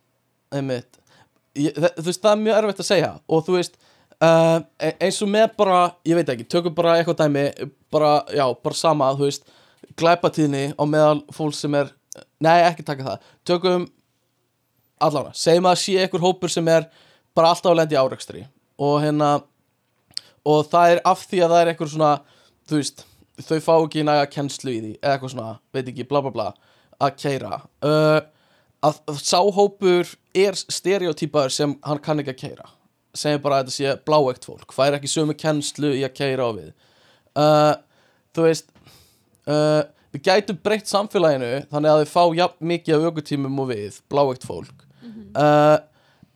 þú 1.59 2.05
veist, 2.05 2.21
það 2.21 2.31
er 2.31 2.41
mjög 2.43 2.57
erfitt 2.59 2.83
að 2.83 2.89
segja. 2.89 3.11
Og 3.27 3.45
þú 3.45 3.55
veist 3.57 3.79
uh, 4.23 4.57
eins 4.89 5.21
og 5.23 5.31
með 5.31 5.47
bara, 5.59 5.79
ég 6.07 6.19
veit 6.19 6.33
ekki, 6.33 6.47
tökum 6.51 6.75
bara 6.77 6.97
eitthvað 6.97 7.23
dæmi 7.23 7.45
bara, 7.93 8.11
já, 8.35 8.45
bara 8.63 8.77
sama, 8.77 9.11
þú 9.17 9.29
veist 9.29 9.49
glæpatíðni 9.99 10.63
á 10.75 10.83
meðal 10.87 11.21
fólk 11.35 11.55
sem 11.57 11.75
er 11.79 11.91
nei, 12.43 12.59
ekki 12.67 12.85
taka 12.87 13.05
það, 13.05 13.29
tökum 13.47 13.85
allavega, 14.99 15.35
segjum 15.37 15.69
að 15.69 15.79
sé 15.81 15.99
einhver 16.03 16.23
hópur 16.23 16.51
sem 16.51 16.67
er 16.71 16.89
bara 17.37 17.53
alltaf 17.53 17.71
að 17.71 17.79
lendi 17.81 17.95
í 17.95 17.99
árekstri. 17.99 18.43
Og 18.79 18.99
hérna 19.03 19.37
og 20.47 20.65
það 20.71 20.95
er 20.95 21.01
af 21.07 21.23
því 21.27 21.43
að 21.43 21.53
það 21.53 21.61
er 21.61 21.71
einhver 21.73 21.91
svona 21.91 22.11
þú 22.69 22.79
veist, 22.79 23.05
þau 23.39 23.59
fá 23.63 23.73
ekki 23.75 24.03
næga 24.07 24.27
kennslu 24.31 24.73
í 24.73 24.81
því 24.81 24.91
eða 24.97 25.13
eitthvað 25.13 25.33
svona, 25.35 25.53
veit 25.75 25.87
ekki, 25.87 26.07
bla 26.09 26.23
bla 26.25 26.33
bla 26.35 26.49
að 26.99 27.15
keira 27.21 27.61
uh, 27.87 28.19
að 28.85 28.99
að 29.11 29.21
sá 29.21 29.39
hópur 29.55 30.11
er 30.37 30.57
stereotypaður 30.59 31.55
sem 31.55 31.75
hann 31.85 32.03
kann 32.03 32.21
ekki 32.21 32.35
að 32.35 32.43
keira 32.43 32.69
segjum 33.17 33.43
bara 33.43 33.59
að 33.59 33.69
þetta 33.69 33.75
sé 33.75 33.93
bláægt 34.07 34.47
fólk 34.47 34.73
fær 34.75 34.97
ekki 34.97 35.09
sömu 35.11 35.35
kennslu 35.37 35.93
í 35.97 36.03
að 36.05 36.15
keira 36.19 36.45
á 36.45 36.51
við. 36.55 36.73
Uh, 37.37 37.73
þú 38.35 38.45
veist 38.45 38.69
uh, 39.49 39.81
við 40.13 40.25
gætum 40.27 40.59
breytt 40.65 40.89
samfélaginu 40.89 41.65
þannig 41.71 41.91
að 41.93 42.03
þau 42.03 42.13
fá 42.13 42.37
jafn 42.41 42.69
mikið 42.71 42.95
af 42.97 43.07
aukutímum 43.09 43.63
og 43.63 43.71
við 43.71 43.99
bláægt 44.11 44.45
fólk. 44.47 44.85
Uh, 45.33 45.77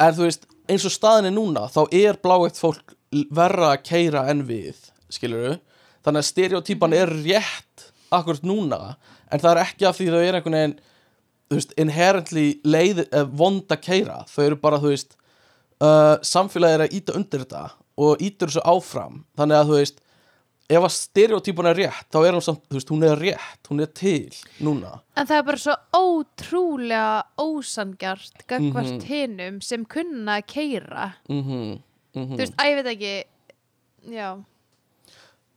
en 0.02 0.18
þú 0.18 0.28
veist 0.28 0.48
eins 0.70 0.86
og 0.88 0.94
staðin 0.94 1.30
er 1.30 1.36
núna 1.36 1.68
þá 1.72 1.84
er 1.94 2.20
bláægt 2.24 2.62
fólk 2.62 2.96
verra 3.34 3.74
að 3.74 3.84
keira 3.86 4.26
en 4.32 4.44
við 4.48 4.89
skilur 5.14 5.60
þannig 6.04 6.24
að 6.24 6.30
stereotypan 6.30 6.96
er 6.98 7.12
rétt 7.24 7.89
akkurat 8.14 8.46
núna 8.46 8.96
en 9.30 9.41
það 9.41 9.52
er 9.52 9.62
ekki 9.64 9.88
af 9.89 9.98
því 9.98 10.10
þau 10.10 10.22
er 10.22 10.38
einhvern 10.38 10.58
veginn 10.58 10.76
þú 11.50 11.58
veist, 11.60 11.74
inherently 11.78 12.48
leið, 12.64 13.04
eh, 13.12 13.24
vond 13.30 13.68
að 13.70 13.82
keira 13.82 14.22
þau 14.30 14.46
eru 14.46 14.56
bara, 14.64 14.80
þú 14.82 14.94
veist 14.94 15.18
uh, 15.82 16.16
samfélagið 16.24 16.74
er 16.80 16.86
að 16.88 16.94
íta 17.00 17.16
undir 17.20 17.44
þetta 17.46 17.64
og 17.98 18.22
ítur 18.26 18.50
þessu 18.50 18.64
áfram. 18.66 19.24
Þannig 19.38 19.58
að 19.60 19.68
þú 19.70 19.78
veist 19.82 20.00
ef 20.74 20.80
að 20.88 20.94
stereotypan 20.96 21.68
er 21.70 21.76
rétt 21.78 22.08
þá 22.10 22.18
er 22.24 22.34
hún 22.38 22.41
samt, 22.46 22.64
þú 22.72 22.78
veist, 22.80 22.89
hún 22.94 23.04
er 23.06 23.20
rétt 23.20 23.68
hún 23.70 23.84
er 23.84 23.89
til 23.94 24.32
núna. 24.64 24.94
En 25.20 25.28
það 25.28 25.38
er 25.41 25.44
bara 25.50 25.62
svo 25.62 25.76
ótrúlega 25.94 27.24
ósangjart 27.38 28.46
gagvart 28.48 28.96
Mhm. 28.96 29.04
hinum 29.10 29.62
sem 29.62 29.84
kunna 29.86 30.39
að 30.39 30.48
keira 30.48 31.14
mhm, 31.30 31.80
mhm, 32.16 32.32
þú 32.34 32.38
veist, 32.39 32.56
að 32.58 32.72
ég 32.72 32.76
veit 32.80 32.91
ekki 32.96 33.14
já, 34.16 34.30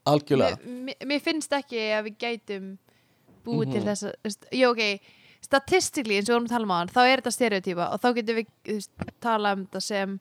algjörlega. 0.06 0.58
Mér, 1.06 1.22
finnst 1.22 1.52
ekki 1.56 1.80
að 1.96 2.04
við 2.10 2.18
gætum 2.18 2.66
búið 3.46 3.72
til 3.72 3.82
þess 3.86 4.02
að, 4.06 4.12
þú 4.18 4.28
veist, 4.28 4.46
já 4.52 4.68
ok 5.46 5.52
statistically 5.52 6.16
eins 6.18 6.30
og 6.30 6.32
við 6.32 6.36
vorum 6.36 6.48
að 6.48 6.54
tala 6.56 6.66
um 6.66 6.74
á 6.74 6.78
hann 6.80 6.90
þá 6.94 7.02
er 7.06 7.20
þetta 7.20 7.34
stereotýpa 7.36 7.86
og 7.92 8.00
þá 8.02 8.08
getum 8.16 8.38
við 8.40 8.48
þú 8.66 8.74
veist, 8.76 8.90
tala 9.22 9.52
um 9.56 9.66
þetta 9.66 9.82
sem 9.86 10.16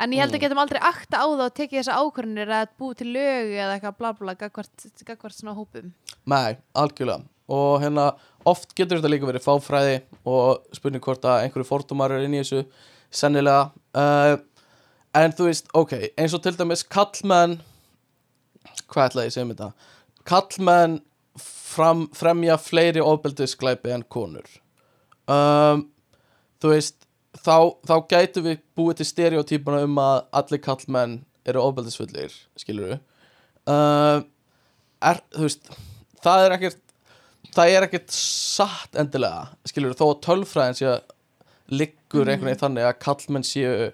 en 0.00 0.14
ég 0.14 0.22
held 0.22 0.30
að 0.32 0.38
Mm. 0.38 0.44
getum 0.46 0.62
aldrei 0.62 0.80
akta 0.80 1.20
á 1.20 1.26
það 1.28 1.44
og 1.44 1.54
tekið 1.58 1.80
þessa 1.80 1.98
ákvörðunir 2.00 2.52
að 2.56 2.68
búið 2.80 2.96
til 3.00 3.08
lög 3.12 3.50
eða 3.52 3.74
eitthvað 3.76 3.98
bla 3.98 4.12
bla 4.12 4.34
gagvart, 4.34 5.34
svona 5.36 5.56
hópum. 5.58 5.92
Nei, 6.26 6.56
algjörlega. 6.74 7.26
Og 7.50 7.82
hérna 7.82 8.14
oft 8.46 8.74
getur 8.74 9.00
þetta 9.00 9.10
líka 9.10 9.26
verið 9.28 9.44
fáfræði 9.44 10.02
og 10.24 10.62
spurning 10.72 11.02
hvort 11.02 11.26
að 11.26 11.44
einhverju 11.44 11.66
fordómar 11.68 12.14
er 12.14 12.24
inn 12.24 12.34
í 12.38 12.40
þessu 12.40 12.64
sennilega. 13.10 13.72
Uh, 13.92 14.38
en 15.12 15.32
þú 15.36 15.50
veist, 15.50 15.68
ok, 15.74 16.14
eins 16.16 16.32
og 16.32 16.42
til 16.46 16.54
dæmis 16.56 16.86
kallmenn 16.86 17.60
hvað 18.88 19.10
ætlaði 19.10 19.26
ég 19.26 19.32
að 19.32 19.36
segja 19.36 19.44
um 19.48 19.52
þetta? 19.54 19.72
Kallmenn 20.30 21.00
fram, 21.70 22.08
fremja 22.16 22.58
fleiri 22.60 23.02
ofbeldisglæpi 23.04 23.94
en 23.94 24.04
konur. 24.10 24.48
Um, 25.30 25.86
þú 26.60 26.74
veist 26.74 27.06
þá, 27.38 27.76
þá 27.86 27.94
gætu 28.10 28.42
við 28.44 28.60
búið 28.78 29.00
til 29.00 29.08
stereotypuna 29.10 29.84
um 29.86 29.98
að 30.02 30.18
allir 30.40 30.62
kallmenn 30.64 31.20
eru 31.48 31.62
ofbeldisfullir 31.62 32.34
skilur 32.58 32.94
við 32.94 32.98
um, 33.70 34.26
er, 35.06 35.22
þú 35.36 35.46
veist 35.46 35.70
það 36.24 36.44
er 36.44 36.56
ekkert 36.56 36.82
það 37.54 37.76
er 37.76 37.86
ekkert 37.86 38.12
satt 38.14 38.98
endilega 39.00 39.70
skilur 39.70 39.96
þó 39.98 40.06
að 40.10 40.20
tölfræðin 40.26 40.78
sé 40.80 40.90
að 40.90 41.16
liggur 41.70 42.26
einhvern 42.26 42.50
veginn 42.50 42.62
þannig 42.64 42.88
að 42.88 43.00
kallmenn 43.06 43.46
séu 43.46 43.90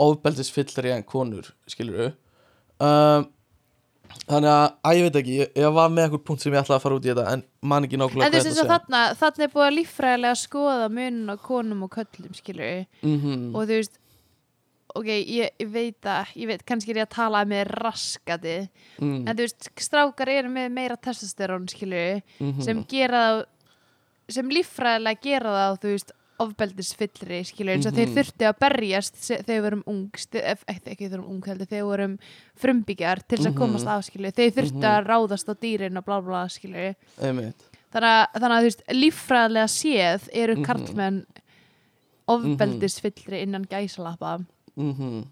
ofbeldisfyllri 0.00 0.94
en 0.94 1.06
konur 1.06 1.50
skilur 1.70 2.12
um, 2.78 3.26
þannig 4.26 4.50
að, 4.52 4.66
að 4.88 4.98
ég 4.98 5.06
veit 5.06 5.16
ekki 5.20 5.38
ég, 5.38 5.50
ég 5.62 5.74
var 5.76 5.90
með 5.92 6.06
einhver 6.06 6.22
punkt 6.26 6.44
sem 6.44 6.52
ég 6.54 6.62
ætlaði 6.62 6.78
að 6.78 6.84
fara 6.84 6.98
út 6.98 7.06
í 7.06 7.10
þetta 7.12 7.24
en 7.32 7.42
man 7.72 7.86
ekki 7.86 7.98
En 7.98 8.02
nákvæmlega 8.04 8.30
þú 8.30 8.38
veist 8.38 8.50
eins 8.50 8.62
og 8.62 8.70
þarna, 8.72 9.00
þarna 9.22 9.46
er 9.46 9.52
búið 9.54 9.66
að 9.66 9.76
líffræðilega 9.78 10.38
skoða 10.42 10.88
munin 10.92 11.32
á 11.32 11.36
konum 11.48 11.84
og 11.86 11.92
köllum, 11.96 12.38
skilur 12.38 12.86
mm 13.02 13.50
og 13.52 13.60
þú 13.62 13.78
veist 13.78 13.98
ok, 14.92 15.08
ég, 15.08 15.54
ég 15.62 15.70
veit 15.72 16.08
að 16.12 16.34
ég 16.36 16.50
veit, 16.50 16.64
kannski 16.68 16.92
er 16.92 17.02
ég 17.02 17.08
að 17.08 17.14
tala 17.16 17.44
með 17.48 17.70
raskati 17.80 18.56
mm, 19.00 19.22
en 19.24 19.32
þú 19.32 19.46
veist, 19.46 19.70
strákar 19.80 20.32
eru 20.32 20.52
með 20.52 20.74
meira 20.76 20.98
testosterón, 21.00 21.68
skilur 21.72 22.20
mm 22.38 22.60
sem 22.64 22.84
gera 22.90 23.24
þá 23.26 23.48
sem 24.32 24.52
líffræðilega 24.52 25.20
gera 25.24 25.52
þá, 25.52 25.80
þú 25.82 25.94
veist 25.96 26.12
ofbeldisfyllri, 26.42 27.40
skilur, 27.48 27.72
eins 27.76 27.86
og 27.86 27.94
þeir 27.96 28.08
Mhm. 28.08 28.16
þurfti 28.18 28.46
að 28.48 28.58
berjast 28.64 29.14
þegar 29.46 29.62
vorum 29.62 29.82
ung 29.86 30.10
sti- 30.16 30.42
ef- 30.52 30.64
ekki 30.68 31.08
þegar 31.08 31.10
vorum 31.20 31.30
ung, 31.30 31.42
heldur, 31.46 31.66
þegar 31.66 31.88
vorum 31.90 32.18
frumbyggjar 32.56 33.22
til 33.28 33.38
þess 33.38 33.46
að 33.46 33.52
Mhm. 33.54 33.58
komast 33.58 33.86
af, 33.86 34.04
skilur 34.04 34.32
þeir 34.32 34.52
þurfti 34.52 34.82
Mhm. 34.82 34.90
að 34.92 35.06
ráðast 35.06 35.48
á 35.48 35.54
dýrin 35.54 35.96
og 35.98 36.04
bla 36.04 36.20
bla, 36.20 36.44
skilur 36.48 36.94
þannig 37.18 37.54
að, 37.92 38.26
þannig 38.40 38.56
að 38.56 38.62
þú 38.62 38.68
veist, 38.70 38.82
líffræðilega 38.88 39.68
séð 39.68 40.28
eru 40.32 40.54
Mhm. 40.56 40.64
karlmenn 40.64 41.26
ofbeldisfyllri 42.28 43.42
innan 43.42 43.64
gæsalappa. 43.66 44.44
Mm 44.76 45.24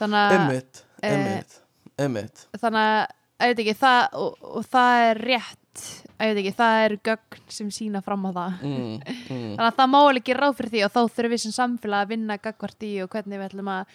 þannig 0.00 0.16
að 0.16 0.32
einmitt, 0.38 0.84
eh, 1.02 1.10
einmitt, 1.12 1.58
einmitt. 1.98 2.46
þannig 2.56 2.80
að, 2.80 3.06
ekki, 3.48 3.74
það 3.80 4.20
og, 4.20 4.46
og 4.50 4.68
það 4.68 5.06
er 5.08 5.22
rétt. 5.30 5.84
Ég 6.20 6.30
veit 6.34 6.40
ekki, 6.42 6.54
það 6.58 6.84
eru 6.84 6.98
gögn 7.08 7.44
sem 7.56 7.68
sína 7.72 8.02
fram 8.04 8.26
á 8.28 8.30
það. 8.36 8.64
Mm, 8.68 8.96
mm, 9.32 9.44
þannig 9.56 9.66
að 9.68 9.78
það 9.78 9.92
má 9.92 9.98
alveg 10.00 10.22
ekki 10.22 10.38
ráð 10.38 10.56
fyrir 10.58 10.74
því 10.74 10.82
og 10.86 10.94
þá 10.96 11.00
þurfum 11.02 11.34
við 11.34 11.44
sem 11.44 11.56
samfélag 11.56 12.04
að 12.04 12.12
vinna 12.14 12.40
gagvart 12.42 12.88
í 12.88 12.92
og 13.04 13.12
hvernig 13.14 13.40
við 13.40 13.46
ætlum 13.48 13.72
að 13.72 13.94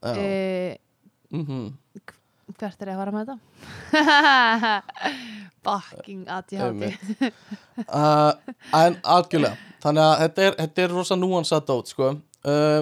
já, 0.00 0.14
e, 0.16 0.78
mm 1.30 1.70
hvert 2.58 2.82
er 2.82 2.90
ég 2.90 2.96
að 2.96 3.00
fara 3.00 3.12
með 3.14 3.28
þetta? 3.30 3.38
fucking 5.64 6.28
Einmitt. 6.30 7.02
uh, 7.86 8.32
en 8.76 8.96
algjörlega 9.04 9.56
þannig 9.82 10.06
að 10.06 10.14
þetta 10.22 10.46
er, 10.46 10.56
þetta 10.62 10.84
er 10.84 10.94
rosa 10.94 11.18
núansað 11.18 11.66
dót 11.68 11.92
sko. 11.92 12.14
uh, 12.48 12.80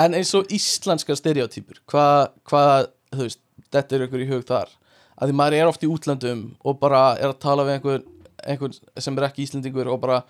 en 0.00 0.16
eins 0.18 0.32
og 0.38 0.50
íslenska 0.54 1.16
stereotypur 1.18 1.82
hvað, 1.90 2.32
hvað, 2.48 2.88
þú 3.14 3.26
veist 3.26 3.42
þetta 3.74 3.96
er 3.96 4.06
ykkur 4.06 4.24
í 4.24 4.30
hug 4.30 4.46
þar 4.48 4.72
að 5.14 5.30
því 5.30 5.38
maður 5.38 5.58
er 5.60 5.70
oft 5.70 5.84
í 5.86 5.90
útlöndum 5.90 6.44
og 6.64 6.80
bara 6.82 7.04
er 7.18 7.30
að 7.30 7.40
tala 7.44 7.66
við 7.66 7.78
einhver, 7.78 8.04
einhver 8.44 8.76
sem 8.98 9.18
er 9.18 9.28
ekki 9.28 9.46
íslendingur 9.46 9.90
og 9.92 10.02
bara 10.02 10.22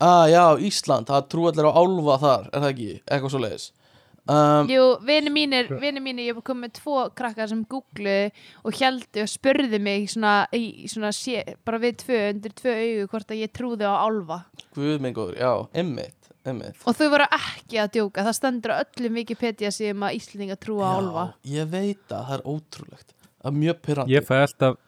að 0.00 0.30
já, 0.32 0.44
Ísland, 0.70 1.08
það 1.10 1.28
trú 1.32 1.46
allir 1.50 1.68
á 1.68 1.72
álfa 1.76 2.16
þar 2.22 2.48
er 2.48 2.64
það 2.64 2.70
ekki, 2.72 2.90
eitthvað 3.04 3.34
svo 3.34 3.40
leiðis 3.42 3.66
um, 4.30 4.70
Jú, 4.70 4.84
vini 5.08 5.32
mínir, 5.34 5.68
vini 5.82 6.00
mínir, 6.04 6.30
ég 6.30 6.38
hef 6.38 6.46
komið 6.46 6.64
með 6.66 6.72
tvo 6.78 7.02
krakkar 7.18 7.50
sem 7.50 7.60
googlu 7.68 8.16
og 8.64 8.80
heldu 8.80 9.24
og 9.24 9.32
spurðu 9.32 9.82
mig 9.82 10.08
svona, 10.12 10.34
í, 10.56 10.88
svona 10.90 11.12
sé, 11.16 11.44
bara 11.66 11.82
við 11.82 12.00
tvö, 12.04 12.22
undir 12.34 12.56
tvö 12.62 12.76
augu 12.78 13.10
hvort 13.12 13.34
að 13.34 13.44
ég 13.44 13.52
trúði 13.56 13.88
á 13.88 13.94
álfa. 14.00 14.42
Guð 14.76 14.98
minn 15.04 15.16
góður, 15.16 15.36
já, 15.40 15.52
emmitt, 15.84 16.32
emmitt 16.48 16.84
og 16.88 16.96
þau 16.96 17.06
voru 17.12 17.28
ekki 17.40 17.80
að 17.84 17.94
djóka, 17.98 18.24
það 18.28 18.38
stendur 18.40 18.76
öllum 18.80 19.20
Wikipedia 19.20 19.72
sem 19.74 20.08
að 20.08 20.20
Íslendinga 20.20 20.60
trúa 20.60 20.88
á 20.88 20.92
álfa. 20.96 21.30
ég 21.44 21.68
veit 21.72 22.06
að 22.08 22.28
það 22.30 22.36
er 22.38 22.46
ótrúlegt 22.48 23.16
það 23.40 23.50
er 23.50 23.58
mjög 23.58 23.82
pyrrandi 23.86 24.14
Ég 24.14 24.26
fæ 24.28 24.34
alltaf 24.44 24.78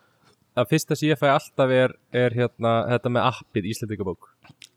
að 0.53 0.71
fyrsta 0.73 0.99
sem 0.99 1.11
ég 1.11 1.21
fæ 1.21 1.29
alltaf 1.33 1.75
er, 1.75 1.95
er 2.13 2.37
hérna, 2.37 2.73
þetta 2.93 3.13
með 3.17 3.29
appið 3.31 3.69
Íslandingabók 3.73 4.31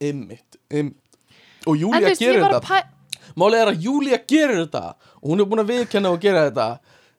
Einmitt, 0.03 0.59
einmitt. 0.71 1.17
Og 1.65 1.80
Júlía 1.80 2.11
veist, 2.11 2.21
gerir 2.21 2.43
að 2.45 2.59
þetta. 2.59 2.67
pæ... 2.67 3.32
Málið 3.36 3.61
er 3.61 3.71
að 3.71 3.86
Júlía 3.88 4.19
gerir 4.30 4.59
þetta. 4.59 4.84
Og 5.21 5.32
hún 5.32 5.41
er 5.41 5.47
búin 5.49 5.61
að 5.63 5.71
viðkenna 5.71 6.11
og 6.13 6.19
gera 6.21 6.43
þetta 6.45 6.67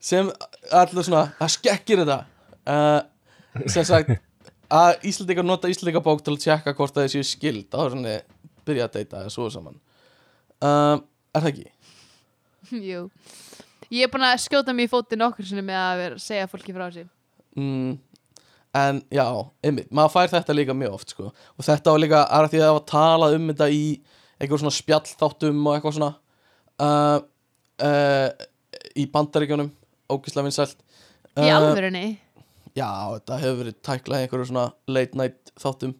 sem 0.06 0.28
allir 0.70 1.06
svona 1.08 1.24
að 1.42 1.50
skekkir 1.56 2.02
þetta. 2.04 2.18
Uh, 2.66 3.64
sem 3.66 3.86
sagt 3.88 4.12
að 4.70 5.08
Íslandingar 5.10 5.46
nota 5.48 5.70
Íslandingabók 5.72 6.22
til 6.24 6.36
að 6.36 6.44
tjekka 6.44 6.76
hvort 6.78 6.94
það 6.94 7.10
séu 7.16 7.26
skild 7.26 7.74
á 7.74 7.78
þess 7.80 7.98
að 7.98 8.62
byrja 8.68 8.86
að 8.86 8.96
deyta 9.00 9.24
eða 9.24 9.34
svo 9.34 9.48
saman. 9.52 9.80
Uh, 10.62 11.02
Er 11.36 11.44
það 11.44 11.50
ekki? 11.52 11.66
Jú 12.80 13.00
Ég 13.92 14.06
er 14.06 14.10
búin 14.12 14.24
að 14.26 14.40
skjóta 14.42 14.74
mig 14.74 14.88
í 14.88 14.90
fótinn 14.90 15.22
okkur 15.26 15.46
sinni 15.46 15.62
með 15.66 15.78
að 15.80 16.00
vera, 16.02 16.18
segja 16.22 16.48
fólki 16.50 16.74
frá 16.76 16.88
sér 16.94 17.06
Mm, 17.56 17.94
en 18.76 18.98
já, 19.08 19.24
einmitt, 19.64 19.86
maður 19.88 20.10
fær 20.12 20.26
þetta 20.34 20.56
líka 20.58 20.74
mjög 20.76 20.96
oft 20.98 21.14
sko. 21.14 21.30
og 21.32 21.64
þetta 21.64 21.94
var 21.94 22.02
líka, 22.02 22.18
er 22.28 22.44
að 22.44 22.50
því 22.52 22.58
að 22.60 22.66
það 22.66 22.74
var 22.76 22.84
talað 22.90 23.36
um 23.38 23.46
þetta 23.48 23.68
í 23.72 23.84
eitthvað 24.36 24.60
svona 24.60 24.76
spjallþáttum 24.76 25.62
og 25.62 25.76
eitthvað 25.78 25.94
svona 25.96 26.10
uh, 26.84 27.20
uh, 27.88 28.28
í 28.92 29.06
bandaríkjónum 29.14 29.70
ógislega 30.12 30.44
vinsælt. 30.50 30.76
Í 31.36 31.46
Uh, 31.46 31.54
alvörunni? 31.56 32.18
Já, 32.76 32.90
þetta 33.16 33.40
hefur 33.40 33.58
verið 33.62 33.80
tæklað 33.88 34.20
í 34.20 34.26
einhverju 34.26 34.50
svona 34.50 34.66
late 34.88 35.16
night 35.16 35.50
þáttum. 35.60 35.96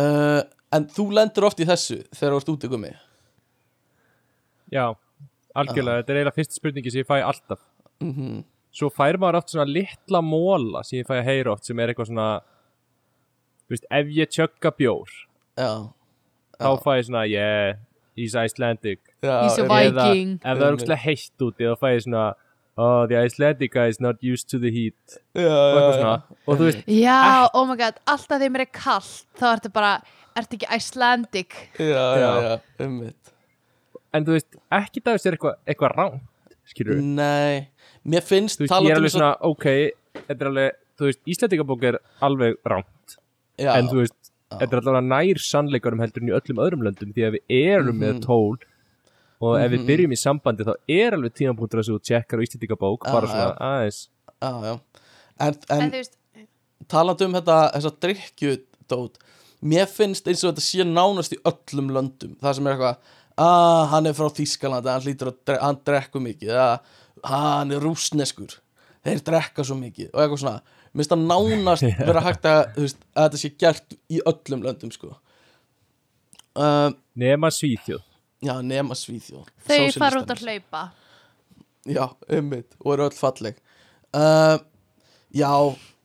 Uh, 0.00 0.40
En 0.70 0.84
þú 0.86 1.08
lendur 1.16 1.48
oft 1.48 1.58
í 1.58 1.66
þessu 1.66 1.96
þegar 2.14 2.36
þú 2.36 2.40
ert 2.40 2.50
úti 2.52 2.68
gummi? 2.70 2.90
Já, 4.70 4.84
algjörlega, 5.58 6.02
þetta 6.02 6.12
er 6.12 6.20
eiginlega 6.20 6.36
fyrsta 6.38 6.58
spurningi 6.60 6.92
sem 6.94 7.02
ég 7.02 7.08
fæ 7.10 7.20
alltaf. 7.24 7.60
Mm 8.04 8.40
Svo 8.70 8.86
fær 8.94 9.16
maður 9.18 9.40
oft 9.40 9.50
svona 9.50 9.66
litla 9.66 10.20
móla 10.22 10.84
sem 10.86 11.00
ég 11.00 11.06
fæ 11.08 11.16
að 11.18 11.24
heyra 11.26 11.54
oft 11.56 11.66
sem 11.66 11.80
er 11.82 11.90
eitthvað 11.90 12.10
svona 12.12 12.26
Þú 13.66 13.74
veist, 13.74 13.86
ef 13.98 14.12
ég 14.14 14.30
tjögga 14.30 14.70
bjór 14.78 15.10
Já, 15.58 15.70
þá 16.60 16.68
fæ 16.84 16.92
ég 17.00 17.08
svona, 17.08 17.24
yeah, 17.26 17.80
he's 18.18 18.36
Icelandic. 18.38 19.00
Já 19.24 19.34
He's 19.42 19.58
a. 19.58 19.66
Viking. 19.66 20.36
Ef 20.38 20.54
það 20.60 20.66
er 20.68 20.78
úrslega 20.78 21.02
heitt 21.02 21.44
úti 21.48 21.66
þá 21.66 21.74
fæ 21.82 21.90
ég 21.96 22.06
svona 22.06 22.28
Oh, 22.80 23.04
the 23.10 23.18
Icelandic 23.18 23.74
guy 23.74 23.90
is 23.92 23.98
not 24.00 24.22
used 24.24 24.48
to 24.48 24.58
the 24.62 24.70
heat. 24.72 25.18
Já, 25.34 25.50
og 25.50 25.50
já, 25.50 25.74
eitthvað 25.74 25.90
já. 25.90 25.98
svona. 25.98 26.38
Og 26.46 26.54
þú 26.60 26.68
veist, 26.68 26.86
Já, 26.86 27.18
oh 27.52 27.66
my 27.68 27.76
god, 27.76 27.98
alltaf 28.08 28.38
þegar 28.38 28.54
mér 28.54 28.64
er 28.64 28.70
kallt 28.78 29.26
þá 29.36 29.46
ertu 29.50 29.72
bara, 29.74 29.90
ertu 30.38 30.56
ekki 30.56 30.70
Icelandic? 30.78 31.58
Já, 31.76 31.90
já, 31.90 32.22
Já. 32.22 32.30
já, 32.46 32.54
einmitt 32.86 33.34
en 34.14 34.24
þú 34.26 34.36
veist, 34.36 34.48
ekki 34.72 35.00
það 35.04 35.26
er 35.26 35.36
eitthvað 35.36 35.56
eitthva 35.66 35.90
rán 35.94 36.20
skilur 36.70 36.96
við 36.98 37.04
Nei, 37.18 37.68
mér 38.04 38.22
finnst 38.26 38.58
Þú 38.60 38.66
veist, 38.66 38.74
ég 38.84 38.90
er 38.90 38.96
um 38.96 39.02
alveg 39.02 39.12
svo- 39.12 39.20
svona, 39.20 39.36
ok 39.40 39.66
Þetta 40.26 40.40
er 40.44 40.50
alveg, 40.50 40.72
þú 40.98 41.04
veist, 41.10 41.20
Íslandingabók 41.34 41.84
er 41.90 41.98
alveg 42.22 42.56
ránt 42.66 43.16
já, 43.58 43.70
En 43.76 43.88
þú 43.88 44.00
veist, 44.02 44.16
þetta 44.50 44.72
er 44.76 44.80
allavega 44.82 45.06
nær 45.06 45.38
sannleikarum 45.46 46.00
heldur 46.02 46.22
en 46.22 46.28
í 46.28 46.36
öllum 46.40 46.62
öðrum 46.66 46.82
löndum 46.88 47.12
Því 47.14 47.26
að 47.28 47.36
við 47.38 47.56
erum 47.60 47.94
Mhm. 47.96 48.00
með 48.04 48.20
tól 48.26 48.58
Og 49.40 49.56
ef 49.56 49.70
við 49.72 49.78
Mhm. 49.80 49.86
byrjum 49.88 50.12
í 50.12 50.18
sambandi 50.20 50.64
þá 50.68 50.74
er 50.88 51.12
alveg 51.16 51.32
tímapunktur 51.32 51.80
að 51.80 51.88
þú 51.88 52.00
tjekkar 52.04 52.38
á 52.38 52.44
Íslandingabók 52.44 53.06
Já, 53.06 53.12
Bara 53.12 53.26
svona 53.26 53.46
já. 53.46 53.56
aðeins 53.60 54.08
já, 54.42 54.52
já. 54.62 54.80
En, 55.40 55.54
En, 55.70 55.82
en 55.82 55.90
þú 55.90 55.96
veist, 55.96 56.16
talandi 56.88 57.24
um 57.24 57.32
þetta 57.32 57.72
þessa 57.72 57.92
drikkjudót 58.00 59.14
mér 59.62 59.86
finnst 59.88 60.26
eins 60.28 60.42
og 60.44 60.54
þetta 60.54 60.64
sé 60.64 60.84
nánast 60.88 61.32
í 61.36 61.38
öllum 61.44 61.90
löndum 61.92 62.36
það 62.40 62.54
sem 62.54 62.66
er 62.66 62.74
eitthvað 62.76 62.96
að 63.38 63.84
hann 63.92 64.06
er 64.10 64.16
frá 64.18 64.28
Þískalandi, 64.36 64.90
hann 64.94 65.04
hlýtur 65.06 65.30
að 65.32 65.38
dre 65.48 65.58
hann 65.62 65.78
drekku 65.86 66.20
mikið, 66.24 66.52
að 66.56 67.30
hann 67.30 67.72
er 67.76 67.82
rúsneskur, 67.84 68.56
þeir 69.06 69.22
drekka 69.26 69.64
svo 69.64 69.76
mikið 69.78 70.10
og 70.12 70.22
eitthvað 70.24 70.42
svona, 70.44 70.62
mér 70.90 71.02
finnst 71.04 71.14
það 71.14 71.26
nánast 71.30 71.86
vera 72.10 72.22
hægt 72.26 72.48
að, 72.50 72.62
þú 72.76 72.86
veist, 72.86 73.04
að 73.14 73.28
þetta 73.28 73.42
sé 73.44 73.52
gert 73.64 73.96
í 74.10 74.22
öllum 74.32 74.64
löndum 74.66 74.94
sko. 74.94 75.12
Uh, 76.58 76.90
Nema 77.14 77.50
Svíþjóð. 77.54 78.02
já, 78.42 78.54
nema 78.64 78.96
Svíþjóð. 78.98 79.46
Þau 79.68 79.78
fara 80.00 80.20
út 80.24 80.32
að 80.34 80.42
hlaupa. 80.46 80.82
Já, 81.88 82.04
ummitt, 82.36 82.74
og 82.84 82.92
eru 82.96 83.06
öll 83.08 83.16
falleg. 83.16 83.60
Uh, 84.16 84.58
Já, 85.30 85.46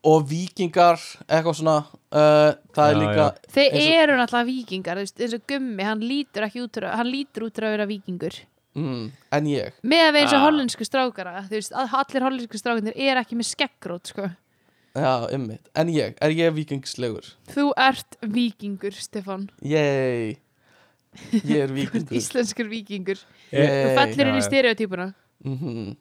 og 0.06 0.26
vikingar 0.30 1.00
eitthvað 1.26 1.56
svona 1.58 1.78
uh, 1.82 2.52
það 2.76 2.90
er 2.90 2.96
Já, 2.96 3.00
líka 3.02 3.28
Þeir 3.56 3.70
Eins 3.72 3.86
og- 3.86 3.96
eru 4.04 4.18
náttúrulega 4.20 4.50
vikingar, 4.52 5.00
þú 5.02 5.24
eins 5.26 5.34
og 5.40 5.46
gummi, 5.50 5.84
hann 5.88 6.04
lítur 6.06 6.46
ekki 6.48 6.62
út 6.66 6.78
úr, 6.82 6.88
hann 6.94 7.10
lítur 7.10 7.48
út 7.48 7.62
að 7.64 7.74
vera 7.74 7.88
vikingur 7.90 8.38
mm, 8.78 9.04
en 9.40 9.50
ég. 9.50 9.74
Með 9.84 10.04
að 10.06 10.14
við 10.14 10.22
eins 10.22 10.34
og 10.36 10.40
Ah. 10.40 10.46
hollensku 10.46 10.86
strákara 10.88 11.36
þú 11.50 11.58
veist, 11.58 11.74
allir 11.76 12.26
hollensku 12.28 12.60
strákarnir 12.62 12.94
er 12.96 13.18
ekki 13.24 13.38
með 13.40 13.50
skeggrót, 13.56 14.12
sko. 14.14 14.30
Já, 14.96 15.28
ummitt, 15.36 15.66
en 15.76 15.90
ég, 15.92 16.14
er 16.22 16.32
ég 16.38 16.54
vikingslegur? 16.56 17.26
Þú 17.52 17.66
ert 17.76 18.16
vikingur, 18.22 18.94
Stefan 18.96 19.50
Yey 19.62 20.38
Ég 21.44 21.66
er 21.66 21.72
vikingur 21.82 22.16
Íslenskur 22.16 22.70
vikingur 22.72 23.20
Þú 23.52 23.60
Yey 23.60 23.96
fellir 23.98 24.28
inn 24.30 24.38
í 24.38 24.44
já. 24.44 24.48
stereotypuna. 24.52 25.10
Mm 25.44 25.96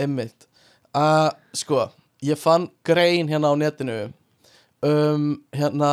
Ummitt 0.00 0.46
uh, 0.94 1.30
Sko, 1.56 1.88
ég 2.24 2.38
fann 2.40 2.68
grein 2.84 3.30
hérna 3.30 3.52
á 3.52 3.54
netinu 3.56 3.98
um 4.82 5.26
hérna 5.52 5.92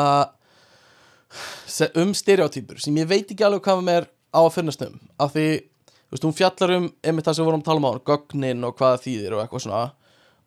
um 1.96 2.14
stereotypur 2.16 2.80
sem 2.80 2.96
ég 2.98 3.08
veit 3.08 3.32
ekki 3.32 3.46
alveg 3.46 3.64
hvað 3.66 3.84
mér 3.84 4.08
á 4.32 4.40
að 4.44 4.54
finnast 4.58 4.84
um. 4.86 4.98
Af 5.20 5.34
því, 5.36 5.48
þú 6.08 6.16
veist, 6.16 6.26
hún 6.28 6.38
fjallar 6.38 6.74
um 6.78 6.90
einmitt 7.04 7.28
það 7.28 7.38
sem 7.38 7.44
við 7.44 7.50
vorum 7.50 7.64
að 7.64 7.70
tala 7.70 7.82
um 7.82 7.90
á 7.90 8.08
gögnin 8.12 8.68
og 8.68 8.76
hvað 8.78 8.96
það 8.96 9.06
þýðir 9.06 9.36
og 9.36 9.44
eitthvað 9.44 9.64
svona. 9.66 9.84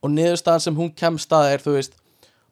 Og 0.01 0.13
niðurstaðan 0.15 0.65
sem 0.65 0.79
hún 0.81 0.93
kemst 0.97 1.33
að 1.37 1.53
er, 1.55 1.65
þú 1.65 1.77
veist 1.77 1.97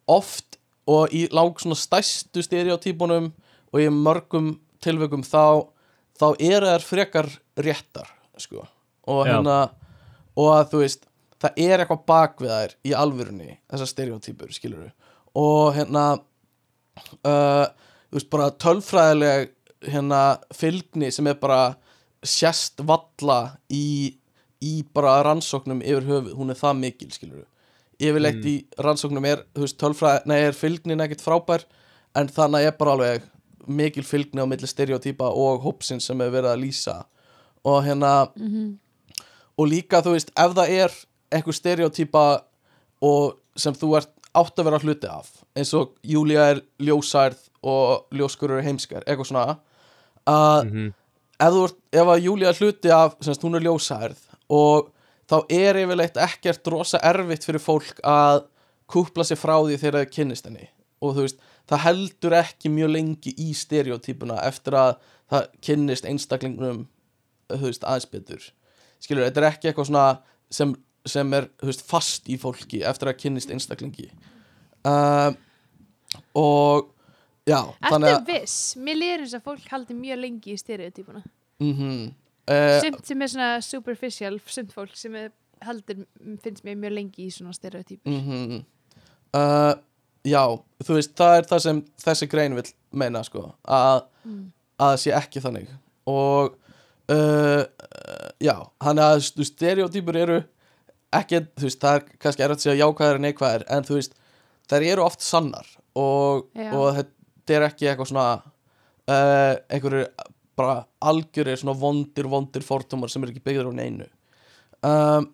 oft 0.09 0.59
og 0.89 1.13
í 1.13 1.27
lang 1.33 1.61
svona 1.61 1.79
stærstu 1.79 2.45
stereotypunum 2.45 3.33
og 3.73 3.83
í 3.83 3.89
mörgum 3.93 4.55
tilvökum 4.85 5.25
þá 5.27 5.69
þá 6.19 6.29
eru 6.41 6.71
þær 6.73 6.87
frekar 6.87 7.29
réttar 7.59 8.09
sko. 8.39 8.65
og 9.09 9.27
hérna 9.27 9.59
og 10.39 10.49
að 10.55 10.73
þú 10.73 10.81
veist, 10.83 11.07
það 11.43 11.60
er 11.65 11.82
eitthvað 11.82 12.06
bak 12.09 12.40
við 12.43 12.55
þær 12.55 12.74
í 12.85 12.94
alvörunni, 12.98 13.59
þessar 13.70 13.93
stereotypur 13.93 14.55
skilur 14.55 14.89
og 15.39 15.77
hérna 15.77 16.06
uh, 16.19 17.66
þú 18.09 18.19
veist, 18.19 18.31
bara 18.32 18.48
tölfræðileg 18.65 19.52
hérna 19.89 20.23
fylgni 20.56 21.12
sem 21.15 21.28
er 21.31 21.39
bara 21.39 21.77
sérst 22.27 22.82
valla 22.82 23.59
í, 23.70 24.19
í 24.59 24.74
bara 24.94 25.20
rannsóknum 25.27 25.85
yfir 25.85 26.09
höfuð, 26.09 26.35
hún 26.35 26.51
er 26.51 26.59
það 26.59 26.81
mikil 26.82 27.12
skilur 27.15 27.47
yfirleitt 27.98 28.44
í 28.47 28.56
rannsóknum 28.82 29.27
er 29.27 29.43
þú 29.55 29.65
veist, 29.65 29.78
tölfræði, 29.81 30.23
nei, 30.31 30.39
er 30.47 30.56
fylgnin 30.56 31.02
ekkert 31.02 31.24
frábær 31.24 31.66
en 32.19 32.31
þannig 32.31 32.69
er 32.69 32.77
bara 32.78 32.94
alveg 32.94 33.27
mikil 33.69 34.05
fylgni 34.06 34.43
á 34.43 34.47
milli 34.48 34.69
stereotýpa 34.70 35.28
og 35.28 35.62
hópsins 35.66 36.06
sem 36.09 36.20
er 36.24 36.32
verið 36.32 36.52
að 36.55 36.62
lýsa. 36.62 36.97
Og 37.66 37.82
hérna 37.85 38.12
og 39.59 39.69
líka 39.69 40.01
þú 40.05 40.15
veist, 40.15 40.32
ef 40.32 40.55
það 40.56 40.74
er 40.85 40.94
einhver 41.33 41.57
stereotýpa 41.57 42.25
og 43.05 43.39
sem 43.59 43.75
þú 43.75 43.97
ert 43.99 44.13
átt 44.39 44.61
að 44.61 44.69
vera 44.69 44.79
hluti 44.83 45.09
af 45.11 45.31
eins 45.57 45.73
og 45.75 45.97
Júlia 46.07 46.51
er 46.53 46.61
ljósærð 46.83 47.41
og 47.63 48.07
ljóskurur 48.15 48.61
er 48.61 48.67
heimskar, 48.69 49.03
eitthvað 49.07 49.31
svona 49.33 49.59
að 50.29 50.65
Mhm. 50.69 50.93
ef, 51.41 51.53
þú 51.53 51.65
ert, 51.65 51.79
ef 51.93 52.07
að 52.07 52.23
Júlia 52.25 52.49
er 52.49 52.55
hluti 52.61 52.91
af 52.91 53.17
semst, 53.21 53.43
hún 53.43 53.57
er 53.57 53.61
ljósærð 53.67 54.17
og 54.51 54.91
þá 55.29 55.37
er 55.51 55.75
yfirleitt 55.83 56.17
ekkert 56.17 56.67
rosa 56.73 56.99
erfitt 57.03 57.45
fyrir 57.45 57.61
fólk 57.61 58.01
að 58.05 58.45
kúpla 58.89 59.25
sér 59.25 59.37
frá 59.37 59.57
því 59.61 59.77
þegar 59.79 60.05
þau 60.05 60.11
kynnist 60.15 60.45
henni 60.49 60.69
og 61.03 61.15
þú 61.17 61.21
veist, 61.27 61.39
það 61.69 61.79
heldur 61.85 62.33
ekki 62.33 62.71
mjög 62.73 62.91
lengi 62.93 63.35
í 63.39 63.53
stereotypuna 63.55 64.39
eftir 64.47 64.73
að 64.73 64.97
það 65.31 65.49
kynnist 65.61 66.05
einstaklingnum 66.09 66.87
þú 67.51 67.65
veist, 67.67 67.85
aðeins 67.85 68.11
betur 68.11 68.51
skilur, 69.01 69.25
þetta 69.29 69.43
er 69.43 69.51
ekki 69.53 69.69
eitthvað 69.69 69.87
svona 69.91 70.19
sem, 70.51 70.75
sem 71.07 71.35
er, 71.37 71.49
veist, 71.62 71.85
fast 71.87 72.29
í 72.31 72.39
fólki 72.41 72.83
eftir 72.87 73.12
að 73.12 73.19
kynnist 73.23 73.53
einstaklingi. 73.55 74.09
Uh, 74.87 75.33
og 76.39 76.93
já, 77.49 77.61
að 77.85 78.07
viss? 78.29 78.77
Mér 78.81 79.01
lýður 79.01 79.27
þess 79.27 79.39
að 79.39 79.45
fólk 79.51 79.69
haldi 79.73 79.99
mjög 79.99 80.23
lengi 80.23 80.55
í 80.55 80.61
stereotypuna. 80.61 81.23
Mm 81.62 82.09
uh, 82.49 82.79
Sumt 82.85 83.05
sem 83.09 83.23
er 83.25 83.31
svona 83.33 83.51
superficial 83.65 84.39
Sumt 84.47 84.73
fólk 84.73 84.95
sem 84.97 85.16
heldur 85.65 86.05
finnst 86.45 86.65
mér 86.66 86.79
mjög 86.79 86.95
lengi 87.01 87.27
í 87.27 87.33
svona 87.35 87.55
stereotypur. 87.57 88.09
Mm 88.09 88.62
uh, 89.37 89.75
já, 90.27 90.43
þú 90.85 90.97
veist, 90.99 91.16
það 91.19 91.41
er 91.41 91.51
það 91.51 91.65
sem 91.65 91.83
þessi 92.05 92.31
grein 92.31 92.57
vil 92.59 92.66
meina 92.91 93.23
sko, 93.27 93.45
að, 93.65 94.07
að 94.79 94.93
það 94.93 95.01
sé 95.03 95.15
ekki 95.19 95.43
þannig. 95.45 95.73
Og 96.09 96.55
uh, 97.12 97.62
já, 98.43 98.55
hann 98.85 99.03
að 99.03 99.27
stereotypur 99.49 100.20
eru 100.20 100.39
ekki, 101.16 101.43
þú 101.56 101.68
veist, 101.68 101.80
það 101.82 101.98
er 101.98 102.18
kannski 102.22 102.44
erfitt 102.44 102.60
að 102.60 102.66
segja 102.66 102.82
jákvæðar 102.82 103.18
en 103.18 103.26
neikvæðar, 103.26 103.64
en 103.74 103.86
þú 103.89 103.98
veist 103.98 104.16
þær 104.68 104.86
eru 104.90 105.05
oft 105.06 105.24
sannar 105.24 105.70
og, 105.97 106.48
Já. 106.59 106.68
og 106.76 106.86
þetta 106.98 107.56
er 107.56 107.66
ekki 107.68 107.89
eitthvað 107.89 108.10
svona 108.10 108.28
uh, 109.09 109.55
einhverju 109.72 110.05
bara 110.59 110.78
algjörir 111.09 111.59
svona 111.60 111.76
vondir, 111.78 112.28
vondir 112.28 112.64
fordómar 112.66 113.12
sem 113.12 113.22
er 113.22 113.32
ekki 113.32 113.44
byggður 113.44 113.70
á 113.70 113.78
neinu. 113.78 114.09
Um, 114.82 115.28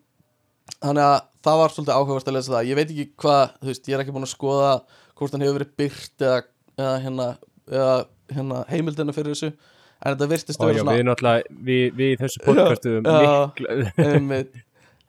þannig 0.78 1.04
að 1.04 1.16
það 1.44 1.60
var 1.60 1.72
svolítið 1.72 1.94
áhugavert 1.96 2.28
að 2.28 2.36
lesa 2.36 2.54
það. 2.54 2.68
Ég 2.68 2.78
veit 2.78 2.90
ekki 2.90 3.06
hvað, 3.24 3.54
þú 3.60 3.70
veist, 3.70 3.88
ég 3.88 3.96
er 3.96 4.04
ekki 4.04 4.14
búin 4.14 4.26
að 4.26 4.34
skoða 4.34 4.74
hvort 5.14 5.34
hann 5.34 5.44
hefur 5.44 5.58
verið 5.58 5.72
byrt 5.80 6.26
eða, 6.26 6.42
eða, 6.76 6.94
hérna, 7.06 7.28
eða 7.70 7.94
hérna, 8.32 8.60
heimildina 8.70 9.14
fyrir 9.16 9.34
þessu 9.34 9.50
en 10.04 10.14
þetta 10.14 10.28
virtist 10.30 10.60
og 10.60 10.68
vera 10.68 10.76
já, 10.78 10.82
svona 10.82 10.96
við 10.96 11.06
náttúrulega 11.08 11.58
við, 11.68 11.84
við 11.98 12.12
í 12.12 12.18
þessu 12.20 12.42
podcastu 12.44 12.94
um 13.00 13.08
Já, 13.08 14.63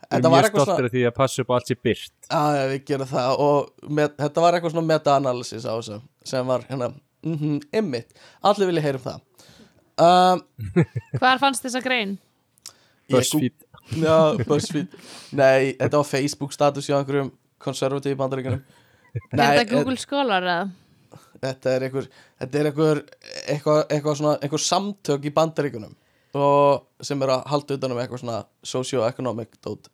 mikla 0.06 0.18
einmitt. 0.18 0.22
við 0.22 0.22
þetta 0.22 0.30
erum 0.30 0.32
var 0.32 0.38
mjög 0.38 0.48
eitthvað 0.50 0.70
svona 0.70 0.90
af 0.90 0.94
því 0.96 1.04
að 1.10 1.16
passa 1.20 1.42
upp 1.42 1.52
á 1.52 1.56
allt 1.56 1.72
sér 1.72 1.80
byrt 1.88 2.30
að 2.40 2.60
við 2.72 2.86
gerum 2.90 3.10
það. 3.12 3.42
Og 3.46 3.90
með, 4.00 4.14
þetta 4.22 4.46
var 4.46 4.58
eitthvað 4.58 4.76
svona 4.76 4.90
meta-analysis 4.92 5.66
á 5.66 5.74
þessu 5.74 6.00
sem 6.26 6.52
var 6.52 6.66
hérna, 6.70 6.92
mhm, 7.26 7.58
einmitt. 7.74 8.16
Allir 8.46 8.72
vilja 8.72 8.86
heyra 8.86 9.02
um 9.02 9.06
það. 9.06 9.20
Um, 10.06 10.46
Hvar 11.22 11.42
fannst 11.42 11.66
þessa 11.66 11.84
grein? 11.84 12.18
ég 13.10 13.20
BuzzFeed. 13.20 13.68
Já, 14.02 14.18
BuzzFeed. 14.46 14.96
Nei, 15.38 15.76
þetta 15.78 16.00
var 16.00 16.10
Facebook 16.10 16.56
status 16.56 16.90
hjá 16.90 16.98
einhverjum 16.98 17.30
konservatív 17.62 18.18
bandaríkjunum. 18.20 18.66
Er 19.16 19.40
þetta 19.40 19.70
Google 19.70 19.96
Scholar 20.02 20.44
eða? 20.44 20.66
þetta 21.46 21.76
er 21.76 21.86
einhver 21.88 22.08
þetta 22.42 22.60
er 22.60 22.70
einhver 22.70 23.02
eitthvað, 23.46 23.80
eitthvað 23.94 24.18
svona, 24.20 24.34
einhver 24.42 24.64
samtök 24.64 25.28
í 25.28 25.34
bandaríkunum 25.36 25.96
og 26.36 27.06
sem 27.06 27.22
er 27.24 27.32
að 27.38 27.44
halda 27.52 27.78
utan 27.78 27.92
um 27.96 28.00
eitthvað 28.02 28.22
svona 28.24 28.40
socio-economic 28.68 29.56
dot 29.64 29.90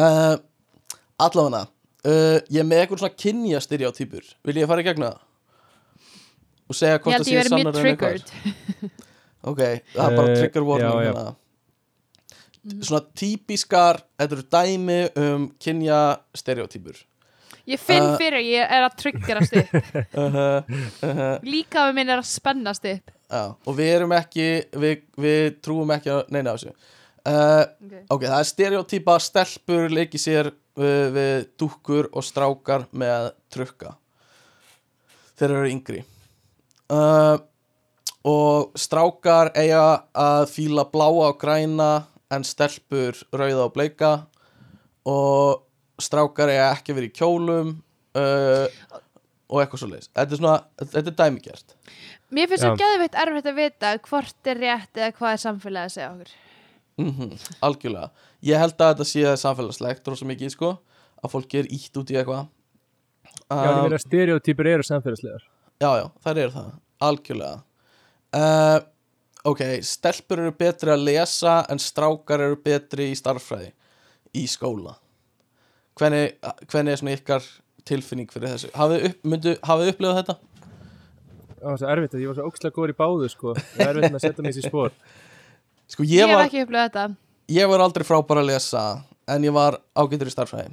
uh, 0.00 0.36
allavega 1.20 1.62
uh, 2.06 2.38
ég 2.48 2.60
er 2.62 2.68
með 2.68 2.82
eitthvað 2.84 3.02
svona 3.04 3.18
kynja 3.24 3.60
stereotypur 3.64 4.28
vil 4.48 4.60
ég 4.62 4.68
fara 4.70 4.84
í 4.84 4.86
gegna 4.88 5.12
það? 5.12 5.22
Og 6.66 6.74
segja 6.74 6.98
hvort 6.98 7.14
það 7.20 7.28
sé 7.28 7.42
sannar 7.46 7.76
en 7.78 7.86
eitthvað. 7.86 8.22
triggered. 8.22 9.02
Ok, 9.46 9.60
það 9.94 10.06
er 10.10 10.16
bara 10.16 10.30
Eh, 10.32 10.38
trigger 10.40 10.64
warning 10.66 10.88
já, 10.90 11.02
já. 11.04 11.10
hérna. 11.12 11.34
svona 12.82 13.02
típiskar 13.14 14.00
þetta 14.18 14.34
eru 14.34 14.46
dæmi 14.56 14.96
um 15.22 15.44
kynja 15.62 16.00
stereotypur 16.34 17.04
Ég 17.66 17.80
finn 17.82 18.02
Uh, 18.02 18.16
fyrir 18.18 18.38
að 18.38 18.46
ég 18.46 18.72
er 18.76 18.84
að 18.86 18.92
triggerast 19.00 19.54
upp. 19.58 19.72
Uh 20.14 20.36
-huh, 20.36 21.38
Líka 21.42 21.88
minn 21.92 22.08
er 22.10 22.18
að 22.22 22.28
spennast 22.30 22.84
upp 22.86 23.10
og 23.30 23.74
við 23.78 23.92
erum 23.96 24.14
ekki 24.16 24.46
við, 24.78 25.00
við 25.18 25.58
trúum 25.64 25.90
ekki 25.94 26.12
að 26.14 26.30
neina 26.34 26.54
á 26.54 26.56
þessu. 26.56 26.74
Uh, 27.26 27.64
okay. 27.82 28.02
ok, 28.14 28.24
það 28.28 28.38
er 28.38 28.48
stereotypa 28.52 29.16
stelpur 29.18 29.90
leiki 29.90 30.20
sér 30.22 30.52
uh, 30.52 31.06
við 31.14 31.48
dúkkur 31.58 32.10
og 32.12 32.26
strákar 32.26 32.86
með 32.94 33.32
trukka. 33.50 33.96
Þeir 35.36 35.56
eru 35.56 35.72
yngri. 35.72 36.04
Uh, 36.86 37.34
og 38.26 38.78
strákar 38.78 39.50
eiga 39.58 40.04
að 40.14 40.46
fíla 40.52 40.86
bláa 40.92 41.32
og 41.32 41.40
græna 41.40 41.90
en 42.30 42.46
stelpur 42.46 43.18
rauða 43.34 43.66
og 43.66 43.74
bleika. 43.74 44.12
Og 45.06 45.66
strákar 46.02 46.54
eiga 46.54 46.70
ekki 46.76 46.94
að 46.94 47.00
vera 47.00 47.10
í 47.10 47.16
kjólum 47.16 47.74
uh, 48.18 49.02
og 49.46 49.62
eitthvað 49.62 49.82
svo 49.82 49.90
leis 49.90 50.08
þetta 50.10 50.34
er 50.34 50.40
svona, 50.40 50.56
þetta 50.82 51.12
er 51.12 51.18
dæmigert 51.20 51.74
Mér 52.34 52.50
finnst 52.50 52.64
svo 52.64 52.72
Já. 52.74 52.80
geðveitt 52.80 53.18
erfitt 53.22 53.46
að 53.46 53.58
vita 53.60 53.92
hvort 54.08 54.50
er 54.50 54.58
rétt 54.58 54.98
eða 54.98 55.12
hvað 55.14 55.34
er 55.36 55.42
samfélagið 55.44 55.86
að 55.86 55.94
segja 55.94 56.08
okkur. 56.10 56.34
Mm 56.96 57.36
algjörlega. 57.66 58.10
Ég 58.46 58.60
held 58.60 58.80
að 58.80 58.92
þetta 58.92 59.06
sé 59.10 59.36
samfélagslegt 59.42 60.08
rosa 60.08 60.26
mikið 60.26 60.52
sko 60.54 60.72
að 61.22 61.32
fólk 61.32 61.54
er 61.54 61.68
ítt 61.72 62.00
út 62.00 62.10
í 62.10 62.16
eitthvað. 62.18 62.48
Já, 63.46 63.56
ég 63.62 63.76
um, 63.76 63.82
meina 63.86 64.00
stereotypur 64.00 64.66
eru 64.66 64.86
samfélagslegar. 64.86 65.46
Já, 65.82 65.90
já, 66.00 66.06
þær 66.24 66.40
eru 66.42 66.54
það 66.56 66.70
algjörlega. 67.06 67.62
Uh, 68.36 68.78
ok, 69.52 69.62
stelpur 69.86 70.42
eru 70.42 70.54
betri 70.56 70.92
að 70.92 71.04
lesa 71.06 71.60
en 71.70 71.80
strákar 71.82 72.42
eru 72.48 72.58
betri 72.64 73.10
í 73.12 73.18
starffræði 73.18 73.70
í 74.36 74.46
skóla. 74.50 74.96
Hvernig, 75.96 76.34
hvernig 76.68 76.92
er 76.92 77.00
svona 77.00 77.16
ykkar 77.16 77.46
tilfinning 77.88 78.32
fyrir 78.32 78.52
þessu? 78.52 78.72
Hafið, 78.76 79.06
upp, 79.10 79.22
myndu, 79.30 79.54
hafið 79.64 79.92
upplifað 79.94 80.18
þetta? 80.20 80.55
Það 81.66 81.72
var 81.74 81.80
svo 81.82 81.92
erfitt 81.92 82.14
að 82.14 82.22
ég 82.22 82.30
var 82.30 82.38
svo 82.38 82.48
ókslega 82.50 82.76
góður 82.76 82.92
í 82.92 82.96
báðu 83.00 83.28
sko. 83.32 83.54
Það 83.74 83.82
er 83.82 83.90
erfitt 83.90 84.12
með 84.12 84.18
að 84.18 84.24
setja 84.24 84.44
mig 84.44 84.52
í 84.52 84.56
þessi 84.56 84.70
spór 84.70 84.92
sko 85.90 86.06
Ég, 86.06 86.12
ég 86.14 86.30
hef 86.30 86.38
var, 86.38 86.46
ekki 86.46 86.62
upplöðið 86.64 86.86
þetta. 86.86 87.04
Ég 87.56 87.70
var 87.72 87.84
aldrei 87.84 88.06
frábær 88.06 88.40
að 88.42 88.48
lesa 88.52 88.84
en 89.34 89.46
ég 89.46 89.54
var 89.56 89.78
ágætur 89.98 90.30
í 90.30 90.34
starffræði 90.34 90.72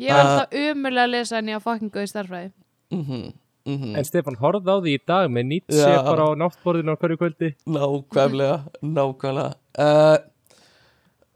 Ég 0.00 0.16
var 0.16 0.24
Uh, 0.24 0.32
alltaf 0.32 0.56
umulega 0.56 1.04
að 1.04 1.12
lesa 1.12 1.38
en 1.40 1.52
ég 1.52 1.60
á 1.60 1.62
fucking 1.64 1.92
góð 1.92 2.06
í 2.06 2.10
starfræði 2.10 2.50
mhm, 2.96 3.22
mhm. 3.68 3.94
En 4.00 4.08
Stefán 4.08 4.40
horfði 4.40 4.72
á 4.72 4.76
því 4.80 4.96
í 4.96 5.02
dag 5.12 5.30
með 5.32 5.48
nýtt 5.50 5.76
Já. 5.76 5.82
sér 5.84 6.02
bara 6.08 6.28
á 6.28 6.30
náttborðinu 6.40 6.96
á 6.96 7.00
hverju 7.00 7.20
kvöldi? 7.20 7.50
Nákvæmlega, 7.68 8.58
nákvæmlega. 8.80 9.52
Uh, 9.76 10.18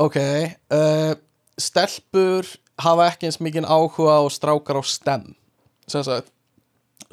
Ok 0.01 0.17
uh, 0.19 1.15
Stelpur 1.61 2.49
hafa 2.83 3.11
ekki 3.13 3.29
eins 3.29 3.39
mikið 3.39 3.69
áhuga 3.69 4.17
og 4.25 4.33
strákar 4.35 4.81
á 4.81 4.83
STEM. 4.83 5.29
Sem 5.87 6.03
sagt 6.03 6.33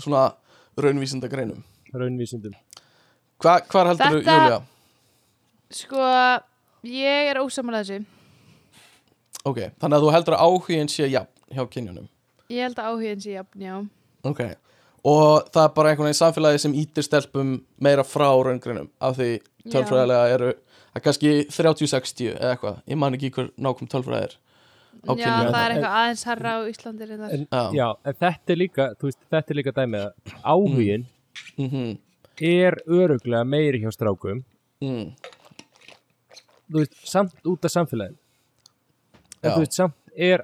svona 0.01 0.31
raunvísinda 0.77 1.27
greinum 1.31 1.63
raunvísindum. 1.93 2.55
Hva, 3.41 3.59
Hvar 3.67 3.91
heldur 3.91 4.17
þú, 4.17 4.23
Júlia? 4.23 4.57
Sko, 5.71 6.07
ég 6.87 7.31
er 7.31 7.39
ósamanlega 7.41 7.87
þessu. 7.87 8.05
Ok, 9.47 9.61
þannig 9.81 9.97
að 9.97 10.03
þú 10.05 10.11
heldur 10.15 10.37
að 10.37 10.43
áhugin 10.47 10.91
sé 10.91 11.07
jafn 11.09 11.55
hjá 11.55 11.63
kynjunum? 11.73 12.09
Ég 12.51 12.67
held 12.67 12.79
að 12.79 12.91
áhugin 12.91 13.23
sé 13.23 13.33
jafn, 13.37 13.63
já. 13.65 13.77
Ok, 14.27 14.41
og 15.09 15.49
það 15.49 15.63
er 15.63 15.73
bara 15.77 15.91
einhvern 15.91 16.09
veginn 16.11 16.19
samfélagi 16.19 16.61
sem 16.61 16.75
ítir 16.77 17.07
stelpum 17.07 17.55
meira 17.81 18.05
frá 18.05 18.29
raungrinum 18.29 18.91
af 19.01 19.17
því 19.17 19.31
tölfræðilega 19.73 20.35
eru 20.35 20.51
er 20.51 21.03
kannski 21.05 21.31
30-60 21.49 22.35
eða 22.35 22.53
eitthvað 22.53 22.81
ég 22.91 22.99
man 23.01 23.17
ekki 23.17 23.31
hver 23.33 23.49
nákvæm 23.57 23.89
tölfræði 23.89 24.35
á 25.01 25.11
Já, 25.11 25.23
kynjunum 25.23 25.55
það 25.55 25.63
er 25.63 25.73
eitthvað 25.75 25.97
aðeins 26.01 26.23
herra 26.29 26.53
á 26.53 26.59
Íslandi 26.71 27.09
reyndar. 27.09 27.33
en, 27.35 27.47
Já. 27.51 27.63
já, 27.79 27.87
en 28.05 28.21
þetta 28.23 28.53
er 28.53 28.61
líka 28.61 28.87
þú 28.99 29.09
veist, 29.09 29.21
þetta 29.31 29.53
er 29.53 29.59
líka 29.59 29.75
dæmið 29.79 30.07
að 30.07 30.39
áhugin 30.43 31.05
mm 31.57 31.91
er 32.41 32.77
öruglega 32.89 33.45
meiri 33.45 33.81
hjá 33.83 33.91
strákum 33.93 34.41
mm. 34.81 35.09
þú 36.71 36.79
veist, 36.79 36.95
samt 37.05 37.35
út 37.47 37.65
af 37.67 37.73
samfélagin 37.73 38.17
en 39.41 39.49
Já. 39.49 39.53
þú 39.53 39.59
veist, 39.63 39.77
samt 39.77 39.97
er, 40.15 40.43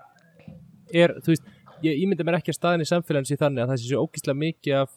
er 0.94 1.16
þú 1.24 1.34
veist, 1.34 1.48
ég 1.86 2.04
ímynda 2.04 2.26
mér 2.28 2.40
ekki 2.40 2.54
að 2.54 2.60
staðin 2.60 2.86
í 2.86 2.90
samfélagin 2.90 3.30
sé 3.30 3.40
þannig 3.40 3.64
að 3.64 3.74
það 3.74 3.82
sé 3.82 3.90
svo 3.92 4.04
ógíslega 4.06 4.42
mikið 4.44 4.80
af 4.84 4.94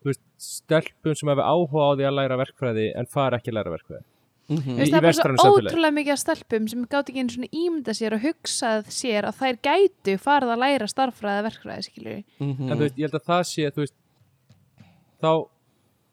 þú 0.00 0.12
veist, 0.12 0.24
stelpum 0.40 1.18
sem 1.18 1.32
hefur 1.32 1.50
áhuga 1.50 1.84
á 1.84 1.90
því 1.92 2.08
að 2.08 2.16
læra 2.18 2.40
verkfræði 2.40 2.88
en 2.96 3.10
fara 3.10 3.40
ekki 3.40 3.52
að 3.52 3.58
læra 3.60 3.74
verkfræði 3.76 4.06
Mm 4.50 4.80
veist, 4.80 4.90
í 4.90 4.90
það 4.90 4.96
er 4.98 5.04
bara 5.06 5.36
svo 5.38 5.58
ótrúlega 5.60 5.94
mikið 5.94 6.12
af 6.16 6.20
stelpum 6.24 6.64
sem 6.68 6.82
gátt 6.90 7.10
ekki 7.12 7.22
einu 7.22 7.30
svona 7.34 7.50
ímynda 7.54 7.92
sér 7.94 8.16
og 8.16 8.24
hugsað 8.24 8.88
sér 8.90 9.28
að 9.28 9.36
þær 9.38 9.58
gætu 9.62 10.16
farið 10.18 10.54
að 10.56 10.62
læra 10.64 10.88
starffræði 10.90 11.44
verkfræði, 11.46 11.84
skilur 11.86 12.16
við. 12.16 12.24
Mhm. 12.40 12.66
en 12.66 12.76
þú 12.78 12.82
veist, 12.82 12.98
ég 12.98 13.06
held 13.06 13.18
að 13.20 13.28
það 13.30 13.42
sé 13.50 13.70
þú 13.70 13.84
veist, 13.84 13.94
þá 15.22 15.32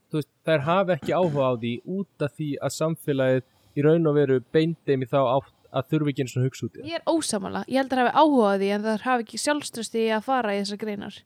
þú 0.07 0.19
veist, 0.19 0.31
þær 0.45 0.61
hafa 0.67 0.95
ekki 0.97 1.15
áhuga 1.17 1.49
á 1.49 1.53
því 1.57 1.73
út 1.97 2.25
af 2.27 2.31
því 2.37 2.49
að 2.61 2.75
samfélagið 2.77 3.43
í 3.77 3.85
raun 3.87 4.07
og 4.07 4.15
veru 4.17 4.39
beindum 4.53 5.01
í 5.01 5.09
þá 5.09 5.19
átt 5.33 5.53
að 5.73 5.89
þurfi 5.91 6.13
ekki 6.13 6.23
eins 6.23 6.37
og 6.37 6.45
hugsa 6.47 6.65
út 6.67 6.77
í 6.77 6.79
það 6.81 6.87
Ég 6.93 7.01
er 7.01 7.09
ósamála, 7.09 7.65
ég 7.67 7.81
held 7.81 7.91
að 7.91 7.97
það 7.97 8.05
hafi 8.05 8.21
áhuga 8.21 8.47
á 8.47 8.55
því 8.61 8.69
en 8.77 8.85
það 8.87 9.01
hafi 9.09 9.25
ekki 9.25 9.41
sjálfströsti 9.43 10.05
að 10.13 10.23
fara 10.29 10.53
í 10.55 10.61
þessar 10.61 10.81
greinar. 10.85 11.19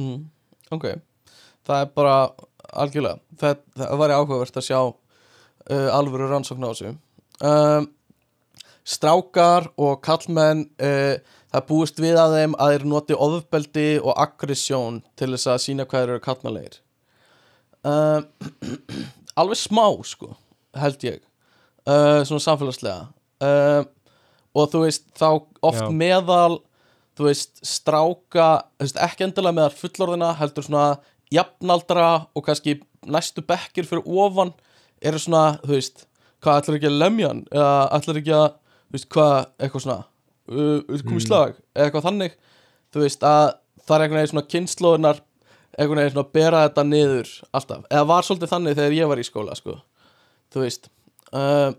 Mm, 0.00 0.18
ok, 0.74 0.84
það 1.68 1.84
er 1.84 1.92
bara 1.94 2.16
algjörlega, 2.72 3.20
það, 3.36 3.62
það 3.76 4.94
uh, 5.70 5.90
alvöru 5.96 6.28
rannsókn 6.30 6.66
á 6.66 6.70
þessu. 6.72 6.94
Um, 7.44 7.90
Strákar 8.84 9.70
og 9.80 10.02
kallmenn 10.04 10.66
uh, 10.82 11.16
það 11.54 11.66
búist 11.70 12.00
við 12.02 12.18
að 12.20 12.36
þeim 12.38 12.56
að 12.60 12.74
þeir 12.74 12.86
noti 12.90 13.18
ofbeldi 13.26 13.88
og 14.02 14.12
aggressjón 14.26 15.00
til 15.16 15.30
þess 15.32 15.52
að 15.54 15.62
sína 15.64 15.86
hvað 15.88 16.04
þeir 16.04 16.12
eru 16.14 16.24
kallmannlegir 16.24 16.80
um, 17.88 18.26
Alveg 19.40 19.58
smá 19.58 19.86
sko, 20.06 20.34
held 20.78 21.06
ég 21.08 21.18
uh, 21.88 22.20
svona 22.22 22.44
samfélagslega. 22.44 23.08
Um, 23.42 23.88
og 24.54 24.70
þú 24.70 24.84
veist 24.84 25.08
þá 25.18 25.28
oft 25.66 25.82
Já. 25.82 25.90
meðal 25.90 26.60
þú 27.18 27.28
veist, 27.28 27.58
stráka 27.66 28.48
þú 28.76 28.86
veist, 28.86 29.00
ekki 29.02 29.26
endilega 29.26 29.56
meðal 29.58 29.74
fullorðina 29.78 30.30
heldur 30.38 30.66
svona 30.66 30.86
jafnaldra 31.34 32.08
og 32.34 32.46
kannski 32.46 32.78
næstu 33.10 33.42
bekkir 33.46 33.88
fyrir 33.88 34.06
ofan 34.06 34.52
eru 35.02 35.18
svona, 35.18 35.58
þú 35.64 35.72
veist 35.74 36.06
hvað 36.44 36.58
ætlar 36.62 36.76
ekki 36.78 36.90
að 36.90 36.98
lemja 37.00 37.28
hann? 37.30 37.44
Eða 37.50 37.74
ætlar 37.98 38.18
ekki 38.20 38.34
að, 38.36 38.48
þú 38.88 38.96
veist, 38.98 39.08
hvað, 39.14 39.36
eitthvað 39.58 39.84
svona 39.86 40.00
uh, 40.48 40.80
komið 40.88 41.14
Mm. 41.14 41.26
slag, 41.26 41.54
eða 41.74 41.86
eitthvað 41.88 42.04
þannig. 42.08 42.34
Þú 42.94 43.00
veist, 43.04 43.22
að 43.24 43.46
það 43.84 43.94
er 43.96 44.02
einhvern 44.04 44.20
veginn 44.20 44.32
svona 44.34 44.50
kynnslóðunar 44.54 45.20
einhvern 45.78 45.98
veginn 46.02 46.12
svona 46.14 46.26
að 46.28 46.32
bera 46.36 46.60
þetta 46.68 46.84
niður 46.86 47.30
alltaf, 47.58 47.84
eða 47.90 48.06
var 48.12 48.22
svolítið 48.28 48.52
þannig 48.52 48.76
þegar 48.78 48.92
ég 48.98 49.08
var 49.10 49.18
í 49.22 49.26
skóla, 49.26 49.56
sko. 49.58 49.78
Þú 50.54 50.60
veist 50.62 50.88
uh, 51.32 51.72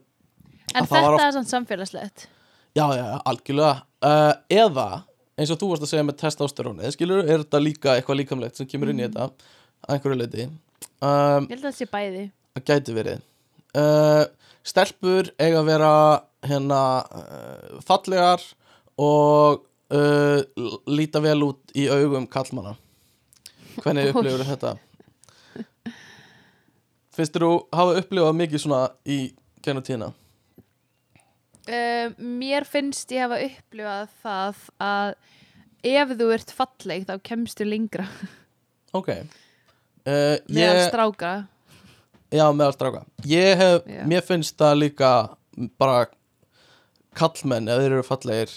En 0.75 0.85
þetta 0.89 1.03
oft- 1.13 1.21
er 1.23 1.31
sann 1.37 1.45
samfélagslegt. 1.47 2.25
Já, 2.75 2.85
já, 2.97 3.05
algjörlega. 3.23 3.83
Uh, 4.03 4.33
Eða, 4.51 4.87
eins 5.39 5.51
og 5.53 5.59
þú 5.61 5.69
varst 5.71 5.85
að 5.85 5.91
segja 5.93 6.03
með 6.09 6.17
testosterónið 6.19 6.91
Skilur, 6.97 7.21
er 7.23 7.43
þetta 7.45 7.61
líka 7.63 7.93
eitthvað 7.95 8.17
líkamlegt 8.19 8.57
sem 8.59 8.67
kemur 8.67 8.89
inn 8.91 8.99
í 8.99 9.05
þetta 9.07 9.29
að 9.29 9.95
einhverju 9.95 10.17
leiti 10.19 10.43
um, 10.45 11.45
Ég 11.47 11.53
held 11.55 11.61
að 11.61 11.69
það 11.69 11.77
sé 11.79 11.87
bæði. 11.93 12.25
Það 12.55 12.67
gæti 12.69 12.95
verið 12.95 13.23
uh, 13.75 14.23
Stelpur 14.65 15.29
eiga 15.35 15.59
að 15.59 15.67
vera 15.67 15.91
hérna 16.45 16.81
uh, 17.03 17.79
fallegar 17.85 18.43
og 19.01 19.65
uh, 19.91 20.39
líta 20.87 21.21
vel 21.23 21.41
út 21.49 21.75
í 21.75 21.89
augum 21.91 22.27
kallmanna 22.31 22.77
Hvernig 23.83 24.13
upplifur 24.13 24.45
þetta? 24.47 24.75
Finnst 27.15 27.35
þú 27.35 27.49
hafa 27.75 27.97
upplifað 27.99 28.37
mikið 28.39 28.63
svona 28.63 28.85
í 29.03 29.17
genið 29.65 29.89
tíðina? 29.89 30.07
Uh, 31.65 32.13
mér 32.15 32.63
finnst 32.69 33.11
ég 33.11 33.25
hafa 33.25 33.41
upplifað 33.49 34.15
það 34.23 34.63
að 34.85 35.15
ef 35.91 36.15
þú 36.15 36.29
ert 36.37 36.55
falleg 36.55 37.09
þá 37.09 37.17
kemstu 37.25 37.67
lengra 37.67 38.07
Ok 38.95 39.11
ég, 40.05 40.79
stráka. 40.85 41.33
Já, 42.35 42.45
meðal 42.51 42.75
stráka. 42.75 43.03
Ég 43.29 43.57
hef, 43.59 43.85
Já. 43.89 44.03
mér 44.09 44.23
finnst 44.27 44.57
það 44.59 44.79
líka 44.83 45.11
bara 45.79 46.05
kallmenn 47.15 47.69
ef 47.71 47.79
þeir 47.81 47.93
eru 47.95 48.05
fallegir 48.05 48.55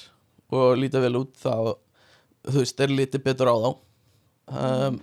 og 0.50 0.78
líta 0.80 1.02
vel 1.04 1.20
út 1.20 1.34
þá 1.38 1.52
þú 2.48 2.62
veist, 2.62 2.78
þeir 2.78 2.94
líti 2.96 3.20
betur 3.22 3.50
á 3.52 3.56
þá. 3.56 3.70
Um, 4.48 5.00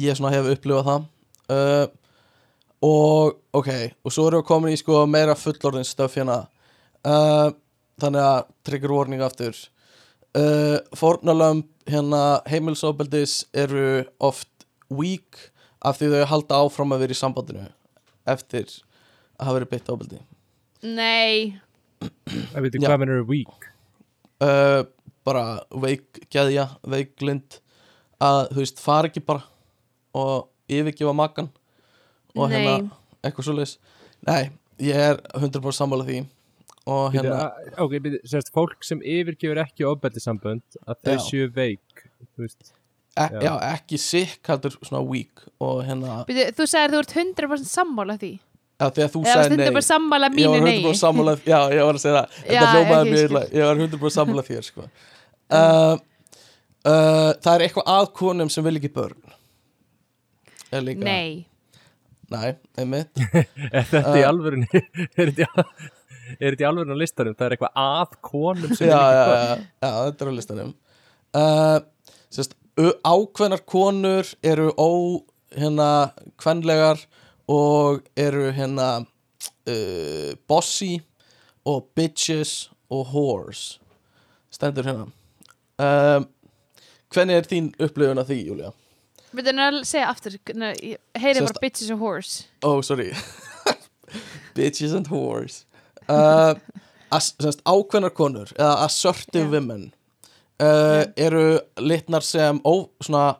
Ég 0.00 0.16
svona 0.16 0.30
hef 0.32 0.46
upplifað 0.54 0.86
það. 0.88 1.02
Uh, 1.52 1.86
og 2.82 3.34
ok, 3.60 3.68
og 4.02 4.14
svo 4.14 4.24
erum 4.30 4.40
við 4.40 4.48
komin 4.48 4.72
í 4.72 4.78
sko 4.80 5.02
meira 5.04 5.34
fullorðin 5.36 5.84
stöf 5.84 6.16
hérna. 6.16 6.38
Uh, 7.04 7.52
þannig 8.00 8.24
að 8.24 8.38
trigger 8.64 8.94
warning 8.96 9.24
aftur. 9.26 9.58
Uh, 10.32 10.78
Fórnalömb 10.96 11.68
hérna 11.92 12.40
heimilsofbeldis 12.48 13.42
eru 13.52 14.06
oft 14.16 14.48
weak 14.88 15.51
af 15.84 15.98
því 15.98 16.10
þau 16.14 16.24
halda 16.30 16.60
áfram 16.64 16.94
að 16.94 17.04
vera 17.04 17.16
í 17.16 17.18
sambandinu 17.18 17.66
eftir 18.32 18.66
að 19.38 19.46
hafa 19.48 19.56
verið 19.58 19.72
beitt 19.74 19.90
ábeldi 19.92 20.20
Nei, 20.82 21.58
Það 22.26 22.64
veitir 22.64 22.82
Já. 22.82 22.88
hvað 22.90 23.00
mennur 23.04 23.24
weak? 23.28 23.68
Uh, 24.42 24.82
bara 25.22 25.42
veik 25.70 26.24
geðja, 26.34 26.64
veik 26.90 27.22
lind. 27.22 27.60
Að 28.22 28.48
þú 28.50 28.58
veist, 28.64 28.80
fara 28.82 29.06
ekki 29.10 29.22
bara 29.26 29.44
og 30.18 30.48
yfirgefa 30.70 31.14
makan 31.14 31.50
og 32.34 32.48
Nei. 32.50 32.56
hérna 32.56 32.74
eitthvað 33.22 33.46
svoleiðis. 33.46 33.76
Nei, 34.26 34.50
ég 34.82 34.98
er 34.98 35.20
100% 35.38 35.78
sammála 35.78 36.06
því 36.08 36.24
og 36.90 37.14
hérna, 37.14 37.52
Ok, 37.78 37.94
sérst, 38.26 38.50
fólk 38.54 38.82
sem 38.82 38.98
yfirgefur 39.06 39.60
ekki 39.62 39.86
ofbeldi 39.86 40.22
sambönd 40.22 40.78
að 40.82 40.98
þau 41.06 41.18
séu 41.28 41.46
veik 41.54 42.02
þú 42.34 42.42
veist, 42.42 42.72
e 43.12 43.26
já. 43.28 43.40
já. 43.44 43.52
ekki 43.74 43.98
sick 44.00 44.40
heldur 44.48 44.72
svona 44.80 45.02
weak 45.04 45.42
og 45.60 45.82
hérna, 45.86 46.22
Byrju, 46.28 46.46
þú 46.58 46.66
sagðir 46.72 46.94
þú 46.96 47.02
ert 47.04 47.14
100% 47.18 47.68
sammála 47.72 48.16
því. 48.22 48.30
Já, 48.82 48.86
þegar 48.96 49.10
þú 49.12 49.20
sagði 49.28 49.56
nei. 49.60 49.66
100% 49.68 49.86
sammála 49.92 50.30
ég 50.30 50.36
mínu 50.38 50.52
var 50.54 50.64
nei. 50.66 50.78
100% 50.82 51.00
sammála 51.02 51.34
já, 51.44 51.58
ég 51.76 51.84
var 51.86 51.98
að 51.98 52.02
segja 52.02 52.16
það, 52.22 52.38
Já, 52.42 52.48
þetta 52.48 52.72
hljómaði 52.72 53.12
mjög 53.12 53.36
ég 53.36 53.54
ég 53.60 53.68
var 53.68 53.82
100% 53.84 54.16
sammála 54.16 54.44
þér 54.48 54.66
sko. 54.70 54.86
uh, 55.52 55.94
uh, 56.88 57.30
það 57.44 57.54
er 57.54 57.64
eitthvað 57.68 57.90
að 57.98 58.08
konum 58.22 58.50
sem 58.50 58.64
vil 58.66 58.76
ekki 58.80 58.92
börn. 58.96 59.18
Er 60.72 60.86
líka 60.86 61.04
Nei, 61.04 61.46
Nei, 62.32 62.54
einmitt. 62.80 63.10
Er 63.68 63.84
þetta 63.90 64.08
Uh. 64.08 64.16
í 64.16 64.22
alvörunni 64.24 64.68
Er 64.72 65.28
þetta 65.28 65.44
í- 65.44 65.90
er 66.40 66.54
þetta 66.54 66.64
í 66.64 66.68
alvörunni 66.70 66.96
á 66.96 67.02
listanum? 67.02 67.34
Það 67.36 67.44
er 67.50 67.54
eitthvað 67.58 67.74
að 67.82 68.14
konum 68.24 68.72
sem 68.78 68.88
já, 68.88 68.96
er 68.96 69.12
já, 69.12 69.22
ekki 69.22 69.36
já, 69.36 69.66
já, 69.84 69.90
þetta 70.06 70.24
er 70.24 70.30
á 70.32 70.34
listanum. 70.38 70.70
Uh, 71.36 71.78
sérst, 72.32 72.56
ákveðnar 72.78 73.64
konur 73.68 74.28
eru 74.42 74.70
ó 74.78 74.90
hérna 75.52 76.12
kvenlegar 76.40 77.00
og 77.50 78.02
eru 78.16 78.50
hérna 78.52 79.04
uh, 79.68 80.32
bossy 80.48 81.00
og 81.64 81.90
bitches 81.96 82.70
og 82.90 83.06
whores. 83.12 83.80
Stendur 84.52 84.86
hérna. 84.88 85.08
Um, 85.82 86.28
hvernig 87.12 87.36
er 87.36 87.48
þín 87.48 87.72
upplifun 87.80 88.20
af 88.20 88.28
því, 88.28 88.38
Júlia? 88.48 88.72
Við 89.32 89.48
erum 89.48 89.62
að 89.64 89.78
segja 89.88 90.10
aftur 90.12 90.34
Heyri 90.36 91.38
Sérst- 91.40 91.46
bara 91.46 91.62
bitches 91.62 91.90
and 91.90 92.00
horse 92.00 92.44
oh, 92.62 92.82
sorry. 92.84 93.12
Bitches 94.54 94.92
and 94.92 95.08
whores. 95.08 95.64
Uh, 96.08 96.54
ákveðnar 97.72 98.12
konur 98.16 98.52
eða 98.58 98.84
assertive 98.84 99.48
Já. 99.48 99.52
women 99.52 99.92
uh, 100.60 101.04
eru 101.16 101.60
litnar 101.78 102.22
sem 102.22 102.60
ó, 102.64 102.88
svona 103.00 103.36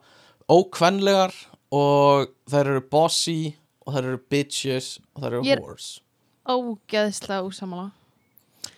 ókvenlegar 0.51 1.33
og 1.73 2.31
þær 2.51 2.71
eru 2.75 2.81
bossy 2.93 3.55
og 3.87 3.95
þær 3.97 4.09
eru 4.13 4.21
bitches 4.31 4.99
og 5.17 5.23
þær 5.25 5.33
eru 5.39 5.43
er- 5.53 5.61
whores. 5.63 5.91
Ógeðslega 6.49 7.43
úsamála 7.47 7.91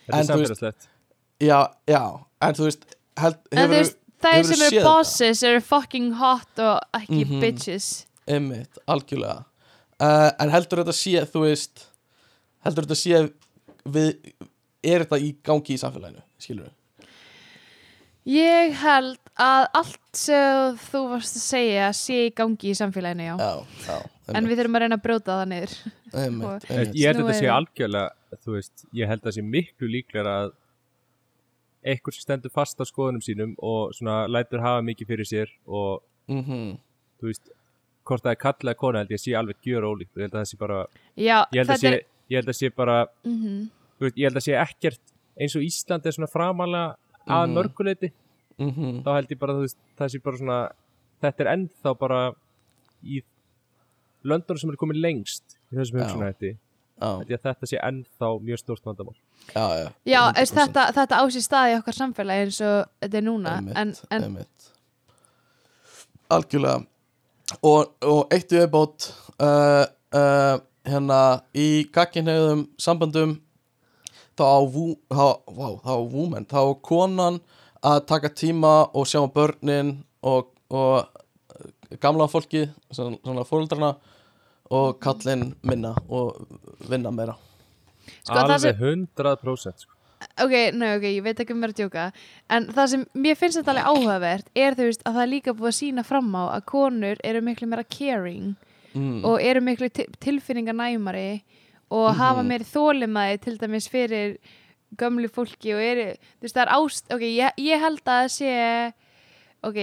Þetta 0.05 0.13
En 0.13 0.19
er 0.19 0.25
þú 0.25 0.37
veist- 0.37 0.51
samfélagslegt. 0.51 0.87
Já, 1.41 1.59
já, 1.87 2.01
en 2.41 2.53
þú 2.53 2.63
veist 2.67 2.83
held, 3.17 3.35
En 3.51 3.57
þú 3.57 3.61
hefur 3.61 3.75
veist, 3.75 3.97
þær 4.21 4.43
sem 4.45 4.61
eru 4.67 4.83
bosses 4.85 5.43
eru 5.43 5.61
fucking 5.61 6.11
hot 6.13 6.59
og 6.59 6.79
ekki 6.93 7.25
Mhm. 7.25 7.41
bitches. 7.41 8.05
Einmitt, 8.27 8.77
algjörlega. 8.87 9.45
Uh, 9.99 10.31
en 10.39 10.49
heldur 10.49 10.83
þetta 10.83 10.93
sé, 10.93 11.25
þú 11.25 11.41
veist 11.45 11.85
heldur 12.65 12.85
þetta 12.85 12.95
sé 12.95 13.31
við, 13.85 14.33
er 14.83 15.05
þetta 15.05 15.19
í 15.21 15.35
gangi 15.43 15.73
í 15.73 15.77
samfélaginu, 15.79 16.21
skilur 16.39 16.65
við 16.65 16.73
Ég 18.25 18.73
held 18.81 19.19
að 19.37 19.65
allt 19.77 20.17
sem 20.17 20.77
þú 20.87 21.01
varst 21.11 21.35
að 21.37 21.43
segja 21.45 21.89
sé 21.93 22.15
í 22.27 22.33
gangi 22.33 22.71
í 22.71 22.77
samfélaginu, 22.77 23.25
já. 23.27 23.35
Já, 23.37 23.65
já, 23.85 23.97
En 24.33 24.47
við 24.49 24.57
þurfum 24.61 24.77
að 24.79 24.81
reyna 24.85 24.97
að 24.97 25.03
brjóta 25.05 25.35
það 25.37 25.49
niður. 25.51 25.73
einmitt, 26.15 26.65
einmitt. 26.71 26.95
Ég 26.97 27.05
held 27.11 27.19
að 27.21 27.27
þetta 27.27 27.35
sé 27.39 27.49
algjörlega, 27.53 28.39
þú 28.45 28.55
veist, 28.55 28.85
ég 28.97 29.11
held 29.11 29.21
að 29.21 29.27
það 29.29 29.35
sé 29.37 29.43
miklu 29.53 29.89
líklega 29.93 30.33
að 30.39 30.53
einhver 31.85 32.15
sem 32.17 32.23
stendur 32.25 32.49
fast 32.55 32.81
á 32.81 32.85
skoðunum 32.89 33.21
sínum 33.21 33.53
og 33.61 33.93
svona 33.93 34.23
lætur 34.31 34.63
hafa 34.65 34.81
mikið 34.81 35.07
fyrir 35.11 35.29
sér 35.29 35.51
og 35.67 36.01
Mhm. 36.27 36.79
þú 37.21 37.29
veist, 37.29 37.49
hvort 38.05 38.23
það 38.23 38.31
er 38.31 38.41
kallið 38.41 38.71
að 38.73 38.77
kona 38.81 38.97
held 39.03 39.09
ég 39.13 39.19
að 39.19 39.25
sé 39.27 39.31
alveg 39.37 39.55
gjör 39.61 39.85
ólíkt 39.85 40.13
og 40.15 40.17
ég 40.17 40.25
held 40.25 40.33
að 40.33 40.41
það 40.41 40.49
sé 40.49 40.57
bara, 40.57 40.79
Já, 41.15 41.45
ég 41.53 41.57
held 41.61 41.69
að 41.69 41.77
sé, 41.83 41.87
er... 41.93 42.01
ég 42.29 42.35
held 42.41 42.49
að 42.49 42.57
sé 42.57 42.69
bara, 42.75 43.05
Mm 43.23 43.69
þú 43.95 44.01
veist, 44.01 44.17
ég 44.17 44.25
held 44.27 44.35
að 44.41 44.45
sé 44.49 44.53
ekkert 44.59 44.99
eins 45.39 45.55
og 45.55 45.61
Ísland 45.61 46.05
er 46.05 46.11
svona 46.11 46.27
framalega 46.31 46.95
að 47.27 47.45
Mhm. 47.49 47.55
mörguleiti, 47.57 48.11
Mhm. 48.59 49.03
þá 49.03 49.09
held 49.15 49.29
ég 49.29 49.39
bara, 49.39 49.53
veist, 49.53 49.77
það 49.97 50.09
sé 50.13 50.23
bara 50.23 50.37
svona, 50.37 50.71
þetta 51.21 51.39
er 51.45 51.51
ennþá 51.57 51.97
bara 51.99 52.33
í 53.03 53.21
löndunum 54.23 54.59
sem 54.59 54.69
er 54.69 54.75
komið 54.75 55.01
lengst 55.01 55.57
í 55.71 55.75
þessum 55.75 55.99
hugsunahætti, 56.01 56.57
þetta 56.99 57.65
sé 57.67 57.77
ennþá 57.83 58.29
mjög 58.41 58.57
stórt 58.63 58.83
vandamál. 58.85 59.15
já, 59.53 59.65
já 59.83 59.91
Já, 60.05 60.31
veist, 60.33 60.53
100%. 60.53 60.73
þetta, 60.73 60.93
þetta 60.93 61.15
á 61.19 61.23
sér 61.27 61.45
stað 61.47 61.69
í 61.73 61.77
okkar 61.81 61.93
samfélagi 61.93 62.45
eins 62.45 62.61
og 62.61 62.87
þetta 63.01 63.17
er 63.17 63.21
núna. 63.21 63.57
Einmitt, 63.75 64.05
En, 64.11 64.23
en. 64.23 64.45
Algjörlega 66.31 66.85
og, 67.61 67.91
og 68.01 68.31
eitt 68.33 68.49
í 68.51 68.57
viðbót 68.57 69.11
uh, 69.39 69.85
uh, 70.15 70.57
hérna 70.87 71.19
í 71.53 71.85
gagginhegðum 71.93 72.63
sambandum 72.81 73.35
þá 74.35 74.45
á, 74.45 74.59
vú, 74.67 74.85
þá, 75.09 75.25
vá, 75.47 75.67
þá 75.83 75.91
á 75.95 76.03
woman, 76.11 76.45
þá 76.49 76.59
á 76.61 76.73
konan 76.83 77.39
að 77.85 78.01
taka 78.09 78.31
tíma 78.33 78.73
og 78.93 79.07
sjá 79.07 79.21
um 79.21 79.31
börnin 79.31 79.95
og, 80.25 80.51
og 80.73 81.05
uh, 81.05 81.97
gamla 82.01 82.27
fólki, 82.31 82.65
svona, 82.91 83.19
svona 83.23 83.45
fóreldrana 83.47 83.95
og 84.73 84.95
kallinn 85.03 85.51
minna 85.65 85.93
og 86.09 86.47
vinna 86.89 87.11
meira 87.13 87.35
Sko, 88.25 88.33
það 88.33 88.41
Alveg 88.43 88.61
sem- 88.61 88.81
100% 89.17 89.85
sko. 89.85 89.91
ok, 90.41 90.53
nei, 90.73 90.89
ok, 90.97 91.05
ég 91.09 91.23
veit 91.25 91.39
ekki 91.41 91.53
um 91.53 91.61
mér 91.61 91.73
að 91.73 91.81
djóka 91.83 92.05
en 92.49 92.67
það 92.73 92.87
sem 92.91 93.05
mér 93.13 93.37
finnst 93.37 93.59
þetta 93.59 93.73
alveg 93.75 93.89
áhugavert 93.91 94.49
er 94.55 94.77
þú 94.77 94.87
veist 94.89 95.03
að 95.05 95.17
það 95.17 95.23
er 95.23 95.31
líka 95.33 95.53
búið 95.57 95.71
að 95.71 95.77
sína 95.79 96.05
fram 96.05 96.31
á 96.37 96.43
að 96.57 96.65
konur 96.71 97.21
eru 97.23 97.41
miklu 97.45 97.69
meira 97.69 97.85
caring 97.85 98.55
mm. 98.93 99.21
og 99.25 99.37
eru 99.41 99.61
miklu 99.65 99.89
til 99.93 100.07
tilfinninganæmari 100.25 101.43
og 101.95 102.05
Mhm. 102.11 102.19
hafa 102.19 102.43
meiri 102.43 102.67
þólimaði 102.67 103.41
til 103.45 103.57
dæmis 103.61 103.89
fyrir 103.91 104.37
gömlu 104.99 105.27
fólki 105.31 105.73
og 105.75 105.81
eru, 105.83 106.07
þú 106.39 106.45
veist 106.45 106.55
það 106.55 106.65
er 106.65 106.73
ást 106.77 107.13
ok, 107.15 107.21
ég, 107.21 107.51
ég 107.57 107.79
held 107.83 108.01
að 108.03 108.23
það 108.23 108.31
sé 108.35 108.93
ok, 109.65 109.77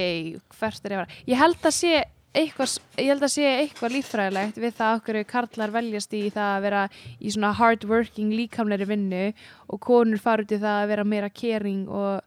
hvert 0.59 0.85
er 0.87 0.93
ég 0.93 0.99
að 0.99 1.07
fara 1.07 1.23
ég 1.33 1.41
held 1.43 1.63
að 1.69 1.75
sé 1.79 1.93
eitthvað 2.33 2.75
ég 2.97 3.09
held 3.13 3.25
að 3.27 3.33
sé 3.35 3.49
eitthvað 3.61 3.95
líffræðilegt 3.97 4.61
við 4.63 4.77
það 4.79 4.95
okkur 5.01 5.19
karlar 5.29 5.73
veljast 5.75 6.15
í 6.17 6.23
það 6.33 6.51
að 6.57 6.63
vera 6.65 6.83
í 7.21 7.33
svona 7.35 7.51
hard 7.59 7.85
working 7.91 8.33
líkamleiri 8.33 8.87
vinnu 8.89 9.25
og 9.69 9.81
konur 9.85 10.23
fara 10.23 10.45
út 10.47 10.55
í 10.55 10.61
það 10.63 10.79
að 10.85 10.89
vera 10.95 11.05
meira 11.05 11.29
caring 11.29 11.83
og, 11.93 12.23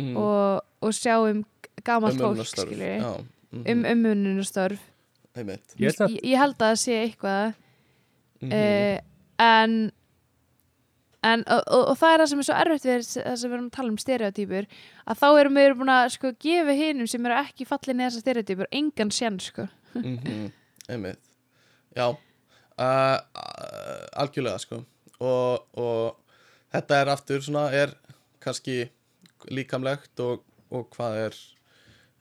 mm. 0.00 0.16
og, 0.16 0.64
og 0.82 0.96
sjá 0.98 1.14
um 1.30 1.44
gamalt 1.86 2.18
fólk 2.18 2.42
já, 2.98 3.12
mhm, 3.52 3.70
um 3.70 3.84
einmitt 5.36 5.76
Ég 5.78 5.94
ég, 5.94 6.20
ég 6.24 6.38
held 6.40 6.56
að 6.58 6.72
það 6.72 6.82
sé 6.82 6.98
eitthvað 7.04 7.54
Mhm. 8.36 8.52
uh, 8.52 8.98
en 9.42 9.78
en 11.26 11.42
og, 11.50 11.62
og, 11.66 11.82
og 11.90 11.96
það 11.98 12.12
er 12.12 12.22
það 12.22 12.30
sem 12.30 12.42
er 12.42 12.46
svo 12.48 12.58
erfitt 12.60 12.86
við 12.86 13.08
það 13.14 13.38
sem 13.40 13.50
við 13.50 13.56
erum 13.56 13.66
að 13.70 13.76
tala 13.76 13.92
um 13.92 13.98
stereotýpur 14.02 14.68
að 15.06 15.22
þá 15.22 15.26
erum 15.40 15.58
við 15.58 15.74
búin 15.80 15.94
að 15.96 16.12
sko 16.14 16.32
gefa 16.46 16.76
hinum 16.78 17.10
sem 17.10 17.26
eru 17.26 17.38
ekki 17.40 17.66
fallið 17.68 17.98
neða 17.98 18.10
þessar 18.12 18.24
stereotýpur 18.26 18.70
engan 18.80 19.12
sén 19.14 19.40
sko. 19.42 19.66
Mhm, 19.96 20.46
einmitt. 20.92 21.34
Já 21.96 22.06
uh, 22.76 23.18
algjörlega 24.20 24.60
sko. 24.62 24.82
Og, 25.16 25.78
og 25.80 26.18
þetta 26.74 27.00
er 27.00 27.12
aftur 27.12 27.44
svona 27.44 27.68
er 27.74 27.94
kannski 28.42 28.84
líkamlegt 29.52 30.20
og, 30.24 30.44
hvað 30.92 31.20
er 31.26 31.38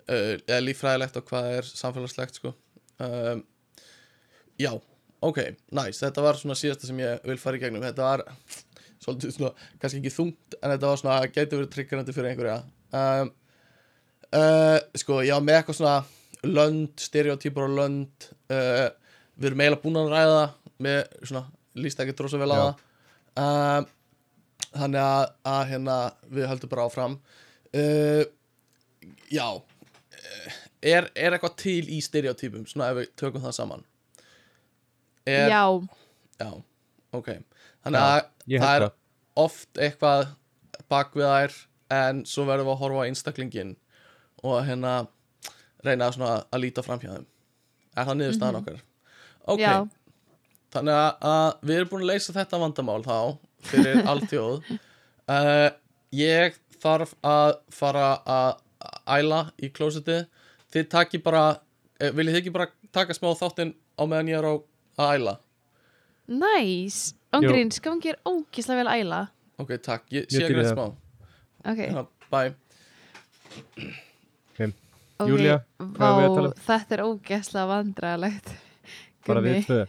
uh, 0.10 0.36
eða 0.38 0.62
líffræðilegt 0.64 1.20
og 1.20 1.30
hvað 1.30 1.52
er 1.60 1.72
samfélagslegt 1.72 2.40
sko. 2.40 2.54
Um, 3.04 3.44
já, 4.60 4.72
ok, 5.30 5.42
nice. 5.76 6.00
Þetta 6.02 6.24
var 6.26 6.40
svona 6.40 6.58
síðasta 6.60 6.90
sem 6.90 7.00
ég 7.02 7.26
vil 7.28 7.38
fara 7.42 7.60
í 7.60 7.64
gegnum. 7.64 7.84
Þetta 7.86 8.10
var 8.10 8.24
svolítið 9.04 9.36
svona 9.36 9.52
kannski 9.82 10.02
ekki 10.02 10.14
þungt 10.14 10.58
en 10.60 10.74
þetta 10.74 10.92
var 10.92 11.02
svona, 11.02 11.18
gæti 11.30 11.58
verið 11.58 11.72
triggerandi 11.74 12.16
fyrir 12.16 12.32
einhverja. 12.32 12.60
Um, 12.96 13.32
uh, 14.32 14.78
sko, 15.02 15.20
já, 15.26 15.36
með 15.42 15.60
eitthvað 15.60 15.80
svona 15.80 15.98
lönd, 16.46 16.94
stereotýpur 17.02 17.70
á 17.70 17.78
lönd 17.82 18.30
uh, 18.54 18.88
við 19.36 19.50
erum 19.52 19.66
eiginlega 19.66 19.84
búin 19.84 20.00
að 20.02 20.14
ræða 20.14 20.44
með 20.86 21.02
svona, 21.22 21.46
líst 21.80 22.02
ekki 22.04 22.16
drósa 22.18 22.42
vel 22.42 22.52
á 22.54 22.58
það. 22.58 22.84
Um, 23.36 23.90
þannig 24.76 25.02
að, 25.04 25.26
að 25.52 25.64
hérna 25.72 25.98
við 26.38 26.50
höldum 26.52 26.72
bara 26.72 26.88
áfram. 26.90 27.18
Uh, 27.76 28.24
já 29.32 29.48
uh, 29.52 30.54
er, 30.86 31.10
er 31.16 31.36
eitthvað 31.36 31.58
til 31.60 31.82
í 31.92 32.00
stereotýpum 32.04 32.66
svona 32.70 32.92
ef 32.94 33.02
við 33.02 33.12
tökum 33.20 33.44
það 33.44 33.58
saman 33.58 33.86
er, 35.26 35.50
já, 35.52 35.64
já, 36.42 36.50
ok. 37.16 37.30
Þannig 37.86 38.02
Já, 38.02 38.06
að 38.06 38.62
það 38.66 38.76
er 38.76 38.88
oft 39.46 39.82
eitthvað 39.82 40.28
bak 40.92 41.16
við 41.18 41.30
þær 41.30 41.58
en 41.96 42.24
svo 42.30 42.46
verðum 42.48 42.70
við 42.70 42.76
að 42.76 42.82
horfa 42.82 43.04
á 43.04 43.08
einstaklingin 43.10 43.76
og 44.46 44.58
hérna 44.66 44.96
reyna 45.86 46.10
svona 46.14 46.34
að 46.50 46.64
líta 46.66 46.84
fram 46.86 47.02
hjá 47.02 47.12
þeim. 47.14 47.28
Er 47.96 48.08
það 48.10 48.20
niðurstaðan 48.20 48.60
okkar? 48.62 48.82
Ok, 49.46 49.62
já. 49.62 49.76
Þannig 50.76 50.98
að, 51.00 51.10
að 51.30 51.68
við 51.70 51.78
erum 51.80 51.92
búin 51.92 52.06
að 52.06 52.12
leysa 52.12 52.36
þetta 52.36 52.62
vandamál 52.62 53.02
þá 53.06 53.18
fyrir 53.70 54.02
alltjóð 54.12 54.70
uh, 55.32 55.70
ég 56.16 56.58
þarf 56.82 57.14
að 57.26 57.52
fara 57.74 58.08
að 58.26 58.50
æla 59.16 59.42
í 59.64 59.70
klósetið 59.74 60.26
þið 60.74 60.90
takki 60.92 61.22
bara 61.24 61.46
uh, 61.56 62.12
viljið 62.12 62.36
þið 62.36 62.42
ekki 62.42 62.56
bara 62.56 62.70
taka 62.96 63.16
smá 63.18 63.32
þáttinn 63.38 63.74
á 63.96 64.04
meðan 64.04 64.34
ég 64.34 64.42
er 64.42 64.50
á 64.52 64.54
að 65.00 65.12
æla? 65.18 65.34
Næs, 66.42 67.00
ángríns, 67.36 67.82
gangi 67.84 68.14
er 68.14 68.20
ógislega 68.26 68.84
vel 68.84 68.94
æla. 68.96 69.22
Ok, 69.62 69.76
takk, 69.84 70.08
ég 70.16 70.30
sé 70.32 70.44
ekki 70.46 70.58
ok, 70.62 70.72
smá. 70.72 70.86
Hérna, 71.66 72.06
bye. 72.32 72.56
Ok, 74.56 75.30
Júlía, 75.30 75.60
hvað 75.80 76.10
er 76.10 76.18
við 76.18 76.26
að 76.26 76.32
vá, 76.32 76.40
tala 76.40 76.50
um? 76.50 76.58
þetta 76.66 76.98
er 76.98 77.06
ógislega 77.06 77.70
vandræðalegt. 77.72 78.52
Bara 79.28 79.46
við 79.46 79.62
tvö. 79.68 79.86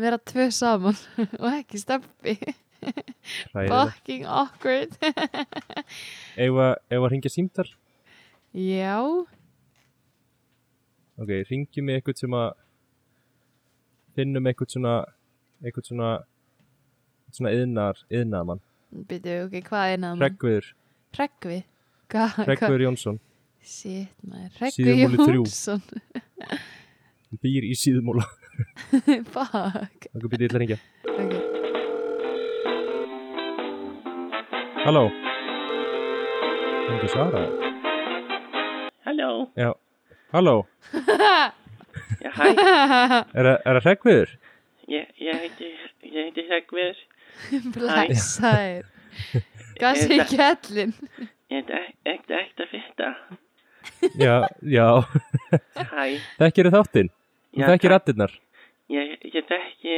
Vera 0.00 0.18
tvö 0.32 0.48
saman 0.54 0.98
og 1.42 1.46
ekki 1.52 1.80
steppi 1.82 2.38
fucking 3.52 4.24
awkward. 4.24 4.96
Eða 6.40 6.72
að 6.96 7.08
ringja 7.12 7.32
símtar 7.32 7.68
já, 8.50 8.98
ok, 11.20 11.30
ringjum 11.50 11.90
við 11.90 12.00
eitthvað 12.00 12.22
sem 12.24 12.34
að 12.34 12.48
finnum 14.20 14.46
eitthvað 14.50 14.74
svona 14.76 14.94
eitthvað 15.64 15.88
svona 15.90 16.10
svona 17.30 17.52
yðnar, 17.54 17.98
yðnaðmann 18.10 18.60
byrju, 19.10 19.34
ok, 19.48 19.58
hvað 19.68 19.92
er 19.94 20.00
náðum 20.02 20.22
Hreggviður, 20.24 20.70
Hreggvi? 21.14 21.58
Hva- 22.10 22.28
hva- 22.34 22.46
Hreggviður 22.48 22.82
Jónsson. 22.88 23.18
Shit, 23.60 24.08
maður, 24.26 24.50
Hreggvi 24.56 24.74
Síðumúli 24.80 25.18
þrjú. 25.20 25.42
Jónsson. 25.44 25.82
Býr 27.44 27.66
í 27.68 27.74
síðumóla. 27.78 28.24
Fuck. 29.34 30.08
Ok, 30.10 30.24
byrja 30.32 30.46
ég 30.48 30.50
til 30.50 30.56
að 30.56 30.62
ringja 30.64 30.78
okay. 31.06 31.42
Halló. 34.84 35.04
Það 36.80 36.90
er 36.90 36.96
ekki 36.96 37.10
svara. 37.14 37.42
Halló, 39.06 39.30
Já, 39.60 39.70
halló, 40.34 40.56
já 42.24 42.30
hæ, 42.36 42.46
er 43.38 43.46
það- 43.46 43.60
er 43.64 43.78
það 43.78 43.84
Hreggviður? 43.86 44.32
ég, 44.90 45.06
ég 45.22 45.40
heiti, 45.44 45.70
Hreggviður, 46.50 47.02
Blessaður 47.74 48.88
Hvað 49.80 49.96
sé 49.96 50.08
Þetta- 50.10 50.28
kjellin? 50.34 50.92
ég 51.50 51.70
heiti 51.70 51.78
ekkert 52.12 52.34
ekkert 52.40 52.64
að 52.66 52.70
fitta, 52.74 53.10
Já, 54.20 54.34
já, 54.62 54.86
hæ, 55.76 56.04
þekkir 56.38 56.68
þáttinn? 56.74 57.08
Þekkir 57.56 57.90
rattirnar 57.94 58.34
ég, 58.92 59.14
ég 59.24 59.46
þekki, 59.48 59.96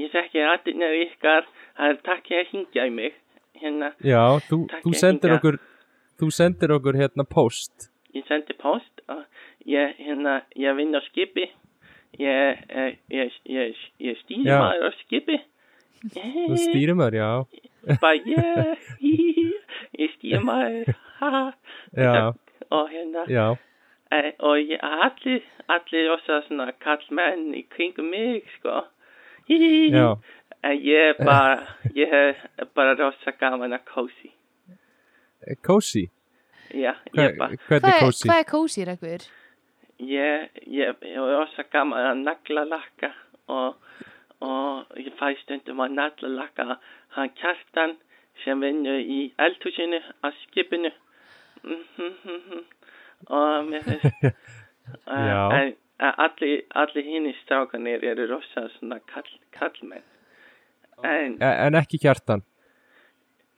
ég 0.00 0.12
þekki 0.14 0.42
aðeins 0.48 0.96
ykkar, 1.04 1.46
það 1.76 1.92
er 1.92 1.98
takk 2.08 2.30
ég 2.32 2.40
að 2.44 2.52
hingja 2.54 2.86
í 2.88 2.94
mig, 2.94 3.18
hérna, 3.60 3.92
Já, 4.04 4.22
þú, 4.48 4.62
þú 4.84 4.94
sendir 4.98 5.34
okkur 5.38 5.60
Þú 6.18 6.32
sendir 6.34 6.72
okkur 6.74 6.96
hérna 6.98 7.22
post. 7.30 7.84
Ég 8.10 8.24
sendi 8.26 8.50
post 8.58 9.04
og 9.06 9.20
ég, 9.68 9.94
hérna, 10.00 10.38
ég 10.56 10.76
vinn 10.78 10.96
á 10.96 11.00
skipi, 11.10 11.44
ég, 12.18 12.64
ég, 12.72 12.98
ég, 13.12 13.38
ég, 13.52 13.78
ég 14.08 14.18
stýri 14.24 14.46
Já. 14.48 14.58
maður 14.62 14.88
á 14.88 14.92
skipi, 15.04 15.38
Þú 15.98 16.54
stýrir 16.62 16.94
maður, 16.94 17.16
já. 17.18 17.30
Bara 18.02 18.14
ég, 18.22 18.84
ég 19.98 20.12
stýri 20.16 20.38
maður, 20.46 20.92
ha, 21.18 21.40
Já, 21.96 22.12
og 22.70 22.90
hérna, 22.92 23.24
já, 23.32 23.46
e, 24.14 24.20
og 24.38 24.60
ég, 24.62 24.78
allir, 24.82 25.42
allir 25.74 26.06
rosa 26.12 26.40
svona 26.46 26.70
kallmenn 26.84 27.48
í 27.58 27.64
kringum 27.72 28.10
mig, 28.12 28.46
sko. 28.58 28.84
já. 29.50 30.08
En 30.66 30.74
ég 30.82 31.12
er 31.12 31.18
bara, 31.22 31.66
ég 31.94 32.10
er 32.14 32.40
bara 32.74 32.94
rosa 32.98 33.30
gaman 33.38 33.74
að 33.76 33.84
kósi. 33.90 34.32
Cozy, 35.64 36.08
Já, 36.74 36.92
ég 36.92 37.14
Hva, 37.14 37.24
er 37.24 37.36
bara, 37.38 37.56
hvernig 37.68 37.84
Hvað 37.86 37.94
er, 37.94 38.02
cozy? 38.04 38.26
hvað 38.28 38.40
er 38.42 38.48
kósi, 38.50 38.82
Rekkur? 38.88 39.22
Ég, 39.98 40.50
ég, 40.66 40.94
ég 41.02 41.16
er 41.16 41.32
rosa 41.34 41.64
gaman 41.72 42.10
að 42.12 42.22
nagla 42.24 42.64
lakka 42.68 43.12
og, 43.50 43.78
og 44.44 44.98
ég 45.00 45.14
fæ 45.18 45.32
stundum 45.42 45.82
að 45.84 45.96
nagla 45.98 46.30
lakka 46.34 46.78
hann 47.16 47.32
kjartan 47.40 47.96
sem 48.44 48.60
vinnur 48.62 49.00
í 49.00 49.20
eldhúsinu 49.38 50.00
á 50.22 50.28
skipinu. 50.44 50.92
Mhm, 51.64 52.64
og 53.34 53.66
mér 53.66 53.82
finnst, 53.88 54.36
en 55.10 55.74
allir, 55.98 56.62
allir 56.70 57.08
hinn 57.08 57.32
strákanir 57.42 58.04
eru 58.06 58.28
rosa 58.30 58.68
svona 58.76 59.00
kall, 59.10 59.32
kallmenn. 59.58 60.06
En, 61.04 61.36
En 61.42 61.78
ekki 61.78 61.98
kjartan 62.02 62.42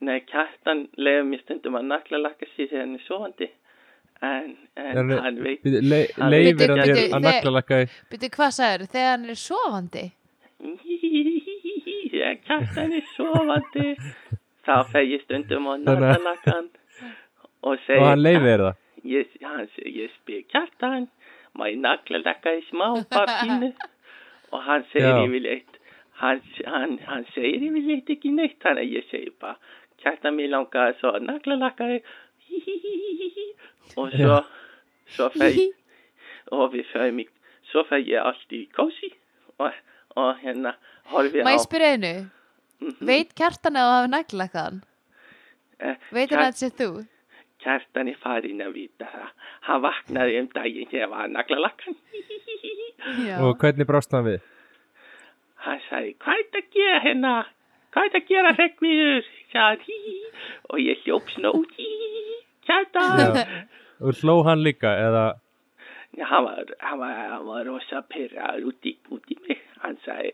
Nei, 0.01 0.21
kjartan 0.25 0.87
leiður 0.97 1.27
mér 1.29 1.41
stundum 1.43 1.77
að 1.77 1.89
nakla 1.91 2.19
lakka 2.23 2.47
hann 2.71 2.95
er 2.97 3.03
sofandi. 3.05 3.51
En, 4.21 4.51
en 4.77 5.11
hann 5.17 5.39
veit, 5.45 5.63
le, 5.65 6.01
Hann- 6.19 6.31
Leifir 6.35 6.69
hann 6.75 6.83
þér 6.85 7.15
að 7.17 7.23
naglalakka 7.25 7.77
Byrju, 8.13 8.29
hvað 8.35 8.51
sagður? 8.59 8.83
Þegar 8.93 9.11
hann 9.15 9.25
er 9.33 9.39
sofandi? 9.41 10.03
ja, 12.21 12.35
kjartan 12.47 12.93
er 12.99 13.07
sofandi. 13.17 13.95
Þá 14.67 14.75
fer 14.93 15.07
ég 15.09 15.23
stundum 15.25 15.71
að- 15.73 15.87
nakla 15.87 16.19
lakkan 16.27 16.69
og 17.63 17.79
segir, 17.87 18.01
Og 18.03 18.07
hann 18.11 18.23
leifir 18.23 18.65
það 18.67 18.77
ég, 19.15 19.27
hann 19.43 19.67
ég 19.97 20.11
spyr 20.19 20.43
kjartan, 20.53 21.09
má 21.57 21.67
ég 21.71 21.79
nakla 21.81 22.21
lakka 22.25 22.53
í 22.59 22.63
smá 22.69 22.91
papínu? 23.11 23.73
og 24.53 24.63
hann 24.67 24.85
segir 24.93 25.25
yfirleitt, 25.25 25.79
hann, 26.21 26.43
hann, 26.67 26.99
hann 27.09 27.25
segir 27.35 27.65
yfirleitt 27.71 28.11
ekki 28.17 28.33
neitt, 28.37 28.59
þannig 28.61 28.85
að 28.85 28.97
ég 28.99 29.09
segir 29.11 29.33
bara, 29.41 29.57
kjartan 30.05 30.37
mér 30.37 30.53
langar 30.53 30.93
svo 31.01 31.15
að 31.17 31.25
nakla 31.31 31.57
lakka 31.65 31.89
í, 31.97 32.03
og 33.97 34.11
svo, 34.15 34.41
svo 35.15 35.29
fer 35.37 35.55
ég, 35.57 35.73
og 36.55 36.73
við 36.75 36.87
förum 36.93 37.23
í, 37.23 37.27
svo 37.71 37.85
fer 37.89 38.03
ég 38.07 38.23
allt 38.23 38.53
í 38.57 38.65
kósi 38.77 39.11
og, 39.61 39.73
og 40.17 40.39
hérna 40.43 40.75
horfi 41.13 41.43
Má 41.47 41.53
á 41.53 41.57
ég 41.57 41.65
spyrja 41.67 41.95
einu? 41.97 42.13
Mhm. 42.81 42.97
Veit 43.11 43.35
kjartan 43.37 43.77
að 43.77 43.89
þú 43.89 43.97
hafi 43.97 44.13
naglakkaðan? 44.15 44.79
eh, 45.81 45.97
Veit 46.13 46.31
hann 46.31 46.45
að 46.47 46.53
þetta 46.53 46.63
sé 46.63 46.71
þú? 46.79 46.91
kjartan 47.61 48.09
er 48.09 48.17
farin 48.23 48.63
að 48.65 48.73
vita 48.73 49.05
það. 49.05 49.33
Hann 49.67 49.83
vaknaði 49.85 50.39
um 50.41 50.47
daginn 50.55 50.89
þegar 50.89 51.11
var 51.13 51.27
að 51.27 51.35
nagla 51.35 51.59
lakkan. 51.61 51.97
Já. 53.29 53.35
Og 53.45 53.59
hvernig 53.61 53.85
brást 53.89 54.15
hann 54.17 54.25
við? 54.25 54.41
Hann 55.61 55.83
sagði, 55.91 56.15
hvað 56.25 56.39
er 56.41 56.47
þetta 56.47 56.63
að 56.63 56.71
gera 56.79 57.01
hérna? 57.05 57.33
Hvað 57.93 58.07
er 58.07 58.13
þetta 58.15 58.21
að 58.23 58.31
gera 58.31 59.69
hí, 59.85 59.99
og 60.71 60.81
ég 60.81 61.05
hljóp 61.05 61.29
snót, 61.35 61.77
Já. 62.71 63.47
Og 64.01 64.15
hló 64.23 64.37
hann 64.47 64.63
líka 64.65 64.93
eða 65.07 65.25
Já, 66.19 66.25
hann 66.27 66.45
var, 66.45 66.65
hann 66.81 66.99
var, 66.99 67.15
hann 67.33 67.45
var 67.47 67.65
rosa 67.69 68.01
pyrraður 68.11 68.65
út 68.73 68.87
í, 68.91 68.97
út 69.15 69.29
í 69.31 69.37
mig. 69.47 69.61
Hann 69.85 69.95
sagði, 70.05 70.33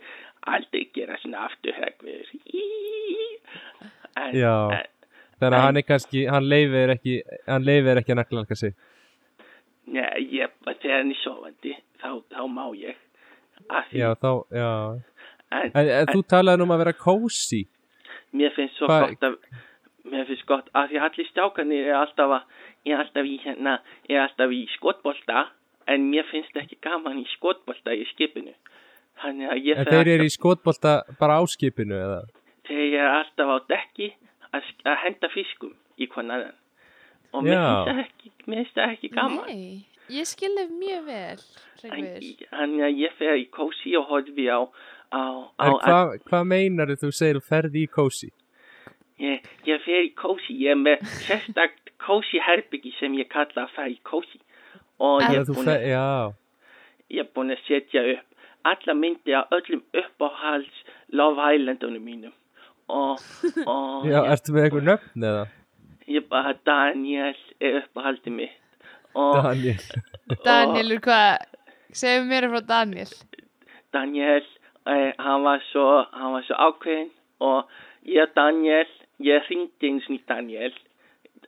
aldrei 0.48 0.86
gera 0.96 1.18
svona 1.20 1.42
aftur 1.50 1.74
hreggmiður. 1.76 2.30
En, 4.16 4.32
Já. 4.36 4.54
en, 4.72 4.86
Þannig 5.36 5.58
að 5.58 5.64
hann 5.66 5.76
er 5.76 5.84
kannski, 5.84 6.22
hann 6.32 6.46
leifir 6.48 6.94
ekki 6.94 7.16
hann 7.44 7.66
leifir 7.68 7.98
ekki 8.00 8.14
að 8.14 8.18
naglalakka 8.22 8.56
sig 8.56 8.72
Nei, 9.92 10.06
ég, 10.32 10.54
þegar 10.64 10.96
hann 11.02 11.10
er 11.12 11.18
sofandi, 11.20 11.74
þá, 12.00 12.08
þá 12.32 12.40
má 12.50 12.64
ég. 12.74 12.96
Af 13.68 13.84
því- 13.90 14.00
Já, 14.00 14.08
þá, 14.22 14.30
já 14.56 14.70
en, 15.52 15.70
En, 15.76 15.90
en 16.00 16.08
þú 16.14 16.22
talaði 16.32 16.64
um 16.64 16.72
að 16.74 16.80
vera 16.86 16.92
cozy 17.04 17.60
mér 18.36 18.50
finnst 18.56 18.80
svo 18.80 18.88
Hvað- 18.88 19.12
gott 19.12 19.28
að 19.28 19.36
mér 20.10 20.26
finnst 20.28 20.46
gott 20.46 20.68
að 20.74 20.90
því 20.92 21.00
allir 21.06 21.28
stákanir 21.30 21.86
er 21.90 21.98
alltaf 22.00 22.34
að 22.38 22.42
er 22.92 23.00
alltaf 23.02 23.26
í 23.26 23.36
hérna 23.44 23.78
er 24.08 24.20
alltaf 24.24 24.50
í 24.54 24.62
skotbolta 24.76 25.46
en 25.86 26.08
mér 26.10 26.26
finnst 26.30 26.56
ekki 26.56 26.78
gaman 26.82 27.18
í 27.22 27.26
skotbolta 27.36 27.94
í 27.94 28.04
skipinu. 28.12 28.54
Þannig 29.22 29.48
að 29.52 29.64
ég 29.64 29.78
En 29.80 29.86
þeir 29.90 30.08
eru 30.16 30.24
í 30.28 30.32
skotbolta 30.34 30.94
bara 31.20 31.38
á 31.40 31.42
skipinu 31.48 31.96
eða? 31.96 32.20
Þeir 32.68 32.86
eru 33.00 33.10
alltaf 33.16 33.52
á 33.52 33.56
dekki 33.72 34.08
að, 34.52 34.70
að 34.84 34.96
henda 35.04 35.30
fiskum 35.32 35.74
í 35.98 36.08
annan. 36.16 36.52
Og 37.32 37.44
mér 37.44 37.60
finnst 37.60 37.86
það 37.90 38.02
ekki 38.06 38.32
mér 38.46 38.58
finnst 38.62 38.76
það 38.76 38.92
ekki 38.96 39.12
gaman. 39.14 39.46
Nei, 39.46 39.86
ég 40.16 40.28
skilði 40.30 40.66
mjög 40.72 41.06
vel, 41.06 41.40
En 41.84 41.90
Rekkur. 41.92 42.22
ég- 42.24 42.48
þannig 42.50 42.84
að 42.86 43.00
ég 43.02 43.16
fer 43.18 43.36
í 43.36 43.46
kósi 43.52 43.96
og 43.98 44.06
horfi 44.10 44.46
á 44.48 44.60
á, 45.12 45.22
á 45.60 45.64
En 45.66 45.72
hvað 45.82 46.14
hva 46.30 46.40
meinar 46.44 46.88
þú 46.96 47.10
segir 47.12 47.38
þú 47.40 47.44
ferði 47.46 47.82
í 47.84 47.90
cozy? 47.90 48.30
Ég, 49.22 49.44
ég 49.64 49.84
fer 49.84 50.02
í 50.04 50.12
kósi, 50.18 50.58
ég 50.60 50.74
er 50.74 50.80
með 50.80 51.04
sérstakt 51.24 51.92
kósi 52.02 52.40
herbyggi 52.42 52.92
sem 52.98 53.14
ég 53.16 53.30
kalla 53.32 53.64
að 53.64 53.74
fara 53.76 53.92
í 53.92 53.98
kósi 54.04 54.40
og 55.00 55.24
ég 55.24 55.38
er 55.40 55.48
búin 55.48 55.70
að, 55.72 57.28
búin 57.34 57.54
að 57.54 57.62
setja 57.68 58.04
upp 58.12 58.26
alla 58.66 58.96
myndir 58.98 59.38
af 59.38 59.54
öllum 59.56 59.84
uppáhalds 59.94 60.82
Love 61.14 61.54
Islandunum 61.54 62.04
mínum 62.04 62.34
og, 62.92 63.22
og 63.72 64.06
já, 64.06 64.18
ég, 64.18 64.30
ertu 64.34 64.54
með 64.54 64.68
einhver 64.68 64.86
nöfn 64.90 65.28
eða? 65.30 65.46
ég 66.06 66.28
bara 66.30 66.54
Daniel 66.68 67.34
er 67.60 67.80
uppáhaldið 67.82 68.38
mitt 68.42 68.84
og 69.16 69.40
Daniel 69.40 69.80
Daniel, 70.46 70.98
hvað? 71.00 71.46
Segðu 71.96 72.28
mér 72.28 72.48
frá 72.50 72.60
Daniel. 72.66 73.10
Daniel, 73.94 74.46
eh, 74.90 75.12
hann 75.22 75.44
var 75.46 75.62
svo, 75.70 75.86
hann 76.12 76.34
var 76.34 76.44
svo 76.46 76.58
ákveðin 76.58 77.10
og 77.40 77.70
ég 78.10 78.32
Daniel, 78.36 78.90
ég 79.22 79.42
hringdi 79.48 79.90
eins 79.90 80.08
og 80.10 80.20
Daniel. 80.28 80.74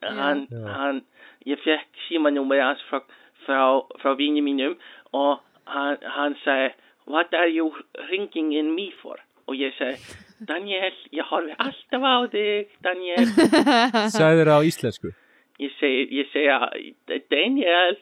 Hann, 0.03 0.47
Já. 0.51 0.63
hann, 0.79 1.01
ég 1.47 1.59
fekk 1.65 1.89
símanúmer 2.07 2.61
hans 2.63 2.83
frá, 2.91 3.01
frá, 3.47 3.63
frá 3.99 4.13
vini 4.19 4.43
mínum 4.45 4.77
og 5.17 5.41
hann, 5.67 5.99
hann 6.03 6.37
sagði, 6.45 6.75
what 7.09 7.35
are 7.35 7.49
you 7.51 7.73
ringing 8.11 8.53
in 8.55 8.75
me 8.77 8.93
for? 9.03 9.19
Og 9.49 9.57
ég 9.59 9.75
sagði, 9.79 9.99
Daniel, 10.47 10.95
ég 11.11 11.27
horfi 11.27 11.57
alltaf 11.59 12.05
á 12.05 12.17
þig, 12.31 12.77
Daniel. 12.85 13.33
Sæður 14.19 14.55
á 14.55 14.59
íslensku 14.63 15.15
Ég 15.59 15.73
segi, 15.81 16.05
ég 16.15 16.29
segi, 16.31 16.93
Daniel, 17.33 17.97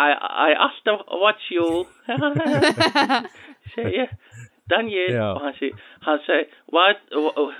I, 0.00 0.14
I 0.16 0.54
alltaf 0.56 1.02
watch 1.20 1.50
you. 1.52 1.84
segi 3.74 4.06
Daniel, 4.72 5.12
Já. 5.14 5.26
og 5.34 5.40
hann 5.44 5.54
segi, 5.60 5.72
hann 6.06 6.18
segi, 6.26 6.44
what, 6.72 7.00
uh, 7.14 7.30
uh, 7.44 7.52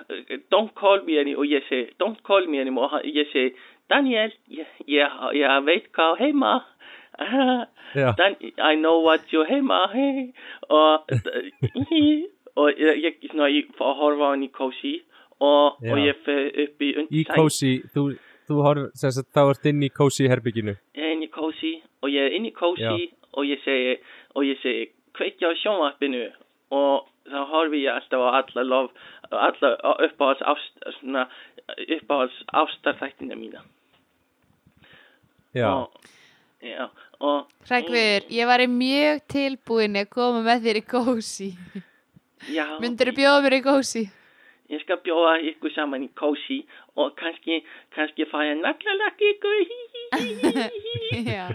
don't 0.54 0.72
call 0.80 1.04
me 1.06 1.18
anymore, 1.20 1.44
og 1.44 1.52
ég 1.56 1.66
segi, 1.68 1.90
don't 2.02 2.20
call 2.26 2.48
me 2.48 2.60
anymore, 2.64 2.84
og 2.88 2.96
hann- 2.96 3.06
ég 3.20 3.28
segi, 3.32 3.52
Daniel, 3.90 4.32
ég, 4.50 4.66
ég, 4.88 5.16
ég 5.36 5.64
veit 5.68 5.90
hvað 5.92 6.14
á 6.16 6.20
heima. 6.22 6.52
Já, 7.94 8.14
Dan, 8.16 8.36
I 8.58 8.74
know 8.76 9.02
what 9.04 9.20
you 9.32 9.44
heima, 9.44 9.82
hey, 9.92 10.32
og, 10.70 11.04
og 12.56 12.70
ég, 12.78 13.02
ég, 13.04 13.18
svona, 13.30 13.48
ég 13.52 13.68
fór 13.76 13.92
að 13.92 13.98
horfa 14.00 14.28
á 14.28 14.30
hann 14.32 14.44
í 14.46 14.50
kósi, 14.52 14.94
og, 15.42 15.76
og 15.82 15.98
Já. 15.98 16.04
ég 16.08 16.20
fer 16.24 16.46
upp 16.64 16.84
í 16.86 16.90
undir 17.00 17.20
í 17.20 17.24
cozy 17.28 17.72
þú, 17.94 18.04
þú 18.48 18.58
horf, 18.66 18.90
sem 18.98 19.10
sagt, 19.14 19.30
þá 19.34 19.42
ert 19.52 19.68
inn 19.70 19.82
í 19.82 19.90
cozy 19.92 20.28
herbygginu 20.30 20.74
ég 20.94 21.02
er 21.08 21.12
inn 21.16 21.24
í 21.26 21.30
kósi 21.34 21.72
og 22.02 22.12
ég 22.12 22.28
er 22.28 22.36
inn 22.38 22.46
í 22.46 22.52
kósi 22.54 22.84
Já. 22.84 22.94
og 23.34 23.48
ég 23.48 23.62
segi 23.64 23.96
og 24.36 24.46
ég 24.46 24.60
segi 24.62 24.84
kveikja 25.18 25.50
á 25.50 25.54
sjónvarpinu 25.62 26.22
og 26.72 27.08
þá 27.28 27.38
horfi 27.52 27.82
ég 27.84 27.92
alltaf 27.98 28.22
á 28.24 28.30
alla 28.40 28.64
lof 28.64 28.90
alla 29.32 29.70
uppáhalds 30.06 30.42
ást 30.52 30.86
svona 30.98 31.26
uppáhalds 31.98 32.40
ástarþættina 32.62 33.36
mína 33.38 33.62
Já, 35.52 35.68
og, 35.68 35.92
já, 36.64 36.86
og 37.20 37.48
Rekkur, 37.68 38.24
ég 38.32 38.46
var 38.48 38.62
mjög 38.72 39.20
tilbúin 39.28 39.98
að 40.00 40.08
koma 40.14 40.40
með 40.46 40.62
þér 40.64 40.78
í 40.80 40.84
kósi. 40.88 41.48
já, 42.48 42.64
Myndir 42.80 43.10
þú 43.12 43.16
bjóða 43.20 43.42
mér 43.44 43.58
í 43.58 43.62
kósi? 43.66 44.04
ég 44.72 44.80
skal 44.80 44.96
bjóða 45.04 45.34
ykkur 45.50 45.74
saman 45.74 46.06
í 46.06 46.08
kósi 46.16 46.62
og 46.96 47.12
kannski, 47.20 47.58
kannski 47.92 48.24
fæ 48.30 48.38
ég 48.48 48.62
naglalakki 48.64 49.34
ykkur 49.34 49.60
Já. 51.32 51.46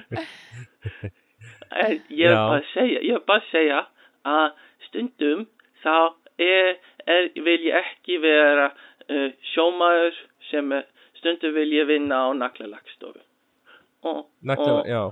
En 1.73 1.97
ég 2.13 2.29
er 2.29 2.37
bara 2.37 2.59
að 2.61 2.67
segja, 2.75 3.01
ég 3.03 3.17
er 3.17 3.23
bara 3.27 3.41
að 3.41 3.49
segja 3.51 3.79
að 4.27 4.45
stundum 4.87 5.45
þá 5.83 5.95
er, 6.41 6.77
er, 7.05 7.29
vil 7.35 7.61
ég 7.69 7.77
ekki 7.81 8.19
vera 8.23 8.71
uh, 8.71 9.29
sjómaður 9.53 10.17
sem 10.49 10.73
er, 10.75 10.85
stundum 11.19 11.55
vil 11.57 11.69
ég 11.75 11.87
vinna 11.89 12.25
á 12.25 12.29
naglalakstofu. 12.37 13.23
Og, 14.07 14.25
nagla, 14.45 14.73
og, 14.73 14.87
já. 14.87 15.03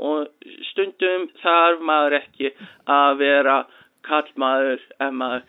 og 0.00 0.54
stundum 0.70 1.28
þarf 1.42 1.82
maður 1.84 2.20
ekki 2.22 2.54
að 2.90 3.18
vera 3.20 3.58
kallmaður 4.06 4.80
ef 5.02 5.12
maður 5.12 5.44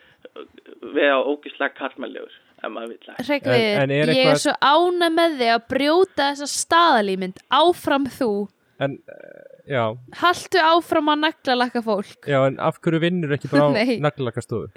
vera 0.94 1.22
ógislega 1.24 1.74
kartmælegur 1.78 2.36
ef 2.64 2.72
maður 2.74 2.98
En- 3.08 3.82
en 3.82 3.92
er 3.92 4.12
ég 4.14 4.32
er 4.34 4.42
svo 4.42 4.54
ána 4.62 5.10
með 5.14 5.38
þig 5.40 5.52
að 5.56 5.68
brjóta 5.74 6.30
þessa 6.32 6.50
staðalímynd 6.54 7.42
áfram 7.54 8.08
þú 8.20 8.32
En, 8.80 8.94
uh, 9.10 9.46
já, 9.66 9.84
haltu 10.22 10.60
áfram 10.62 11.08
að 11.14 11.24
nagla 11.24 11.56
lakka 11.58 11.82
fólk 11.82 12.28
já, 12.30 12.38
en 12.46 12.60
af 12.62 12.78
hverju 12.84 13.00
vinnur 13.02 13.34
ekki 13.34 13.50
bara 13.50 13.70
á 13.70 13.74
Nei. 13.78 13.96
naglakastofu? 14.04 14.70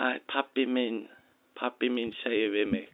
Æ, 0.00 0.06
pappi 0.32 0.64
minn, 0.66 1.02
pappi 1.60 1.90
minn 1.92 2.14
segir 2.22 2.50
við 2.54 2.70
mig, 2.72 2.88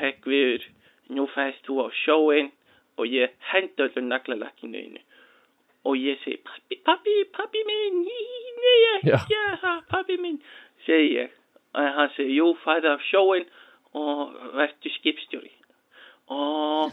Hegviður, 0.00 0.64
nú 1.12 1.26
fæst 1.34 1.62
þú 1.68 1.76
á 1.84 1.88
sjóin 2.02 2.48
og 2.96 3.06
ég 3.12 3.36
hendi 3.52 3.84
öllu 3.84 4.02
naglalakkinu 4.08 4.80
einu. 4.80 5.02
Og 5.88 5.96
ég 6.00 6.18
segi, 6.24 6.40
pappi, 6.44 6.76
pappi, 6.84 7.14
pappi 7.36 7.62
minn, 7.68 8.00
nei, 8.04 8.80
ekki 8.96 9.20
gera 9.30 9.54
það, 9.62 9.78
pappi 9.92 10.16
minn, 10.20 10.40
segi 10.88 11.14
ég. 11.20 11.36
Og 11.76 11.86
hann 12.00 12.10
segir, 12.16 12.34
jú, 12.40 12.48
fæði 12.64 12.90
af 12.96 13.04
sjóin 13.12 13.46
og 13.96 14.34
verður 14.58 14.96
skipstjóri. 14.98 15.52
Og, 16.30 16.92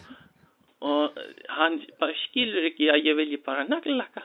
og 0.81 1.17
hann 1.49 1.79
bara 1.99 2.13
skilur 2.27 2.67
ekki 2.69 2.89
að 2.93 3.05
ég 3.09 3.15
vilji 3.17 3.37
bara 3.45 3.63
naglalakka. 3.67 4.21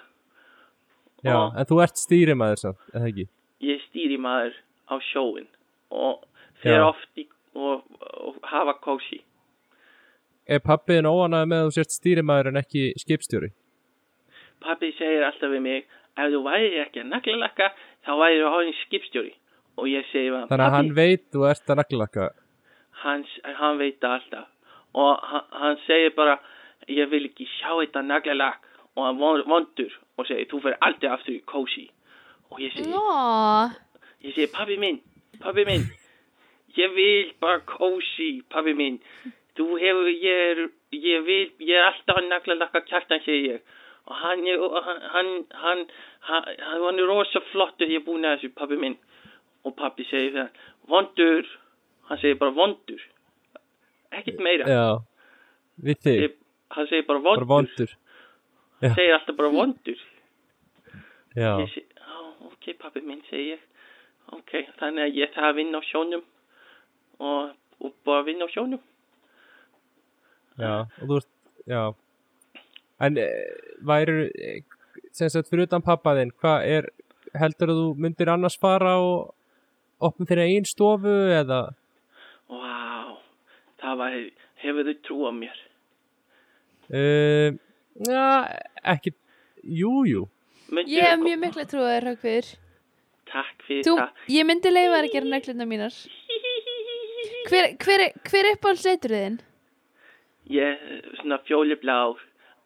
Já, 1.25 1.37
Og- 1.39 1.55
en 1.57 1.65
þú 1.71 1.83
ert 1.83 1.97
stýrimaður 1.97 2.59
samt, 2.59 2.79
eða 2.95 3.09
ekki? 3.13 3.29
ég 3.63 3.81
stýri 3.89 4.19
maður 4.19 4.55
á 4.91 4.95
sjóin 5.13 5.47
og 5.91 6.25
fer 6.63 6.79
Já. 6.81 6.89
oft 6.89 7.17
í 7.17 7.27
og, 7.55 7.83
og 8.01 8.37
hafa 8.43 8.75
kósi. 8.83 9.21
Er 10.49 10.59
pappiðin 10.59 11.07
óanæði 11.07 11.47
með 11.49 11.61
að 11.63 11.67
þú 11.69 11.75
sért 11.77 11.95
stýrimaður 11.95 12.47
en 12.49 12.57
ekki 12.63 12.83
skipstjóri? 12.99 13.53
Pappi 14.63 14.93
segir 14.99 15.23
alltaf 15.27 15.51
við 15.51 15.63
mig, 15.63 15.87
ef 16.19 16.31
þú 16.33 16.41
væri 16.45 16.81
ekki 16.83 17.01
að 17.03 17.11
naglalakka, 17.13 17.71
þá 18.07 18.11
væri 18.19 18.41
þú 18.43 18.51
hóðin 18.57 18.77
skipstjóri. 18.87 19.33
Og 19.79 19.87
ég 19.89 20.05
segi 20.13 20.29
Þannig 20.51 20.67
að 20.67 20.75
hann 20.77 20.91
veit 20.95 21.23
þú 21.33 21.47
ert 21.51 21.67
að 21.71 21.77
naglaka. 21.81 22.31
hann, 23.03 23.25
hann 23.45 23.79
veit 23.79 24.01
það 24.01 24.19
alltaf. 24.19 24.47
Og 24.95 25.19
hann, 25.25 25.79
segir 25.87 26.11
bara, 26.17 26.39
ég 26.89 27.09
vil 27.11 27.25
ekki 27.31 27.47
sjá 27.59 27.71
þetta 27.81 28.03
naglalakk. 28.05 28.61
Og 28.97 29.07
hann 29.07 29.19
von- 29.19 29.45
vondur 29.49 29.93
og 30.19 30.27
segir, 30.29 30.47
þú 30.51 30.61
fer 30.63 30.77
aldrei 30.85 31.09
aftur 31.11 31.35
í 31.39 31.43
kósi. 31.49 31.87
Og 32.51 32.59
ég 32.61 32.73
segi, 32.77 32.91
Nó, 32.91 33.71
Ég 34.23 34.35
segi, 34.35 34.47
pabbi 34.53 34.77
minn, 34.79 35.01
pabbi 35.41 35.65
minn, 35.65 35.87
ég 36.77 36.93
vil 36.95 37.33
bara 37.41 37.61
kósi, 37.67 38.43
pabbi 38.51 38.75
minn. 38.75 39.01
Þú 39.57 39.65
hefur, 39.81 40.09
ég 40.13 40.51
er, 40.53 40.69
ég 40.93 41.25
vil, 41.27 41.49
ég 41.61 41.75
er 41.77 41.89
alltaf 41.89 42.21
að 42.21 42.29
nagla 42.29 42.55
lakka 42.61 42.81
kjartan, 42.87 43.21
segi 43.25 43.49
ég. 43.49 43.61
Og 44.07 44.15
hann 44.17 44.47
er, 44.47 44.59
hann, 44.85 45.01
hann, 45.15 45.83
hann, 46.29 46.45
hann, 46.59 46.99
er 46.99 47.07
rosa 47.09 47.41
flottur, 47.53 47.89
ég 47.89 48.01
er 48.03 48.07
búin 48.07 48.25
að 48.29 48.39
þessu, 48.41 48.53
pabbi 48.55 48.77
minn. 48.77 48.97
Og 49.65 49.75
pabbi 49.77 50.05
segir 50.05 50.33
það, 50.37 50.49
vondur, 50.89 51.51
hann 52.09 52.19
segir 52.23 52.39
bara 52.39 52.51
vondur. 52.57 53.03
Ekkert 54.13 54.41
meira. 54.45 54.67
Já, 54.69 54.85
við 55.89 56.01
þig, 56.05 56.21
Ég, 56.27 56.35
hann 56.77 56.89
segir 56.91 57.07
bara 57.09 57.21
bara 57.25 57.47
vondur. 57.49 57.49
vondur. 57.53 57.95
Já. 58.83 58.91
Segir 58.97 59.15
alltaf 59.17 59.37
bara 59.39 59.53
vondur. 59.55 60.01
Já, 61.39 61.53
Ég 61.63 61.69
segi, 61.73 61.87
á, 61.97 62.17
ok, 62.51 62.69
pabbi 62.83 63.01
minn, 63.07 63.23
segi 63.31 63.55
ég. 63.55 63.63
Ok, 64.33 64.53
þannig 64.81 65.07
að 65.09 65.17
ég 65.23 65.33
þarf 65.35 65.49
að 65.51 65.57
vinna 65.61 65.81
á 65.81 65.83
sjónum 65.89 66.23
og, 67.21 67.53
og 67.83 67.95
bara 68.07 68.23
vinna 68.29 68.47
á 68.49 68.53
sjónum. 68.53 68.81
já, 70.61 70.75
og 71.01 71.09
þú 71.09 71.17
ert, 71.21 71.31
já. 71.69 71.83
En 73.03 73.17
e, 73.19 73.27
væru, 73.83 74.19
e, 74.31 74.61
sem 75.13 75.29
sagt, 75.33 75.49
fyrir 75.51 75.67
utan 75.67 75.83
pappaðinn, 75.83 76.31
hvað 76.41 76.67
er, 76.69 76.89
heldur 77.35 77.73
að 77.73 77.81
þú 77.81 77.87
myndir 78.05 78.31
annars 78.31 78.59
fara 78.61 78.93
og 79.01 79.33
opna 80.05 80.27
þér 80.29 80.45
einn 80.47 80.69
stofu 80.69 81.13
eða, 81.33 81.63
Vá, 82.53 82.92
það 83.83 83.99
var, 84.01 84.17
hefur 84.63 84.89
þau 84.89 84.97
trú 85.09 85.19
á 85.27 85.33
mér. 85.37 85.59
uh, 86.93 87.51
já, 88.09 88.27
ekki, 88.95 89.13
jú, 89.63 89.93
jú. 90.09 90.25
Ég 90.89 91.05
hef 91.05 91.21
mjög 91.21 91.39
mikla 91.43 91.65
trúið 91.69 91.99
Hreggvir 92.01 92.47
Takk 93.29 93.65
fyrir 93.67 93.85
Þú, 93.85 93.93
það. 93.99 94.21
ég 94.33 94.47
myndi 94.49 94.71
leifa 94.73 94.95
þér 94.95 95.07
að 95.09 95.13
gera 95.13 95.29
negluna 95.35 95.67
mínar 95.69 95.97
Hver, 97.51 97.67
hver, 97.83 98.05
hver 98.31 98.49
uppáhalds 98.55 98.85
leitur 98.89 99.13
þinn? 99.13 99.37
Ég, 100.53 100.81
svona 101.21 101.39
fjólublár 101.47 102.23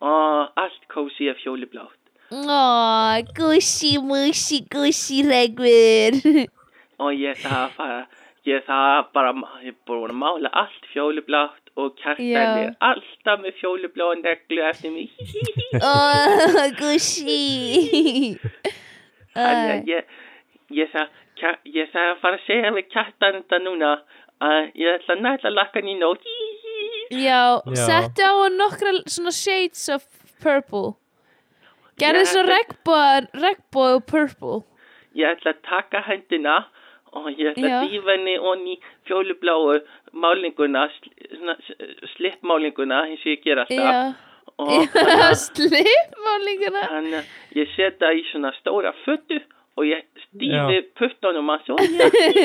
og 0.06 0.52
allt 0.60 0.86
kósi 0.93 1.26
er 1.32 1.36
fjólublátt. 1.40 1.98
Ó, 2.30 3.18
gussi, 3.36 3.97
mussi, 4.02 4.62
gussi, 4.70 5.22
Hreggvir 5.26 6.20
Og 7.02 7.10
ég 7.16 7.36
þarf 7.43 7.56
að 7.59 7.74
fara, 7.76 7.98
ég 8.47 8.66
þarf 8.66 9.12
bara, 9.16 9.32
ég 9.64 9.74
er 9.74 9.78
búin 9.89 10.12
að 10.12 10.18
mála 10.20 10.51
allt 10.62 10.89
fjólublátt 10.93 11.73
og 11.77 11.97
kjartan 12.01 12.60
er 12.62 12.74
alltaf 12.89 13.40
með 13.43 13.56
fjólubláa 13.60 14.18
neglu 14.23 14.62
eftir 14.68 14.94
mig. 14.94 15.10
Ó, 15.82 15.94
gussi 16.78 18.36
Þannig 19.36 19.73
að 19.73 19.90
ég, 19.90 20.14
ég 20.73 20.93
þarf 20.94 21.98
að 22.02 22.23
fara 22.23 22.39
að 22.39 22.47
segja 22.47 22.77
við 22.78 22.89
kjartan 22.94 23.43
þetta 23.43 23.60
núna 23.64 23.97
að 24.47 24.60
ég 24.78 25.01
ætla 25.01 25.16
að 25.16 25.24
nætla 25.27 25.52
lakkan 25.56 25.90
í 25.90 25.98
nót. 25.98 26.24
Já, 27.10 27.62
Já. 27.66 27.82
settu 27.86 28.24
á 28.27 28.35
hann 28.35 28.56
nokkra 28.59 28.94
svona 29.06 29.31
shades 29.35 29.89
of 29.93 30.06
purple 30.43 30.97
Gerðu 32.01 32.24
Já, 32.24 32.31
svo 32.32 32.43
regnboð 32.47 33.93
og 33.94 34.09
purple 34.10 34.56
Ég 35.16 35.36
ætla 35.36 35.55
að 35.55 35.62
taka 35.68 36.02
hendina 36.09 36.56
og 37.16 37.26
ég 37.32 37.51
ætla 37.52 37.68
Já. 37.70 37.76
að 37.80 37.90
dýfa 37.90 38.14
henni 38.14 38.36
onni 38.52 38.76
fjólubláu 39.09 39.80
málinguna, 40.12 40.86
slippmálinguna 42.16 43.02
eins 43.10 43.24
og 43.26 43.32
ég 43.34 43.43
ger 43.44 43.60
alltaf. 43.64 43.76
Já, 43.76 44.14
Og 44.56 44.70
já 44.97 45.30
slippmálinguna 45.51 46.82
þannig 46.88 47.16
að 47.20 47.59
ég 47.60 47.72
setja 47.76 48.12
í 48.16 48.22
svona 48.30 48.52
stóra 48.56 48.93
föttu 49.05 49.36
og 49.76 49.84
ég 49.84 50.05
stýfi 50.22 50.78
Já. 50.78 50.84
puttunum 50.97 51.51
að 51.52 51.66
svo. 51.66 51.76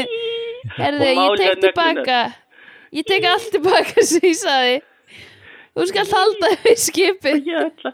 Herðu, 0.81 1.07
ég 1.07 1.37
tek 1.41 1.61
tilbaka 1.67 2.17
Ég 2.91 3.07
tek 3.07 3.23
allt 3.31 3.47
tilbaka 3.55 4.03
sem 4.09 4.27
ég 4.27 4.35
saði 4.41 4.75
Þú 5.71 5.85
skal 5.93 6.03
halda 6.11 6.49
við 6.65 6.81
skipið 6.83 7.47
Ég 7.47 7.61
ætla, 7.69 7.93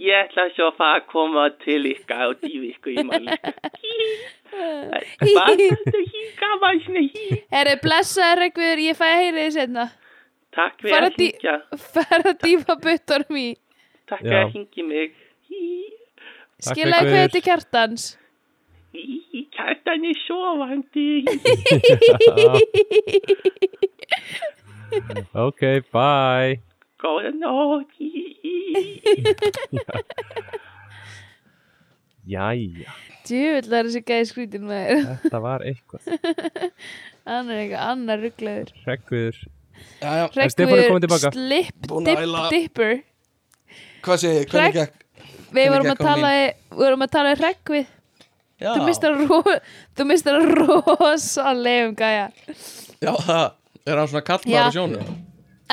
ég 0.00 0.22
ætla 0.24 0.46
svo 0.56 0.70
að 0.70 0.78
fara 0.80 1.02
að 1.02 1.06
koma 1.12 1.44
til 1.66 1.82
ykkar 1.92 2.24
og 2.30 2.40
dýfa 2.40 2.70
ykkur 2.72 2.94
í 2.96 3.04
málingu. 3.04 3.52
Hvað 4.54 5.50
er 5.66 5.76
þetta 5.82 6.02
híka, 6.12 6.50
væsni 6.62 7.04
hí? 7.10 7.26
Herðu, 7.52 7.76
blessaður 7.82 8.42
Reykjavíður, 8.44 8.82
ég 8.84 8.98
fæ 8.98 9.06
að 9.08 9.20
heyra 9.20 9.38
þið 9.40 9.54
setna 9.58 9.86
Takk 10.54 10.76
fyrir 10.84 11.06
að 11.08 11.16
hingja. 11.18 11.54
Fara 11.94 12.24
að 12.30 12.36
dýfa 12.44 12.74
buttunum 12.84 13.38
í 13.40 13.46
Takk 14.06 14.20
fyrir 14.20 14.42
að 14.44 14.52
hingja 14.54 14.84
mig. 14.86 15.16
Hí. 15.48 15.62
Skilaði 16.62 17.10
hvað 17.10 17.32
til 17.34 17.42
kjartans 17.48 18.04
Í 18.94 19.42
kjartan 19.54 20.04
er 20.06 20.18
sofandi. 20.22 21.08
Ok, 25.34 25.60
bye. 25.90 26.60
Góða 27.02 27.32
nótt. 27.34 27.90
Jæja, 32.34 32.92
Djúvill 33.24 33.72
er 33.78 33.88
þessi 33.88 34.02
gæði 34.04 34.28
skrítin 34.30 34.66
með 34.68 34.84
þér 34.90 35.04
þetta 35.24 35.40
var 35.44 35.64
eitthvað. 35.68 36.08
Hann 37.30 37.50
er 37.50 37.62
eitthvað 37.62 37.88
annar 37.94 38.22
ruggleður 38.24 38.72
kominn 40.90 41.06
tilbaka? 41.06 41.32
Slip 41.34 41.88
að 41.88 42.10
dip, 42.10 42.38
Dipper 42.54 42.94
hvað 44.04 44.22
segir, 44.22 44.44
þið? 44.44 44.54
hvernig 44.54 44.78
gekk? 44.78 45.02
Við 45.54 45.68
vorum 45.72 45.92
að 45.92 46.00
tala 46.04 46.32
Við 46.34 46.80
vorum 46.84 47.04
að 47.06 47.12
tala 47.14 47.34
Já, 48.54 48.70
Þú 48.70 48.84
mistar 48.86 49.16
ro 49.18 49.40
Þú 49.98 50.06
mistar 50.08 50.40
rosalegum 50.60 51.96
gæja 51.98 52.28
já, 53.02 53.12
það 53.26 53.44
er 53.84 54.00
hann 54.00 54.10
svona 54.10 54.24
kallmaður 54.24 54.68
á 54.70 54.74
sjónu. 54.74 55.00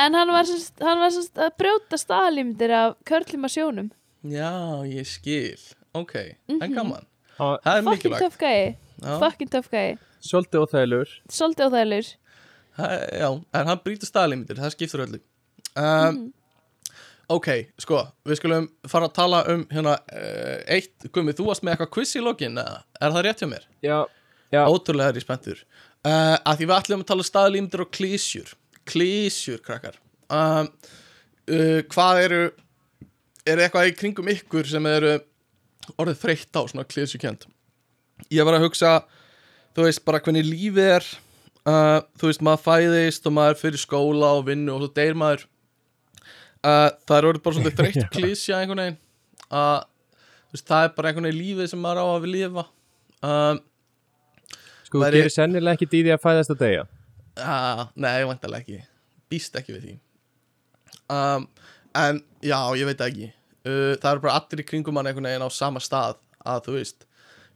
En 0.02 0.15
hann 0.18 0.32
var, 0.34 0.48
semst, 0.48 0.73
hann 0.84 0.99
var 1.03 1.14
semst 1.14 1.40
að 1.40 1.53
brjóta 1.61 1.99
staðlýmdir 1.99 2.73
af 2.76 2.95
körlum 3.07 3.48
að 3.48 3.53
sjónum 3.56 3.91
Já, 4.22 4.84
ég 4.86 5.07
skil. 5.10 5.57
Ok, 5.98 6.14
en 6.48 6.76
gaman. 6.76 7.07
Það 7.41 7.77
er 7.77 7.84
Fucking 7.84 7.91
mikilvægt. 7.91 8.22
tough 8.26 8.38
gæi 8.41 8.76
Já, 9.01 9.13
Fucking 9.23 9.49
tough 9.55 9.69
gæi 9.73 9.97
Svolítið 10.22 10.61
óþægilegur. 10.65 11.13
Svolítið 11.34 11.65
óþægilegur 11.72 12.09
það- 12.77 13.07
já, 13.22 13.30
en 13.59 13.68
hann 13.72 13.80
brýtur 13.85 14.07
staðlímyndir, 14.09 14.59
það 14.61 14.72
skiptur 14.76 15.05
öllu. 15.07 15.19
Um, 15.76 16.22
Ok, 17.31 17.47
sko, 17.80 18.01
við 18.27 18.35
skulum 18.41 18.65
fara 18.91 19.07
að 19.07 19.13
tala 19.15 19.38
um 19.53 19.61
hérna 19.72 19.93
uh, 20.11 20.57
eitt, 20.68 21.05
Gumi, 21.15 21.31
þú 21.31 21.45
varst 21.47 21.63
með 21.63 21.77
eitthvað 21.77 21.91
quiz 21.95 22.11
í 22.19 22.23
lokin, 22.23 22.57
eða? 22.59 22.81
er 22.99 23.13
það 23.15 23.23
rétt 23.23 23.39
hjá 23.43 23.47
mér? 23.47 23.68
Já, 23.85 23.99
já. 24.51 24.61
Ótrúlega 24.68 25.13
er 25.13 25.19
ég 25.22 25.23
spenntur 25.23 25.61
uh, 26.03 26.35
að 26.43 26.57
því 26.59 26.68
við 26.68 26.76
ætlum 26.76 27.05
að 27.05 27.07
tala 27.13 27.23
staðlímyndir 27.30 27.84
og 27.85 27.91
klísjur 27.95 28.51
klísjur, 28.91 29.61
krakkar 29.63 29.95
um, 30.27 30.68
uh, 31.47 31.80
hvað 31.93 32.19
eru 32.26 32.41
er 33.47 33.63
eitthvað 33.63 33.88
í 33.93 33.95
kringum 34.01 34.27
ykkur 34.35 34.68
sem 34.68 34.85
eru 34.91 35.13
orðið 35.98 36.22
þreytt 36.22 36.58
á 36.58 36.62
svona 36.70 36.88
klísjukjönd 36.88 37.48
ég 38.30 38.45
var 38.48 38.58
að 38.58 38.68
hugsa 38.68 38.94
þú 39.76 39.88
veist, 39.88 40.03
bara 40.06 40.22
hvernig 40.24 40.45
lífið 40.48 40.90
er 40.98 41.08
uh, 41.68 42.02
þú 42.20 42.30
veist, 42.30 42.44
maður 42.45 42.64
fæðist 42.66 43.28
og 43.28 43.36
maður 43.38 43.60
fyrir 43.62 43.82
skóla 43.82 44.34
og 44.38 44.45
vinnu 44.49 44.76
og 44.76 44.84
svo 44.84 44.91
deyr 44.98 45.18
maður. 45.18 45.48
Uh, 46.62 46.90
það 47.08 47.18
er 47.18 47.28
orðið 47.32 47.44
bara 47.45 47.58
svolítið 47.58 47.82
þreytt 47.82 48.12
klísja 48.18 48.60
einhvern 48.60 48.84
veginn. 48.84 49.02
Þú 49.49 50.56
veist, 50.58 50.68
það 50.68 50.86
er 50.86 50.95
bara 50.98 51.12
einhvern 51.12 51.30
veginn 51.30 51.41
lífið 51.41 51.74
sem 51.74 51.84
maður 51.84 52.03
á 52.03 52.06
að 52.06 52.24
við 52.26 52.34
lifa. 52.38 52.68
Um, 53.22 53.62
Sko, 54.86 54.99
þú 54.99 55.03
gerir 55.08 55.32
sennilega 55.34 55.78
ekki 55.78 55.90
dýði 55.91 56.16
að 56.16 56.24
fæðast 56.24 56.56
að 56.56 56.64
deyja. 56.66 56.88
Uh, 57.40 57.84
nei, 58.03 58.16
vantarlega 58.28 58.66
ekki. 58.66 58.82
Býst 59.32 59.56
ekki 59.56 59.78
við 59.78 59.86
því. 59.86 59.94
Um, 61.12 61.45
en 61.98 62.20
já, 62.44 62.58
ég 62.80 62.88
veit 62.88 63.03
ekki 63.08 63.30
uh, 63.68 63.94
það 64.02 64.12
eru 64.12 64.24
bara 64.26 64.36
allir 64.40 64.64
í 64.64 64.68
kringum 64.68 64.98
mann 64.98 65.10
einhvern 65.10 65.30
veginn 65.30 65.46
á 65.46 65.50
sama 65.54 65.82
stað 65.84 66.20
að 66.42 66.66
þú 66.68 66.76
veist, 66.78 67.00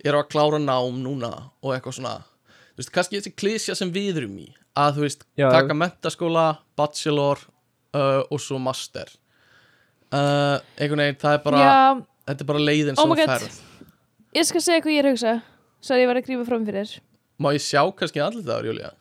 ég 0.04 0.12
er 0.12 0.18
að 0.20 0.30
klára 0.34 0.60
nám 0.62 1.00
núna 1.02 1.32
og 1.62 1.74
eitthvað 1.74 1.98
svona. 2.00 2.16
Þú 2.76 2.84
veist, 2.84 2.94
kannski 2.98 3.20
þessi 3.20 3.36
klísja 3.40 3.78
sem 3.78 3.94
við 3.94 4.22
erum 4.24 4.36
í 4.44 4.50
að 4.76 4.98
þú 4.98 5.06
veist, 5.06 5.22
Já. 5.40 5.48
taka 5.54 5.78
mentaskóla 5.78 6.48
bachelor 6.78 7.40
uh, 7.96 8.22
og 8.28 8.40
svo 8.44 8.60
master. 8.62 9.08
Uh, 10.12 10.60
einhvern 10.78 11.06
veginn, 11.06 11.20
það 11.20 11.40
er 11.40 11.44
bara 11.44 11.64
Já, 11.64 11.74
þetta 12.30 12.46
er 12.46 12.50
bara 12.54 12.62
leiðin 12.62 13.00
Oh 13.02 13.10
sem 13.10 13.26
ferð. 13.26 13.58
Ég 14.36 14.46
skal 14.48 14.62
segja 14.64 14.84
hvað 14.86 14.94
ég 14.94 15.02
er 15.02 15.08
að 15.10 15.16
hugsa 15.16 15.34
Svo 15.86 15.98
ég 15.98 16.10
var 16.10 16.20
að 16.20 16.28
grífa 16.28 16.46
fram 16.48 16.64
fyrir 16.68 16.90
má 17.42 17.48
ég 17.56 17.64
sjá 17.64 17.82
kannski 17.96 18.20
allir 18.24 18.46
það, 18.46 18.68
Júlía? 18.70 18.92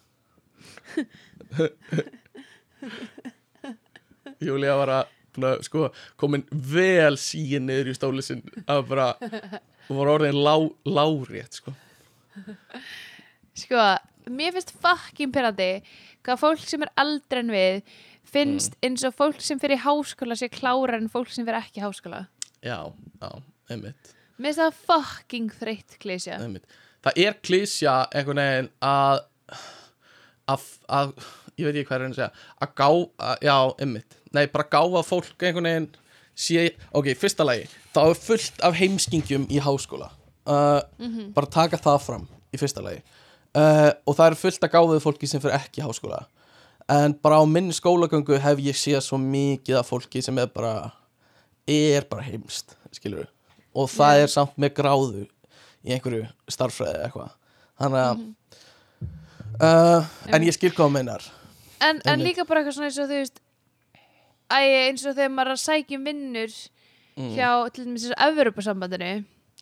Júlía 4.45 4.75
var 4.81 4.91
að 4.99 5.05
að, 5.43 5.65
sko, 5.67 5.89
komin 6.21 6.45
vel 6.51 7.17
síðan 7.19 7.67
niður 7.69 7.91
í 7.91 7.97
stóli 7.97 8.25
sinn 8.25 8.43
að 8.71 8.85
bara, 8.93 9.09
hún 9.89 9.99
var 9.99 10.13
orðin 10.15 10.39
lá, 10.39 10.55
lárétt, 10.87 11.61
sko. 11.61 11.75
Sko, 13.55 13.83
mér 14.31 14.55
finnst 14.57 14.75
fucking 14.83 15.35
pyrrandi 15.35 15.71
hvað 16.25 16.41
fólk 16.41 16.65
sem 16.67 16.83
er 16.87 16.93
eldri 17.03 17.43
en 17.43 17.53
við 17.55 17.97
finnst 18.35 18.79
eins 18.85 19.05
og 19.07 19.15
fólk 19.15 19.43
sem 19.45 19.61
fyrir 19.63 19.83
háskóla 19.85 20.37
sé 20.39 20.49
klára 20.53 20.99
en 20.99 21.11
fólk 21.13 21.31
sem 21.31 21.47
fyrir 21.47 21.61
ekki 21.61 21.83
háskóla. 21.85 22.25
Já, 22.65 22.91
já, 23.21 23.31
einmitt, 23.71 24.15
Mér 24.39 24.51
finnst 24.51 24.63
það 24.63 24.81
fucking 24.89 25.53
þreytt 25.61 25.99
klísja 26.03 26.41
einmitt. 26.41 26.67
Það 27.05 27.21
er 27.27 27.39
klísja 27.45 27.95
einhvern 28.11 28.41
veginn 28.41 28.71
að 28.83 29.25
að, 30.51 30.67
að 30.89 31.13
ég 31.59 31.69
veit 31.69 31.77
ekki 31.77 31.89
hvað 31.89 31.97
er 31.97 32.05
hann 32.05 32.15
að 32.15 32.19
segja 32.19 32.31
að 32.65 32.75
gá, 32.81 32.89
að, 33.29 33.45
já, 33.45 33.57
einmitt 33.85 34.19
nei, 34.35 34.47
bara 34.51 34.67
gáfa 34.71 35.05
fólk 35.07 35.43
einhvern 35.47 35.69
veginn 35.71 35.91
sé, 36.35 36.69
ok, 36.93 37.13
fyrsta 37.19 37.47
lagi 37.47 37.69
þá 37.95 38.01
er 38.05 38.19
fullt 38.19 38.63
af 38.67 38.79
heimskingjum 38.79 39.47
í 39.53 39.61
háskóla. 39.63 40.11
Uh, 40.45 40.83
bara 41.35 41.49
taka 41.51 41.79
það 41.81 42.01
fram 42.05 42.25
í 42.53 42.61
fyrsta 42.61 42.83
lagi. 42.85 43.01
Uh, 43.55 43.93
og 44.05 44.19
það 44.19 44.33
er 44.33 44.41
fullt 44.41 44.67
að 44.67 44.73
gáðuðu 44.75 45.05
fólki 45.05 45.31
sem 45.31 45.43
fyrir 45.43 45.57
ekki 45.61 45.85
háskóla. 45.85 46.25
En 46.91 47.15
bara 47.23 47.39
á 47.41 47.45
minni 47.49 47.73
skólagöngu 47.73 48.37
hef 48.43 48.61
ég 48.61 48.77
séð 48.77 49.01
svo 49.07 49.19
mikið 49.21 49.79
af 49.81 49.89
fólki 49.89 50.21
sem 50.25 50.37
er 50.43 50.51
bara 50.53 50.91
er 51.71 52.05
bara 52.11 52.27
heimst, 52.27 52.75
skilur 52.93 53.31
og 53.75 53.89
það 53.91 54.25
er 54.25 54.29
samt 54.31 54.59
með 54.61 54.75
gráðu 54.77 55.23
í 55.85 55.95
einhverju 55.95 56.27
starffræði 56.51 56.99
eða 56.99 57.07
eitthvað. 57.07 57.33
Þannig 57.81 58.03
að 58.03 58.21
uh, 59.65 60.13
en 60.31 60.47
ég 60.47 60.57
skil 60.57 60.71
hvað 60.75 60.85
þú 60.85 60.93
meinar. 60.99 61.25
En, 61.81 61.97
en 61.97 62.03
Einmitt. 62.05 62.29
líka 62.29 62.47
bara 62.49 62.61
eitthvað 62.61 62.77
svona 62.77 62.91
eins 62.91 63.01
og 63.01 63.09
þú 63.09 63.23
veist 63.23 63.41
Æ, 64.53 64.61
eins 64.91 65.05
og 65.09 65.15
þegar 65.17 65.31
maður 65.33 65.53
er 65.53 65.57
að 65.57 65.63
sækja 65.65 65.99
um 65.99 66.05
vinnur 66.11 66.57
hjá 67.15 67.49
til 67.73 67.85
dæmis 67.87 68.05
þessu 68.09 68.17
Evropasambandinu 68.27 69.11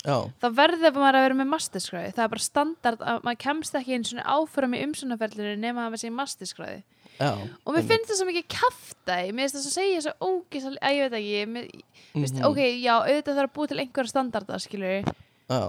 já, 0.03 0.17
þá 0.43 0.47
verður 0.57 0.97
maður 0.97 1.19
að 1.21 1.25
vera 1.27 1.37
með 1.39 1.51
masterskráði 1.53 2.15
það 2.17 2.25
er 2.25 2.31
bara 2.33 2.45
standard 2.47 3.03
að 3.05 3.21
maður 3.27 3.41
kemst 3.45 3.77
ekki 3.79 3.95
eins 3.99 4.13
og 4.17 4.23
áfram 4.25 4.73
í 4.75 4.81
umsónaferlinu 4.87 5.53
nema 5.61 5.85
að 5.85 5.93
maður 5.93 6.03
sé 6.03 6.11
masterskráði 6.17 6.81
já 7.21 7.29
og 7.37 7.77
mér 7.77 7.85
finnst 7.91 8.09
það 8.11 8.19
svo 8.23 8.27
mikið 8.31 8.47
kafta 8.57 9.19
mér 9.29 9.45
finnst 9.45 9.59
það 9.59 9.67
svo 9.67 9.73
segja 9.77 10.01
svo 10.07 10.15
ógis 10.33 10.65
að 10.73 10.79
ég 10.97 11.05
veit 11.13 11.19
ekki 11.21 11.47
mér, 11.53 11.69
mm 11.73 11.91
Mhm. 12.13 12.43
ok, 12.45 12.59
já, 12.83 12.93
auðvitað 13.05 13.37
þarf 13.39 13.49
að 13.49 13.55
búa 13.57 13.69
til 13.71 13.79
einhverja 13.81 14.11
standarda 14.13 14.59
skilur 14.61 15.05
já, 15.49 15.61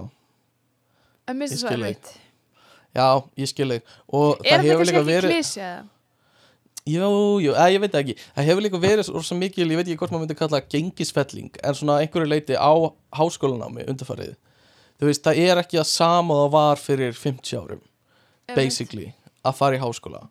en 1.28 1.38
mér 1.38 1.48
finnst 1.48 1.54
það 1.54 1.68
svo 1.68 1.76
erfitt. 1.78 2.10
Já, 2.94 3.06
ég 3.40 3.48
skil 3.50 3.68
þig. 3.72 3.82
Og 4.14 4.42
er 4.44 4.60
það 4.60 4.64
líka 4.64 4.84
ekki 4.84 5.04
verið 5.08 5.32
klísja 5.32 5.70
jú, 6.84 7.10
jú, 7.40 7.52
að, 7.56 7.74
ég 7.74 7.84
veit 7.84 7.98
ekki. 8.00 8.16
Það 8.36 8.48
hefur 8.50 8.66
líka 8.66 8.80
verið 8.82 9.10
svo 9.10 9.38
mikil, 9.40 9.68
ég 9.70 9.80
veit 9.80 9.86
ekki 9.86 10.00
hvort 10.02 10.14
maður 10.14 10.26
myndi 10.26 10.38
kalla 10.38 10.60
gengisfelling, 10.60 11.54
en 11.64 11.78
svona 11.78 12.00
einhverju 12.02 12.28
leiti 12.28 12.58
á 12.58 12.72
háskólanámi 13.16 13.86
undarfarið 13.88 14.34
þú 14.98 15.10
veist, 15.10 15.24
það 15.24 15.40
er 15.44 15.60
ekki 15.62 15.80
að 15.80 15.90
sama 15.90 16.36
það 16.42 16.52
var 16.54 16.82
fyrir 16.82 17.16
50 17.18 17.58
árum 17.60 17.82
basically, 18.54 19.08
að 19.44 19.56
fara 19.58 19.78
í 19.78 19.82
háskóla. 19.82 20.26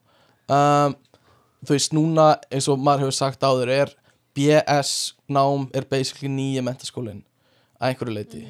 Um, 0.51 0.95
þú 1.65 1.75
veist, 1.75 1.95
núna 1.95 2.27
eins 2.53 2.69
og 2.71 2.81
maður 2.81 3.07
hefur 3.07 3.17
sagt 3.17 3.45
áður 3.45 3.71
er 3.73 3.93
BS 4.37 5.13
nám 5.29 5.67
er 5.75 5.87
basically 5.89 6.31
nýja 6.31 6.63
mentaskólin 6.65 7.23
að 7.79 7.91
einhverju 7.91 8.15
leiti 8.15 8.43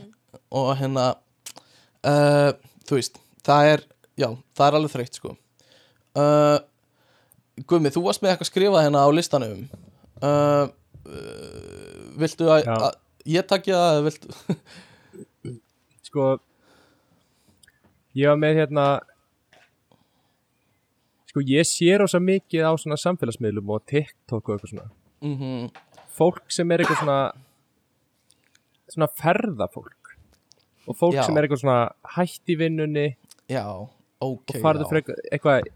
og 0.53 0.73
hérna 0.79 1.09
uh, 2.07 2.51
þú 2.87 2.99
veist, 2.99 3.19
það 3.45 3.71
er 3.71 3.85
já, 4.19 4.29
það 4.55 4.67
er 4.67 4.77
alveg 4.79 4.95
þreytt 4.95 5.19
sko. 5.19 5.33
Uh, 6.13 6.59
Gumi, 7.69 7.91
þú 7.93 8.05
varst 8.07 8.23
með 8.23 8.33
eitthvað 8.33 8.49
skrifað 8.49 8.85
hérna 8.87 9.05
á 9.05 9.09
listanum 9.13 9.65
uh, 10.23 10.65
uh, 11.05 12.01
viltu 12.17 12.49
að, 12.49 12.65
Já. 12.65 12.75
að 12.89 13.31
ég 13.35 13.47
takja 13.49 13.79
það 13.79 13.93
eða 13.93 14.05
viltu 14.09 14.57
Sko 16.09 16.27
Ég 18.17 18.29
var 18.29 18.41
með 18.41 18.59
hérna 18.61 18.87
Sko 21.29 21.41
ég 21.49 21.65
sé 21.65 21.93
rosa 21.97 22.21
mikið 22.21 22.65
á 22.69 22.73
svona 22.77 22.97
samfélagsmiðlum 23.01 23.73
og 23.73 23.85
TikTok 23.89 24.43
og 24.49 24.57
eitthvað 24.57 24.75
svona 24.75 24.89
mm 25.25 25.73
Fólk 26.13 26.51
sem 26.53 26.69
er 26.69 26.83
eitthvað 26.83 26.99
svona 27.01 27.19
svona 28.93 29.09
ferðafólk 29.17 30.13
og 30.87 30.97
fólk 30.99 31.17
Já. 31.17 31.23
sem 31.25 31.37
er 31.37 31.47
eitthvað 31.47 31.63
svona 31.63 31.79
hætt 32.17 32.51
í 32.51 32.57
vinnunni 32.59 33.05
já, 33.51 33.63
ok 34.19 34.53
og 34.53 34.59
farðu 34.63 34.85
já. 34.85 34.89
fyrir 34.91 35.21
eitthvað 35.31 35.69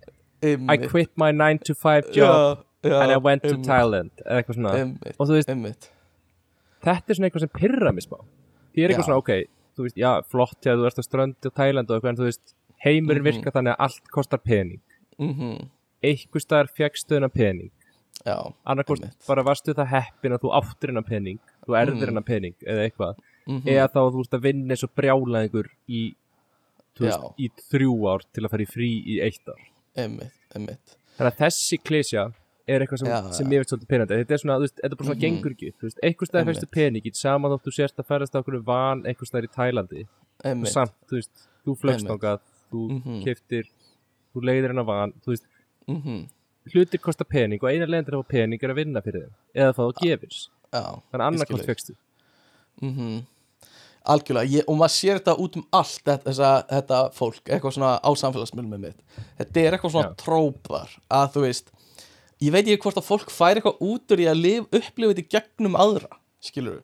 I 0.43 0.77
quit 0.77 1.11
my 1.17 1.31
9 1.31 1.59
to 1.65 1.73
5 1.73 2.11
job 2.13 2.63
já, 2.83 2.89
já, 2.89 3.01
and 3.01 3.11
I 3.11 3.17
went 3.17 3.43
to 3.43 3.55
Thailand 3.65 4.11
eða 4.25 4.41
eitthvað 4.43 4.55
svona. 4.59 4.73
Einmitt, 4.77 5.15
og 5.19 5.27
þú 5.27 5.33
veist, 5.37 5.49
einmitt. 5.49 5.89
þetta 6.85 7.09
er 7.09 7.15
svona 7.17 7.29
eitthvað 7.29 7.45
sem 7.45 7.49
pyrra 7.57 7.91
mig 7.93 8.03
smá. 8.05 8.19
Því 8.75 8.83
er 8.83 8.89
eitthvað 8.93 9.07
svona, 9.09 9.17
ok, 9.23 9.31
þú 9.77 9.87
veist, 9.87 9.97
já, 9.97 10.11
flott 10.29 10.57
þegar 10.61 10.77
þú 10.77 10.85
ert 10.91 10.99
á 11.01 11.03
ströndi 11.07 11.49
á 11.49 11.51
Thailand 11.57 11.89
og 11.89 11.97
eitthvað 11.97 12.09
en 12.13 12.17
þú 12.21 12.27
veist, 12.29 12.53
heimurinn 12.85 13.23
Mhm. 13.23 13.29
virkar 13.31 13.51
þannig 13.57 13.73
að 13.73 13.81
allt 13.87 14.11
kostar 14.13 14.37
pening. 14.43 14.81
Mm 15.19 15.69
einhver 16.03 16.39
staðar 16.39 16.67
fjekkstu 16.69 17.15
þennan 17.17 17.33
pening. 17.33 17.71
Einmitt. 18.27 19.27
bara 19.27 19.43
varstu 19.43 19.73
það 19.73 19.87
heppin 19.87 20.31
að 20.33 20.41
þú 20.43 20.49
áttir 20.53 20.87
hennan 20.89 21.03
pening 21.03 21.39
þú 21.65 21.73
erðir 21.73 21.95
Mhm. 21.97 22.05
hennan 22.05 22.23
pening 22.23 22.53
eða 22.65 22.85
eitthvað 22.91 23.15
mm 23.47 23.61
eða 23.65 23.87
þá 23.89 23.99
þú 24.11 24.17
veist 24.21 24.33
að 24.33 24.41
vinna 24.41 24.73
eins 24.73 24.83
og 24.83 24.89
brjálaðingur 24.95 25.67
í, 25.89 26.13
í 27.39 27.49
þrjú 27.71 27.93
ár 28.13 28.21
til 28.33 28.43
að 28.43 28.49
fara 28.51 28.63
í 28.63 28.69
frí 28.69 28.89
í 29.05 29.19
eitt 29.21 29.47
ár 29.47 29.61
einmitt, 29.97 30.33
einmitt. 30.55 30.95
Þannig 31.17 31.33
að 31.33 31.39
þessi 31.45 31.79
klísja 31.83 32.25
er 32.67 32.83
eitthvað 32.83 32.99
sem, 33.01 33.07
Já, 33.07 33.31
sem 33.37 33.47
ég 33.55 33.61
veit 33.63 33.69
svolítið 33.71 33.87
penandi 33.93 34.17
þetta 34.21 34.35
er 34.35 34.41
svona, 34.43 34.57
þú 34.59 34.65
veist, 34.67 34.75
þetta 34.81 34.91
er 34.91 34.97
bara 34.99 35.07
svona 35.07 35.15
Mhm. 35.17 35.23
gengur 35.25 35.51
ekki 35.55 35.69
þú 35.73 35.87
veist, 35.87 35.99
einhver 36.03 36.27
staðar 36.27 36.43
Einmitt. 36.43 36.57
fæstu 36.57 36.71
peningin 36.77 37.15
saman 37.15 37.51
þótt 37.51 37.65
þú 37.67 37.73
sérst 37.77 37.97
að 38.01 38.07
ferðast 38.11 38.35
á 38.35 38.39
okkur 38.41 38.63
van 38.65 39.03
einhver 39.07 39.27
staðar 39.29 39.47
í 39.47 39.53
Tælandi. 39.57 40.07
Og 40.45 40.67
samt, 40.67 40.93
þú 41.09 41.15
veist, 41.17 41.47
þú 41.65 41.77
flögst 41.81 42.07
ángað 42.11 42.39
þú 42.71 42.81
Mhm. 42.91 43.23
keftir 43.23 43.63
þú 44.35 44.41
leiðir 44.43 44.67
hennar 44.69 44.85
van, 44.85 45.13
þú 45.25 45.31
veist. 45.33 45.45
Mm 45.87 46.27
hlutir 46.67 46.99
kosta 46.99 47.23
pening 47.23 47.63
og 47.63 47.69
eina 47.71 47.85
að 47.87 48.11
fá 48.11 48.27
pening 48.27 48.59
er 48.61 48.67
að 48.69 48.75
vinna 48.75 49.01
fyrir 49.01 49.23
þeim 49.23 49.33
eða 49.55 49.73
það 49.73 49.93
gefins. 50.03 50.49
Já, 50.73 51.01
þannig 51.13 51.39
skil 51.39 51.57
þig. 51.57 51.65
fegstu 51.65 51.95
mm 52.81 53.25
algjörlega, 54.13 54.51
ég, 54.53 54.67
og 54.67 54.77
maður 54.79 54.93
sér 54.95 55.19
þetta 55.19 55.35
út 55.43 55.57
um 55.59 55.65
allt 55.77 56.01
þetta, 56.03 56.23
þessa, 56.29 56.51
þetta 56.71 56.99
fólk, 57.17 57.41
eitthvað 57.47 57.75
svona 57.77 57.93
á 57.99 58.09
samfélagsmiðlum 58.21 58.73
með 58.75 58.85
mitt. 58.85 59.25
Þetta 59.41 59.63
er 59.63 59.77
eitthvað 59.77 59.95
svona 59.95 60.11
Já. 60.11 60.17
trópar 60.23 60.93
að 61.19 61.33
þú 61.35 61.43
veist 61.47 61.73
ég 62.43 62.53
veit 62.53 62.63
ekki 62.65 62.81
hvort 62.85 63.01
að 63.01 63.07
fólk 63.09 63.33
fær 63.33 63.57
eitthvað 63.59 63.83
út 63.87 64.15
úr 64.15 64.23
í 64.23 64.29
að 64.31 64.47
upplifa 64.61 65.13
þetta 65.13 65.25
í 65.25 65.29
gegnum 65.37 65.77
aðra 65.79 66.19
skilur 66.43 66.83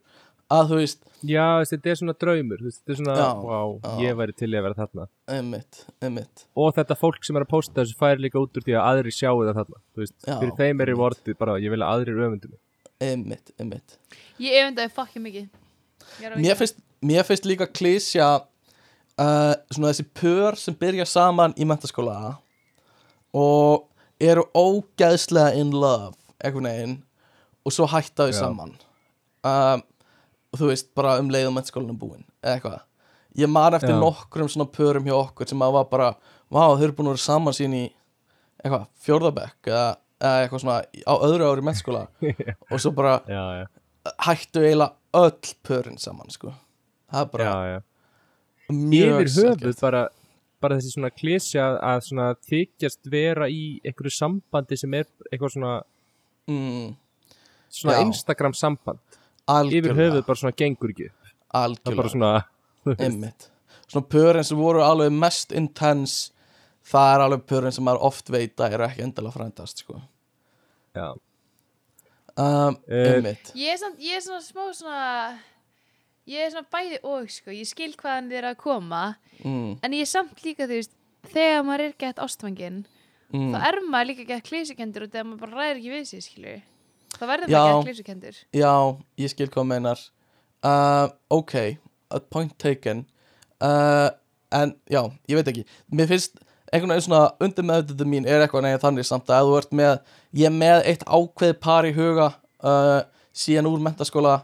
að 0.53 0.69
þú 0.71 0.79
veist 0.81 0.99
já, 1.23 1.45
þú 1.63 1.69
þetta 1.71 1.91
er 1.91 1.99
svona 1.99 2.15
draumur 2.19 2.61
þú 2.61 2.71
þetta 2.73 2.93
er 2.93 2.99
svona, 2.99 3.15
Já, 3.17 3.27
wow, 3.47 3.71
já. 3.79 3.93
ég 4.03 4.17
væri 4.19 4.35
til 4.37 4.49
að 4.51 4.65
vera 4.67 4.77
þarna. 4.77 5.05
Einmitt, 5.33 5.79
einmitt. 6.03 6.43
Og 6.59 6.73
þetta 6.75 6.97
fólk 6.99 7.25
sem 7.25 7.39
er 7.39 7.45
að 7.45 7.51
posta 7.53 7.79
þessu 7.79 7.97
fær 7.99 8.21
líka 8.21 8.41
út 8.41 8.59
úr 8.59 8.65
því 8.67 8.75
að 8.77 8.89
aðri 8.91 9.15
sjáu 9.15 9.39
það 9.39 9.57
þarna 9.61 9.79
þú 9.79 10.03
veist, 10.03 10.15
Já, 10.19 10.35
fyrir 10.35 10.55
þeim 10.59 10.83
er 10.83 10.91
í 10.93 10.97
vortið 10.99 11.39
bara, 11.39 11.57
ég 11.63 11.73
vil 11.73 11.81
að 11.81 11.93
aðrir 11.95 12.23
öfundum 12.27 12.57
einmitt, 13.03 13.53
einmitt. 13.59 13.97
Ég 14.41 14.59
efundaði 14.61 14.93
fucking 14.95 15.25
mikið. 15.25 15.47
Mér 16.39 16.57
finnst, 16.59 16.77
mér 17.03 17.25
finnst 17.27 17.47
líka 17.47 17.67
klísja 17.67 18.27
uh, 19.19 19.53
svona 19.71 19.91
þessi 19.91 20.05
pör 20.15 20.57
sem 20.59 20.77
byrja 20.79 21.05
saman 21.09 21.55
í 21.59 21.67
mentaskóla 21.67 22.37
og 23.33 23.89
eru 24.23 24.45
ógeðslega 24.55 25.57
in 25.59 25.73
love 25.75 26.15
einhvern 26.43 26.69
veginn 26.69 26.95
og 27.63 27.73
svo 27.75 27.87
hætta 27.89 28.27
þau 28.27 28.37
saman. 28.37 28.73
Um, 29.43 29.83
og 30.53 30.59
þú 30.61 30.69
veist 30.69 30.91
bara 30.95 31.17
um 31.21 31.31
leið 31.33 31.49
og 31.49 31.55
mentaskólanum 31.57 31.99
búin 31.99 32.23
eða 32.43 32.57
eitthvað. 32.57 32.81
Ég 33.39 33.49
man 33.49 33.73
eftir 33.73 33.95
Já. 33.95 33.99
nokkrum 33.99 34.49
svona 34.51 34.69
pörum 34.69 35.07
hjá 35.07 35.15
okkur 35.17 35.49
sem 35.49 35.61
að 35.65 35.75
var 35.79 35.87
bara, 35.89 36.09
vá, 36.53 36.63
þau 36.75 36.83
eru 36.85 36.95
búin 36.97 37.09
að 37.09 37.15
vera 37.15 37.25
saman 37.25 37.55
sín 37.57 37.77
í 37.77 37.85
eitthvað, 38.61 38.83
fjórðabekk 39.03 39.71
eða, 39.71 39.87
eitthvað 40.29 40.61
svona 40.63 40.75
á 40.85 41.13
öðru 41.15 41.47
ári 41.49 41.65
mennskóla 41.65 42.03
og 42.71 42.77
svo 42.79 42.93
bara 42.95 43.17
já, 43.27 43.41
já, 43.57 43.65
hættu 44.27 44.61
eiginlega 44.61 44.93
öll 45.23 45.55
pörin 45.65 45.97
saman 45.99 46.31
sko. 46.33 46.53
Það 47.13 47.21
er 47.21 47.31
bara 47.35 47.47
já, 47.47 47.55
já. 47.73 47.79
mjög 48.73 49.21
yfir 49.27 49.31
höfuð 49.37 49.81
bara, 49.85 50.03
bara 50.63 50.79
þessi 50.79 50.93
svona 50.95 51.13
klísja 51.13 51.69
að 51.77 52.03
svona 52.09 52.27
þykjast 52.49 53.11
vera 53.13 53.47
í 53.51 53.63
einhverju 53.85 54.15
sambandi 54.17 54.79
sem 54.81 54.99
er 54.99 55.07
eitthvað 55.29 55.55
svona, 55.55 55.73
mm, 56.49 56.91
svona 57.69 57.99
Já. 57.99 58.05
Instagram 58.07 58.57
samband. 58.57 59.01
Yfir 59.43 59.53
algjörlega, 59.53 59.97
höfuð 60.01 60.27
bara 60.27 60.41
svona 60.41 60.57
gengur 60.57 60.93
ekki. 60.95 61.09
Upp. 61.13 61.33
það 61.53 61.77
er 61.91 61.97
bara 62.01 62.09
algjörlega. 62.09 62.43
svona 62.83 63.33
svona 63.87 64.07
pörin 64.09 64.43
sem 64.43 64.57
voru 64.57 64.81
alveg 64.83 65.13
mest 65.13 65.53
intense 65.55 66.31
það 66.89 67.11
er 67.13 67.25
alveg 67.25 67.45
pörin 67.49 67.75
sem 67.75 67.85
maður 67.85 68.07
oft 68.09 68.31
veit 68.33 68.59
að 68.59 68.77
eru 68.77 68.87
ekki 68.87 69.05
endilega 69.05 69.35
frændast 69.37 69.83
sko. 69.83 70.01
já, 70.95 71.13
um, 72.35 72.77
er, 72.87 73.21
samt, 73.79 73.99
ég 74.01 74.17
er 74.17 74.23
svona 74.25 74.41
smá 74.43 74.65
svona 74.75 75.03
Ég 76.29 76.45
er 76.45 76.51
svona 76.53 76.69
bæði 76.71 76.99
og 77.03 77.31
sko. 77.31 77.51
Ég 77.51 77.67
skil 77.67 77.91
hvaðan 77.99 78.29
þið 78.31 78.39
er 78.39 78.49
að 78.53 78.59
koma. 78.61 79.03
Mm, 79.43 79.71
En 79.83 79.95
ég 79.95 80.05
er 80.05 80.09
samt 80.09 80.43
líka 80.45 80.67
þú 80.69 80.77
veist 80.79 80.93
Þegar 81.33 81.63
maður 81.67 81.85
er 81.87 81.95
gett 81.99 82.19
ástfangin 82.21 82.81
mm, 83.33 83.49
Þá 83.53 83.65
er 83.69 83.77
maður 83.87 84.09
líka 84.11 84.25
gett 84.27 84.45
klísukendur 84.47 85.05
Og 85.07 85.11
þegar 85.11 85.27
maður 85.29 85.41
bara 85.45 85.59
ræðir 85.59 85.79
ekki 85.79 85.93
við 85.93 86.05
sig 86.09 86.25
skilju 86.27 86.55
Þá 87.13 87.23
verður 87.29 87.53
maður 87.53 87.71
gett 87.71 87.87
klísukendur 87.89 88.37
já, 88.55 88.73
ég 89.21 89.33
skil 89.33 89.49
hvað 89.53 89.67
meinar. 89.69 89.99
Uh, 90.63 91.11
ok, 91.29 91.53
a 92.09 92.19
point 92.31 92.53
taken. 92.57 93.03
Uh, 93.61 94.09
en 94.55 94.73
já, 94.89 95.01
ég 95.29 95.37
veit 95.37 95.51
ekki. 95.51 95.65
Mér 95.93 96.09
finnst 96.09 96.39
einhvern 96.73 96.95
veginn 96.95 97.05
svona 97.05 97.23
undir 97.43 97.67
með 97.67 97.91
mín 98.09 98.25
er 98.25 98.41
eitthvað 98.41 98.65
neginn 98.65 98.81
þannig 98.81 99.07
samt 99.07 99.29
að 99.29 99.49
þú 99.49 99.57
ert 99.59 99.75
með 99.77 99.91
ég 100.39 100.49
er 100.49 100.55
með 100.55 100.87
eitt 100.89 101.03
ákveð 101.05 101.53
par 101.61 101.85
í 101.85 101.93
huga 101.93 102.31
uh, 102.65 103.03
síðan 103.29 103.69
úr 103.69 103.83
mentaskóla 103.83 104.39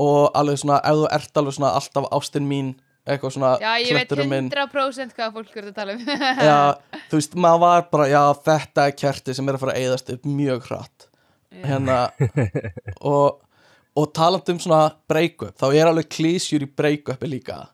og 0.00 0.30
alveg 0.38 0.60
svona, 0.62 0.78
ef 0.86 1.00
þú 1.00 1.10
ert 1.16 1.40
alveg 1.40 1.56
svona 1.56 1.72
alltaf 1.78 2.08
ástin 2.16 2.48
mín, 2.48 2.72
eitthvað 3.08 3.34
svona 3.36 3.52
Já, 3.60 3.70
ég 3.80 3.92
veit 3.96 4.08
kletturinn 4.08 4.30
minn. 4.30 4.48
100% 4.52 5.14
hvað 5.16 5.36
fólk 5.36 5.60
eru 5.60 5.72
að 5.72 5.76
tala 5.78 5.96
um. 5.96 6.04
Já, 6.48 6.58
þú 7.10 7.20
veist, 7.20 7.36
maður 7.46 7.62
var 7.64 7.86
bara 7.92 8.08
já, 8.10 8.22
þetta 8.48 8.86
er 8.86 8.96
kerti 9.02 9.36
sem 9.36 9.50
er 9.50 9.58
að 9.58 9.64
fara 9.64 9.76
að 9.76 9.84
eyðast 9.84 10.12
upp 10.14 10.28
mjög 10.28 10.66
hratt. 10.68 11.08
Hérna 11.64 11.98
og, 13.12 13.40
og 13.98 14.12
talandi 14.16 14.54
um 14.54 14.62
svona 14.62 14.84
break-up, 15.10 15.56
þá 15.58 15.66
er 15.72 15.90
alveg 15.90 16.10
klísjur 16.12 16.64
í 16.66 16.70
break-upi 16.80 17.30
líka. 17.30 17.64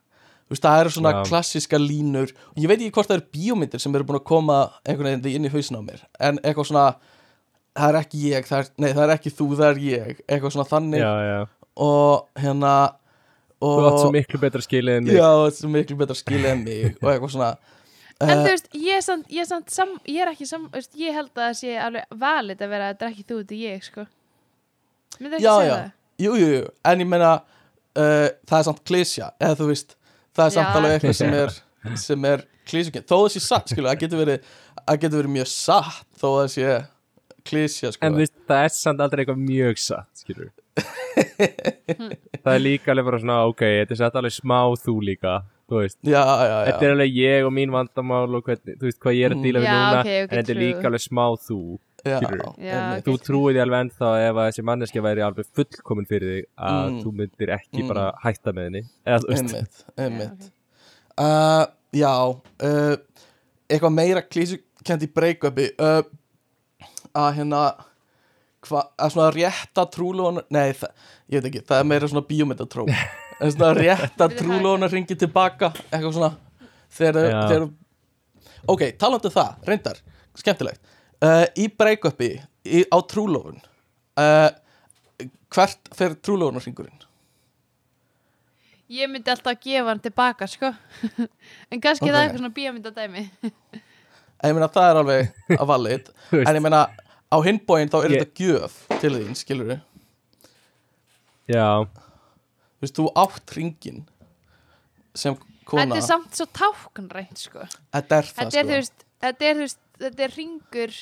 Þú 0.47 0.55
veist, 0.55 0.63
það 0.63 0.81
eru 0.81 0.95
svona 0.95 1.13
Já. 1.17 1.21
klassíska 1.27 1.79
línur. 1.83 2.31
Og 2.55 2.63
ég 2.63 2.71
veit 2.71 2.79
ekki 2.79 2.95
hvort 2.95 3.11
það 3.11 3.19
eru 3.19 3.31
bíómyndir 3.35 3.83
sem 3.83 3.99
eru 3.99 4.07
búin 4.07 4.21
að 4.21 4.29
koma 4.31 4.61
einhvern 4.87 5.19
veginn 5.19 5.43
inn 5.43 5.49
í 5.49 5.53
hausin 5.53 5.79
á 5.79 5.83
mér 5.83 6.05
en 6.23 6.39
eitthvað 6.39 6.69
svona, 6.71 6.85
það 7.75 7.89
er 7.91 7.99
ekki 7.99 8.21
ég 8.31 8.47
það 8.47 8.63
er, 8.63 8.71
nei, 8.79 8.89
það 8.93 9.03
er 9.05 9.15
ekki 9.17 9.33
þú, 9.35 9.49
það 9.59 9.73
er 9.73 9.81
ég 9.83 10.21
eitthvað 10.23 10.55
svona 10.55 10.69
þannig. 10.71 11.03
Já, 11.03 11.13
já 11.27 11.41
og 11.77 12.27
hérna 12.41 12.75
þú 13.61 13.73
átt 13.83 13.93
og 13.93 14.03
svo 14.05 14.13
miklu 14.15 14.41
betra 14.41 14.65
skilið 14.65 15.01
en 15.01 15.09
mig 15.09 15.19
já, 15.19 15.27
þetta 15.29 15.55
er 15.55 15.59
svo 15.61 15.73
miklu 15.73 15.97
betra 16.03 16.19
skilið 16.19 16.53
en 16.53 16.63
mig 16.67 16.85
og 17.01 17.11
eitthvað 17.13 17.35
svona 17.39 17.57
En 18.17 18.31
eh, 18.33 18.39
þú 18.41 18.49
veist, 18.49 18.69
ég 18.81 18.97
er 18.97 19.03
samt, 19.05 19.27
ég 19.29 19.43
er 19.43 19.49
samt 19.51 19.73
sam, 19.75 19.91
ég 20.09 20.23
er 20.25 20.31
ekki 20.31 20.47
sam, 20.49 20.63
þú 20.73 20.79
veist, 20.79 20.95
ég 20.97 21.13
held 21.13 21.27
að 21.35 21.43
það 21.43 21.57
sé 21.59 21.75
alveg 21.85 22.15
valið 22.23 22.63
að 22.65 22.71
vera 22.73 22.87
að 22.95 23.03
ekki 23.11 23.25
þú, 23.29 23.41
er 23.43 23.59
ég, 23.61 23.83
sko. 23.85 24.05
Já, 25.21 25.27
segja 25.29 25.53
já, 25.53 25.75
það? 25.75 25.91
jú, 26.25 26.33
jú, 26.41 26.49
jú 26.55 26.65
en 26.89 27.03
ég 27.05 27.09
meina 27.11 27.31
uh, 27.37 28.27
það 28.49 28.59
er 28.59 28.67
samt 28.69 28.83
klísja 28.89 29.31
eða 29.41 29.59
þú 29.61 29.71
veist, 29.71 29.97
það 30.37 30.49
er 30.49 30.55
samt 30.57 30.69
Já. 30.69 30.77
alveg 30.81 30.97
eitthvað 30.97 31.19
sem 31.21 31.37
er 31.37 31.57
sem 32.03 32.29
er 32.29 32.45
klísjukinn, 32.67 33.07
þó 33.07 33.17
það 33.17 33.33
sé 33.37 33.43
satt 33.45 33.73
skilu, 33.73 33.89
það 33.89 34.03
getur 34.03 34.23
verið, 34.25 34.53
það 34.83 35.01
getur 35.05 35.21
verið 35.23 35.35
mjög 35.37 35.51
satt 35.53 36.07
þó 36.19 36.27
það 36.27 36.49
sé 36.57 36.77
klísja 37.47 37.93
sko. 37.95 38.03
en 38.07 38.17
þú 38.17 38.23
veist, 38.25 38.37
það 38.49 38.65
er 38.65 38.75
samt 38.75 39.05
aldrei 39.05 39.23
eitthvað 39.23 39.45
mjög 39.45 39.83
satt 39.85 40.25
skilur 40.25 40.51
það 42.45 42.55
er 42.55 42.63
líka 42.63 42.93
alveg 42.93 43.07
bara 43.09 43.21
svona, 43.23 43.37
ok, 43.51 43.63
þetta 43.81 43.95
er 43.97 44.01
satt 44.03 44.19
alveg 44.21 44.35
smá 44.37 44.59
þú 44.83 44.95
líka, 45.09 45.35
þú 45.71 45.81
veist. 45.83 45.99
Já, 46.07 46.21
já, 46.21 46.45
já, 46.51 46.57
þetta 46.71 46.87
er 46.89 46.95
alveg 46.97 47.17
ég 47.21 47.47
og 47.49 47.55
mín 47.57 47.73
vandamál 47.75 48.29
og 48.39 48.45
hvernig, 48.47 48.77
þú 48.81 48.89
veist 48.91 49.01
hvað 49.03 49.17
ég 49.19 49.29
er 49.31 49.35
að 49.37 49.45
díla 49.47 49.63
við 49.65 49.71
núna 49.73 50.01
ok, 50.03 50.11
ok, 50.11 50.31
en 50.31 50.37
þetta 50.41 50.55
er 50.57 50.61
líka 50.63 50.91
alveg 50.91 51.05
smá 51.07 51.25
þú 51.49 51.61
þú 52.07 53.15
trúið 53.27 53.57
því 53.57 53.63
alveg 53.65 53.81
ennþá 53.83 54.11
ef 54.29 54.37
að 54.39 54.45
þessi 54.51 54.65
manneskja 54.69 55.03
væri 55.03 55.25
alveg 55.27 55.49
fullkomin 55.59 56.07
fyrir 56.07 56.29
þig 56.37 56.45
að 56.69 56.85
Mm. 56.87 57.01
þú 57.03 57.13
myndir 57.21 57.51
ekki 57.57 57.83
Mm. 57.83 57.89
bara 57.91 58.05
hætta 58.23 58.53
með 58.55 58.69
henni 58.69 58.83
eða 59.07 59.19
þú 59.25 59.33
veist, 59.33 59.43
einmitt, 59.57 59.83
einmitt. 59.99 60.47
Uh, 61.19 61.65
já 61.97 62.13
uh, 62.31 62.97
eitthvað 63.67 63.95
meira 63.97 64.23
klísjukend 64.23 65.03
í 65.03 65.11
break-upi 65.17 65.67
uh, 65.83 66.03
að 67.17 67.31
hérna 67.41 67.65
hva, 68.69 68.83
að 68.99 69.15
svona 69.15 69.29
rétta 69.35 69.87
trúlóna 69.93 70.43
nei, 70.55 70.75
það, 70.77 71.07
ég 71.33 71.41
veit 71.41 71.49
ekki, 71.51 71.65
það 71.69 71.83
er 71.83 71.89
meira 71.93 72.11
svona 72.11 72.27
bíómyndatróp 72.29 72.93
en 73.41 73.55
svona 73.55 73.73
rétta 73.79 74.29
trúlóna 74.33 74.91
ringi 74.93 75.17
tilbaka, 75.19 75.73
eitthvað 75.91 76.19
svona 76.19 76.33
þegar, 76.99 77.31
Já. 77.31 77.41
þegar 77.53 77.67
ok, 78.75 78.85
talandi 79.01 79.31
um 79.31 79.37
það, 79.39 79.65
reyndar 79.71 80.03
skemmtilegt, 80.37 80.95
uh, 81.25 81.45
í 81.57 81.69
break-upi 81.73 82.31
á 82.93 82.99
trúlófun 83.09 83.61
uh, 84.21 84.51
hvert 85.55 85.93
fer 85.97 86.17
trúlófunarringurinn? 86.21 87.05
Ég 88.93 89.11
myndi 89.11 89.33
alltaf 89.33 89.59
gefa 89.59 89.91
hann 89.91 90.01
tilbaka, 90.03 90.47
sko. 90.47 90.71
en 91.73 91.81
kannski 91.83 92.07
Ok. 92.07 92.13
það 92.13 92.21
er 92.21 92.27
eitthvað 92.29 92.43
svona 92.43 92.57
bíómyndadæmi. 92.61 93.27
En 94.45 94.51
ég 94.51 94.57
meina 94.59 94.67
það 94.69 94.87
er 94.91 94.99
alveg 95.01 95.55
að 95.57 95.69
valið. 95.71 96.09
En 96.43 96.57
ég 96.59 96.61
meina 96.61 96.81
á 97.33 97.37
hinbóin 97.45 97.91
þá 97.91 97.99
er 98.05 98.11
Ég- 98.11 98.21
þetta 98.23 98.37
gjöf 98.43 99.01
til 99.01 99.13
þín, 99.17 99.35
skilur 99.37 99.67
við 99.73 99.81
já, 101.49 101.87
Þú 102.77 102.85
veist, 102.85 102.97
þú 102.99 103.07
átt 103.17 103.53
ringin 103.57 104.03
sem 105.17 105.37
kona 105.67 105.87
Þetta 105.87 105.97
er 105.97 106.05
samt 106.07 106.37
svo 106.37 106.47
táknrænt, 106.53 107.39
sko. 107.41 107.65
Þetta 107.95 108.19
er 108.21 108.29
það, 108.29 108.37
Þetta 108.37 108.59
er, 108.61 108.67
þú 108.67 108.69
sko 108.69 108.77
veist, 108.77 109.05
þetta 109.25 109.47
er, 109.49 109.55
þú 109.57 109.65
veist, 109.65 109.81
þetta 110.03 110.27
er 110.27 110.35
ringur 110.37 110.97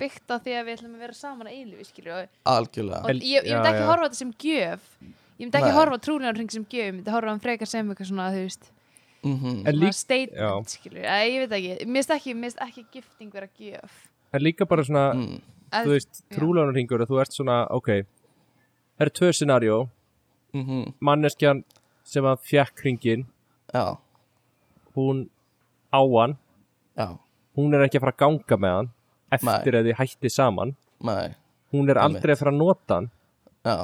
byggt 0.00 0.32
á 0.32 0.36
því 0.40 0.56
að 0.56 0.64
við 0.66 0.74
ætlum 0.74 0.96
að 0.96 1.04
vera 1.04 1.16
saman 1.20 1.46
að 1.50 1.54
eilífi, 1.60 1.86
skilju. 1.90 2.16
Og, 2.16 2.34
Algjörlega 2.50 3.00
og 3.04 3.10
ég, 3.14 3.22
ég 3.22 3.46
Já, 3.46 3.54
myndi 3.54 3.70
ekki 3.70 3.84
já. 3.84 3.88
horfa 3.92 4.02
á 4.02 4.06
þetta 4.08 4.20
sem 4.20 4.32
gjöf. 4.42 4.84
Ég 5.04 5.44
myndi 5.46 5.60
ekki 5.60 5.70
Nei. 5.70 5.76
horfa 5.78 5.96
á 5.96 6.04
trúlega 6.06 6.34
ring 6.36 6.50
sem 6.56 6.64
gjöf. 6.66 6.86
Ég 6.90 6.94
myndi 6.98 7.14
horfa 7.14 7.28
á 7.28 7.32
hann 7.34 7.42
frekar 7.44 7.68
sem 7.70 7.92
eitthvað 7.92 8.10
svona, 8.10 8.28
þú 8.34 8.42
veist, 8.48 8.70
mm 9.22 9.64
lík- 9.76 9.94
statement, 10.00 10.72
skilju. 10.74 11.04
Æ, 11.04 11.16
ég 11.30 11.38
veit 11.44 11.54
ekki. 11.60 11.86
Mér 11.86 12.00
finnst 12.00 12.14
ekki, 12.16 12.34
ekki 12.66 12.84
gifting 12.96 13.30
vera 13.32 13.48
gjöf. 13.60 13.90
en 14.32 14.40
líka 14.42 14.66
bara 14.66 14.82
svona 14.82 15.12
mm. 15.14 15.40
Þú 15.72 15.90
veist, 15.94 16.22
já. 16.30 16.36
trúlánarhingur 16.36 17.00
að 17.04 17.10
þú 17.12 17.20
ert 17.22 17.32
svona, 17.36 17.58
ok. 17.70 17.86
Það 18.98 19.06
eru 19.06 19.10
tvö 19.20 19.32
scenarió 19.32 19.88
Mm 20.52 20.92
manneskjan 21.00 21.64
sem 22.04 22.24
að 22.26 22.40
fjekk 22.42 22.80
hringin 22.82 23.26
Já, 23.72 23.96
hún 24.96 25.28
á 25.94 26.00
hann. 26.02 26.36
Já, 26.98 27.18
hún 27.56 27.74
er 27.74 27.84
ekki 27.86 27.98
að 28.00 28.04
fara 28.06 28.12
að 28.16 28.22
ganga 28.24 28.56
með 28.58 28.74
hann 28.76 28.90
eftir 29.30 29.74
að 29.78 29.86
þið 29.86 29.96
hætti 30.00 30.30
saman. 30.34 30.74
Nei, 31.06 31.34
hún 31.72 31.88
er 31.90 32.00
aldrei 32.02 32.34
að 32.34 32.38
fara 32.42 32.50
að 32.50 32.58
nota 32.58 32.94
hann. 32.98 33.10
Já, 33.64 33.76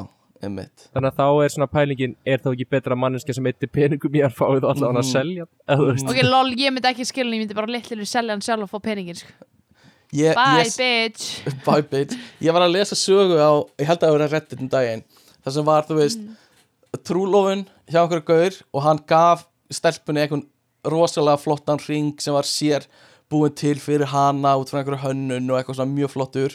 einmitt. 0.42 0.88
Þannig 0.92 1.12
að 1.12 1.16
þá 1.22 1.44
er 1.44 1.48
svona 1.54 1.70
pælingin 1.70 2.16
er 2.26 2.38
þá 2.42 2.50
ekki 2.52 2.66
betra 2.74 2.96
manneskja 2.98 3.34
sem 3.38 3.46
eittir 3.46 3.70
peningum 3.70 4.18
í 4.18 4.24
að 4.26 4.34
fáið 4.34 4.64
og 4.66 4.70
allavega 4.74 4.98
að 4.98 5.06
Mhm. 5.06 5.12
selja 5.12 5.46
veist. 5.86 6.08
Ok, 6.10 6.22
lol, 6.26 6.50
ég 6.58 6.72
myndi 6.74 6.90
ekki 6.90 7.06
skilja 7.06 7.30
hann, 7.30 7.34
ég 7.38 7.46
myndi 7.46 7.54
bara 7.54 7.66
litlir 7.70 8.04
selja 8.04 8.30
hann 8.34 8.40
sjálf 8.42 8.66
og 8.66 8.70
fá 8.74 8.82
peningin, 8.82 9.14
sko. 9.14 9.30
Ég, 10.14 10.34
Bye, 10.36 10.64
ég, 10.64 10.74
bitch. 10.78 11.40
Bye, 11.66 11.82
bitch. 11.82 12.16
Ég 12.42 12.54
var 12.54 12.66
að 12.66 12.76
lesa 12.76 12.98
sögu 12.98 13.38
á, 13.40 13.52
ég 13.80 13.88
held 13.88 14.00
að 14.00 14.08
það 14.08 14.18
vera 14.18 14.32
reddit 14.34 14.62
um 14.62 14.72
daginn 14.72 15.06
Það 15.42 15.56
sem 15.56 15.66
var, 15.66 15.86
þú 15.88 15.98
veist 16.00 16.26
Trúlofun 17.06 17.66
hjá 17.90 18.02
okkur 18.04 18.22
gaur 18.26 18.60
Og 18.72 18.84
hann 18.86 19.02
gaf 19.08 19.46
stelpunni 19.74 20.22
einhvern 20.22 20.46
rosalega 20.86 21.40
flottan 21.42 21.80
ring 21.88 22.14
sem 22.22 22.34
var 22.34 22.46
sér 22.46 22.86
búin 23.30 23.54
til 23.58 23.78
fyrir 23.82 24.06
hana 24.12 24.54
út 24.58 24.70
frá 24.70 24.80
einhverju 24.80 25.02
hönnun 25.02 25.50
og 25.50 25.58
eitthvað 25.58 25.80
svona 25.80 25.94
mjög 25.94 26.12
flottur. 26.14 26.54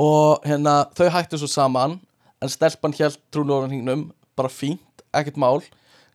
Og 0.00 0.42
hérna 0.46 0.88
þau 0.98 1.08
hættu 1.14 1.38
svo 1.38 1.50
saman 1.50 2.00
en 2.42 2.50
stelpan 2.50 2.94
hélt 2.98 3.20
trúlofun 3.30 3.70
hringnum 3.70 4.08
bara 4.38 4.50
fínt, 4.50 5.04
ekkert 5.14 5.38
mál. 5.38 5.62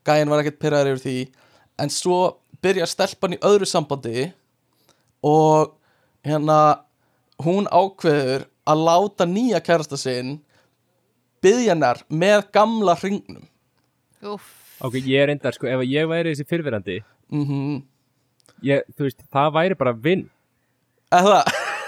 Gæinn 0.08 0.32
var 0.32 0.44
ekkert 0.44 0.60
pyrraður 0.60 0.98
yfir 0.98 1.04
því. 1.06 1.18
En 1.80 1.94
svo 1.94 2.20
byrja 2.64 2.88
stelpan 2.90 3.38
í 3.38 3.42
öðru 3.46 3.68
sambandi 3.70 4.32
og 5.24 5.76
hérna 6.28 6.60
hún 7.44 7.68
ákveður 7.72 8.48
að 8.68 8.84
láta 8.90 9.28
nýja 9.30 9.62
kærasta 9.64 10.00
sinn 10.00 10.38
byggja 11.44 11.74
hennar 11.76 12.02
með 12.10 12.48
gamla 12.56 12.98
hringnum. 13.00 13.46
Ok, 14.84 15.00
ég 15.02 15.24
er 15.24 15.32
enda, 15.34 15.52
sko, 15.54 15.70
ef 15.70 15.84
ég 15.88 16.10
væri 16.10 16.34
þessi 16.34 16.48
fyrfirandi 16.50 17.00
mm 17.34 17.80
ég, 18.66 18.84
þú 18.98 19.06
veist, 19.08 19.24
það 19.34 19.54
væri 19.54 19.78
bara 19.78 19.94
vinn. 19.94 20.28
Eða 21.14 21.44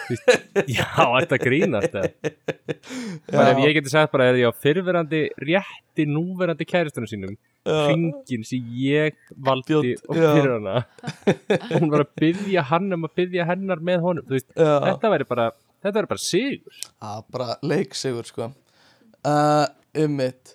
já, 0.77 0.85
þetta 0.95 1.37
grínast 1.41 1.95
ef 1.99 3.59
ég 3.61 3.75
geti 3.77 3.91
sagt 3.91 4.13
bara, 4.13 4.29
er 4.31 4.39
ég 4.41 4.49
á 4.49 4.53
fyrfirandi 4.55 5.25
rétti 5.43 6.05
núverandi 6.09 6.65
kæristunum 6.65 7.09
sínum 7.09 7.35
hringin 7.67 8.43
sem 8.47 8.69
ég 8.79 9.17
valdi 9.45 9.73
Bjódd, 9.75 10.05
og 10.09 10.15
fyrir 10.19 10.53
hana. 10.55 10.75
Og 11.27 11.73
hún 11.81 11.91
var 11.91 12.05
að 12.05 12.13
byggja 12.21 12.63
hann 12.71 12.87
um 12.95 13.07
að 13.09 13.13
byggja 13.19 13.45
hennar 13.49 13.81
með 13.89 13.99
honum 14.05 14.25
þú 14.29 14.37
veist, 14.37 14.49
Já. 14.55 14.71
þetta 14.87 15.11
væri 15.13 15.27
bara 15.29 15.47
þetta 15.83 15.95
væri 15.99 16.11
bara 16.13 16.23
sigur. 16.23 16.79
Já, 16.87 17.11
bara 17.35 17.57
leiksigur 17.65 18.27
sko. 18.29 18.49
Uh, 19.27 19.65
Ummitt 19.99 20.53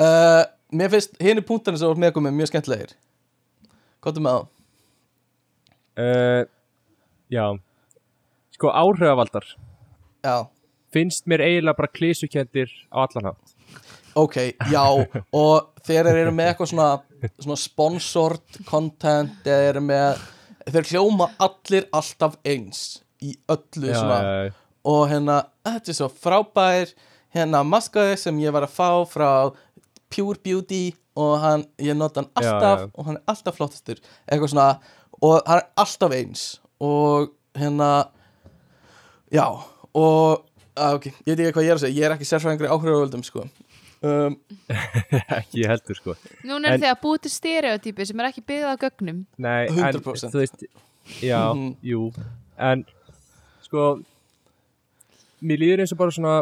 uh, 0.00 0.44
Mér 0.72 0.88
finnst 0.94 1.18
hinn 1.22 1.38
í 1.38 1.44
punktarnir 1.46 1.78
sem 1.78 1.88
voru 1.90 2.00
með 2.02 2.14
komið 2.16 2.34
mjög 2.38 2.48
skemmtilegir. 2.50 2.94
Hvað 4.02 4.18
er 4.18 4.24
með 4.26 4.36
þá? 4.36 4.48
uh, 6.02 6.42
já. 7.32 7.44
Sko 8.56 8.72
áhrifavaldar. 8.72 9.46
Já, 10.24 10.36
finnst 10.94 11.26
mér 11.30 11.44
eiginlega 11.44 11.76
bara 11.78 11.92
klísukendir 11.92 12.72
á 12.90 13.04
allan 13.04 13.28
hátt 13.30 13.45
ok, 14.16 14.36
já 14.72 14.84
Og 15.36 15.68
þeir 15.86 16.10
eru 16.12 16.32
með 16.34 16.52
eitthvað 16.52 16.70
svona 16.72 16.88
Svona 17.38 17.58
sponsored 17.60 18.60
content 18.68 19.36
Þeir 19.44 19.70
eru 19.72 19.82
með 19.86 20.22
Þeir 20.66 20.90
hljóma 20.92 21.30
allir 21.46 21.86
alltaf 21.94 22.38
eins 22.46 22.84
Í 23.22 23.32
öllu 23.48 23.88
já, 23.90 23.96
svona. 24.00 24.16
já, 24.22 24.54
og 24.86 25.06
hérna, 25.10 25.36
þetta 25.66 25.90
er 25.90 25.96
svo 25.98 26.06
frábær 26.12 26.90
hérna 27.34 27.62
maskaði 27.66 28.18
sem 28.20 28.36
ég 28.42 28.52
var 28.54 28.66
að 28.66 28.74
fá 28.76 28.90
frá 29.08 29.30
Pure 30.12 30.38
Beauty 30.44 30.92
og 31.18 31.32
hann, 31.42 31.64
ég 31.82 31.96
nota 31.96 32.22
hann 32.22 32.28
alltaf 32.38 32.84
og 32.92 33.08
hann 33.08 33.16
er 33.18 33.24
alltaf 33.32 33.56
flottastur. 33.56 33.98
Eitthvað 34.28 34.52
svona, 34.52 34.68
og 35.18 35.40
hann 35.48 35.62
er 35.62 35.66
alltaf 35.82 36.14
eins 36.14 36.44
og 36.78 37.32
hérna 37.56 37.88
já, 39.32 39.46
og 39.96 40.44
að, 40.76 40.98
ok, 41.00 41.08
ég 41.08 41.32
veit 41.32 41.40
ekki 41.48 41.56
hvað 41.56 41.66
ég 41.66 41.72
er 41.72 41.80
að 41.80 41.84
segja, 41.86 41.96
ég 41.96 42.06
er 42.10 42.14
ekki 42.18 42.28
sérfræðingri 42.28 42.70
áhrifavöldum, 42.70 43.24
sko 43.26 43.46
um, 44.06 44.36
ekki 45.38 45.66
heldur 45.68 45.98
sko. 45.98 46.14
Núna 46.46 46.72
er 46.72 46.78
En- 46.80 46.88
að 46.92 47.00
búið 47.04 47.22
til 47.26 47.32
stereotypi 47.34 48.06
sem 48.08 48.20
er 48.22 48.28
ekki 48.30 48.44
byggð 48.46 48.68
á 48.70 48.74
gögnum. 48.86 49.24
Nei, 49.38 49.66
100%. 49.68 50.24
en 50.28 50.34
þú 50.34 50.42
veist 50.42 50.66
já, 51.22 51.40
Mhm. 51.54 51.76
jú. 51.82 52.02
En 52.58 52.84
sko 53.66 53.86
mér 55.42 55.58
líður 55.60 55.82
eins 55.84 55.92
og 55.92 55.98
bara 55.98 56.10
svona 56.16 56.36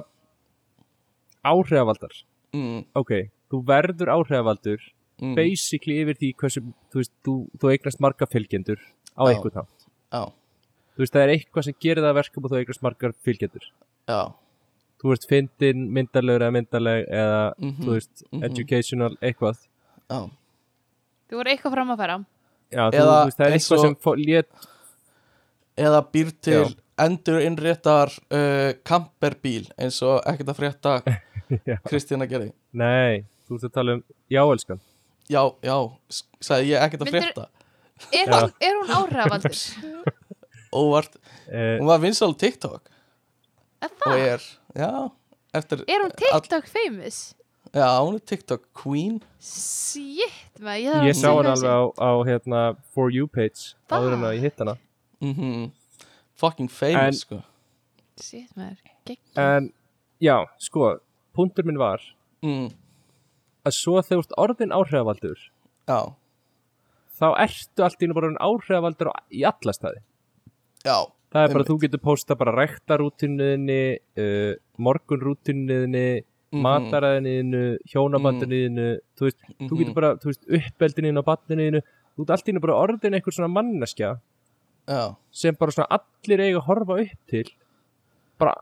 áhrifavaldar. 1.44 2.14
Mm, 2.54 2.84
ok, 2.94 3.10
þú 3.50 3.60
verður 3.66 4.12
áhrifavaldur 4.14 4.78
mm, 5.20 5.34
basically 5.36 5.98
yfir 6.04 6.16
því 6.20 6.30
hversu 6.40 6.62
þú 6.92 7.00
veist, 7.02 7.12
þú, 7.26 7.34
þú 7.58 7.72
eignast 7.74 8.00
marga 8.00 8.28
fylgjendur 8.30 8.78
á 9.18 9.22
einhvern 9.26 9.58
hátt. 9.60 9.86
Já, 10.14 10.22
þú 10.94 11.02
veist, 11.02 11.14
það 11.16 11.24
er 11.26 11.32
eitthvað 11.34 11.66
sem 11.68 11.76
gerir 11.82 12.02
það 12.04 12.12
að 12.12 12.18
verkum 12.20 12.46
og 12.46 12.52
þú 12.54 12.60
eignast 12.62 12.84
margar 12.86 13.14
fylgjendur. 13.26 13.66
Já, 14.08 14.20
þú 15.02 15.10
veist, 15.12 15.26
fyndin, 15.30 15.88
myndarlegur 15.94 16.44
eða 16.46 16.54
myndarleg 16.58 17.08
eða, 17.10 17.40
Mhm, 17.58 17.82
þú 17.84 17.90
veist, 17.96 18.22
mhm. 18.32 18.44
educational 18.50 19.16
eitthvað. 19.20 19.58
Já. 20.10 20.20
Þú 21.30 21.40
voru 21.40 21.50
eitthvað 21.54 21.72
fram 21.78 21.90
að 21.94 22.00
færa 22.04 22.16
Já, 22.74 22.84
þú, 22.90 22.94
Eða 22.98 23.12
þú 23.14 23.24
veist, 23.24 23.38
það 23.38 23.46
er 23.46 23.52
eitthvað 23.58 23.80
sem 23.84 23.94
fó- 23.96 24.16
lét 24.18 24.48
eða 25.84 26.00
býr 26.12 26.30
til 26.42 26.64
Já. 26.64 26.74
endur 27.04 27.40
innréttar 27.42 28.12
uh, 28.30 28.72
kamperbíl 28.86 29.68
eins 29.78 30.00
og 30.06 30.20
ekkert 30.26 30.52
að 30.52 30.58
frétta 30.60 30.92
Já. 31.68 31.76
Kristína 31.86 32.26
gerði. 32.30 32.52
Nei, 32.72 33.24
þú 33.48 33.58
ert 33.58 33.64
að 33.68 33.74
tala 33.74 33.96
um 33.98 34.02
Já, 34.30 34.42
elskan 34.46 34.80
já, 35.28 35.40
já, 35.64 35.76
sagði 36.44 36.68
ég 36.74 36.82
ekkert 36.84 37.02
að 37.06 37.12
frétta? 37.14 37.46
Er, 38.12 38.28
er 38.60 38.74
hún 38.80 38.90
áhrifavaldur? 38.92 39.56
óvart, 40.80 41.14
uh, 41.48 41.78
hún 41.80 41.86
var 41.88 42.00
vinsal 42.02 42.32
á 42.34 42.36
TikTok 42.36 42.90
og 43.92 44.02
það? 44.04 44.26
er, 44.28 44.44
já 44.74 44.90
eftir, 45.54 45.84
Er 45.88 46.02
hún 46.04 46.12
TikTok 46.18 46.66
famous? 46.70 47.18
já, 47.74 47.88
hún 48.00 48.14
er 48.18 48.24
TikTok 48.30 48.66
queen 48.74 49.20
Shit, 49.40 50.60
maður, 50.60 50.80
ég 50.80 50.92
þarf 50.92 51.06
Ég 51.08 51.14
að 51.14 51.18
sá 51.18 51.24
sjá 51.24 51.32
hann 51.34 51.48
þessi. 51.50 51.66
alveg 51.66 51.74
á, 51.74 51.82
á 51.98 52.10
hérna, 52.28 52.62
For 52.94 53.10
You 53.14 53.26
page 53.26 53.74
Það? 53.88 53.98
áður 53.98 54.16
en 54.18 54.26
að 54.28 54.36
ég 54.38 54.46
hitt 54.48 54.58
hana 54.64 54.76
mm 55.24 55.70
fucking 56.34 56.68
famous 56.70 57.04
En- 57.06 57.20
sko 57.22 57.42
Shit, 58.20 58.50
maður, 58.56 58.78
gegn 59.06 59.18
En 59.38 59.72
já, 60.22 60.36
sko, 60.58 60.98
punktur 61.34 61.64
minn 61.66 61.78
var 61.80 62.00
mm, 62.42 62.68
að 63.66 63.72
svo 63.74 63.98
þegar 64.02 64.20
þú 64.20 64.24
ert 64.26 64.36
orðin 64.44 64.74
áhrifavaldur 64.76 65.38
já, 65.88 65.98
þá 67.18 67.26
ertu 67.44 67.84
allt 67.86 68.02
í 68.02 68.06
einu 68.06 68.14
bara 68.16 68.28
orðin 68.28 68.42
áhrifavaldur 68.44 69.10
á- 69.10 69.24
í 69.34 69.42
alla 69.48 69.72
staði 69.74 70.02
já, 70.84 70.96
Það 71.34 71.42
er 71.42 71.48
bara, 71.50 71.64
Einmitt. 71.64 71.68
þú 71.68 71.76
getur 71.82 72.00
posta 72.04 72.36
bara 72.38 72.52
ræktarútinuðinni, 72.54 73.98
uh, 74.22 74.54
morgunrútinuðinni, 74.78 76.24
Mhm. 76.54 76.62
mataræðinniðinu, 76.62 77.62
hjónabandinniðinu, 77.90 78.84
þú 79.18 79.26
veist, 79.26 79.38
þú 79.58 79.70
Mhm. 79.70 79.78
getur 79.80 79.94
bara, 79.94 80.14
þú 80.16 80.30
veist, 80.30 80.44
uppeldinniðinu 80.46 81.18
og 81.18 81.24
badninniðinu, 81.26 81.80
þú 82.16 82.22
ert 82.22 82.30
allt 82.30 82.46
í 82.46 82.52
einu 82.52 82.60
bara 82.60 82.78
orðin 82.86 83.14
einhver 83.18 83.34
svona 83.34 83.50
manneskja 83.50 84.20
já, 84.86 85.16
sem 85.32 85.54
bara 85.58 85.72
svona 85.72 85.88
allir 85.90 86.38
eiga 86.40 86.60
að 86.60 86.66
horfa 86.68 87.00
upp 87.02 87.26
til 87.26 87.44
bara 88.38 88.54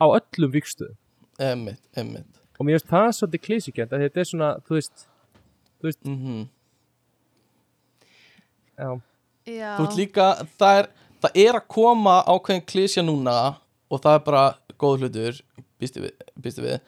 á 0.00 0.06
öllum 0.06 0.52
vikstöðum. 0.52 0.96
emmitt, 1.40 1.80
emmitt 1.96 2.40
Og 2.60 2.64
mér 2.66 2.78
finnst 2.78 2.86
það 2.86 3.08
svolítið 3.18 3.42
klísikjönd 3.42 3.90
að 3.90 4.02
þetta 4.06 4.20
er 4.20 4.24
svona, 4.30 4.60
þú 4.62 4.74
veist, 5.82 6.04
mm 6.04 6.48
já, 8.78 9.00
Já, 9.46 9.76
þú 9.76 9.84
ert 9.88 9.96
líka, 9.98 10.26
það 10.58 10.78
er 10.84 10.88
það 11.24 11.40
er 11.44 11.58
að 11.58 11.68
koma 11.74 12.18
ákveðin 12.28 12.66
klísja 12.68 13.04
núna 13.04 13.36
og 13.90 14.02
það 14.04 14.18
er 14.18 14.24
bara 14.26 14.44
góð 14.80 15.04
hlutur 15.04 15.40
býstu 15.80 16.04
við, 16.04 16.14
býstu 16.40 16.64
við. 16.64 16.78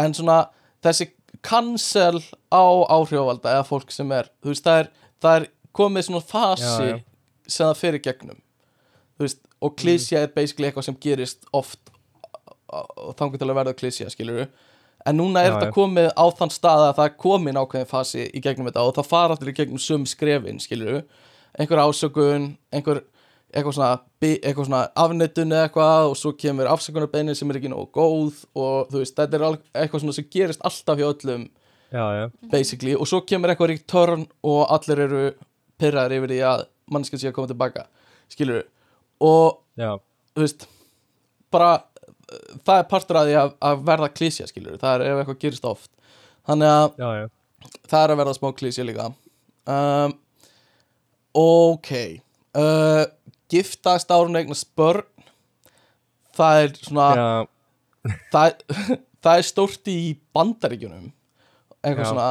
En 0.00 0.14
svona 0.16 0.44
þessi 0.84 1.10
cancel 1.44 2.20
á 2.52 2.64
áhrifavalda 2.94 3.56
eða 3.58 3.66
fólk 3.68 3.92
sem 3.94 4.10
er, 4.14 4.30
þú 4.42 4.52
veist, 4.52 4.66
það 4.66 4.82
er, 4.82 4.92
það 5.22 5.38
er 5.40 5.48
komið 5.74 6.08
svona 6.08 6.26
fasi 6.28 6.66
Já, 6.66 6.92
já. 6.94 7.00
sem 7.46 7.66
það 7.66 7.80
fyrir 7.80 8.04
gegnum. 8.04 8.38
Þú 9.14 9.26
veist, 9.26 9.42
og 9.64 9.74
klísja 9.80 10.22
er 10.24 10.32
basically 10.34 10.68
eitthvað 10.68 10.88
sem 10.88 11.00
gerist 11.00 11.46
oft 11.54 11.92
og 12.74 13.14
þangur 13.18 13.38
til 13.38 13.48
að 13.48 13.58
verða 13.60 13.76
klísja, 13.78 14.10
skilur 14.10 14.48
en 15.04 15.18
núna 15.20 15.42
er 15.44 15.52
Já, 15.52 15.54
þetta 15.58 15.74
komið 15.76 16.08
á 16.16 16.24
þann 16.38 16.52
stað 16.52 16.84
að 16.88 16.94
það 16.96 17.08
er 17.08 17.16
komin 17.20 17.60
ákveðin 17.60 17.90
fasi 17.90 18.24
í 18.24 18.40
gegnum 18.42 18.70
þetta 18.70 18.84
og 18.88 18.94
það 18.96 19.10
fara 19.10 19.36
allir 19.36 19.52
í 19.52 19.56
gegnum 19.58 19.82
sum 19.82 20.06
skrefin, 20.08 20.60
skilur 20.62 21.02
einhver 21.54 21.82
ásökun, 21.84 22.54
einhver 22.74 23.02
eitthvað 23.54 23.76
svona, 23.76 23.90
eitthvað 24.24 24.68
svona 24.68 24.82
afnettun 25.04 25.54
eða 25.54 25.68
eitthvað 25.68 26.08
og 26.10 26.16
svo 26.18 26.32
kemur 26.38 26.70
afsökunarbeinin 26.72 27.38
sem 27.38 27.50
er 27.50 27.60
ekki 27.60 27.70
nógu 27.72 27.86
góð 27.94 28.42
og 28.58 28.90
þú 28.90 29.02
veist, 29.02 29.16
þetta 29.18 29.38
er 29.38 29.58
eitthvað 29.82 30.04
svona 30.04 30.16
sem 30.16 30.28
gerist 30.34 30.64
alltaf 30.66 31.00
hjá 31.00 31.06
öllum 31.08 31.46
já, 31.94 32.04
já, 32.18 32.24
basically, 32.50 32.94
og 32.98 33.08
svo 33.10 33.22
kemur 33.28 33.52
eitthvað 33.52 33.74
return 33.74 34.26
og 34.42 34.62
allir 34.74 35.04
eru 35.06 35.24
pyrraðir 35.80 36.18
yfir 36.18 36.34
því 36.34 36.40
að 36.50 36.66
mannskja 36.94 37.20
sé 37.20 37.30
að 37.30 37.36
koma 37.38 37.50
tilbaka 37.50 37.86
skilur 38.32 38.64
og 39.22 39.60
já, 39.78 39.94
þú 40.34 40.46
veist 40.46 40.66
bara, 41.54 41.70
það 42.66 42.76
er 42.80 42.90
partur 42.90 43.20
að 43.20 43.30
því 43.30 43.38
að, 43.40 43.54
að 43.70 43.86
verða 43.86 44.10
klísja 44.18 44.48
skilur, 44.50 44.78
það 44.82 44.96
er 44.96 45.06
ef 45.12 45.22
eitthvað 45.22 45.40
gerist 45.44 45.68
oft. 45.68 45.90
Þannig 46.44 46.72
að 46.74 47.28
það 47.88 48.00
er 48.00 48.12
að 48.12 48.20
verða 48.20 48.36
smá 48.36 48.48
klísja 48.58 48.84
líka. 48.84 49.06
Um, 49.64 50.12
ok 51.34 51.90
uh, 52.58 53.04
giftast 53.52 54.12
árun 54.14 54.38
eignast 54.40 54.70
börn. 54.78 55.06
Það 56.34 56.62
er 56.62 56.74
svona 56.80 57.08
það, 58.32 58.58
það 59.24 59.36
er 59.36 59.48
stórt 59.48 59.92
í 59.92 59.98
bandaríkjunum. 60.36 61.12
Eitthvað 61.84 62.04
Já. 62.04 62.10
svona 62.10 62.28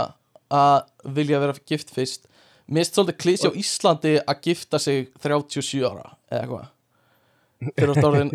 að 0.53 1.15
vilja 1.17 1.41
vera 1.43 1.57
gift 1.69 1.93
fyrst. 1.93 2.29
Mér 2.67 2.83
finnst 2.85 2.97
svolítið 2.97 3.19
klísi 3.21 3.49
á 3.49 3.59
Íslandi 3.59 4.13
að 4.21 4.45
gifta 4.47 4.79
sig 4.79 5.09
37 5.23 5.83
ára 5.83 6.13
eða 6.31 6.43
eitthvað. 6.43 6.69
Þeir 7.73 7.89
eru 7.89 8.07
orðin 8.09 8.31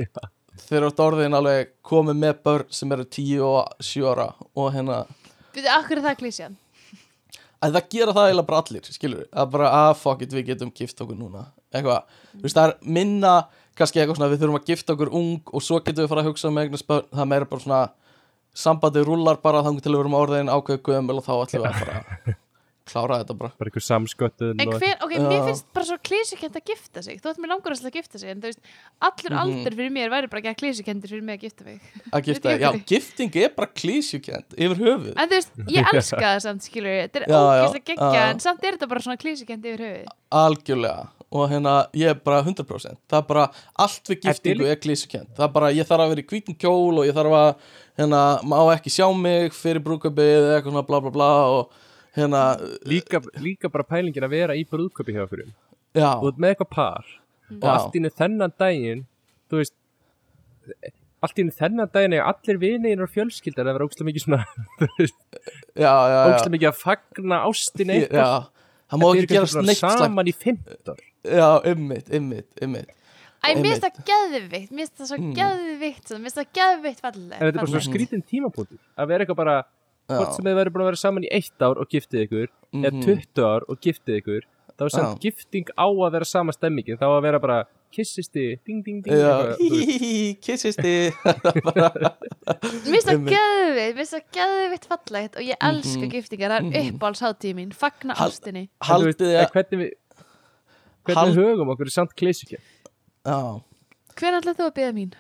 þeir 0.69 0.83
eru 0.83 0.91
orðin 1.05 1.37
alveg 1.39 1.73
komið 1.87 2.19
með 2.23 2.41
börn 2.45 2.73
sem 2.75 2.93
eru 2.95 3.05
10 3.07 3.45
og 3.47 3.85
7 3.85 4.09
ára 4.11 4.29
og 4.59 4.73
hérna 4.75 5.03
Byrju, 5.55 5.71
akkur 5.75 6.01
er 6.01 6.07
það 6.09 6.19
klísjan? 6.23 6.57
að 7.59 7.75
það 7.75 7.89
gera 7.95 8.15
það 8.15 8.29
eiginlega 8.29 8.49
bara 8.51 8.63
allir 8.63 8.91
skilur 8.95 9.25
að 9.33 9.53
bara 9.55 9.71
að 9.83 9.93
fuck 10.03 10.25
it 10.25 10.35
við 10.35 10.51
getum 10.53 10.73
gift 10.75 11.01
okkur 11.03 11.19
núna 11.19 11.47
eitthvað, 11.75 12.03
þú 12.35 12.43
veist 12.47 12.57
það 12.59 12.69
er 12.71 12.77
minna 12.99 13.35
kannski 13.79 14.01
eitthvað 14.03 14.19
svona 14.19 14.33
við 14.33 14.41
þurfum 14.43 14.59
að 14.61 14.69
gifta 14.73 14.97
okkur 14.97 15.13
ung 15.15 15.53
og 15.55 15.63
svo 15.63 15.79
getum 15.81 16.05
við 16.05 16.11
fara 16.11 16.25
að 16.25 16.31
hugsa 16.33 16.49
um 16.51 16.59
eignast 16.65 16.89
börn 16.89 17.07
það 17.13 17.25
er 17.27 17.31
meira 17.35 17.45
bara 17.53 17.65
svona 17.67 17.83
sambandi 18.59 19.05
rúlar 19.07 19.39
bara 19.43 19.63
þannig 19.63 19.85
til 19.85 19.93
við 19.95 20.03
verum 20.03 20.19
orðin 20.19 20.51
ákveðu 20.51 20.83
gömul 20.89 21.21
og 21.21 21.27
þá 21.29 21.33
ætlum 21.45 21.63
við 21.63 21.71
að 21.71 21.81
fara 21.85 22.03
að 22.03 22.37
klára 22.89 23.19
þetta 23.21 23.35
bara. 23.37 23.53
Bara 23.61 23.69
einhver 23.69 23.85
samsköttun 23.85 24.63
En 24.65 24.71
og 24.73 24.79
hver, 24.81 24.95
ok, 25.05 25.11
mér 25.21 25.43
finnst 25.45 25.67
bara 25.77 25.85
svo 25.85 25.99
klísukent 26.09 26.55
að 26.57 26.71
gifta 26.71 27.03
sig. 27.05 27.19
Þú 27.21 27.29
ætti 27.35 27.43
mér 27.45 27.51
langar 27.53 27.75
að 27.77 27.99
gifta 27.99 28.21
sig 28.23 28.31
En 28.33 28.41
þú 28.41 28.49
veist, 28.49 28.63
allur 29.05 29.35
Mhm. 29.35 29.41
aldur 29.43 29.77
fyrir 29.77 29.93
mér 29.93 30.09
væri 30.15 30.31
bara 30.33 30.41
ekki 30.41 30.53
að 30.55 30.57
klísukendur 30.63 31.13
fyrir 31.13 31.23
mig 31.23 31.37
að 31.37 31.45
gifta 31.45 31.65
mig. 31.67 31.81
Að 32.13 32.25
gifta, 32.25 32.55
já, 32.59 32.71
gifting 32.89 33.37
er 33.37 33.53
bara 33.55 33.69
klísjukent 33.77 34.57
yfir 34.57 34.81
höfuð. 34.81 35.13
En 35.19 35.29
þú 35.29 35.37
veist, 35.37 35.53
ég 35.69 35.85
elska 35.93 36.25
það 36.25 36.41
samt, 36.47 36.63
skilur 36.65 36.97
Þetta 37.05 37.21
er 37.21 37.29
ógeðslega 37.29 37.85
geggja. 37.93 38.25
En 38.31 38.41
samt 38.41 38.65
er 38.65 38.73
þetta 38.79 38.89
bara 38.89 39.01
svona 39.05 39.21
klísukent 39.21 39.69
yfir 39.69 39.85
höfuð. 39.85 40.13
Algjörlega 40.33 41.09
og 41.29 41.51
hérna 41.51 41.75
ég 41.97 42.15
er 42.15 42.21
bara 42.25 42.41
100% 42.41 42.97
það 43.11 43.19
er 43.19 43.27
bara 43.29 43.49
allt 43.85 44.09
við 44.09 44.23
giftingu 44.25 44.69
er 44.69 44.81
klísukent 44.81 45.35
það 45.37 45.45
er 45.49 45.53
bara 45.59 45.73
ég 45.77 45.89
þarf 45.89 46.07
að 46.07 46.15
vera 46.15 46.25
í 46.25 46.29
hvítum 46.31 46.57
kjól 46.57 47.03
og 47.03 47.09
ég 47.09 47.17
þarf 47.17 47.37
að 47.37 47.51
hérna 48.01 48.23
má 48.49 48.57
ekki 48.73 48.93
sjá 48.95 49.07
mig 49.13 49.53
fyrir 49.57 49.85
brúkabið 49.85 50.35
eða 50.39 50.57
eitthvað 50.57 50.73
svona 50.73 50.89
bla 50.89 51.03
bla 51.05 51.13
bla 51.13 51.31
og 51.59 51.77
hérna, 52.19 52.43
líka, 52.89 53.21
líka 53.43 53.71
bara 53.73 53.87
pælingin 53.87 54.27
að 54.27 54.35
vera 54.35 54.57
í 54.57 54.65
brúðköpi 54.69 55.15
hjá 55.15 55.25
okkur. 55.27 55.45
Já, 55.97 56.11
ert 56.17 56.41
með 56.41 56.55
eitthvað 56.55 56.71
par 56.75 57.11
og 57.49 57.65
Já. 57.65 57.73
allt 57.75 57.97
í 57.97 58.01
einu 58.03 58.11
þennan 58.13 58.55
daginn 58.61 59.05
þú 59.49 59.61
veist 59.63 59.75
allt 61.25 61.41
einu 61.41 61.55
þennan 61.57 61.91
daginn 61.95 62.17
er 62.19 62.27
allir 62.29 62.61
vinir 62.61 63.03
og 63.05 63.13
fjölskyldar 63.15 63.69
að 63.69 63.79
vera 63.79 63.89
ógstlega 63.89 64.09
mikið 64.11 64.25
svona 64.27 64.41
ógstlega 66.29 66.55
mikið 66.55 66.71
að 66.71 66.81
fagna 66.83 67.41
ástin 67.49 67.93
já, 67.93 68.03
eitthvað. 68.03 68.51
Það 68.89 69.03
má 69.03 69.07
ekki 69.11 69.41
svona 69.53 69.69
neitt 69.69 69.83
saman 69.83 70.31
í 70.31 70.35
15 70.37 70.93
ár 70.93 71.01
já, 71.29 71.49
ymmit, 71.73 72.13
ymmit, 72.21 72.49
ymmit 72.65 72.95
Æ, 73.39 73.55
mér 73.55 73.63
finnst 73.63 73.85
Einmitt. 73.85 73.85
það 73.85 74.07
geðvikt, 74.11 74.71
mér 74.75 74.85
finnst 74.85 74.99
það 74.99 75.11
svo 75.13 75.19
geðvikt 75.39 76.09
svona, 76.11 76.23
mér 76.25 76.33
finnst 76.33 76.41
það 76.41 76.53
geðvikt 76.59 77.03
falleg 77.05 77.35
en 77.37 77.43
þetta 77.45 77.51
er 77.53 77.59
bara 77.61 77.73
svona 77.73 77.87
skrítin 77.87 78.25
tímapunktur 78.33 78.81
að 78.99 79.13
vera 79.13 79.25
eitthvað 79.27 79.41
bara 79.45 79.57
hvort 80.09 80.35
sem 80.35 80.49
þið 80.49 80.59
verður 80.59 80.75
búin 80.75 80.85
að 80.85 80.91
vera 80.91 81.03
saman 81.05 81.27
í 81.29 81.33
eitt 81.39 81.65
ár 81.65 81.79
og 81.79 81.91
giftið 81.93 82.25
ykkur 82.27 82.49
eða 82.81 82.95
20 83.05 83.45
ár 83.47 83.69
og 83.69 83.83
giftið 83.85 84.21
ykkur 84.23 84.49
þá 84.79 84.87
er 84.87 84.95
samt 84.95 85.23
gifting 85.23 85.73
á 85.75 85.87
að 85.91 86.15
vera 86.15 86.29
sama 86.29 86.55
stemmingin. 86.55 86.99
Þá 87.01 87.07
að 87.11 87.23
vera 87.27 87.41
bara 87.43 87.59
kissisti, 87.95 88.45
ding 88.69 88.83
ding 88.85 89.01
ding 89.03 89.17
kissisti 90.45 90.93
Mér 91.09 91.33
finnst 92.85 93.09
það 93.09 93.15
Einmitt. 93.15 93.33
geðvikt, 93.33 93.97
mér 93.97 93.97
finnst 93.99 94.15
það 94.15 94.27
geðvikt 94.39 94.89
fallegt 94.93 95.39
og 95.41 95.49
ég 95.49 95.67
elska 95.71 96.11
giftingar, 96.13 96.55
það 96.55 96.79
er 96.79 96.91
uppáhaldsháttíð 96.93 97.57
mín 97.59 97.73
fagna 97.75 98.17
ástinni. 98.23 98.69
Haldið 98.87 99.35
en 99.35 99.43
að 99.43 99.89
hvernig 101.09 101.23
Hald- 101.35 101.41
högum 101.43 101.73
okkur 101.75 101.89
er 101.91 101.95
samt 101.95 102.15
klísukja 102.19 102.59
já, 102.61 103.39
Hvernig 104.19 104.41
ætlaði 104.43 104.59
þú 104.59 104.67
að 104.69 104.75
byggja 104.79 104.95
mín? 104.97 105.13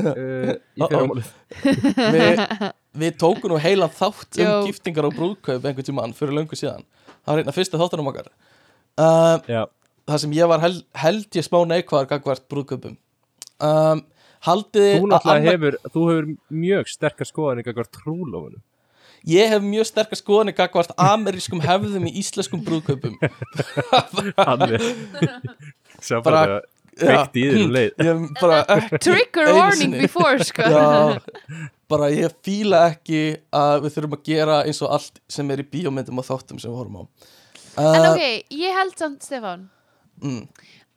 uh, 0.00 0.52
í 0.78 0.86
fyrramálið. 0.86 1.30
Við, 2.14 2.42
við 3.02 3.16
tókum 3.18 3.50
nú 3.52 3.58
heilan 3.62 3.90
þátt 3.94 4.38
um 4.38 4.44
Jó. 4.46 4.52
giftingar 4.68 5.08
og 5.08 5.16
brúðkaup 5.16 5.66
einhvern 5.66 5.86
tímann 5.88 6.14
fyrir 6.14 6.36
löngu 6.38 6.58
síðan. 6.58 6.84
Það 7.24 7.32
var 7.32 7.42
einn 7.42 7.50
af 7.52 7.58
fyrsta 7.58 7.80
þáttunum 7.80 8.10
okkar. 8.12 8.28
Uh, 9.00 9.66
það 10.06 10.22
sem 10.24 10.36
ég 10.38 10.50
var 10.50 10.62
held, 10.62 10.80
held 11.02 11.38
ég 11.40 11.46
smá 11.46 11.58
neikvæðar 11.72 12.08
gagvart 12.14 12.46
brúðkaupum. 12.50 12.94
Um, 13.60 14.04
haldið 14.46 14.86
þú 14.86 14.94
þið 14.94 15.02
að 15.02 15.10
náttúrulega 15.10 15.40
annað- 15.40 15.52
hefur 15.56 15.78
þú 15.96 16.04
hefur 16.10 16.30
mjög 16.62 16.92
sterkar 16.94 17.28
skoðan 17.28 17.60
eitthvað 17.64 17.90
trúlofunum 17.98 18.62
ég 19.28 19.48
hef 19.52 19.62
mjög 19.64 19.86
sterkar 19.90 20.18
skoðanir 20.20 20.56
gagvart 20.58 20.92
amerískum 20.96 21.60
hefðum 21.64 22.06
í 22.08 22.12
íslenskum 22.22 22.62
brúðkaupum. 22.66 23.16
Sá 26.00 26.20
Bara- 26.24 26.60
veikt 27.00 27.36
í 27.38 27.44
þér 27.46 27.58
um 27.64 27.74
leið. 27.74 27.90
ég 27.96 28.08
hef 28.10 28.40
bara 28.40 28.56
ekki 28.76 28.98
Trigger 29.06 29.52
warning 29.56 29.94
before, 30.02 30.44
sko. 30.44 30.66
Já, 30.68 31.20
bara 31.88 32.08
ég 32.12 32.34
fíla 32.44 32.82
ekki 32.90 33.20
að 33.56 33.86
við 33.86 33.94
þurfum 33.96 34.16
að 34.18 34.24
gera 34.28 34.58
eins 34.66 34.82
og 34.84 34.92
allt 34.98 35.20
sem 35.30 35.50
er 35.54 35.62
í 35.62 35.68
bíómyndum 35.70 36.20
og 36.20 36.26
þáttum 36.28 36.60
sem 36.60 36.70
við 36.72 36.80
horfum 36.80 37.00
á. 37.00 37.04
En 37.80 38.02
uh, 38.02 38.10
ok, 38.10 38.26
ég 38.58 38.76
held 38.76 38.98
samt, 38.98 39.24
Stefán 39.24 39.68
mm, 40.20 40.42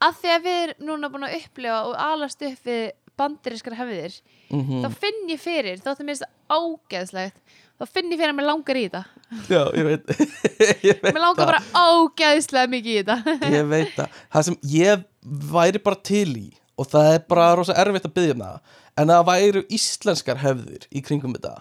að 0.03 0.19
því 0.19 0.33
að 0.35 0.45
við 0.49 0.59
erum 0.63 0.87
núna 0.89 1.11
búin 1.13 1.27
að 1.29 1.37
upplifa 1.39 1.79
og 1.87 1.95
alast 2.09 2.41
upp 2.49 2.67
við 2.67 2.83
bandirískar 3.19 3.75
hefðir 3.77 4.15
mm 4.49 4.81
þá 4.83 4.89
finn 5.05 5.29
ég 5.31 5.39
fyrir, 5.41 5.77
þótt 5.79 6.01
að 6.01 6.07
mér 6.07 6.17
finnst 6.17 6.25
það 6.25 6.57
ágeðslegt 6.57 7.59
þá 7.79 7.85
finn 7.89 8.13
ég 8.13 8.19
fyrir 8.19 8.33
að 8.33 8.37
mér 8.39 8.47
langar 8.49 8.79
í 8.79 8.85
þetta. 8.87 9.03
Já, 9.49 9.61
ég 9.73 9.87
veit. 9.89 10.13
Ég 10.89 10.99
veit 11.01 11.09
mér 11.09 11.23
langar 11.23 11.49
bara 11.49 11.63
ágeðslega 11.73 12.71
mikið 12.73 12.93
í 12.93 13.01
þetta. 13.01 13.37
Ég 13.53 13.67
veit 13.71 13.93
það. 13.97 14.21
Það 14.35 14.47
sem 14.49 14.57
ég 14.73 15.05
væri 15.53 15.83
bara 15.83 16.01
til 16.11 16.31
í 16.37 16.47
og 16.79 16.89
það 16.89 17.11
er 17.15 17.27
bara 17.29 17.51
rosa 17.57 17.75
erfitt 17.81 18.07
að 18.09 18.15
byggja 18.17 18.37
um 18.37 18.43
það 18.47 18.79
en 19.01 19.13
það 19.13 19.27
væru 19.29 19.63
íslenskar 19.73 20.41
hefðir 20.41 20.87
í 20.93 21.01
kringum 21.05 21.33
þetta 21.37 21.53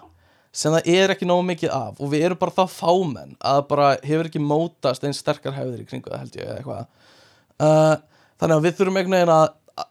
sem 0.52 0.74
það 0.74 0.88
er 0.92 1.12
ekki 1.14 1.28
nógu 1.28 1.46
mikið 1.48 1.72
af 1.72 2.00
og 2.00 2.10
við 2.12 2.26
erum 2.26 2.40
bara 2.40 2.54
það 2.58 2.74
fámenn 2.74 3.36
að 3.40 3.60
bara 3.70 3.88
hefur 4.04 4.28
ekki 4.28 4.42
mótast 4.42 5.04
einn 5.06 5.16
sterkar 5.16 5.56
hefðir 5.56 5.84
í 5.84 5.88
kringu 5.88 6.12
það 6.12 6.24
held 6.24 6.36
ég 6.36 6.48
eða 6.48 6.56
eitthvað. 6.58 6.82
Uh, 7.62 7.94
þannig 8.40 8.58
að 8.58 8.66
við 8.66 8.76
þurfum 8.78 8.98
einhvern 9.00 9.16
veginn 9.16 9.34
að 9.36 9.46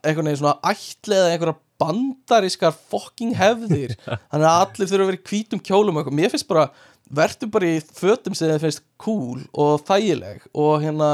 einhvern 0.06 0.30
veginn 0.30 0.42
svona 0.44 0.74
ætliða 0.74 1.32
einhverja 1.32 1.58
bandarískar 1.82 2.74
fucking 2.94 3.34
hefðir. 3.40 3.98
Þannig 4.32 4.48
að 4.48 4.62
allir 4.62 4.92
þurfa 4.94 5.04
að 5.06 5.12
vera 5.12 5.20
í 5.20 5.28
hvítum 5.32 5.64
kjólum 5.68 6.00
mér 6.22 6.32
finnst 6.36 6.48
bara, 6.50 6.68
verður 7.12 7.52
bara 7.58 7.74
í 7.74 7.82
fötum 7.84 8.38
sem 8.38 8.54
þið 8.54 8.64
finnst 8.68 8.84
cool 9.02 9.42
og 9.60 9.82
þægileg 9.90 10.46
og 10.54 10.74
hérna 10.86 11.12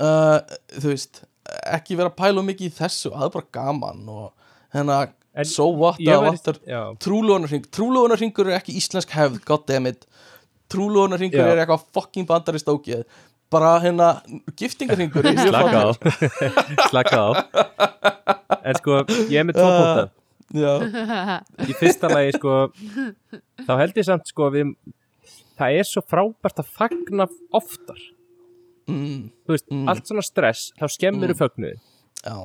uh, 0.00 0.38
þú 0.80 0.90
veist, 0.94 1.22
ekki 1.70 1.98
vera 2.00 2.10
að 2.12 2.18
pæla 2.22 2.44
mikið 2.46 2.70
í 2.72 2.76
þessu, 2.80 3.12
það 3.14 3.26
er 3.28 3.34
bara 3.38 3.50
gaman 3.60 4.04
og 4.10 4.28
hérna, 4.74 5.00
En 5.40 5.46
so 5.46 5.68
what 5.78 6.00
ég 6.02 6.10
að 6.10 6.24
væri- 6.24 6.30
vantar 6.34 6.56
já. 6.66 6.80
trúlónarring, 7.04 7.66
trúlónarringur 7.70 8.48
er 8.50 8.56
ekki 8.58 8.74
íslensk 8.80 9.12
hefð, 9.14 9.36
goddammit 9.46 10.06
trúlónarringur 10.70 11.42
er 11.52 11.60
eitthvað 11.64 11.84
fucking 11.94 12.26
bandarist 12.28 12.68
ógeð 12.70 13.04
bara 13.50 13.74
hérna, 13.82 14.08
giftingarringur 14.58 15.26
mjög 15.26 15.50
slaka 15.50 15.82
á 15.82 15.90
slaka 16.92 17.20
á 17.20 17.28
en 18.60 18.78
sko, 18.78 19.02
ég 19.30 19.40
er 19.40 19.46
með 19.48 19.58
tvo 19.58 19.68
punkta. 19.74 20.08
Já, 20.50 20.72
í 21.70 21.74
fyrsta 21.78 22.10
lagi 22.10 22.34
sko 22.38 22.54
þá 23.66 23.74
held 23.82 24.00
ég 24.00 24.06
samt 24.06 24.30
sko 24.30 24.50
við 24.54 24.72
það 25.60 25.82
er 25.82 25.86
svo 25.86 26.02
frábært 26.02 26.62
að 26.62 26.72
fagna 26.74 27.28
oftar. 27.54 28.00
Mm, 28.90 29.28
þú 29.46 29.54
veist, 29.54 29.68
allt 29.92 30.08
svona 30.08 30.24
stress 30.26 30.70
þá 30.78 30.86
skemmir 30.90 31.30
mm. 31.30 31.38
fögnuði 31.38 31.76
já, 32.24 32.36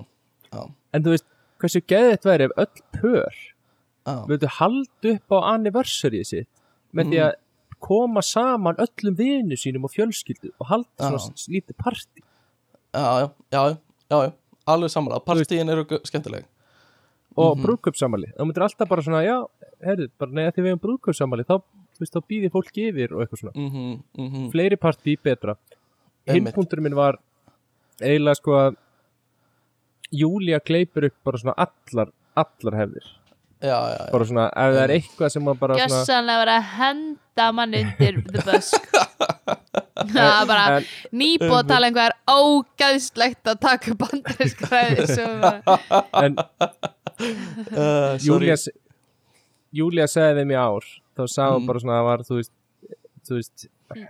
já, 0.52 0.62
en 0.94 1.06
þú 1.06 1.16
veist, 1.16 1.26
hversu 1.62 1.82
geðið 1.90 2.28
væri 2.30 2.48
ef 2.48 2.54
öll 2.62 2.84
pör 3.00 3.40
já. 3.40 4.16
vildu 4.30 4.52
halda 4.60 5.14
upp 5.16 5.36
á 5.36 5.38
anniversary 5.56 6.22
sitt 6.28 6.50
með 6.96 7.12
því 7.12 7.22
að 7.26 7.34
koma 7.86 8.24
saman 8.26 8.80
öllum 8.82 9.18
vinu 9.20 9.58
sínum 9.60 9.86
og 9.88 9.94
fjölskyldu 9.94 10.52
og 10.60 10.72
halda 10.72 11.12
Já. 11.12 11.20
svona 11.20 11.54
lítið 11.56 11.78
partí. 11.84 12.24
Já, 12.96 13.06
já, 13.22 13.30
já, 13.52 14.18
já, 14.26 14.34
alveg 14.66 14.92
samanlega 14.94 15.26
partíin 15.26 15.70
eru 15.70 15.86
skemmtileg. 16.04 16.46
Og 17.36 17.58
mm 17.58 17.66
brúðkaupsamali, 17.66 18.32
þá 18.32 18.44
myndir 18.48 18.64
alltaf 18.64 18.90
bara 18.90 19.04
svona 19.04 19.24
já, 19.26 19.38
heyrðu, 19.84 20.10
bara 20.18 20.32
neða 20.32 20.54
því 20.56 20.64
við 20.64 20.72
hefum 20.72 20.84
brúðkaupsamali 20.86 21.44
þá, 21.44 21.56
þá 22.00 22.20
býðir 22.32 22.54
fólk 22.54 22.78
yfir 22.80 23.14
og 23.14 23.24
eitthvað 23.24 23.42
svona. 23.42 23.56
Mm 23.56 23.70
-hmm, 23.72 23.98
mm 24.18 24.30
-hmm. 24.32 24.52
fleiri 24.52 24.78
partí 24.78 25.18
betra. 25.22 25.58
Hinn 26.26 26.36
Einmitt. 26.36 26.56
punkturinn 26.56 26.84
minn 26.84 26.96
var 26.96 27.20
eiginlega 28.02 28.36
sko 28.36 28.52
að 28.52 28.76
Júlia 30.12 30.60
gleipur 30.60 31.06
upp 31.06 31.18
bara 31.24 31.38
svona 31.38 31.56
allar 31.58 32.12
allar 32.36 32.76
hefðir, 32.82 33.06
já, 33.62 33.78
já, 33.78 33.98
já. 34.00 34.12
bara 34.12 34.26
svona 34.30 34.46
ef 34.52 34.74
það 34.76 34.82
er 34.86 34.94
eitthvað 34.98 35.30
sem 35.36 35.48
að 35.52 35.60
bara 35.64 35.76
svona 35.78 35.88
Gjössanlega 36.00 36.40
vera 36.44 36.56
að 36.60 36.68
henda 36.80 37.48
mann 37.60 37.74
undir 37.82 38.20
the 38.32 38.42
busk 38.46 38.90
Það 40.16 40.32
er 40.42 40.48
bara 40.50 40.80
nýbúið 41.16 41.56
að 41.60 41.70
tala 41.72 41.88
einhver 41.90 42.16
ógæðslegt 42.30 43.48
að 43.54 43.60
taka 43.64 43.96
bandarísk 44.02 44.66
ræði 44.72 45.08
sem 45.16 45.40
bara 45.46 46.04
en 46.26 46.36
Uh. 47.16 48.18
Júlia 48.20 48.58
Júlia 49.72 50.04
segði 50.12 50.42
þeim 50.42 50.50
í 50.52 50.58
ár 50.60 50.84
þá 51.16 51.22
sagði 51.32 51.54
hún 51.54 51.62
Mm. 51.62 51.68
bara 51.70 51.80
svona 51.80 51.94
að 51.96 52.00
það 52.02 52.08
var 52.10 52.24
þú 52.28 52.36
veist, 52.40 52.52
þú 53.30 53.38
veist 53.38 53.66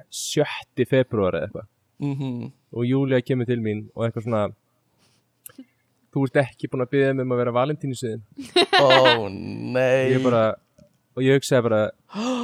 7. 0.09 0.85
februar 0.89 1.37
eða 1.37 1.45
eitthvað 1.45 1.67
Mhm. 2.01 2.51
og 2.73 2.83
Júlia 2.89 3.21
kemur 3.21 3.45
til 3.45 3.59
mín 3.61 3.83
og 3.95 4.07
eitthvað 4.07 4.25
svona 4.25 4.41
þú 6.15 6.23
ert 6.29 6.39
ekki 6.45 6.69
búin 6.71 6.85
að 6.85 6.91
byggja 6.95 7.11
um 7.25 7.35
að 7.35 7.41
vera 7.43 7.53
valentínusiðin 7.59 8.23
Ó, 8.79 9.27
nei. 9.29 10.15
ég 10.15 10.23
bara, 10.25 10.43
og 11.15 11.23
ég 11.25 11.39
hugsaði 11.39 11.65
bara 11.67 11.81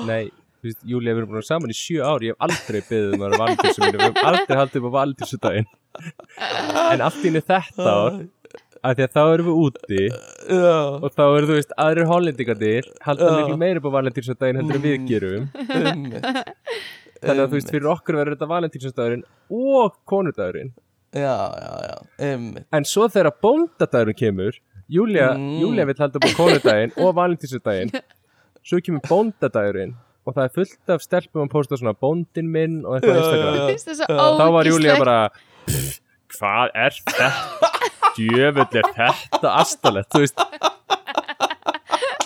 nei, 0.10 0.26
þú 0.62 0.70
veist, 0.70 0.82
Júlia 0.94 1.16
við 1.16 1.24
erum 1.24 1.32
búin 1.32 1.42
að 1.42 1.48
saman 1.50 1.74
í 1.74 1.78
sjö 1.78 2.04
ár, 2.06 2.26
ég 2.28 2.36
hef 2.36 2.46
aldrei 2.50 2.82
byggðið 2.90 3.16
um 3.16 3.24
að 3.24 3.26
vera 3.30 3.42
valentínusiðin, 3.46 3.96
við 3.98 4.06
hefum 4.08 4.30
aldrei 4.32 4.60
haldið 4.62 4.82
upp 4.82 4.92
á 4.92 4.98
valentínsudaginn. 5.00 5.72
En 6.92 7.02
allt 7.08 7.26
í 7.26 7.32
einu 7.34 7.42
þetta 7.48 7.96
ár 7.96 8.22
að 8.82 8.96
því 8.98 9.04
að 9.06 9.12
þá 9.14 9.22
erum 9.36 9.48
við 9.48 9.58
úti 9.62 9.98
Já, 10.10 10.78
og 10.98 11.12
þá 11.14 11.22
eru 11.26 11.50
þú 11.52 11.58
veist, 11.60 11.74
aðrir 11.84 12.08
hollendingarnir 12.10 12.88
halda 13.06 13.28
Já. 13.28 13.36
miklu 13.38 13.58
meira 13.62 13.82
upp 13.82 13.90
á 13.92 13.96
valentínsudaginn 13.98 14.58
heldur 14.62 14.80
en 14.80 14.86
við 14.86 15.04
gerum. 15.12 15.44
Einmitt. 15.70 16.26
Þannig 17.22 17.44
að 17.44 17.52
þú 17.52 17.58
veist, 17.60 17.70
fyrir 17.76 17.92
okkur 17.92 18.18
verður 18.18 18.34
þetta 18.38 18.50
valentínsudagurinn 18.50 19.26
og 19.54 20.00
konudagurinn 20.10 20.72
Já, 21.12 21.36
já, 21.60 21.72
já, 21.88 21.96
einmitt. 22.24 22.66
En 22.72 22.86
svo 22.88 23.08
þegar 23.12 23.34
bóndadagurinn 23.44 24.16
kemur 24.16 24.54
Júlia, 24.92 25.34
Mm. 25.36 25.58
Júlia 25.62 25.86
vill 25.88 26.00
halda 26.00 26.20
á 26.20 26.30
konudaginn 26.36 26.92
og 26.98 27.14
valentínsudaginn 27.16 27.92
svo 28.68 28.80
kemur 28.84 29.04
bóndadagurinn 29.10 29.94
og 30.26 30.36
það 30.36 30.44
er 30.46 30.54
fullt 30.56 30.90
af 30.96 31.02
stelpum 31.04 31.44
að 31.48 31.52
posta 31.52 31.78
svona 31.80 31.94
bóndin 31.98 32.48
minn 32.54 32.82
og 32.86 33.00
eitthvað 33.00 33.72
Instagram. 33.74 34.40
þá 34.40 34.48
var 34.56 34.70
Júlia 34.70 34.96
bara 35.00 35.18
"Pff, 35.66 36.00
hvað 36.38 36.70
er 36.76 36.92
þetta? 37.02 37.30
Djöfull 38.16 38.80
er 38.80 38.88
þetta 38.96 39.56
astalett 39.60 40.08
þú 40.12 40.20
veist. 40.24 40.40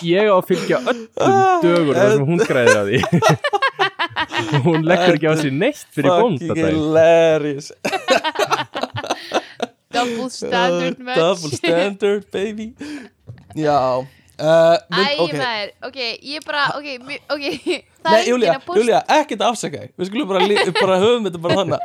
Ég 0.04 0.28
á 0.28 0.34
að 0.36 0.44
fylgja 0.50 0.78
öllum 0.82 1.62
dögur 1.64 1.94
þar 1.96 2.10
sem 2.12 2.26
hún 2.28 2.42
græðir 2.44 2.76
að 2.82 2.90
því. 2.90 2.98
Hún 4.66 4.84
leggur 4.84 5.16
ekki 5.16 5.28
á 5.32 5.34
sig 5.40 5.52
neitt 5.52 5.86
fyrir 5.94 6.10
Fucking 6.12 6.36
bóndadaginn. 6.36 6.76
hilarious 6.76 7.72
Double 9.96 10.28
standard 10.34 11.00
Uh, 11.00 11.04
match. 11.08 11.18
Double 11.22 11.56
standard, 11.56 12.26
baby. 12.32 12.68
Já 13.56 13.76
uh, 13.76 14.04
mynd, 14.92 15.00
Æ, 15.00 15.12
ok, 15.24 15.34
maður, 15.40 15.70
ok, 15.88 15.98
ég 16.28 16.44
bara, 16.44 16.64
ok, 16.76 16.88
ok, 17.32 17.44
það 18.04 18.12
Nei, 18.12 18.18
er 18.20 18.28
enginn 18.34 18.50
að 18.52 18.64
posta 18.66 18.80
Júlía, 18.82 18.98
ekkert 19.16 19.40
að 19.46 19.52
afsaka. 19.54 19.80
Við 19.96 20.10
skulum 20.10 20.28
bara, 20.28 20.42
bara 20.82 20.98
höfum 21.02 21.28
þetta 21.28 21.40
bara 21.46 21.56
þannig. 21.62 21.80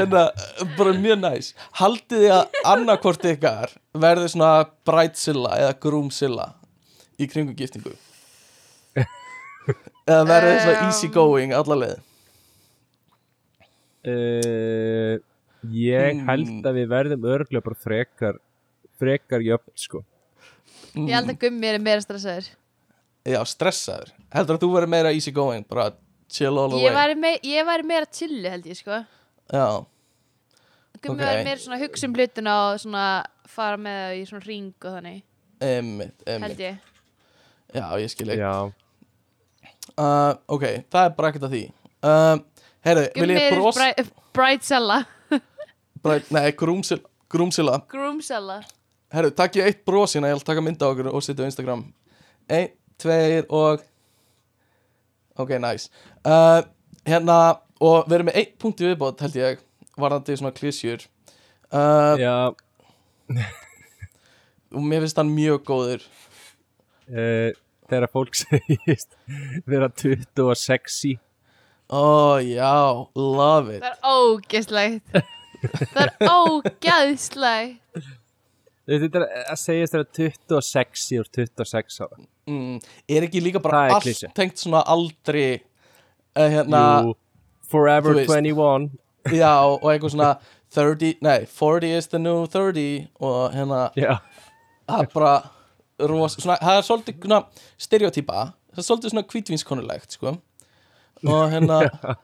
En 0.00 0.14
uh, 0.20 0.64
bara 0.78 0.94
mjög 1.02 1.18
næs. 1.24 1.50
Haldið 1.80 2.22
þið 2.24 2.34
að 2.38 2.60
annarkvort 2.76 3.26
ykkar 3.34 3.74
verði 4.06 4.30
svona 4.36 4.52
bridezilla 4.86 5.58
eða 5.64 5.74
groomzilla 5.82 6.46
í 7.18 7.26
kringum 7.30 7.58
giftingu? 7.58 7.92
Eða 10.04 10.24
verði 10.28 10.50
þið 10.54 10.62
svona 10.64 10.80
Um. 10.84 10.88
easy 10.92 11.08
going 11.14 11.52
alla 11.56 11.76
leið? 11.82 12.00
Uh, 14.04 15.16
Ég 15.72 16.12
Hmm. 16.18 16.26
held 16.28 16.66
að 16.66 16.74
við 16.80 16.88
verðum 16.88 17.24
örglega 17.24 17.64
bara 17.64 17.76
frekar 17.76 18.38
frekar 18.98 19.40
jöfn 19.40 19.72
sko. 19.74 20.04
Mm. 20.94 21.08
Ég 21.08 21.14
held 21.14 21.30
að 21.30 21.38
gummi 21.40 21.66
er 21.66 21.78
meira 21.78 22.00
stressaður. 22.00 22.48
Já, 23.24 23.40
stressaður. 23.44 24.12
Heldur 24.34 24.56
að 24.58 24.62
þú 24.62 24.72
verði 24.74 24.88
meira 24.88 25.12
easy 25.14 25.30
going 25.32 25.64
bara 25.68 25.92
chill 26.28 26.58
all 26.58 26.68
the 26.70 26.76
Ég 26.76 26.92
way. 26.94 27.38
ég 27.42 27.66
væri 27.66 27.84
meira 27.84 28.06
chillu 28.06 28.48
held 28.50 28.64
ég 28.64 28.76
sko. 28.76 29.04
Já, 29.52 29.86
Gummi 31.02 31.20
Ok. 31.20 31.26
væri 31.28 31.44
meira 31.44 31.58
svona 31.60 31.76
að 31.78 31.88
hugsa 31.88 32.04
um 32.06 32.14
hlutina 32.14 32.52
og 32.72 32.78
svona 32.80 33.24
fara 33.46 33.76
með 33.76 33.98
það 34.00 34.14
í 34.20 34.26
svona 34.28 34.46
ring 34.46 34.74
og 34.84 34.92
þannig. 34.94 35.22
Einmitt, 35.60 36.14
held 36.26 36.42
einmitt 36.42 36.58
ég. 36.58 36.78
Já, 37.74 37.90
ég 37.98 38.10
skil 38.10 38.28
ekki 38.28 38.38
Já, 38.38 38.72
uh, 39.98 40.34
Ok, 40.48 40.62
það 40.90 41.04
er 41.04 41.10
bara 41.16 41.32
ekkert 41.32 41.48
að 41.48 41.54
því. 41.56 41.64
Uh, 42.04 42.38
Heyrðu, 42.84 43.04
vil 43.14 43.22
Gummi 43.28 43.34
ég 43.40 43.52
er 43.52 43.56
bros 43.58 43.76
bri 43.78 44.04
bridezilla 44.34 45.06
bara, 46.04 46.20
Nei, 46.34 46.52
groomzilla, 46.58 47.08
groomzilla. 47.32 47.80
Groomzilla 47.90 48.60
Herru, 49.14 49.30
takk 49.36 49.56
ég 49.60 49.68
eitt 49.70 49.84
brosina, 49.86 50.28
ég 50.30 50.34
ætla 50.36 50.42
að 50.42 50.50
taka 50.52 50.62
mynda 50.64 50.86
á 50.86 50.90
okkur 50.90 51.08
og 51.12 51.22
setja 51.22 51.46
á 51.46 51.48
Instagram. 51.48 51.84
Einn, 52.50 52.72
tveir 53.00 53.44
og 53.48 53.82
Ok, 55.38 55.50
nice. 55.58 55.90
Uh, 56.22 56.62
Hérna, 57.04 57.36
og 57.82 58.06
við 58.08 58.14
erum 58.16 58.28
með 58.30 58.38
einn 58.40 58.52
punkt 58.62 58.80
í 58.80 58.86
viðbót, 58.88 59.20
held 59.24 59.34
ég 59.36 59.62
Varðandi 60.00 60.36
svona 60.38 60.54
klísjur 60.54 61.02
uh, 61.70 62.14
já. 62.18 62.54
Og 64.74 64.82
mér 64.82 65.04
finnst 65.04 65.18
hann 65.20 65.30
mjög 65.34 65.60
góður. 65.68 66.06
Uh, 67.06 67.52
Þegar 67.90 68.08
fólk 68.14 68.38
segist 68.40 69.12
vera 69.68 69.90
20 69.92 70.40
og 70.46 70.56
sexy 70.58 71.18
Ó, 71.92 72.40
já, 72.40 72.72
love 73.14 73.74
it. 73.76 73.84
Það 73.84 73.90
er 73.90 73.98
ógeðslegt 74.08 75.18
Það 75.94 76.04
er 76.04 76.30
ógeðslegt. 76.30 78.08
Þetta 78.84 79.20
er 79.20 79.26
að 79.48 79.62
vera 79.94 80.04
20 80.18 80.56
og 80.58 80.64
sexy 80.66 81.18
og 81.22 81.28
26 81.32 82.00
ára. 82.04 82.18
Mm, 82.50 82.80
Er 83.08 83.24
ekki 83.24 83.40
líka 83.40 83.60
bara 83.64 83.86
er 83.86 83.94
allt 83.96 84.04
klísja. 84.04 84.28
tengt 84.36 84.60
svona 84.60 84.82
aldri 84.92 85.46
uh, 86.36 86.48
Hérna, 86.52 86.82
Jú, 87.06 87.14
Forever 87.72 88.12
þú 88.12 88.20
veist. 88.20 88.34
21 88.44 88.90
já, 89.40 89.52
og 89.64 89.86
eitthvað 89.88 90.12
svona 90.12 90.32
30, 90.76 91.14
nei, 91.24 91.46
40 91.48 91.94
is 91.96 92.10
the 92.12 92.18
new 92.20 92.44
30 92.50 93.06
Og 93.24 93.54
hérna 93.56 93.86
Já, 93.96 94.18
það 94.90 95.06
er 95.06 95.08
bara 95.14 95.32
ros, 96.10 96.36
svona, 96.36 96.58
það 96.60 96.76
er 96.82 96.86
svolítið 96.90 97.24
svona 97.24 97.40
stereotýpa 97.86 98.36
það 98.74 98.82
er 98.82 98.88
svolítið 98.90 99.14
svona 99.14 99.24
kvítvínskonulegt 99.32 100.18
sko. 100.18 100.34
Og 101.24 101.44
hérna 101.54 101.80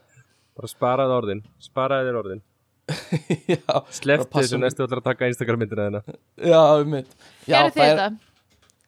bara 0.58 0.68
sparaði 0.74 1.16
orðin 1.22 1.42
Sparaði 1.62 2.10
þér 2.10 2.20
orðin 2.20 2.44
þessu 4.34 4.58
mig. 4.58 4.64
næstu 4.64 4.86
ætlar 4.86 5.00
að 5.02 5.06
taka 5.06 5.30
Instagram 5.30 5.62
myndina 5.62 5.86
þeirna 5.86 6.02
já, 6.50 6.62
um 6.80 6.90
mitt 6.96 7.14
já, 7.46 7.58
það, 7.74 7.86
er, 7.86 8.18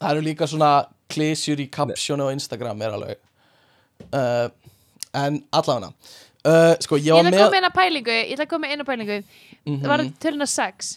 það 0.00 0.10
eru 0.10 0.24
líka 0.26 0.48
svona 0.50 0.72
klísjur 1.12 1.62
í 1.62 1.68
kapsjónu 1.72 2.28
á 2.28 2.34
Instagram 2.34 2.82
er 2.84 2.96
alveg. 2.96 3.22
Uh, 4.10 4.48
en 5.12 5.38
allavega 5.54 5.92
uh, 5.92 6.74
sko, 6.82 6.98
ég 6.98 7.12
ætla 7.12 7.28
að 7.28 7.30
með 7.30 7.44
koma 7.44 7.60
inn 7.60 7.68
að 7.68 7.76
pælingu 7.76 8.16
Ég 8.16 8.34
ætla 8.34 8.46
að 8.46 8.52
koma 8.52 8.70
inn 8.72 8.84
að 8.84 8.90
pælingu. 8.90 9.18
Það 9.68 9.88
var 9.92 10.04
töluna 10.24 10.48
sex? 10.50 10.92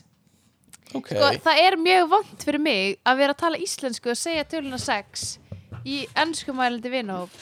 Ok, 0.95 1.11
sko, 1.11 1.31
Það 1.45 1.63
er 1.65 1.77
mjög 1.81 2.05
vond 2.13 2.45
fyrir 2.47 2.63
mig 2.63 2.95
að 3.03 3.19
vera 3.21 3.35
að 3.35 3.41
tala 3.43 3.59
íslensku 3.61 4.13
og 4.13 4.19
segja 4.19 4.45
töluna 4.49 4.79
sex 4.81 5.35
í 5.85 6.05
ennskumælandi 6.17 6.93
vinahóp. 6.93 7.35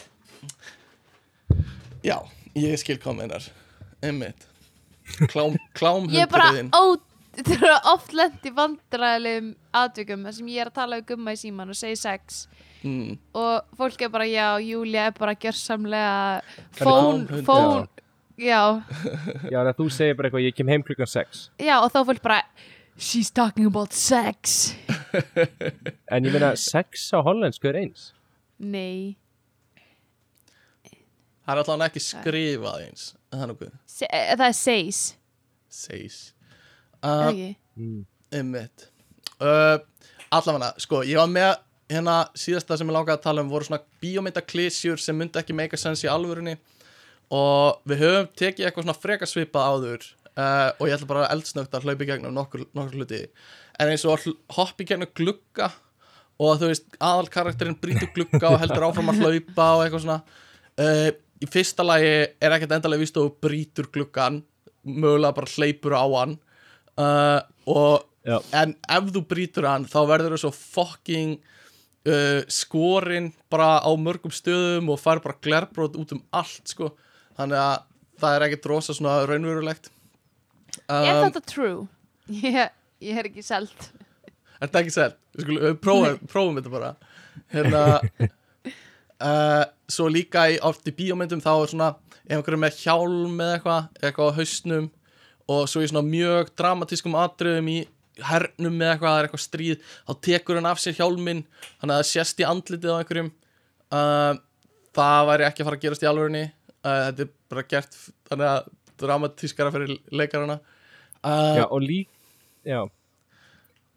Já, 2.04 2.18
ég 2.60 2.76
skil 2.82 2.98
kominar 3.00 3.46
einmitt 4.04 4.50
klám, 5.32 5.58
klám 5.78 6.08
Ég 6.14 6.26
er 6.26 6.32
bara 6.32 6.52
ó 6.74 6.98
er 7.34 7.64
oft 7.90 8.14
lent 8.14 8.46
í 8.46 8.52
vandræðilegum 8.54 9.54
atvikum 9.74 10.26
þar 10.28 10.36
sem 10.38 10.52
ég 10.54 10.62
er 10.62 10.70
að 10.70 10.78
tala 10.78 11.00
um 11.02 11.08
gumma 11.08 11.34
í 11.34 11.40
síman 11.40 11.74
og 11.74 11.78
segi 11.78 11.98
sex. 11.98 12.44
Mm, 12.84 13.16
og 13.40 13.78
fólk 13.80 14.02
er 14.06 14.12
bara 14.14 14.28
já, 14.28 14.48
Júlia 14.60 15.08
er 15.08 15.16
bara 15.18 15.34
gjörsamlega 15.40 16.42
fón, 16.76 17.24
fón 17.48 17.88
já, 18.36 18.84
Já, 19.48 19.60
þú 19.78 19.88
segir 19.88 20.18
bara 20.20 20.28
eitthvað 20.28 20.48
Ég 20.50 20.58
kem 20.58 20.68
heim 20.68 20.84
klukkan 20.84 21.08
6 21.08 21.46
já 21.64 21.78
og 21.80 21.88
þá 21.94 22.02
fólk 22.10 22.22
bara 22.26 22.42
she's 22.98 23.32
talking 23.32 23.66
about 23.66 23.94
sex. 23.94 24.76
En 26.12 26.28
ég 26.28 26.34
meina 26.34 26.54
6 26.60 27.08
á 27.16 27.20
hollensku 27.26 27.72
er 27.72 27.80
eins. 27.86 28.12
Nei, 28.60 29.16
það 31.44 31.54
er 31.56 31.62
allavega 31.64 31.90
ekki 31.90 32.04
skrifað 32.04 32.84
eins 32.88 33.08
Se 33.90 34.08
eh, 34.10 34.34
það 34.38 34.48
er 34.48 34.58
says 34.58 35.04
seis. 35.74 36.34
Uh, 37.04 37.10
uh, 37.10 37.28
ekki? 37.32 37.50
Einmitt. 38.34 38.90
Uh, 39.42 39.80
Allavega, 40.34 40.74
sko, 40.82 41.02
ég 41.06 41.20
var 41.20 41.30
með 41.30 41.52
hérna 41.92 42.24
síðasta 42.38 42.78
sem 42.80 42.90
ég 42.90 42.96
langaði 42.96 43.18
að 43.18 43.26
tala 43.26 43.44
um 43.44 43.52
voru 43.52 43.68
svona 43.68 43.84
bíómyndaklísjur 44.02 45.02
sem 45.02 45.18
myndi 45.18 45.42
ekki 45.42 45.56
make 45.58 45.78
a 45.78 45.82
sense 45.82 46.06
í 46.06 46.12
alvörunni. 46.12 46.56
Og 47.34 47.82
við 47.90 48.04
höfum 48.04 48.30
tekið 48.38 48.68
eitthvað 48.68 48.88
svona 48.88 49.02
freka 49.02 49.30
svipað 49.30 49.70
áður 49.74 50.08
uh, 50.38 50.70
og 50.78 50.88
ég 50.88 50.96
ætla 50.96 51.10
bara 51.10 51.30
eldsnögt 51.34 51.74
að 51.74 51.88
hlaupa 51.88 52.06
í 52.06 52.10
gegnum 52.10 52.36
nokkur, 52.36 52.66
nokkur 52.78 53.02
hluti. 53.02 53.24
En 53.82 53.90
eins 53.90 54.06
og 54.08 54.18
að 54.18 54.34
hoppa 54.58 54.86
í 54.86 54.90
gegnum 54.90 55.12
glugga 55.18 55.72
og 56.42 56.58
þú 56.62 56.72
veist, 56.72 56.88
aðal 56.98 57.30
karakterinn 57.34 57.78
brýtur 57.82 58.10
glugga 58.16 58.54
og 58.54 58.62
heldur 58.62 58.88
áfram 58.90 59.14
að 59.14 59.22
hlaupa 59.22 59.70
og 59.78 59.86
eitthvað 59.86 60.06
svona. 60.06 60.20
Uh, 60.74 61.10
í 61.44 61.50
fyrsta 61.52 61.86
lagi 61.86 62.12
er 62.40 62.56
ekkert 62.56 62.76
endalega 62.78 63.04
víst 63.04 63.18
að 63.20 63.28
þú 63.28 63.36
brýtur 63.44 63.90
gluggan 63.94 64.42
mögulega 64.84 65.36
bara 65.38 65.54
hleypur 65.54 65.96
á 65.96 66.06
hann 66.16 66.36
uh, 67.00 67.40
og 67.70 68.04
Já. 68.24 68.38
en 68.62 68.76
ef 68.88 69.10
þú 69.16 69.24
brýtur 69.28 69.68
hann 69.68 69.88
þá 69.90 70.00
verður 70.08 70.36
þú 70.38 70.44
svo 70.46 70.54
fucking 70.56 71.34
uh, 72.08 72.44
skorinn 72.52 73.32
bara 73.52 73.80
á 73.84 73.92
mörgum 74.00 74.34
stöðum 74.34 74.94
og 74.94 75.02
fær 75.02 75.24
bara 75.24 75.40
glerbrót 75.44 75.98
út 76.00 76.16
um 76.16 76.24
allt 76.36 76.72
sko 76.72 76.94
þannig 77.38 77.60
að 77.60 77.76
það 78.24 78.38
er 78.38 78.48
ekkert 78.48 78.70
rosa 78.72 78.96
svona 78.96 79.24
raunverulegt 79.28 79.92
er 80.88 81.12
um, 81.12 81.26
þetta 81.28 81.44
true? 81.50 81.88
ég, 82.46 82.72
ég 83.04 83.20
er 83.20 83.32
ekki 83.32 83.46
selt 83.46 83.92
Er 84.64 84.70
þetta 84.70 84.80
ekki 84.80 84.94
selv? 84.96 85.16
Við 85.36 85.74
prófum, 85.84 86.22
prófum 86.32 86.60
þetta 86.60 86.72
bara 86.72 86.94
Hérna 87.52 87.82
uh, 89.24 89.64
Svo 89.94 90.08
líka 90.12 90.48
í, 90.52 90.58
oft 90.66 90.88
í 90.90 90.94
bíómyndum 90.96 91.42
þá 91.44 91.52
er 91.54 91.72
svona 91.74 91.90
einhverju 92.32 92.60
með 92.62 92.78
hjálm 92.84 93.40
eða 93.44 93.56
eitthvað 93.58 94.06
eitthvað 94.08 94.30
á 94.32 94.38
hausnum 94.40 94.86
og 95.54 95.66
svo 95.68 95.82
í 95.84 95.90
svona 95.92 96.06
mjög 96.08 96.54
dramatískum 96.58 97.18
atriðum 97.20 97.68
í 97.74 97.78
hernum 98.24 98.78
eða 98.80 98.94
eitthvað, 98.94 99.10
það 99.12 99.18
er 99.20 99.28
eitthvað 99.28 99.44
stríð 99.44 99.88
þá 100.08 100.14
tekur 100.28 100.60
hann 100.60 100.70
af 100.70 100.80
sér 100.82 100.96
hjálminn 101.00 101.42
þannig 101.82 101.92
að 101.92 102.00
það 102.00 102.10
sést 102.12 102.40
í 102.40 102.48
andlitið 102.48 102.94
á 102.94 103.00
einhverjum. 103.02 103.32
Uh, 103.94 104.32
það 104.96 105.28
væri 105.30 105.48
ekki 105.50 105.64
að 105.64 105.68
fara 105.70 105.80
að 105.80 105.84
gerast 105.84 106.06
í 106.06 106.10
alvörunni. 106.10 106.44
Uh, 106.84 107.02
þetta 107.10 107.26
er 107.26 107.32
bara 107.54 107.66
gert 107.74 107.98
þannig 108.30 108.48
að 108.54 108.72
dramatískara 109.04 109.74
fyrir 109.76 109.96
leikarana. 110.16 110.60
Uh, 111.24 111.58
Já, 111.60 111.66
og 111.68 111.84
lík 111.84 112.10
Já. 112.64 112.80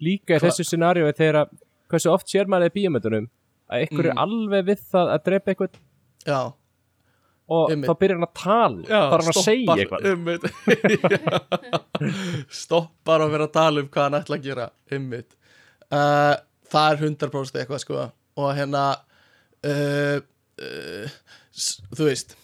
Líka 0.03 0.35
í 0.35 0.41
Hva- 0.41 0.49
þessu 0.49 0.67
scenaríu 0.67 1.07
þegar 1.15 1.45
að 1.45 1.55
Hversu 1.87 2.11
oft 2.11 2.27
sér 2.27 2.49
maður 2.51 2.73
í 2.73 2.75
bíómyndunum 2.81 3.29
Að 3.67 3.83
er 4.11 4.15
Mm. 4.15 4.23
alveg 4.27 4.65
við 4.71 4.81
það 4.93 5.07
að 5.17 5.25
drepa 5.27 5.53
eitthvað 5.53 5.79
já. 6.27 6.41
Og 7.47 7.71
Einmitt. 7.71 7.87
þá 7.91 7.95
byrjar 8.01 8.17
hann 8.19 8.27
að 8.27 8.39
tala 8.43 8.83
Já, 8.91 9.01
er 9.07 9.21
hann 9.23 9.31
að 9.31 9.45
segja 9.47 9.75
eitthvað. 9.79 10.01
stoppar 12.63 13.23
að 13.23 13.35
vera 13.37 13.47
að 13.47 13.55
tala 13.55 13.83
um 13.85 13.89
hvað 13.91 14.07
hann 14.09 14.19
ætla 14.21 14.39
að 14.39 14.47
gera 14.49 14.67
uh, 15.95 16.35
það 16.73 16.89
er 16.91 17.05
100% 17.07 17.61
eitthvað 17.63 17.83
sko. 17.85 18.07
Og 18.37 18.51
hérna 18.59 18.83
uh, 19.67 20.19
uh, 20.59 21.15
þú 21.95 22.09
veist 22.11 22.35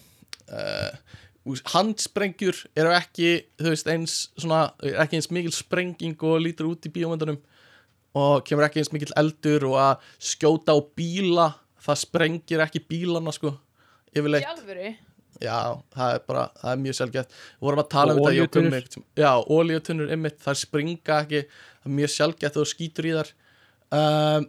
handsprengjur 1.74 2.54
eru 2.78 2.92
ekki 2.94 3.32
þú 3.58 3.72
veist 3.72 3.88
eins 3.90 4.12
svona 4.38 4.60
ekki 5.02 5.18
eins 5.18 5.30
mikil 5.34 5.54
sprenging 5.56 6.14
og 6.22 6.38
lítur 6.44 6.68
út 6.70 6.86
í 6.86 6.92
bíómyndunum 6.94 7.40
og 8.18 8.42
kemur 8.46 8.66
ekki 8.66 8.82
eins 8.82 8.92
mikil 8.94 9.14
eldur 9.18 9.68
og 9.70 9.78
að 9.80 10.10
skjóta 10.32 10.76
á 10.76 10.78
bíla 10.96 11.48
það 11.82 12.02
sprengir 12.04 12.62
ekki 12.64 12.82
bílana 12.88 13.32
sko 13.34 13.54
yfirleitt. 14.12 14.46
Alvöru? 14.52 14.92
Já, 15.42 15.80
það 15.94 16.14
er 16.14 16.24
bara, 16.28 16.42
það 16.60 16.72
er 16.72 16.80
mjög 16.82 16.96
sjálfgætt 16.98 17.30
Við 17.34 17.66
vorum 17.66 17.80
að 17.82 17.86
tala 17.90 18.14
Og 18.14 18.26
um 18.28 18.66
þetta 18.70 19.00
Já, 19.18 19.30
olíutunnur 19.50 20.12
ymmit, 20.12 20.36
þær 20.44 20.58
springa 20.60 21.20
ekki 21.22 21.40
Það 21.48 21.88
er 21.88 21.94
mjög 21.96 22.12
sjálfgætt 22.14 22.58
og 22.60 22.68
skýtur 22.68 23.08
í 23.08 23.14
þar 23.16 23.30
um, 23.98 24.46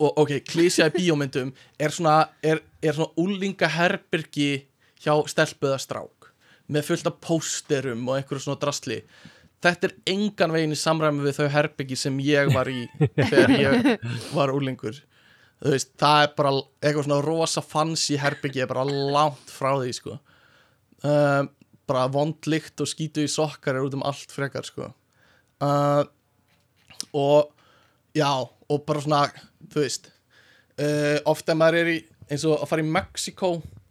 Og 0.00 0.22
ok, 0.24 0.32
klísja 0.48 0.88
í 0.88 0.94
bíómyndum 0.96 1.52
Er 1.78 1.94
svona, 1.94 2.16
er 2.42 2.64
er 2.80 2.96
svona 2.96 3.12
úlinga 3.20 3.68
herbyrgi 3.70 4.50
hjá 5.00 5.12
stelpuða 5.28 5.78
strák 5.80 6.30
með 6.70 6.86
fullt 6.86 7.08
af 7.10 7.18
pósterum 7.24 8.08
og 8.08 8.16
einhverju 8.16 8.44
svona 8.44 8.60
drasli 8.62 9.00
þetta 9.60 9.88
er 9.90 9.94
engan 10.14 10.54
veginn 10.56 10.74
í 10.74 10.80
samræmi 10.80 11.24
við 11.26 11.38
þau 11.40 11.52
herbyggi 11.56 11.98
sem 12.00 12.18
ég 12.24 12.52
var 12.54 12.70
í 12.72 12.86
þegar 13.18 13.54
ég 13.58 13.88
var 14.36 14.52
úlingur 14.56 14.98
þú 15.60 15.74
veist, 15.74 15.92
það 16.00 16.22
er 16.24 16.30
bara 16.38 16.52
eitthvað 16.80 17.06
svona 17.06 17.22
rosa 17.24 17.62
fancy 17.64 18.18
herbyggi 18.20 18.62
er 18.64 18.70
bara 18.70 18.84
langt 18.88 19.50
frá 19.52 19.74
því 19.76 19.92
sko. 19.96 20.16
Um, 21.04 21.50
bara 21.88 22.06
vondlikt 22.12 22.80
og 22.80 22.88
skítu 22.88 23.24
í 23.24 23.30
sokkar 23.30 23.76
er 23.76 23.84
út 23.84 23.96
um 23.96 24.04
allt 24.06 24.32
frekar 24.32 24.66
sko. 24.68 24.90
Uh, 25.60 26.04
og 27.16 27.50
já, 28.16 28.30
og 28.40 28.86
bara 28.88 29.02
svona 29.04 29.26
þú 29.68 29.82
veist 29.82 30.08
uh, 30.80 31.18
ofta 31.28 31.56
maður 31.58 31.82
er 31.82 31.92
í 31.92 31.98
eins 32.30 32.46
og 32.48 32.60
að 32.62 32.70
fara 32.70 32.84
í 32.84 32.92
Mexiko 32.94 33.50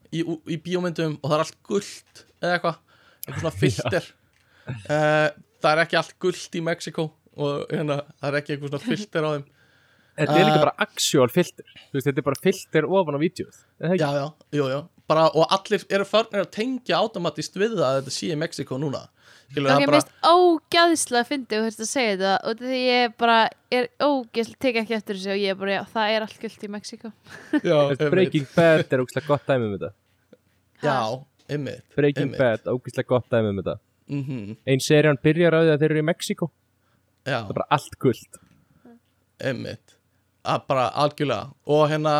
í, 0.09 0.23
í 0.23 0.57
bíómyndum 0.63 1.19
og 1.19 1.27
það 1.27 1.35
er 1.35 1.43
allt 1.45 1.59
gullt 1.69 2.23
eða 2.39 2.55
eitthvað, 2.55 2.81
eitthvað 3.27 3.43
svona 3.43 3.55
filter. 3.61 4.09
Uh, 4.89 5.29
það 5.63 5.71
er 5.73 5.81
ekki 5.85 5.99
allt 6.01 6.15
gullt 6.23 6.55
í 6.59 6.61
Mexiko 6.65 7.07
og 7.39 7.71
hérna, 7.71 8.01
það 8.19 8.29
er 8.29 8.39
ekki 8.41 8.55
eitthvað 8.55 8.73
svona 8.73 8.85
filter 8.89 9.27
á 9.27 9.29
þeim. 9.35 9.47
Þetta 10.19 10.35
er 10.35 10.43
líka 10.49 10.55
Uh, 10.59 10.63
bara 10.65 10.75
actual 10.83 11.29
filter. 11.31 11.67
Þú 11.89 11.95
veist, 11.95 12.07
þetta 12.09 12.19
er 12.19 12.25
bara 12.27 12.41
filter 12.43 12.87
ofan 12.89 13.15
á 13.15 13.19
Er 13.23 13.93
ekki? 13.93 13.99
já, 14.01 14.09
já, 14.19 14.25
jú, 14.51 14.65
jú. 14.73 14.79
Bara, 15.09 15.29
og 15.33 15.47
allir 15.55 15.85
eru 15.89 16.05
farnir 16.05 16.43
að 16.43 16.51
tengja 16.51 16.99
automatist 16.99 17.55
við 17.55 17.77
það 17.79 17.85
að 17.87 17.95
þetta 18.01 18.13
sé 18.13 18.27
í 18.33 18.35
Mexiko 18.37 18.77
núna. 18.77 19.05
Skilur, 19.49 19.71
það 19.71 19.79
mér 19.81 19.89
bara, 19.89 20.01
finnst 20.03 20.27
ógæðslega 20.29 21.21
að 21.23 21.29
fyndi 21.31 21.57
og 21.57 21.63
hérst 21.65 21.79
að 21.81 21.89
segja 21.89 22.11
þetta 22.19 22.33
og 22.51 22.59
því 22.59 22.81
ég 22.83 23.15
bara 23.17 23.37
er 23.73 23.87
ógæðslega 23.97 24.61
tek 24.65 24.77
ekki 24.83 24.97
eftir 24.99 25.17
þessu 25.17 25.31
og 25.33 25.39
ég 25.41 25.55
er 25.55 25.57
bara, 25.63 25.71
já, 25.73 25.81
það 25.95 26.13
er 26.13 26.25
allt 26.27 26.37
gullt 26.43 26.65
í 26.67 26.69
Mexiko 26.75 27.11
já, 27.71 27.79
Breaking 28.13 28.47
Bad 28.53 28.93
er 28.93 29.01
ógæslega 29.01 29.31
gott 29.31 29.49
dæmi 29.49 29.65
um 29.65 29.73
þetta. 29.79 29.91
Já, 30.83 30.99
einmitt 31.49 31.95
Breaking. 31.97 32.35
Bad, 32.37 32.69
ógæslega 32.69 33.09
gott 33.09 33.31
dæmi 33.33 33.49
um 33.55 33.63
þetta 33.63 33.79
mm 34.09 34.57
Ein 34.67 34.83
serían 34.83 35.19
byrjar 35.23 35.55
á 35.55 35.59
því 35.61 35.73
að 35.73 35.79
þeir 35.79 35.91
eru 35.91 36.03
í 36.03 36.07
Mexiko 36.09 36.51
já, 37.25 37.39
Það 37.39 37.49
er 37.49 37.53
bara 37.53 37.67
allt 37.77 37.99
guld 37.99 38.39
einmitt. 39.39 39.95
Að 40.43 40.65
bara 40.67 40.89
algjörlega. 41.03 41.53
Og 41.71 41.85
hérna 41.91 42.15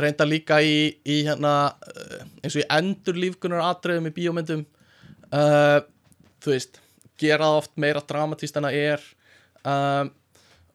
reynda 0.00 0.26
líka 0.28 0.58
í, 0.60 0.92
í 1.08 1.22
hérna 1.26 1.52
uh, 1.72 2.24
eins 2.42 2.56
og 2.56 2.62
í 2.62 2.68
endur 2.78 3.16
lífgunar 3.16 3.64
atriðum 3.70 4.10
í 4.10 4.14
bíómyndum 4.16 4.66
uh, 5.32 5.80
þú 6.44 6.52
veist 6.52 6.82
gera 7.20 7.48
oft 7.56 7.72
meira 7.80 8.02
dramatíst 8.04 8.58
en 8.58 8.68
það 8.68 8.76
er 8.76 9.06
um, 9.64 10.10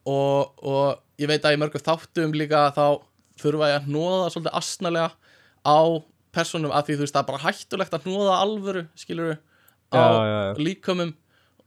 og, 0.10 0.64
og 0.66 1.22
ég 1.22 1.30
veit 1.30 1.46
að 1.46 1.54
í 1.54 1.62
mörgum 1.62 1.86
þáttum 1.86 2.34
líka 2.34 2.64
þá 2.74 2.98
þurfa 3.42 3.70
ég 3.70 3.78
að 3.78 3.92
hnóða 3.92 4.32
svolítið 4.34 4.58
asnalega 4.58 5.12
á 5.62 5.80
personum 6.34 6.74
að 6.74 6.90
því 6.90 6.98
þú 6.98 7.06
veist 7.06 7.16
það 7.20 7.22
er 7.22 7.30
bara 7.30 7.44
hættulegt 7.46 7.98
að 7.98 8.10
hnóða 8.10 8.42
alvöru 8.42 8.84
skilur 8.98 9.38
á 9.92 10.00
Já, 10.00 10.24
já, 10.32 10.42
líkömum 10.60 11.14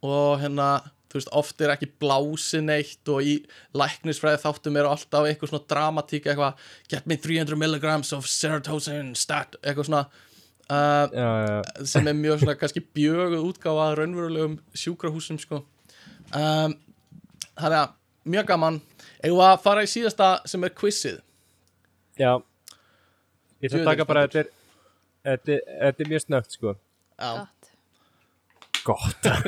og 0.05 0.39
hérna 0.41 0.69
þú 1.09 1.19
veist 1.19 1.31
oft 1.31 1.61
er 1.63 1.71
ekki 1.75 1.87
blási 2.01 2.59
neitt 2.65 3.07
og 3.13 3.23
í 3.23 3.35
læknisfræði 3.77 4.41
þáttum 4.43 4.77
eru 4.81 4.89
alltaf 4.91 5.27
eitthvað 5.29 5.51
svona 5.53 5.67
dramatík 5.71 6.25
eitthvað 6.27 6.63
get 6.91 7.05
me 7.07 7.15
300 7.15 7.55
milligrams 7.61 8.11
of 8.17 8.27
serotonin 8.27 9.13
stat 9.15 9.55
eitthvað 9.61 9.87
svona 9.89 10.01
uh, 10.69 11.05
Já, 11.13 11.29
já, 11.45 11.85
sem 11.85 12.07
er 12.11 12.17
mjög 12.17 12.41
svona 12.43 12.57
kannski 12.59 12.83
bjöguð 12.97 13.45
útgáfa 13.51 13.85
að 13.91 13.95
raunverulegum 14.01 14.57
sjúkrahúsum 14.75 15.39
sko. 15.39 15.61
Um, 16.33 16.75
þannig 17.55 17.79
að 17.79 17.93
mjög 18.35 18.49
gaman. 18.49 18.81
Við 19.23 19.39
að 19.45 19.61
fara 19.63 19.85
í 19.85 19.89
síðasta 19.89 20.29
sem 20.49 20.63
er 20.67 20.73
quizið? 20.77 21.21
Já. 22.19 22.33
Ég 23.63 23.71
Djöfull 23.71 23.85
að 23.85 23.89
taka 23.91 24.05
bara 24.09 24.25
er, 24.27 24.49
þetta, 25.25 25.55
er- 25.55 25.69
þetta 25.85 26.03
er 26.03 26.09
mjög 26.11 26.23
snögt 26.25 26.57
sko. 26.57 26.75
Já, 27.15 27.45
Gott. 28.85 29.25
Gott 29.25 29.45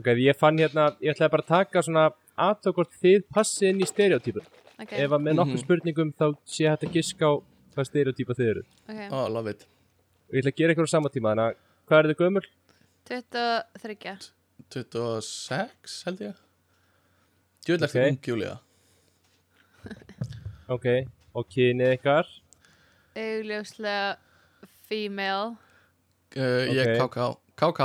Ok, 0.00 0.06
ég 0.16 0.36
fann 0.38 0.56
hérna 0.60 0.86
Ég 1.02 1.12
ætlaði 1.14 1.30
bara 1.34 1.44
að 1.44 1.50
taka 1.50 1.82
svona 1.84 2.04
aðtökvort 2.40 2.94
þið 3.02 3.24
passið 3.36 3.68
inn 3.72 3.82
í 3.84 3.88
stereotypur 3.90 4.46
Ok, 4.80 4.92
Ef 4.96 5.12
að 5.12 5.24
með 5.26 5.34
nokkuð 5.40 5.58
Mhm. 5.58 5.64
spurningum 5.64 6.12
þá 6.16 6.26
sé 6.48 6.68
hægt 6.70 6.86
að 6.86 6.94
giska 6.96 7.24
á 7.28 7.32
hvað 7.74 7.88
stereotypa 7.90 8.36
þið 8.38 8.48
eru 8.54 8.62
ok 8.88 9.00
oh, 9.12 9.26
love 9.28 9.50
it 9.52 9.66
Og 10.30 10.34
ég 10.38 10.40
ætla 10.44 10.52
að 10.54 10.58
gera 10.62 10.72
eitthvað 10.72 10.88
á 10.88 10.94
sama 10.94 11.08
tíma 11.12 11.32
Þannig 11.34 11.46
að 11.50 11.56
hvað 11.90 11.98
er 12.00 12.08
þið 12.10 12.20
gömul? 12.22 12.46
23 13.10 14.30
26 14.70 16.04
held 16.06 16.20
ég 16.24 16.34
djöðlega 17.66 17.84
Ok. 17.84 17.90
okay. 17.90 18.10
ung 18.10 18.20
Júlia 18.30 18.54
Ok, 20.70 20.86
og 21.34 21.48
kynið 21.50 21.96
ykkar 21.98 22.26
augljóslega 23.20 24.16
female 24.88 25.56
uh, 26.36 26.66
ég 26.72 27.00
Ok. 27.02 27.10
KK 27.10 27.36
KK 27.56 27.80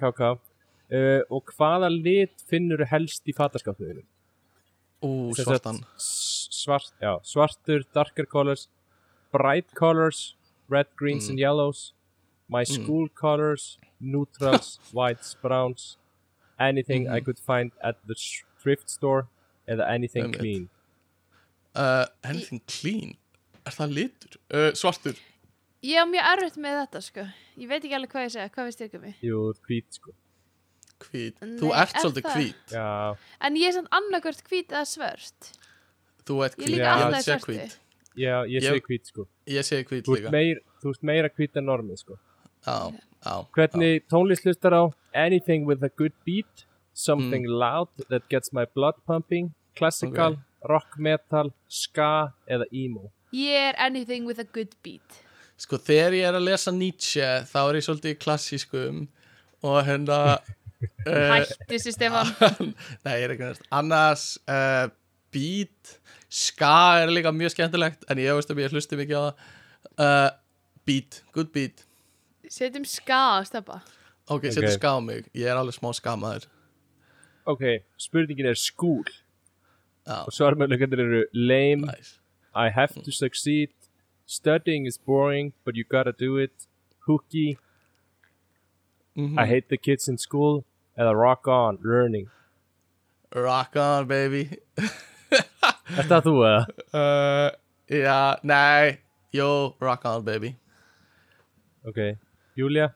KK 0.00 0.20
uh, 0.22 1.22
Og 1.30 1.44
hvaða 1.56 1.88
lit 1.90 2.42
finnur 2.48 2.84
helst 2.86 3.26
í 3.28 3.32
fataskápniðinu? 3.36 4.04
ú, 5.04 5.32
svartan 5.36 5.82
svart, 6.00 6.92
já, 7.02 7.18
Svartur, 7.22 7.84
darker 7.94 8.26
colors 8.26 8.68
Bright 9.32 9.74
colors 9.74 10.34
Red, 10.68 10.86
greens 10.96 11.26
Mm. 11.26 11.30
and 11.30 11.38
yellows 11.38 11.92
My 12.48 12.64
school 12.64 13.08
colors 13.08 13.78
Neutrals, 14.00 14.78
whites, 14.92 15.34
browns 15.42 15.96
Anything 16.58 17.06
I 17.08 17.20
Mhm. 17.20 17.24
could 17.24 17.38
find 17.38 17.72
at 17.82 17.96
the 18.06 18.14
thrift 18.62 18.88
store 18.90 19.26
Eða 19.68 19.86
anything 19.90 20.24
Einmitt. 20.32 20.38
clean 20.40 20.68
uh, 21.76 22.06
anything 22.24 22.62
clean 22.66 23.16
er 23.66 23.70
það 23.72 23.90
litur? 23.92 24.38
Svartur 24.74 25.14
Ég 25.86 25.98
á 26.02 26.04
mjög 26.10 26.28
erfitt 26.32 26.56
með 26.64 26.76
þetta 26.80 27.00
sko. 27.04 27.24
Ég 27.60 27.68
veit 27.70 27.84
ekki 27.84 27.94
alveg 27.98 28.10
hvað 28.14 28.24
ég 28.26 28.32
segja, 28.34 28.50
hvað 28.54 28.68
veist 28.70 28.80
ég 28.82 28.88
ekki 28.90 29.00
mig 29.02 29.14
Jú, 29.22 29.40
hvít 29.68 29.98
sko. 30.00 30.14
Hvít, 31.06 31.40
þú 31.60 31.68
ert 31.76 31.92
er 31.94 32.00
svolítið 32.02 32.24
það? 32.26 32.36
hvít. 32.40 32.72
Já, 32.72 33.16
En 33.44 33.56
ég 33.60 33.68
er 33.68 33.72
samt 33.76 33.90
annarkvört 33.98 34.42
hvít 34.48 34.72
eða 34.72 34.84
svört. 34.88 35.50
Þú 36.26 36.38
ert 36.46 36.56
Ég 36.56 36.64
hvít, 36.64 36.72
líka 36.74 36.86
Já. 36.86 36.94
alltaf 36.96 37.22
sé 37.22 37.32
svörtu. 37.36 37.52
hvít. 37.52 37.76
Já 38.16 38.36
ég 38.48 38.62
Ég- 38.62 38.68
segi 38.70 38.80
hvít 38.88 39.04
sko. 39.06 39.26
ég 39.46 39.64
segi 39.68 39.84
hvít 39.90 40.04
Þú 40.06 40.16
ert 40.16 40.22
líka. 40.24 40.30
meir, 40.32 40.56
þú 40.82 40.88
ert 40.94 41.02
meira 41.02 41.28
hvít 41.28 41.56
en 41.56 41.64
normið 41.66 41.98
sko. 41.98 42.18
Já, 42.66 42.92
já, 43.24 43.46
Hvernig 43.52 44.02
tónlist 44.08 44.42
hlustar 44.44 44.72
á 44.72 44.92
Anything 45.14 45.66
with 45.66 45.82
a 45.84 45.88
good 45.88 46.12
beat 46.24 46.64
Something 46.94 47.44
Mm. 47.44 47.58
loud 47.60 47.88
that 48.08 48.28
gets 48.30 48.52
my 48.52 48.64
blood 48.74 48.94
pumping 49.06 49.52
Classical, 49.76 50.38
rock 50.66 50.98
metal, 50.98 51.52
ska 51.68 52.32
eða 52.48 52.64
emo? 52.72 53.12
Ég 53.32 53.52
er 53.70 53.74
anything 53.76 54.24
with 54.24 54.40
a 54.40 54.44
good 54.44 54.74
beat 54.82 55.22
sko 55.60 55.78
þegar 55.80 56.16
ég 56.18 56.28
er 56.28 56.36
að 56.38 56.46
lesa 56.50 56.72
Nietzsche 56.74 57.28
þá 57.48 57.58
er 57.64 57.78
ég 57.80 57.86
svolítið 57.86 58.18
klassískum 58.22 59.02
og 59.64 59.78
hérna 59.86 60.18
uh, 60.36 61.32
Hættu 61.32 61.70
þessu 61.70 61.94
Stefán. 61.96 62.32
Nei, 63.04 63.14
ég 63.16 63.26
er 63.26 63.34
ekki 63.36 63.46
næst 63.46 63.66
annars 63.74 64.26
uh, 64.50 64.86
beat 65.34 65.96
ska 66.28 66.72
er 67.02 67.12
líka 67.14 67.32
mjög 67.32 67.54
skemmtilegt 67.56 68.04
en 68.10 68.20
ég 68.20 68.36
veist 68.36 68.52
um 68.52 68.60
ég 68.60 68.74
hlusti 68.74 68.98
mikið 69.00 69.16
á 69.16 69.22
það. 69.26 69.44
Uh, 69.96 70.30
beat, 70.86 71.22
good 71.32 71.52
beat. 71.54 71.86
Setjum 72.52 72.84
ska 72.86 73.20
á 73.40 73.46
stefna 73.46 73.80
ok, 74.26 74.44
Ok. 74.44 74.52
setur 74.52 74.68
ska 74.74 74.98
á 74.98 75.00
mig, 75.00 75.24
ég 75.34 75.46
er 75.46 75.56
alveg 75.56 75.74
smá 75.78 75.92
skamaður 75.94 76.46
Ok, 77.46 77.62
spurningin 77.98 78.48
er 78.50 78.58
já, 78.58 80.26
og 80.26 80.32
svarmöðleikandir 80.34 80.98
eru 80.98 81.24
lame, 81.32 81.86
nice. 81.86 82.18
I 82.54 82.68
have 82.74 82.94
to 83.02 83.12
succeed 83.12 83.70
Studying 84.26 84.86
is 84.86 84.98
boring 84.98 85.52
but 85.64 85.76
you 85.76 85.84
gotta 85.84 86.12
do 86.12 86.36
it. 86.36 86.52
Hooky, 87.06 87.58
Mhm. 89.16 89.38
I 89.38 89.46
hate 89.46 89.68
the 89.68 89.76
kids 89.78 90.08
in 90.08 90.18
school 90.18 90.64
And 90.98 91.06
I 91.08 91.12
rock 91.12 91.46
on, 91.46 91.78
learning. 91.82 92.28
Rock 93.34 93.76
on 93.76 94.06
baby. 94.06 94.48
Er 94.78 96.04
það 96.08 96.22
þú 96.24 96.32
eða? 96.48 96.62
uh, 96.94 97.50
já, 97.88 98.40
nei 98.42 98.98
jú, 99.34 99.74
rock 99.80 100.04
on 100.06 100.24
baby. 100.24 100.56
Ok, 101.86 102.16
Julia? 102.56 102.94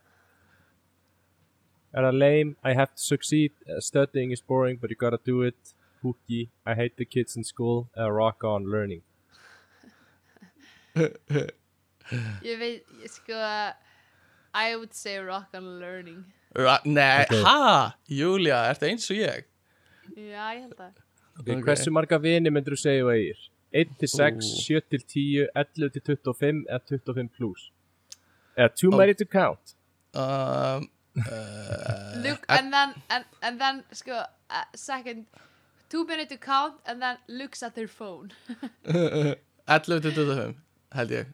Er 1.94 2.02
það 2.09 2.19
lame, 2.19 2.57
I 2.65 2.73
have 2.74 2.94
to 2.94 3.02
succeed. 3.02 3.52
Uh, 3.69 3.81
Studying 3.81 4.31
is 4.32 4.40
boring 4.40 4.78
but 4.81 4.89
you 4.90 4.97
gotta 4.97 5.19
do 5.24 5.43
it. 5.43 5.74
Hooky, 6.02 6.48
I 6.65 6.74
hate 6.74 6.97
the 6.97 7.05
kids 7.05 7.36
in 7.36 7.44
school 7.44 7.89
eða 7.97 8.16
rock 8.16 8.44
on, 8.44 8.65
learning 8.70 9.02
Ég 12.42 12.58
veit, 12.58 12.86
ég 13.02 13.10
sko 13.12 13.36
I 14.54 14.74
would 14.74 14.92
say 14.94 15.18
rock 15.22 15.54
on 15.54 15.78
learning 15.78 16.24
Ra 16.58 16.80
nei, 16.84 17.22
Ok. 17.28 17.36
ha, 17.46 17.94
Júlia, 18.10 18.64
ertu 18.72 18.88
eins 18.88 19.06
og 19.12 19.20
ég? 19.20 19.44
Já, 20.16 20.48
ég 20.56 20.64
held 20.64 20.74
að 20.80 20.88
okay, 21.38 21.54
Ok. 21.54 21.62
Hversu 21.68 21.92
marga 21.94 22.18
vini 22.18 22.50
myndur 22.50 22.74
þú 22.74 22.80
segja 22.82 23.04
þú 23.04 23.12
eigir? 23.14 23.44
1 23.84 23.92
til 24.00 24.10
6, 24.10 24.48
Ú. 24.50 24.62
7 24.66 24.80
til 24.90 25.04
10, 25.06 25.44
11 25.54 25.92
til 25.94 26.02
25 26.16 26.64
eða 26.66 26.80
25 26.90 27.28
plus 27.36 27.68
Eða 28.58 28.72
too 28.74 28.90
many 28.90 29.14
to 29.14 29.24
count 29.30 29.76
Um, 30.10 30.88
uh, 31.14 32.18
Look, 32.24 32.42
and 32.48 32.72
then, 32.74 32.94
and, 33.08 33.24
and 33.42 33.60
then, 33.60 33.84
sko, 33.92 34.24
uh, 34.50 34.64
second 34.74 35.26
Two 35.88 36.04
minutes 36.04 36.30
to 36.32 36.36
count 36.38 36.74
and 36.86 37.00
then 37.02 37.16
looks 37.28 37.62
at 37.62 37.76
their 37.76 37.86
phone 37.86 38.32
11 39.70 40.02
til 40.02 40.12
25 40.14 40.54
held 40.92 41.14
ég. 41.14 41.26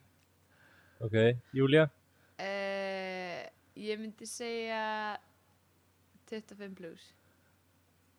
Ok, 1.05 1.17
Júlia 1.53 1.83
uh, 2.41 3.43
Ég 3.77 3.99
myndi 4.01 4.25
segja 4.25 5.17
25 6.33 6.73
plus 6.75 7.13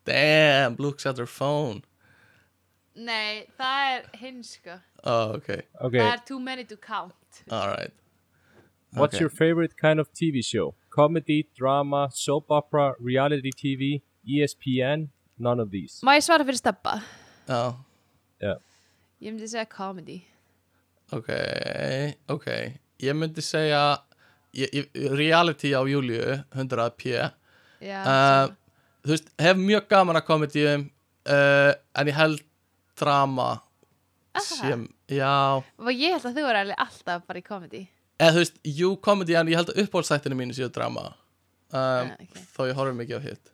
Damn, 0.06 0.76
looks 0.78 1.04
at 1.04 1.18
her 1.18 1.26
phone. 1.26 1.82
Nei, 2.96 3.44
það 3.58 3.88
er 3.90 4.06
hins 4.22 4.54
sko. 4.56 4.78
Oh, 5.02 5.34
ok, 5.36 5.50
Ok, 5.82 5.98
Það 5.98 6.12
er 6.14 6.22
too 6.26 6.38
many 6.40 6.64
to 6.64 6.76
count. 6.76 7.42
Alright 7.50 7.92
what's 8.92 9.14
okay. 9.14 9.22
your 9.22 9.30
favorite 9.30 9.76
kind 9.76 10.00
of 10.00 10.12
TV 10.12 10.44
show? 10.44 10.74
Comedy, 10.90 11.48
drama, 11.56 12.08
soap 12.12 12.50
opera, 12.50 12.94
reality 12.98 13.50
TV, 13.52 14.02
E 14.26 14.40
ESPN? 14.42 15.08
None 15.38 15.60
of 15.60 15.70
these. 15.70 16.00
Má 16.02 16.16
ég 16.18 16.24
svara 16.26 16.44
fyrir 16.44 16.58
steppa? 16.58 16.98
Já, 17.46 18.58
Ég 19.18 19.32
myndi 19.32 19.46
segja 19.50 19.66
comedy 19.66 20.20
ok, 21.12 21.30
ok. 22.34 22.46
Ég 23.00 23.14
myndi 23.14 23.42
segja 23.44 23.82
ég, 24.52 24.68
ég, 24.74 24.88
Reality 25.14 25.72
á 25.74 25.82
Júliu 25.88 26.38
100 26.54 26.90
p. 26.98 27.14
Já, 27.80 28.00
uh, 28.02 28.54
Þú 29.06 29.14
veist, 29.14 29.28
hef 29.38 29.56
mjög 29.56 29.86
gaman 29.88 30.18
að 30.18 30.24
komedíum 30.26 30.88
uh, 31.30 31.70
En 31.94 32.08
ég 32.10 32.16
held 32.18 32.42
drama 32.98 33.60
sem, 34.42 34.82
já. 35.10 35.62
Og 35.78 35.92
ég 35.94 36.12
held 36.16 36.26
að 36.26 36.36
þú 36.40 36.48
er 36.50 36.58
alveg 36.60 36.82
alltaf 36.82 37.22
bara 37.26 37.40
í 37.40 37.46
comedy 37.46 37.84
eða 38.18 38.34
þú 38.34 38.42
veist, 38.42 38.56
jú 38.66 38.88
komedi 39.02 39.36
en 39.38 39.50
ég 39.50 39.58
held 39.60 39.70
að 39.70 39.84
uppáhaldstættinu 39.84 40.34
mínu 40.38 40.56
séu 40.56 40.66
drama. 40.74 41.12
Um, 41.70 41.78
Ah, 41.78 42.16
ok. 42.18 42.38
þó 42.56 42.60
ég 42.66 42.74
horfum 42.78 42.98
mikið 42.98 43.18
á 43.18 43.22
hitt. 43.28 43.50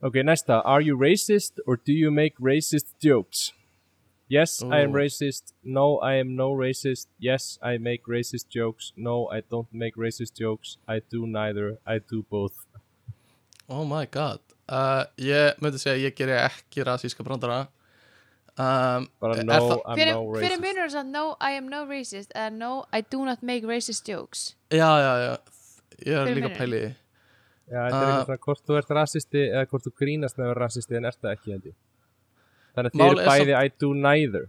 Ok, 0.00 0.16
næsta. 0.24 0.62
Are 0.64 0.80
you 0.80 0.96
racist 0.96 1.60
or 1.66 1.76
do 1.76 1.92
you 1.92 2.10
make 2.10 2.36
racist 2.40 2.94
jokes? 3.04 3.50
Yes, 4.30 4.62
I 4.62 4.78
am 4.86 4.92
Ooh. 4.94 5.00
racist. 5.02 5.52
No, 5.66 5.98
I 5.98 6.20
am 6.22 6.36
no 6.38 6.52
racist. 6.54 7.08
Yes, 7.18 7.58
I 7.60 7.78
make 7.82 8.06
racist 8.06 8.46
jokes. 8.48 8.92
No, 8.96 9.26
I 9.26 9.40
don't 9.50 9.66
make 9.74 9.96
racist 9.98 10.38
jokes. 10.38 10.76
I 10.86 11.00
do 11.10 11.26
neither. 11.26 11.78
I 11.84 11.98
do 11.98 12.22
both. 12.30 12.54
Oh 13.68 13.84
my 13.84 14.06
god. 14.06 14.38
Uh, 14.70 15.02
ég 15.18 15.58
myndi 15.58 15.80
segja 15.82 15.96
að 15.98 16.04
ég 16.06 16.14
geri 16.20 16.36
ekki 16.38 16.84
rasíska 16.86 17.26
brandara. 17.26 17.64
Um, 18.54 19.08
Bara 19.22 19.42
no, 19.42 19.80
I'm 19.82 19.98
Hver, 19.98 20.12
no 20.14 20.22
racist. 20.36 20.62
munur 20.62 20.86
þess 20.86 20.98
að 21.02 21.10
no, 21.10 21.24
I 21.42 21.58
am 21.58 21.68
no 21.72 21.82
racist 21.90 22.30
eða 22.36 22.52
no, 22.54 22.70
I 22.94 23.00
do 23.02 23.24
not 23.26 23.42
make 23.42 23.66
racist 23.66 24.06
jokes. 24.06 24.54
Já, 24.70 24.90
já, 25.02 25.12
já. 25.26 25.34
Ég 26.06 26.14
er 26.14 26.30
líka 26.30 26.50
munurinn? 26.50 26.58
pæli 26.58 26.78
í 26.78 26.82
því. 26.86 26.94
Já, 27.70 27.78
þetta 27.82 27.98
er 27.98 28.06
Uh, 28.06 28.10
eitthvað 28.10 28.26
svona 28.30 28.42
hvort 28.46 28.64
þú 28.66 28.78
ert 28.78 28.90
rasisti 29.00 29.42
eða 29.50 29.66
hvort 29.70 29.86
þú 29.86 29.92
grínast 30.02 30.38
með 30.38 30.44
að 30.46 30.52
vera 30.54 30.64
rasisti 30.68 30.98
en 30.98 31.10
ert 31.10 31.18
það 31.22 31.34
ekki 31.36 31.52
held 31.56 31.66
ég 31.70 31.76
Þannig 32.88 33.04
að 33.04 33.20
þið 33.20 33.20
eru 33.20 33.20
er 33.20 33.28
bæði 33.30 33.54
I 33.60 33.72
do 33.82 33.90
neither 33.94 34.46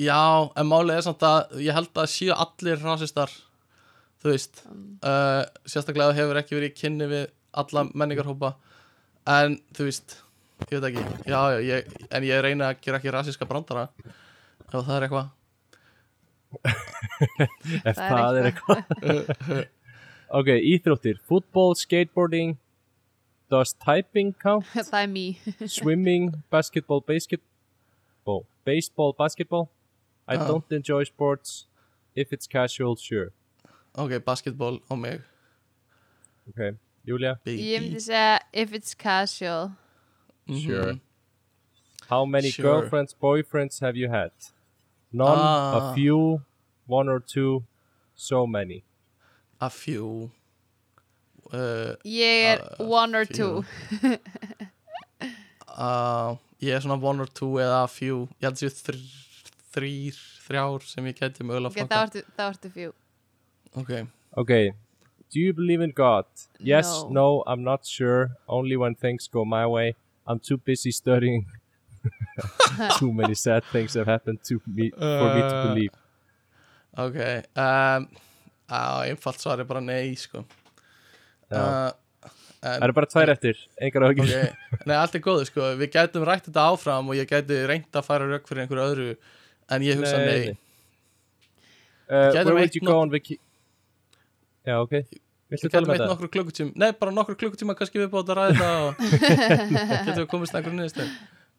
já, 0.00 0.22
en 0.56 0.70
málið 0.70 0.94
er 0.96 1.04
samt 1.06 1.26
að 1.28 1.58
ég 1.66 1.76
held 1.76 2.00
að 2.00 2.08
séu 2.14 2.32
allir 2.32 2.80
rasistar 2.82 3.32
þú 4.22 4.32
veist 4.32 4.62
uh, 4.66 5.44
sérstaklega 5.68 6.16
hefur 6.16 6.40
ekki 6.40 6.56
verið 6.56 6.72
í 6.72 6.76
kynni 6.80 7.06
við 7.10 7.26
alla 7.56 7.86
menningarhópa. 7.94 8.54
En 9.26 9.58
þú 9.76 9.88
veist, 9.88 10.18
ég 10.70 10.80
veit 10.80 10.90
ekki. 10.90 11.04
Já, 11.30 11.38
já, 11.56 11.60
ég, 11.64 11.96
en 12.14 12.26
ég 12.26 12.42
reyna 12.44 12.70
að 12.72 12.82
gera 12.84 13.00
ekki 13.00 13.14
rasíska 13.14 13.48
brandara 13.48 13.88
ef 14.06 14.76
það 14.76 14.94
er 14.98 15.08
eitthvað. 15.08 15.32
Ef 17.90 17.96
Það 17.98 18.38
er 18.40 18.52
eitthvað. 18.52 18.78
Ok, 20.36 20.48
íþróttir. 20.58 21.20
Football, 21.22 21.76
skateboarding 21.78 22.56
Does 23.48 23.72
typing 23.74 24.32
count? 24.34 24.64
Það 24.74 25.06
me 25.10 25.38
Swimming, 25.66 26.42
basketball, 26.50 27.00
basketball 27.00 28.46
Baseball, 28.64 29.12
basketball 29.18 29.70
I 30.28 30.36
Ah. 30.36 30.46
don't 30.46 30.64
enjoy 30.72 31.04
sports 31.04 31.66
If 32.14 32.32
it's 32.32 32.46
casual, 32.48 32.96
sure 32.96 33.30
ok, 33.94 34.18
basketball 34.18 34.80
á 34.90 34.96
mig 34.98 35.20
Ok, 36.48 36.76
Julia 37.06 37.38
baby 37.44 37.62
Ég 37.62 37.80
myndi 37.82 38.00
segja 38.00 38.38
if 38.52 38.72
it's 38.72 38.94
casual 38.94 39.72
Mhm. 40.48 40.60
Sure 40.60 41.00
How 42.10 42.24
many 42.24 42.50
Sure. 42.50 42.62
girlfriends, 42.62 43.14
boyfriends 43.14 43.80
have 43.80 43.96
you 43.96 44.08
had? 44.10 44.30
None, 45.12 45.38
Ah. 45.38 45.90
a 45.90 45.94
few, 45.94 46.42
one 46.86 47.08
or 47.08 47.20
two 47.20 47.64
So 48.14 48.46
many 48.46 48.82
a 49.60 49.68
few 49.70 50.30
uh, 51.52 51.94
Ég 52.04 52.44
er 52.52 52.62
Uh, 52.80 52.86
one 52.88 53.14
or 53.14 53.24
few. 53.26 53.62
two 54.00 54.18
uh, 55.76 56.36
ég 56.62 56.72
er 56.74 56.80
svona 56.84 56.98
one 57.02 57.20
or 57.20 57.26
two 57.28 57.58
eða 57.62 57.82
a 57.84 57.88
few 57.90 58.26
ég 58.40 58.48
held 58.48 58.60
séu 58.60 58.70
þr 58.72 58.98
þrýr, 59.76 60.18
þrjár 60.46 60.84
sem 60.88 61.06
ég 61.10 61.18
geti 61.20 61.44
mögulega 61.44 61.68
Ok, 61.72 61.78
flokka 61.80 62.02
ertu, 62.06 62.22
þá 62.38 62.44
ertu 62.52 62.70
few 62.72 62.92
ok, 63.76 64.06
Okay. 64.36 64.72
Do 65.32 65.40
you 65.40 65.52
believe 65.52 65.80
in 65.82 65.90
God? 65.90 66.24
Yes, 66.60 66.86
No. 66.86 67.08
no, 67.10 67.42
I'm 67.48 67.64
not 67.64 67.84
sure. 67.84 68.30
Only 68.46 68.76
when 68.76 68.94
things 68.94 69.26
go 69.28 69.44
my 69.44 69.66
way. 69.66 69.94
I'm 70.26 70.38
too 70.38 70.56
busy 70.56 70.92
studying. 70.92 71.46
too 72.98 73.12
many 73.12 73.34
sad 73.34 73.64
things 73.72 73.94
have 73.94 74.06
happened 74.06 74.38
to 74.44 74.60
me 74.66 74.90
for 74.90 75.28
me 75.34 75.40
to 75.42 75.54
Uh, 75.56 75.62
believe. 75.66 75.90
ok 76.96 77.16
um, 77.56 78.06
á, 78.70 79.02
einfalt 79.08 79.40
svar 79.42 79.58
er 79.60 79.64
bara 79.64 79.80
nei 79.80 80.14
sko. 80.14 80.44
Uh, 81.52 81.92
Það 82.66 82.82
eru 82.82 82.94
bara 82.96 83.06
tvær 83.06 83.30
eftir, 83.30 83.58
engar 83.78 84.02
áhugir. 84.08 84.30
ok, 84.72 84.86
nei, 84.88 84.96
allt 84.96 85.14
er 85.14 85.20
góðu 85.22 85.44
sko 85.46 85.66
við 85.78 85.90
gætum 85.94 86.24
rætt 86.26 86.48
þetta 86.48 86.64
áfram 86.72 87.10
og 87.12 87.14
ég 87.18 87.28
gæti 87.30 87.58
reynt 87.68 87.94
að 88.00 88.06
fara 88.08 88.26
rauk 88.26 88.48
fyrir 88.48 88.64
einhverju 88.64 88.86
öðru 88.90 89.10
en 89.70 89.84
ég 89.86 90.00
hugsa 90.00 90.16
Nei, 90.18 90.26
nei. 90.26 90.56
Uh, 92.08 92.32
where 92.44 92.54
would 92.54 92.74
you 92.74 92.80
go 92.86 92.98
on 93.00 93.10
vacation? 93.10 93.42
Já, 94.66 94.80
ok. 94.82 94.92
Viltu 95.50 95.68
við 95.68 95.72
tala 95.76 95.86
gætum 95.86 95.92
um 95.92 95.94
eitt 95.94 96.10
nokkru 96.10 96.28
klukkutíma 96.34 96.72
nei, 96.82 96.90
bara 96.98 97.12
nokkru 97.14 97.36
klukkutíma 97.38 97.76
kannski 97.78 98.00
við 98.02 98.10
búið 98.10 98.32
að 98.32 98.38
ræða 98.40 98.52
þetta 98.56 98.70
og 98.82 98.94
getum 100.08 100.20
við 100.24 100.28
komist 100.32 100.56
einhverju 100.58 100.78
niðurstöð 100.80 101.10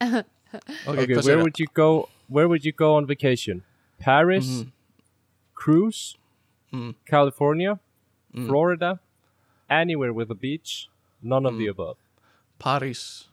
ok, 0.03 0.97
Okay, 0.97 1.15
where 1.23 1.39
would 1.39 1.59
you 1.59 1.67
go? 1.73 1.87
Where 2.27 2.47
would 2.51 2.65
you 2.67 2.73
go 2.75 2.95
on 2.97 3.05
vacation? 3.07 3.63
Paris, 3.99 4.47
Mhm. 4.47 4.71
cruise, 5.55 6.15
Mm. 6.73 6.95
California, 7.07 7.79
Mm. 8.35 8.47
Florida, 8.47 8.99
anywhere 9.69 10.13
with 10.13 10.31
a 10.31 10.35
beach, 10.35 10.87
none 11.21 11.45
of 11.45 11.53
Mm. 11.53 11.57
the 11.59 11.67
above. 11.67 11.97
París 12.59 13.25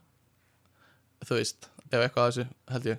þú 1.24 1.36
veist, 1.38 1.68
ef 1.92 2.00
eitthvað 2.00 2.24
að 2.24 2.30
þessu 2.32 2.46
held 2.70 2.84
ég 2.84 2.98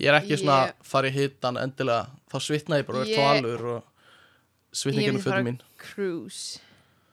ég 0.00 0.08
er 0.12 0.20
ekki 0.20 0.36
svona 0.36 0.66
Ég- 0.68 0.74
fara 0.84 1.08
í 1.08 1.12
hitan 1.14 1.56
endilega 1.56 2.10
þá 2.30 2.36
svitna 2.44 2.78
ég 2.82 2.86
bara 2.86 2.98
og 3.00 3.06
er 3.08 3.14
tvalur 3.16 3.64
og 3.76 3.82
svitninginu 4.72 5.22
fyrir 5.24 5.44
mín 5.46 5.60
cruise 5.78 6.60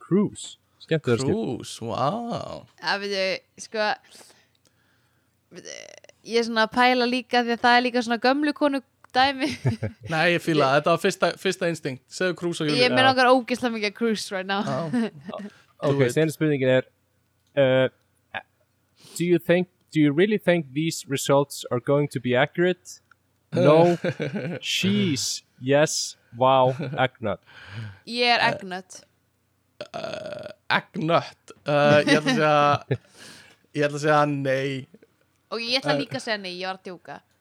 Cruise, 0.04 0.58
skemmt. 0.84 1.04
Krús, 1.06 1.80
wow 1.82 2.68
Það 2.82 3.00
veitu, 3.00 3.40
sko 3.58 3.94
veitu, 5.54 5.70
Ég 6.24 6.40
er 6.40 6.44
svona 6.48 6.68
að 6.68 6.72
pæla 6.76 7.06
líka 7.08 7.42
því 7.44 7.52
að 7.58 7.64
það 7.64 7.78
er 7.78 7.82
líka 7.84 8.02
svona 8.04 8.20
gömlu 8.24 8.54
konu 8.56 8.80
dæmi. 9.15 9.49
Nei, 10.14 10.23
ég 10.35 10.44
fíla, 10.44 10.68
það. 10.68 10.77
þetta 10.77 10.94
var 10.94 11.02
fyrsta, 11.03 11.30
fyrsta 11.41 11.69
instinkt. 11.72 12.03
Segðu 12.11 12.38
krús 12.40 12.61
og 12.64 12.69
Ég 12.69 12.80
júli 12.80 12.90
með 12.94 13.07
nokkar 13.10 13.31
ógislega 13.31 13.76
mikið 13.77 13.95
cruise 13.98 14.34
right 14.35 14.49
now. 14.49 14.64
Ok, 15.84 15.99
senast 16.14 16.38
spurningin 16.38 16.69
er 16.77 16.85
uh, 17.60 17.90
Do 19.18 19.26
you 19.26 19.35
think 19.38 19.68
Do 19.91 19.99
you 19.99 20.14
really 20.15 20.38
think 20.40 20.69
these 20.73 21.03
results 21.10 21.65
are 21.72 21.81
going 21.84 22.07
to 22.14 22.22
be 22.23 22.38
accurate? 22.40 23.02
No. 23.52 23.98
Sheesh 24.61 25.44
Yes 25.60 26.15
Wow 26.40 26.72
Agnar 26.95 27.41
Ég 28.07 28.31
er 28.31 28.45
egnut 28.48 29.02
Eggnött 30.72 31.52
uh, 31.68 31.99
Ég 32.07 32.15
ætla 32.15 32.23
að 32.23 32.31
segja 32.31 33.02
Ég 33.73 33.88
ætla 33.88 33.98
að 33.98 34.03
segja 34.06 34.23
nei. 34.30 34.88
Og 35.53 35.61
ég 35.61 35.80
ætla 35.81 35.95
líka 35.98 36.19
að 36.19 36.26
segja 36.27 36.40
nei, 36.41 36.52
ég 36.60 36.68
var 36.69 36.77
að 36.77 36.88
djóka. 36.88 37.15
er 37.18 37.33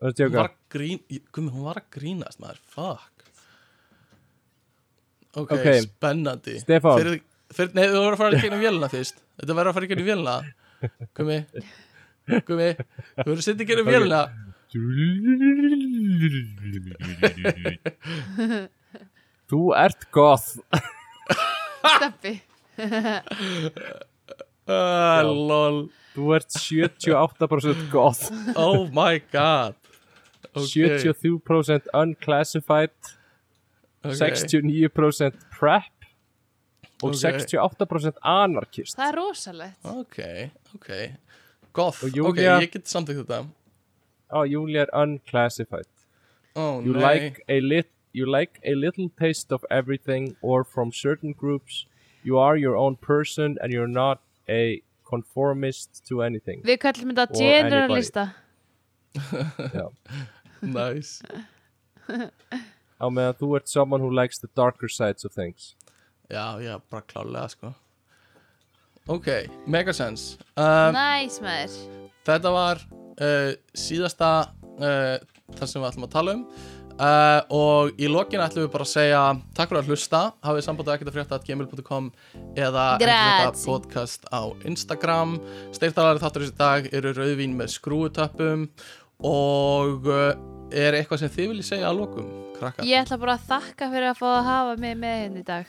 Hún 0.00 0.32
var 0.34 0.50
að 0.50 0.56
grín 0.70 1.00
Gumi, 1.32 1.50
hún 1.54 1.64
var 1.64 1.78
að 1.80 1.86
grínast 1.96 2.38
maður, 2.42 2.58
fuck. 2.68 3.12
Ok, 5.36 5.52
Ok. 5.56 5.66
spennandi. 5.86 6.58
Stefán. 6.60 6.98
fyrir, 7.00 7.20
fyrir, 7.52 7.72
Nei, 7.76 7.86
þú 7.88 8.00
verður 8.02 8.12
að 8.16 8.20
fara 8.20 8.36
í 8.36 8.40
gegnum 8.44 8.60
vélina 8.64 8.88
fyrst. 8.92 9.16
Þetta 9.40 9.54
verður 9.56 9.70
að 9.70 9.76
fara 9.76 9.86
í 9.86 9.90
gegnum 9.92 10.08
vélina. 10.10 10.36
Gumi 11.16 11.38
Gumi, 12.46 12.68
þú 12.76 13.24
verður 13.24 13.40
að 13.40 13.46
setja 13.46 13.64
í 13.64 13.68
gegnum 13.70 13.86
Ok. 13.86 13.92
vélina. 13.96 14.22
Þú 19.46 19.60
ert 19.78 20.06
goth. 20.14 20.48
Steppi. 21.96 22.32
Uh, 24.66 25.22
Lol. 25.22 25.84
Þú 26.16 26.30
ert 26.34 26.50
78% 26.56 27.90
goth. 27.92 28.24
Oh 28.56 28.86
my 28.90 29.20
god 29.32 29.76
okay. 30.56 30.98
73% 31.04 31.90
unclassified 31.94 32.94
okay. 34.04 34.32
69% 34.32 35.44
prep 35.58 35.92
og 37.04 37.12
Ok. 37.12 37.20
68% 37.20 38.22
anarkist 38.24 38.96
Það 38.96 39.08
er 39.10 39.18
rosalegt 39.20 39.90
Ok, 39.92 40.18
ok 40.74 40.90
Goth, 41.76 42.04
Og 42.04 42.30
ok, 42.30 42.40
ég 42.40 42.70
get 42.72 42.88
samþykkt 42.88 43.26
þetta 43.26 43.44
Á, 44.32 44.38
Júli 44.48 44.80
er 44.80 44.90
unclassified 44.96 45.90
oh, 46.56 46.80
You 46.80 46.96
like 46.96 47.44
a 47.48 47.60
lit 47.60 47.92
you 48.16 48.24
like 48.24 48.58
a 48.64 48.74
little 48.74 49.10
taste 49.20 49.52
of 49.52 49.64
everything 49.70 50.36
or 50.40 50.64
from 50.64 50.90
certain 50.90 51.32
groups. 51.32 51.84
You 52.24 52.38
are 52.38 52.56
your 52.56 52.76
own 52.76 52.96
person 52.96 53.58
and 53.60 53.70
you're 53.72 53.94
not 54.04 54.20
a 54.48 54.82
conformist 55.08 56.02
to 56.08 56.22
anything. 56.22 56.62
Við 56.64 56.80
kallum 56.86 57.12
þetta 57.12 57.26
generalista. 57.36 58.24
Nice. 60.74 61.22
Á 63.02 63.06
meðan 63.12 63.36
þú 63.38 63.50
ert 63.58 63.68
someone 63.68 64.00
who 64.00 64.10
likes 64.10 64.40
the 64.40 64.48
darker 64.56 64.88
sides 64.88 65.24
of 65.24 65.34
things. 65.34 65.74
Já, 66.30 66.58
já, 66.62 66.78
bara 66.90 67.04
klálega 67.06 67.48
sko. 67.52 67.74
Ok, 69.06 69.28
mega 69.66 69.92
sense. 69.94 70.38
Um, 70.58 70.96
Næs 70.96 71.38
maður. 71.44 71.76
Þetta 72.26 72.50
var 72.50 72.80
uh, 73.22 73.52
síðasta 73.76 74.30
uh, 74.80 75.20
þar 75.54 75.70
sem 75.70 75.78
við 75.78 75.88
ætlum 75.92 76.08
að 76.08 76.16
tala 76.16 76.34
um. 76.34 76.42
Uh, 76.96 77.42
og 77.52 78.00
í 78.00 78.08
lokin 78.08 78.40
ætlum 78.40 78.64
við 78.64 78.72
bara 78.72 78.86
að 78.86 78.94
segja 78.94 79.22
takk 79.54 79.68
fyrir 79.68 79.82
að 79.82 79.90
hlusta, 79.92 80.20
hafið 80.46 80.64
samband 80.64 80.88
að 80.88 80.94
ekkert 80.94 81.10
að 81.10 81.18
frétta 81.18 81.38
gmail.com 81.44 82.06
eða 82.56 82.86
ekkert 82.96 83.62
podcast 83.68 84.24
á 84.32 84.42
Instagram. 84.66 85.36
Steirtalari 85.76 86.22
þáttur 86.24 86.46
þessi 86.46 86.56
dag 86.58 86.88
eru 86.96 87.12
rauðvín 87.14 87.54
með 87.58 87.74
skrúutöppum 87.76 88.64
og 89.28 90.08
uh, 90.08 90.32
er 90.72 90.96
eitthvað 90.98 91.22
sem 91.22 91.32
þið 91.32 91.50
viljið 91.52 91.68
segja 91.68 91.90
að 91.90 92.00
lokum, 92.00 92.30
krakkar? 92.56 92.86
Ég 92.88 93.02
ætla 93.04 93.18
bara 93.22 93.36
að 93.36 93.44
þakka 93.50 93.90
fyrir 93.92 94.08
að 94.10 94.18
fá 94.20 94.26
að 94.30 94.46
hafa 94.48 94.78
mig 94.82 94.96
með 95.02 95.20
henni 95.24 95.42
í 95.42 95.46
dag. 95.46 95.66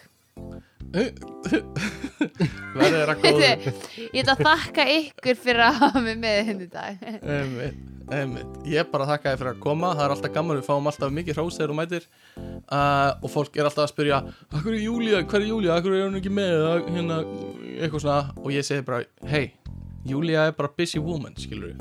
Verður 2.78 2.96
þeirra 2.96 3.16
góður 3.20 3.44
Veitu, 3.44 3.74
Ég 4.14 4.24
ætla 4.24 4.36
að 4.38 4.44
þakka 4.48 4.88
ykkur 4.96 5.38
fyrir 5.44 5.64
að 5.68 5.80
hafa 5.82 6.02
mig 6.06 6.18
með 6.22 6.40
henni 6.50 6.68
í 6.68 6.72
dag. 6.72 7.04
Einmitt, 7.18 7.78
einmitt. 8.14 8.58
Ég 8.72 8.92
bara 8.94 9.10
þakka 9.12 9.34
þér 9.34 9.42
fyrir 9.42 9.54
að 9.54 9.62
koma. 9.66 9.92
Það 9.98 10.06
er 10.06 10.16
alltaf 10.16 10.34
gaman, 10.38 10.62
við 10.62 10.70
fáum 10.70 10.90
alltaf 10.92 11.14
mikið 11.18 11.40
hrós 11.42 11.60
þegar 11.60 11.74
þú 11.74 11.78
mætir. 11.82 12.10
Uh, 12.38 13.12
og 13.22 13.30
fólk 13.34 13.58
er 13.58 13.68
alltaf 13.68 13.86
að 13.86 13.94
spyrja 13.94 14.18
Akkur 14.52 14.74
er 14.76 14.82
Júlía, 14.84 15.22
hver 15.24 15.42
er 15.42 15.48
Júlía, 15.50 15.78
akkur 15.78 15.96
er 15.98 16.08
hún 16.08 16.20
ekki 16.20 16.32
með? 16.34 16.66
Hérna, 16.88 17.22
eitthvað 17.78 18.04
svona. 18.04 18.20
Og 18.44 18.50
ég 18.56 18.68
segi 18.68 18.86
bara, 18.88 19.04
hei 19.28 19.46
Júlía 20.08 20.48
er 20.48 20.56
bara 20.56 20.72
busy 20.78 21.00
woman, 21.04 21.36
skilur 21.40 21.76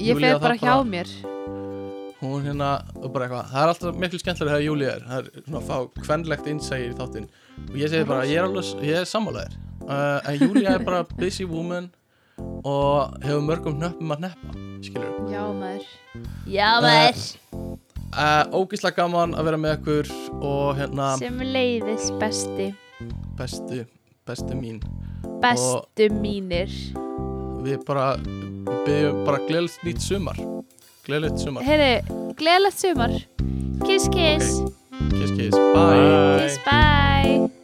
Ég 0.00 0.18
fer 0.20 0.40
bara 0.42 0.56
hjá 0.60 0.80
mér 0.84 1.08
hún 2.20 2.44
hérna, 2.44 2.70
og 3.00 3.12
bara 3.14 3.26
eitthvað 3.26 3.50
það 3.52 3.62
er 3.62 3.72
alltaf 3.74 4.00
miklu 4.02 4.20
skemmtilega 4.20 4.56
þegar 4.56 4.66
Júlía 4.66 4.92
er. 4.94 5.06
Það 5.08 5.18
er 5.20 5.44
svona 5.46 5.60
að 5.60 5.68
fá 5.70 6.02
kvenlegt 6.04 6.50
innsægi 6.52 6.88
í 6.90 6.96
þáttinn. 6.98 7.28
Og 7.66 7.78
ég 7.80 7.92
segi 7.92 8.08
bara, 8.08 8.26
ég 8.28 8.40
er 8.40 8.48
alveg, 8.48 8.72
ég 8.86 9.00
er 9.00 9.08
sammálaðir 9.08 9.56
uh, 9.86 10.18
en 10.24 10.40
Júlía 10.40 10.74
er 10.76 10.84
bara 10.86 11.04
busy 11.16 11.46
woman 11.48 11.90
og 12.64 13.16
hefur 13.24 13.44
mörgum 13.44 13.80
nöppum 13.80 14.14
að 14.14 14.26
neppa 14.28 14.54
skilur 14.84 15.32
Já 15.32 15.42
maður. 15.52 15.88
Já 16.48 16.68
maður. 16.84 17.24
Uh, 18.10 18.44
ógislega 18.58 19.04
gaman 19.04 19.36
að 19.38 19.50
vera 19.50 19.58
með 19.60 19.76
ykkur 19.78 20.14
og 20.42 20.78
hérna 20.80 21.12
Sem 21.20 21.42
leiðis 21.44 22.08
besti 22.18 22.72
bestu, 23.38 23.84
bestu 24.26 24.56
mín. 24.58 24.80
Bestu 25.40 26.08
mínir. 26.20 26.72
Við 27.64 27.84
bara 27.88 28.14
byggjum 28.20 29.22
bara 29.26 29.40
gleðilegt 29.46 29.84
nýtt 29.86 30.04
sumar 30.04 30.40
gleðilegt 31.06 31.44
sumar. 31.44 31.64
Heyri, 31.66 31.92
gleðilegt 32.40 32.82
sumar. 32.82 33.16
Kiss 33.86 34.10
kiss. 34.12 34.60
Kiss 35.14 35.32
kiss, 35.36 35.56
bye. 35.74 36.44
Kiss 36.44 36.60
bye 36.66 37.59